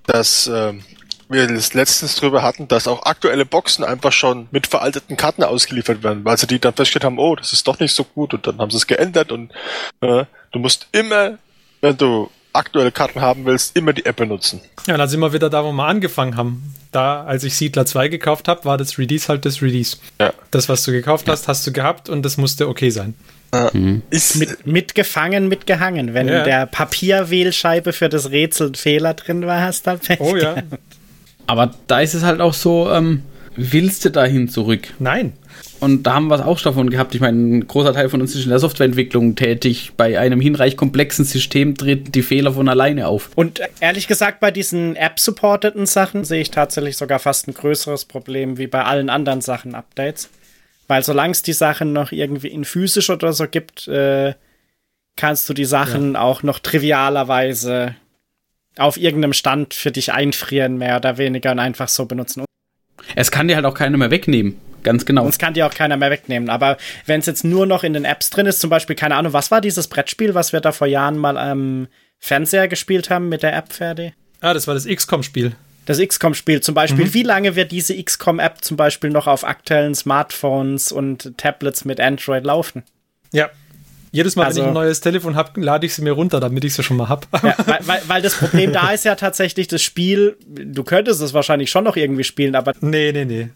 dass 0.06 0.48
ähm, 0.48 0.82
wir 1.28 1.46
das 1.46 1.74
letztens 1.74 2.16
drüber 2.16 2.42
hatten, 2.42 2.70
dass 2.70 2.88
auch 2.88 3.04
aktuelle 3.04 3.46
Boxen 3.46 3.84
einfach 3.84 4.14
schon 4.14 4.48
mit 4.52 4.66
veralteten 4.66 5.18
Karten 5.18 5.44
ausgeliefert 5.44 6.04
werden, 6.04 6.24
weil 6.24 6.38
sie 6.38 6.48
die 6.48 6.60
dann 6.60 6.74
festgestellt 6.74 7.04
haben, 7.04 7.20
oh, 7.20 7.36
das 7.36 7.52
ist 7.52 7.68
doch 7.68 7.80
nicht 7.80 7.94
so 7.94 8.06
gut 8.06 8.34
und 8.34 8.48
dann 8.48 8.60
haben 8.60 8.72
sie 8.72 8.78
es 8.78 8.88
geändert 8.88 9.34
und 9.34 9.52
äh, 10.00 10.24
Du 10.52 10.60
musst 10.60 10.88
immer, 10.92 11.38
wenn 11.82 11.98
du 11.98 12.32
aktuelle 12.54 12.92
Karten 12.92 13.22
haben 13.22 13.46
willst, 13.46 13.76
immer 13.76 13.94
die 13.94 14.06
App 14.06 14.16
benutzen. 14.16 14.62
Ja, 14.88 14.98
dann 14.98 15.08
sind 15.08 15.20
wir 15.20 15.34
wieder 15.34 15.50
da, 15.50 15.64
wo 15.64 15.72
wir 15.72 15.86
angefangen 15.86 16.36
haben. 16.38 16.74
Da, 16.92 17.24
als 17.26 17.44
ich 17.44 17.56
Siedler 17.56 17.86
2 17.86 18.08
gekauft 18.08 18.48
habe, 18.48 18.66
war 18.66 18.78
das 18.78 18.98
Release 18.98 19.28
halt 19.28 19.46
das 19.46 19.62
Release. 19.62 19.98
Ja. 20.20 20.34
Das, 20.50 20.70
was 20.70 20.84
du 20.84 20.92
gekauft 20.92 21.28
hast, 21.30 21.48
hast 21.48 21.68
du 21.68 21.72
gehabt 21.72 22.10
und 22.10 22.24
das 22.24 22.38
musste 22.38 22.68
okay 22.68 22.90
sein. 22.90 23.14
Mhm. 23.74 24.02
Ist 24.10 24.36
mit, 24.36 24.68
mitgefangen, 24.68 25.48
mitgehangen. 25.48 26.14
Wenn 26.14 26.28
ja. 26.28 26.40
in 26.40 26.46
der 26.46 26.66
Papierwählscheibe 26.66 27.94
für 27.94 28.10
das 28.10 28.32
Rätsel 28.32 28.70
ein 28.70 28.76
Fehler 28.76 29.14
drin 29.14 29.46
war, 29.46 29.62
hast 29.62 29.88
du 29.88 29.92
halt 29.92 30.02
Oh 30.20 30.36
ja. 30.36 30.56
Aber 31.48 31.74
da 31.88 32.02
ist 32.02 32.14
es 32.14 32.24
halt 32.24 32.42
auch 32.42 32.54
so, 32.54 32.92
ähm, 32.92 33.24
willst 33.56 34.04
du 34.06 34.12
dahin 34.12 34.50
zurück? 34.50 34.94
Nein. 35.00 35.34
Und 35.80 36.04
da 36.04 36.16
haben 36.16 36.28
wir 36.28 36.36
es 36.36 36.42
auch 36.42 36.60
davon 36.60 36.90
gehabt. 36.90 37.14
Ich 37.14 37.22
meine, 37.22 37.38
ein 37.38 37.68
großer 37.68 37.94
Teil 37.94 38.10
von 38.10 38.22
uns 38.22 38.36
ist 38.36 38.44
in 38.44 38.50
der 38.50 38.60
Softwareentwicklung 38.60 39.36
tätig. 39.36 39.92
Bei 39.96 40.20
einem 40.20 40.42
hinreich 40.42 40.76
komplexen 40.76 41.24
System 41.24 41.76
treten 41.76 42.12
die 42.12 42.24
Fehler 42.24 42.54
von 42.54 42.68
alleine 42.68 43.08
auf. 43.08 43.30
Und 43.36 43.62
ehrlich 43.80 44.08
gesagt, 44.08 44.40
bei 44.40 44.50
diesen 44.50 44.96
App-supporteten 44.96 45.86
Sachen 45.86 46.24
sehe 46.24 46.42
ich 46.42 46.52
tatsächlich 46.52 46.98
sogar 46.98 47.20
fast 47.20 47.48
ein 47.48 47.54
größeres 47.54 48.06
Problem 48.06 48.58
wie 48.58 48.68
bei 48.68 48.84
allen 48.84 49.10
anderen 49.10 49.42
Sachen-Updates. 49.42 50.30
Weil 50.88 51.04
solange 51.04 51.32
es 51.32 51.42
die 51.42 51.54
Sachen 51.54 51.94
noch 51.94 52.12
irgendwie 52.12 52.48
in 52.48 52.66
physisch 52.66 53.10
oder 53.10 53.34
so 53.34 53.48
gibt, 53.48 53.88
äh, 53.88 54.34
kannst 55.16 55.50
du 55.50 55.54
die 55.54 55.66
Sachen 55.66 56.14
ja. 56.14 56.22
auch 56.22 56.44
noch 56.44 56.60
trivialerweise 56.60 57.96
auf 58.78 58.98
irgendeinem 58.98 59.34
Stand 59.34 59.74
für 59.74 59.92
dich 59.92 60.14
einfrieren, 60.14 60.78
mehr 60.78 60.98
oder 60.98 61.18
weniger, 61.18 61.52
und 61.52 61.60
einfach 61.60 61.90
so 61.90 62.06
benutzen. 62.06 62.46
Es 63.16 63.32
kann 63.32 63.48
dir 63.48 63.56
halt 63.56 63.66
auch 63.66 63.74
keiner 63.74 63.98
mehr 63.98 64.12
wegnehmen. 64.12 64.58
Ganz 64.84 65.06
genau. 65.06 65.26
Uns 65.26 65.40
kann 65.40 65.54
dir 65.54 65.66
auch 65.66 65.74
keiner 65.74 65.98
mehr 65.98 66.12
wegnehmen. 66.12 66.50
Aber 66.50 66.78
wenn 67.06 67.20
es 67.20 67.26
jetzt 67.26 67.44
nur 67.44 67.66
noch 67.66 67.84
in 67.84 67.94
den 67.94 68.06
Apps 68.06 68.30
drin 68.30 68.46
ist, 68.46 68.60
zum 68.60 68.70
Beispiel, 68.70 68.96
keine 68.96 69.16
Ahnung, 69.16 69.34
was 69.34 69.52
war 69.52 69.60
dieses 69.60 69.88
Brettspiel, 69.88 70.36
was 70.36 70.54
wir 70.54 70.62
da 70.62 70.72
vor 70.72 70.88
Jahren 70.88 71.18
mal 71.18 71.38
am 71.38 71.88
Fernseher 72.20 72.68
gespielt 72.68 73.10
haben 73.10 73.28
mit 73.28 73.44
der 73.44 73.56
App 73.56 73.74
Ferdi? 73.74 74.14
Ah, 74.40 74.54
das 74.54 74.68
war 74.68 74.76
das 74.76 74.86
XCOM-Spiel. 74.86 75.56
Das 75.88 76.00
XCOM-Spiel 76.00 76.60
zum 76.62 76.76
Beispiel. 76.76 77.06
Mhm. 77.06 77.14
Wie 77.14 77.24
lange 77.24 77.56
wird 77.56 77.72
diese 77.72 78.02
XCOM-App 78.02 78.62
zum 78.62 78.76
Beispiel 78.76 79.10
noch 79.10 79.26
auf 79.26 79.46
aktuellen 79.46 79.96
Smartphones 79.96 80.92
und 80.92 81.38
Tablets 81.38 81.86
mit 81.86 82.02
Android 82.02 82.44
laufen? 82.44 82.84
Ja, 83.32 83.50
jedes 84.12 84.36
Mal, 84.36 84.46
also, 84.46 84.58
wenn 84.58 84.66
ich 84.66 84.68
ein 84.70 84.74
neues 84.74 85.00
Telefon 85.00 85.36
habe, 85.36 85.62
lade 85.62 85.86
ich 85.86 85.96
sie 85.96 86.02
mir 86.02 86.12
runter, 86.12 86.42
damit 86.42 86.66
ich 86.66 86.74
sie 86.74 86.84
schon 86.84 86.98
mal 86.98 87.08
habe. 87.08 87.26
Ja, 87.42 87.56
weil, 87.66 87.80
weil, 87.86 88.02
weil, 88.08 88.22
das 88.24 88.36
Problem 88.36 88.74
da 88.74 88.92
ist 88.92 89.06
ja 89.06 89.16
tatsächlich 89.16 89.68
das 89.68 89.82
Spiel, 89.82 90.38
du 90.46 90.84
könntest 90.84 91.22
es 91.22 91.34
wahrscheinlich 91.34 91.72
schon 91.72 91.86
noch 91.86 91.96
irgendwie 91.96 92.26
spielen, 92.26 92.56
aber. 92.56 92.74
Nee, 92.82 93.14
nee, 93.14 93.26
nee. 93.26 93.50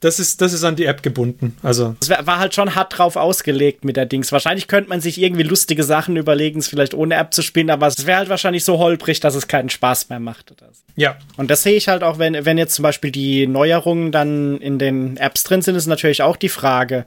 Das 0.00 0.20
ist, 0.20 0.40
das 0.40 0.52
ist 0.52 0.62
an 0.62 0.76
die 0.76 0.84
App 0.84 1.02
gebunden. 1.02 1.56
Also. 1.62 1.96
Es 2.00 2.08
war 2.08 2.38
halt 2.38 2.54
schon 2.54 2.76
hart 2.76 2.96
drauf 2.96 3.16
ausgelegt 3.16 3.84
mit 3.84 3.96
der 3.96 4.06
Dings. 4.06 4.30
Wahrscheinlich 4.30 4.68
könnte 4.68 4.90
man 4.90 5.00
sich 5.00 5.20
irgendwie 5.20 5.42
lustige 5.42 5.82
Sachen 5.82 6.16
überlegen, 6.16 6.60
es 6.60 6.68
vielleicht 6.68 6.94
ohne 6.94 7.16
App 7.16 7.34
zu 7.34 7.42
spielen, 7.42 7.68
aber 7.70 7.88
es 7.88 8.06
wäre 8.06 8.18
halt 8.18 8.28
wahrscheinlich 8.28 8.64
so 8.64 8.78
holprig, 8.78 9.18
dass 9.18 9.34
es 9.34 9.48
keinen 9.48 9.70
Spaß 9.70 10.08
mehr 10.08 10.20
macht. 10.20 10.54
Ja. 10.94 11.16
Und 11.36 11.50
das 11.50 11.64
sehe 11.64 11.74
ich 11.74 11.88
halt 11.88 12.04
auch, 12.04 12.18
wenn, 12.18 12.44
wenn 12.44 12.58
jetzt 12.58 12.74
zum 12.74 12.84
Beispiel 12.84 13.10
die 13.10 13.46
Neuerungen 13.48 14.12
dann 14.12 14.58
in 14.58 14.78
den 14.78 15.16
Apps 15.16 15.42
drin 15.42 15.62
sind, 15.62 15.74
ist 15.74 15.86
natürlich 15.86 16.22
auch 16.22 16.36
die 16.36 16.48
Frage, 16.48 17.04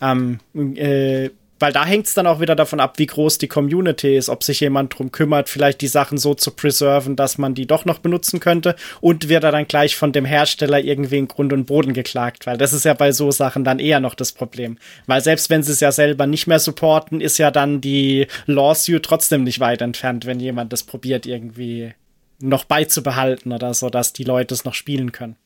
ähm, 0.00 0.40
äh, 0.54 1.30
weil 1.58 1.72
da 1.72 1.84
hängt 1.84 2.06
es 2.06 2.14
dann 2.14 2.26
auch 2.26 2.40
wieder 2.40 2.56
davon 2.56 2.80
ab, 2.80 2.98
wie 2.98 3.06
groß 3.06 3.38
die 3.38 3.48
Community 3.48 4.16
ist, 4.16 4.28
ob 4.28 4.42
sich 4.42 4.60
jemand 4.60 4.98
drum 4.98 5.12
kümmert, 5.12 5.48
vielleicht 5.48 5.80
die 5.80 5.88
Sachen 5.88 6.18
so 6.18 6.34
zu 6.34 6.50
preserven, 6.50 7.16
dass 7.16 7.38
man 7.38 7.54
die 7.54 7.66
doch 7.66 7.84
noch 7.84 7.98
benutzen 7.98 8.40
könnte 8.40 8.76
und 9.00 9.28
wird 9.28 9.44
er 9.44 9.52
dann 9.52 9.68
gleich 9.68 9.96
von 9.96 10.12
dem 10.12 10.24
Hersteller 10.24 10.80
irgendwie 10.80 11.18
in 11.18 11.28
Grund 11.28 11.52
und 11.52 11.66
Boden 11.66 11.94
geklagt, 11.94 12.46
weil 12.46 12.58
das 12.58 12.72
ist 12.72 12.84
ja 12.84 12.94
bei 12.94 13.12
so 13.12 13.30
Sachen 13.30 13.64
dann 13.64 13.78
eher 13.78 14.00
noch 14.00 14.14
das 14.14 14.32
Problem. 14.32 14.78
Weil 15.06 15.22
selbst 15.22 15.50
wenn 15.50 15.62
sie 15.62 15.72
es 15.72 15.80
ja 15.80 15.92
selber 15.92 16.26
nicht 16.26 16.46
mehr 16.46 16.58
supporten, 16.58 17.20
ist 17.20 17.38
ja 17.38 17.50
dann 17.50 17.80
die 17.80 18.26
Lawsuit 18.46 19.02
trotzdem 19.02 19.44
nicht 19.44 19.60
weit 19.60 19.82
entfernt, 19.82 20.26
wenn 20.26 20.40
jemand 20.40 20.72
das 20.72 20.82
probiert 20.82 21.26
irgendwie 21.26 21.94
noch 22.40 22.64
beizubehalten 22.64 23.52
oder 23.52 23.74
so, 23.74 23.90
dass 23.90 24.12
die 24.12 24.24
Leute 24.24 24.54
es 24.54 24.64
noch 24.64 24.74
spielen 24.74 25.12
können. 25.12 25.36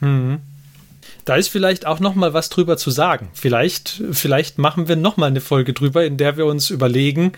Mhm. 0.00 0.40
Da 1.24 1.36
ist 1.36 1.48
vielleicht 1.48 1.86
auch 1.86 2.00
noch 2.00 2.14
mal 2.14 2.32
was 2.32 2.48
drüber 2.48 2.76
zu 2.76 2.90
sagen. 2.90 3.30
Vielleicht, 3.34 4.02
vielleicht 4.12 4.58
machen 4.58 4.88
wir 4.88 4.96
noch 4.96 5.16
mal 5.16 5.26
eine 5.26 5.40
Folge 5.40 5.74
drüber, 5.74 6.04
in 6.04 6.16
der 6.16 6.36
wir 6.36 6.46
uns 6.46 6.70
überlegen, 6.70 7.32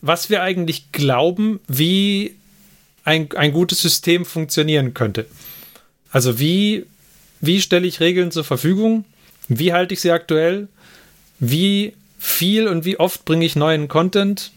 was 0.00 0.30
wir 0.30 0.42
eigentlich 0.42 0.92
glauben, 0.92 1.60
wie 1.66 2.36
ein, 3.04 3.28
ein 3.32 3.52
gutes 3.52 3.80
System 3.80 4.24
funktionieren 4.24 4.94
könnte. 4.94 5.26
Also 6.10 6.38
wie, 6.38 6.86
wie 7.40 7.60
stelle 7.60 7.86
ich 7.86 8.00
Regeln 8.00 8.30
zur 8.30 8.44
Verfügung? 8.44 9.04
Wie 9.48 9.72
halte 9.72 9.94
ich 9.94 10.00
sie 10.00 10.10
aktuell? 10.10 10.68
Wie 11.38 11.94
viel 12.18 12.68
und 12.68 12.84
wie 12.84 12.98
oft 12.98 13.24
bringe 13.24 13.44
ich 13.44 13.56
neuen 13.56 13.88
Content? 13.88 14.52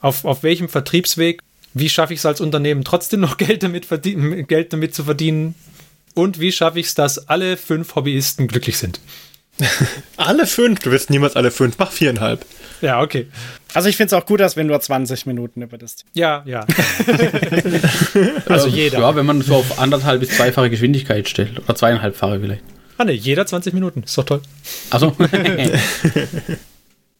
Auf, 0.00 0.24
auf 0.24 0.42
welchem 0.42 0.68
Vertriebsweg? 0.68 1.40
Wie 1.74 1.88
schaffe 1.88 2.12
ich 2.12 2.20
es 2.20 2.26
als 2.26 2.40
Unternehmen 2.40 2.84
trotzdem 2.84 3.20
noch 3.20 3.36
Geld 3.38 3.62
damit, 3.62 3.88
Geld 4.48 4.72
damit 4.72 4.94
zu 4.94 5.04
verdienen? 5.04 5.54
Und 6.14 6.40
wie 6.40 6.52
schaffe 6.52 6.80
ich 6.80 6.86
es, 6.86 6.94
dass 6.94 7.28
alle 7.28 7.56
fünf 7.56 7.94
Hobbyisten 7.94 8.48
glücklich 8.48 8.78
sind? 8.78 9.00
alle 10.16 10.46
fünf? 10.46 10.80
Du 10.80 10.90
wirst 10.90 11.10
niemals 11.10 11.36
alle 11.36 11.50
fünf. 11.50 11.78
Mach 11.78 11.90
viereinhalb. 11.90 12.44
Ja, 12.80 13.00
okay. 13.00 13.28
Also 13.74 13.88
ich 13.88 13.96
finde 13.96 14.14
es 14.14 14.20
auch 14.20 14.26
gut, 14.26 14.40
dass 14.40 14.56
wir 14.56 14.64
nur 14.64 14.80
20 14.80 15.26
Minuten 15.26 15.62
über 15.62 15.78
das. 15.78 15.96
Ja, 16.14 16.42
ja. 16.46 16.66
also 18.46 18.68
jeder. 18.68 18.98
Ja, 18.98 19.14
wenn 19.14 19.24
man 19.24 19.40
so 19.40 19.56
auf 19.56 19.78
anderthalb 19.78 20.20
bis 20.20 20.30
zweifache 20.30 20.68
Geschwindigkeit 20.68 21.28
stellt. 21.28 21.58
Oder 21.60 21.74
zweieinhalbfache 21.74 22.40
vielleicht. 22.40 22.62
Ah 22.98 23.04
ne, 23.04 23.12
jeder 23.12 23.46
20 23.46 23.72
Minuten. 23.72 24.02
Ist 24.02 24.18
doch 24.18 24.24
toll. 24.24 24.42
Achso. 24.90 25.16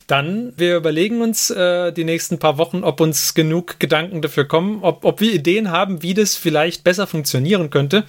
Dann, 0.08 0.52
wir 0.56 0.76
überlegen 0.76 1.22
uns 1.22 1.48
äh, 1.50 1.92
die 1.92 2.04
nächsten 2.04 2.38
paar 2.38 2.58
Wochen, 2.58 2.82
ob 2.82 3.00
uns 3.00 3.34
genug 3.34 3.78
Gedanken 3.78 4.20
dafür 4.20 4.44
kommen, 4.46 4.80
ob, 4.82 5.04
ob 5.04 5.20
wir 5.20 5.32
Ideen 5.32 5.70
haben, 5.70 6.02
wie 6.02 6.12
das 6.12 6.36
vielleicht 6.36 6.84
besser 6.84 7.06
funktionieren 7.06 7.70
könnte 7.70 8.04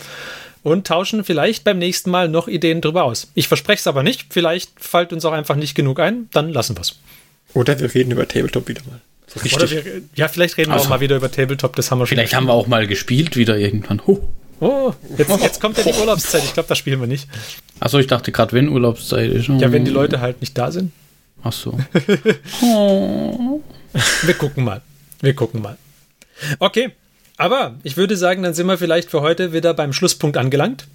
und 0.64 0.88
tauschen 0.88 1.24
vielleicht 1.24 1.64
beim 1.64 1.78
nächsten 1.78 2.10
Mal 2.10 2.30
noch 2.30 2.48
Ideen 2.48 2.82
drüber 2.82 3.04
aus. 3.04 3.32
Ich 3.36 3.48
verspreche 3.48 3.82
es 3.82 3.88
aber 3.88 4.02
nicht. 4.02 4.28
Vielleicht 4.30 4.72
fällt 4.78 5.14
uns 5.14 5.26
auch 5.26 5.34
einfach 5.34 5.56
nicht 5.56 5.76
genug 5.76 6.00
ein. 6.00 6.30
Dann 6.32 6.50
lassen 6.50 6.76
wir 6.76 6.82
es. 6.82 6.96
Oder 7.54 7.80
wir 7.80 7.94
reden 7.94 8.12
über 8.12 8.28
Tabletop 8.28 8.68
wieder 8.68 8.82
mal. 8.90 9.02
So 9.28 9.56
Oder 9.56 9.70
wir, 9.70 9.84
ja, 10.16 10.28
vielleicht 10.28 10.58
reden 10.58 10.72
also, 10.72 10.84
wir 10.84 10.88
auch 10.88 10.90
mal 10.90 11.00
wieder 11.02 11.18
über 11.18 11.32
Tabletop. 11.32 11.76
Das 11.76 11.92
haben 11.92 12.00
wir 12.00 12.08
schon. 12.08 12.16
Vielleicht 12.16 12.34
haben 12.34 12.48
wir 12.48 12.54
auch 12.54 12.68
mal 12.68 12.88
gespielt 12.88 13.36
wieder 13.36 13.58
irgendwann. 13.58 14.02
Huh. 14.08 14.20
Oh, 14.60 14.94
jetzt, 15.18 15.42
jetzt 15.42 15.60
kommt 15.60 15.78
ja 15.78 15.84
die 15.84 16.00
Urlaubszeit. 16.00 16.44
Ich 16.44 16.54
glaube, 16.54 16.70
da 16.70 16.76
spielen 16.76 17.00
wir 17.00 17.08
nicht. 17.08 17.28
Achso, 17.80 18.00
ich 18.00 18.08
dachte 18.08 18.32
gerade, 18.32 18.54
wenn 18.54 18.70
Urlaubszeit 18.70 19.30
ist. 19.32 19.48
Ja, 19.48 19.72
wenn 19.72 19.84
die 19.84 19.92
Leute 19.92 20.22
halt 20.22 20.40
nicht 20.40 20.58
da 20.58 20.72
sind. 20.72 20.92
Ach 21.44 21.52
so. 21.52 21.78
oh. 22.64 23.62
Wir 24.22 24.34
gucken 24.36 24.64
mal. 24.64 24.82
Wir 25.22 25.34
gucken 25.34 25.62
mal. 25.62 25.78
Okay, 26.60 26.92
aber 27.38 27.76
ich 27.84 27.98
würde 27.98 28.18
sagen, 28.18 28.44
dann 28.44 28.54
sind 28.54 28.68
wir 28.68 28.78
vielleicht 28.78 29.10
für 29.10 29.22
heute 29.22 29.54
wieder 29.54 29.74
beim 29.74 29.94
Schlusspunkt 29.94 30.38
angelangt. 30.38 30.88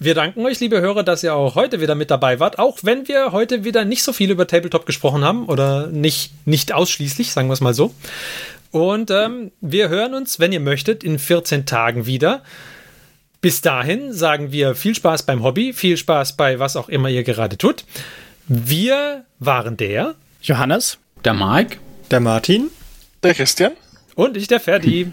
Wir 0.00 0.14
danken 0.14 0.46
euch, 0.46 0.60
liebe 0.60 0.80
Hörer, 0.80 1.02
dass 1.02 1.24
ihr 1.24 1.34
auch 1.34 1.56
heute 1.56 1.80
wieder 1.80 1.96
mit 1.96 2.10
dabei 2.10 2.38
wart, 2.38 2.60
auch 2.60 2.78
wenn 2.82 3.08
wir 3.08 3.32
heute 3.32 3.64
wieder 3.64 3.84
nicht 3.84 4.04
so 4.04 4.12
viel 4.12 4.30
über 4.30 4.46
Tabletop 4.46 4.86
gesprochen 4.86 5.24
haben 5.24 5.46
oder 5.46 5.88
nicht, 5.88 6.32
nicht 6.46 6.72
ausschließlich, 6.72 7.32
sagen 7.32 7.48
wir 7.48 7.54
es 7.54 7.60
mal 7.60 7.74
so. 7.74 7.92
Und 8.70 9.10
ähm, 9.10 9.50
wir 9.60 9.88
hören 9.88 10.14
uns, 10.14 10.38
wenn 10.38 10.52
ihr 10.52 10.60
möchtet, 10.60 11.02
in 11.02 11.18
14 11.18 11.66
Tagen 11.66 12.06
wieder. 12.06 12.42
Bis 13.40 13.60
dahin 13.60 14.12
sagen 14.12 14.52
wir 14.52 14.76
viel 14.76 14.94
Spaß 14.94 15.24
beim 15.24 15.42
Hobby, 15.42 15.72
viel 15.72 15.96
Spaß 15.96 16.36
bei 16.36 16.60
was 16.60 16.76
auch 16.76 16.88
immer 16.88 17.08
ihr 17.08 17.24
gerade 17.24 17.58
tut. 17.58 17.84
Wir 18.46 19.24
waren 19.40 19.76
der 19.76 20.14
Johannes, 20.42 20.98
der 21.24 21.34
Mike, 21.34 21.78
der 22.10 22.20
Martin, 22.20 22.70
der 23.22 23.34
Christian 23.34 23.72
und 24.14 24.36
ich, 24.36 24.46
der 24.46 24.60
Ferdi. 24.60 25.12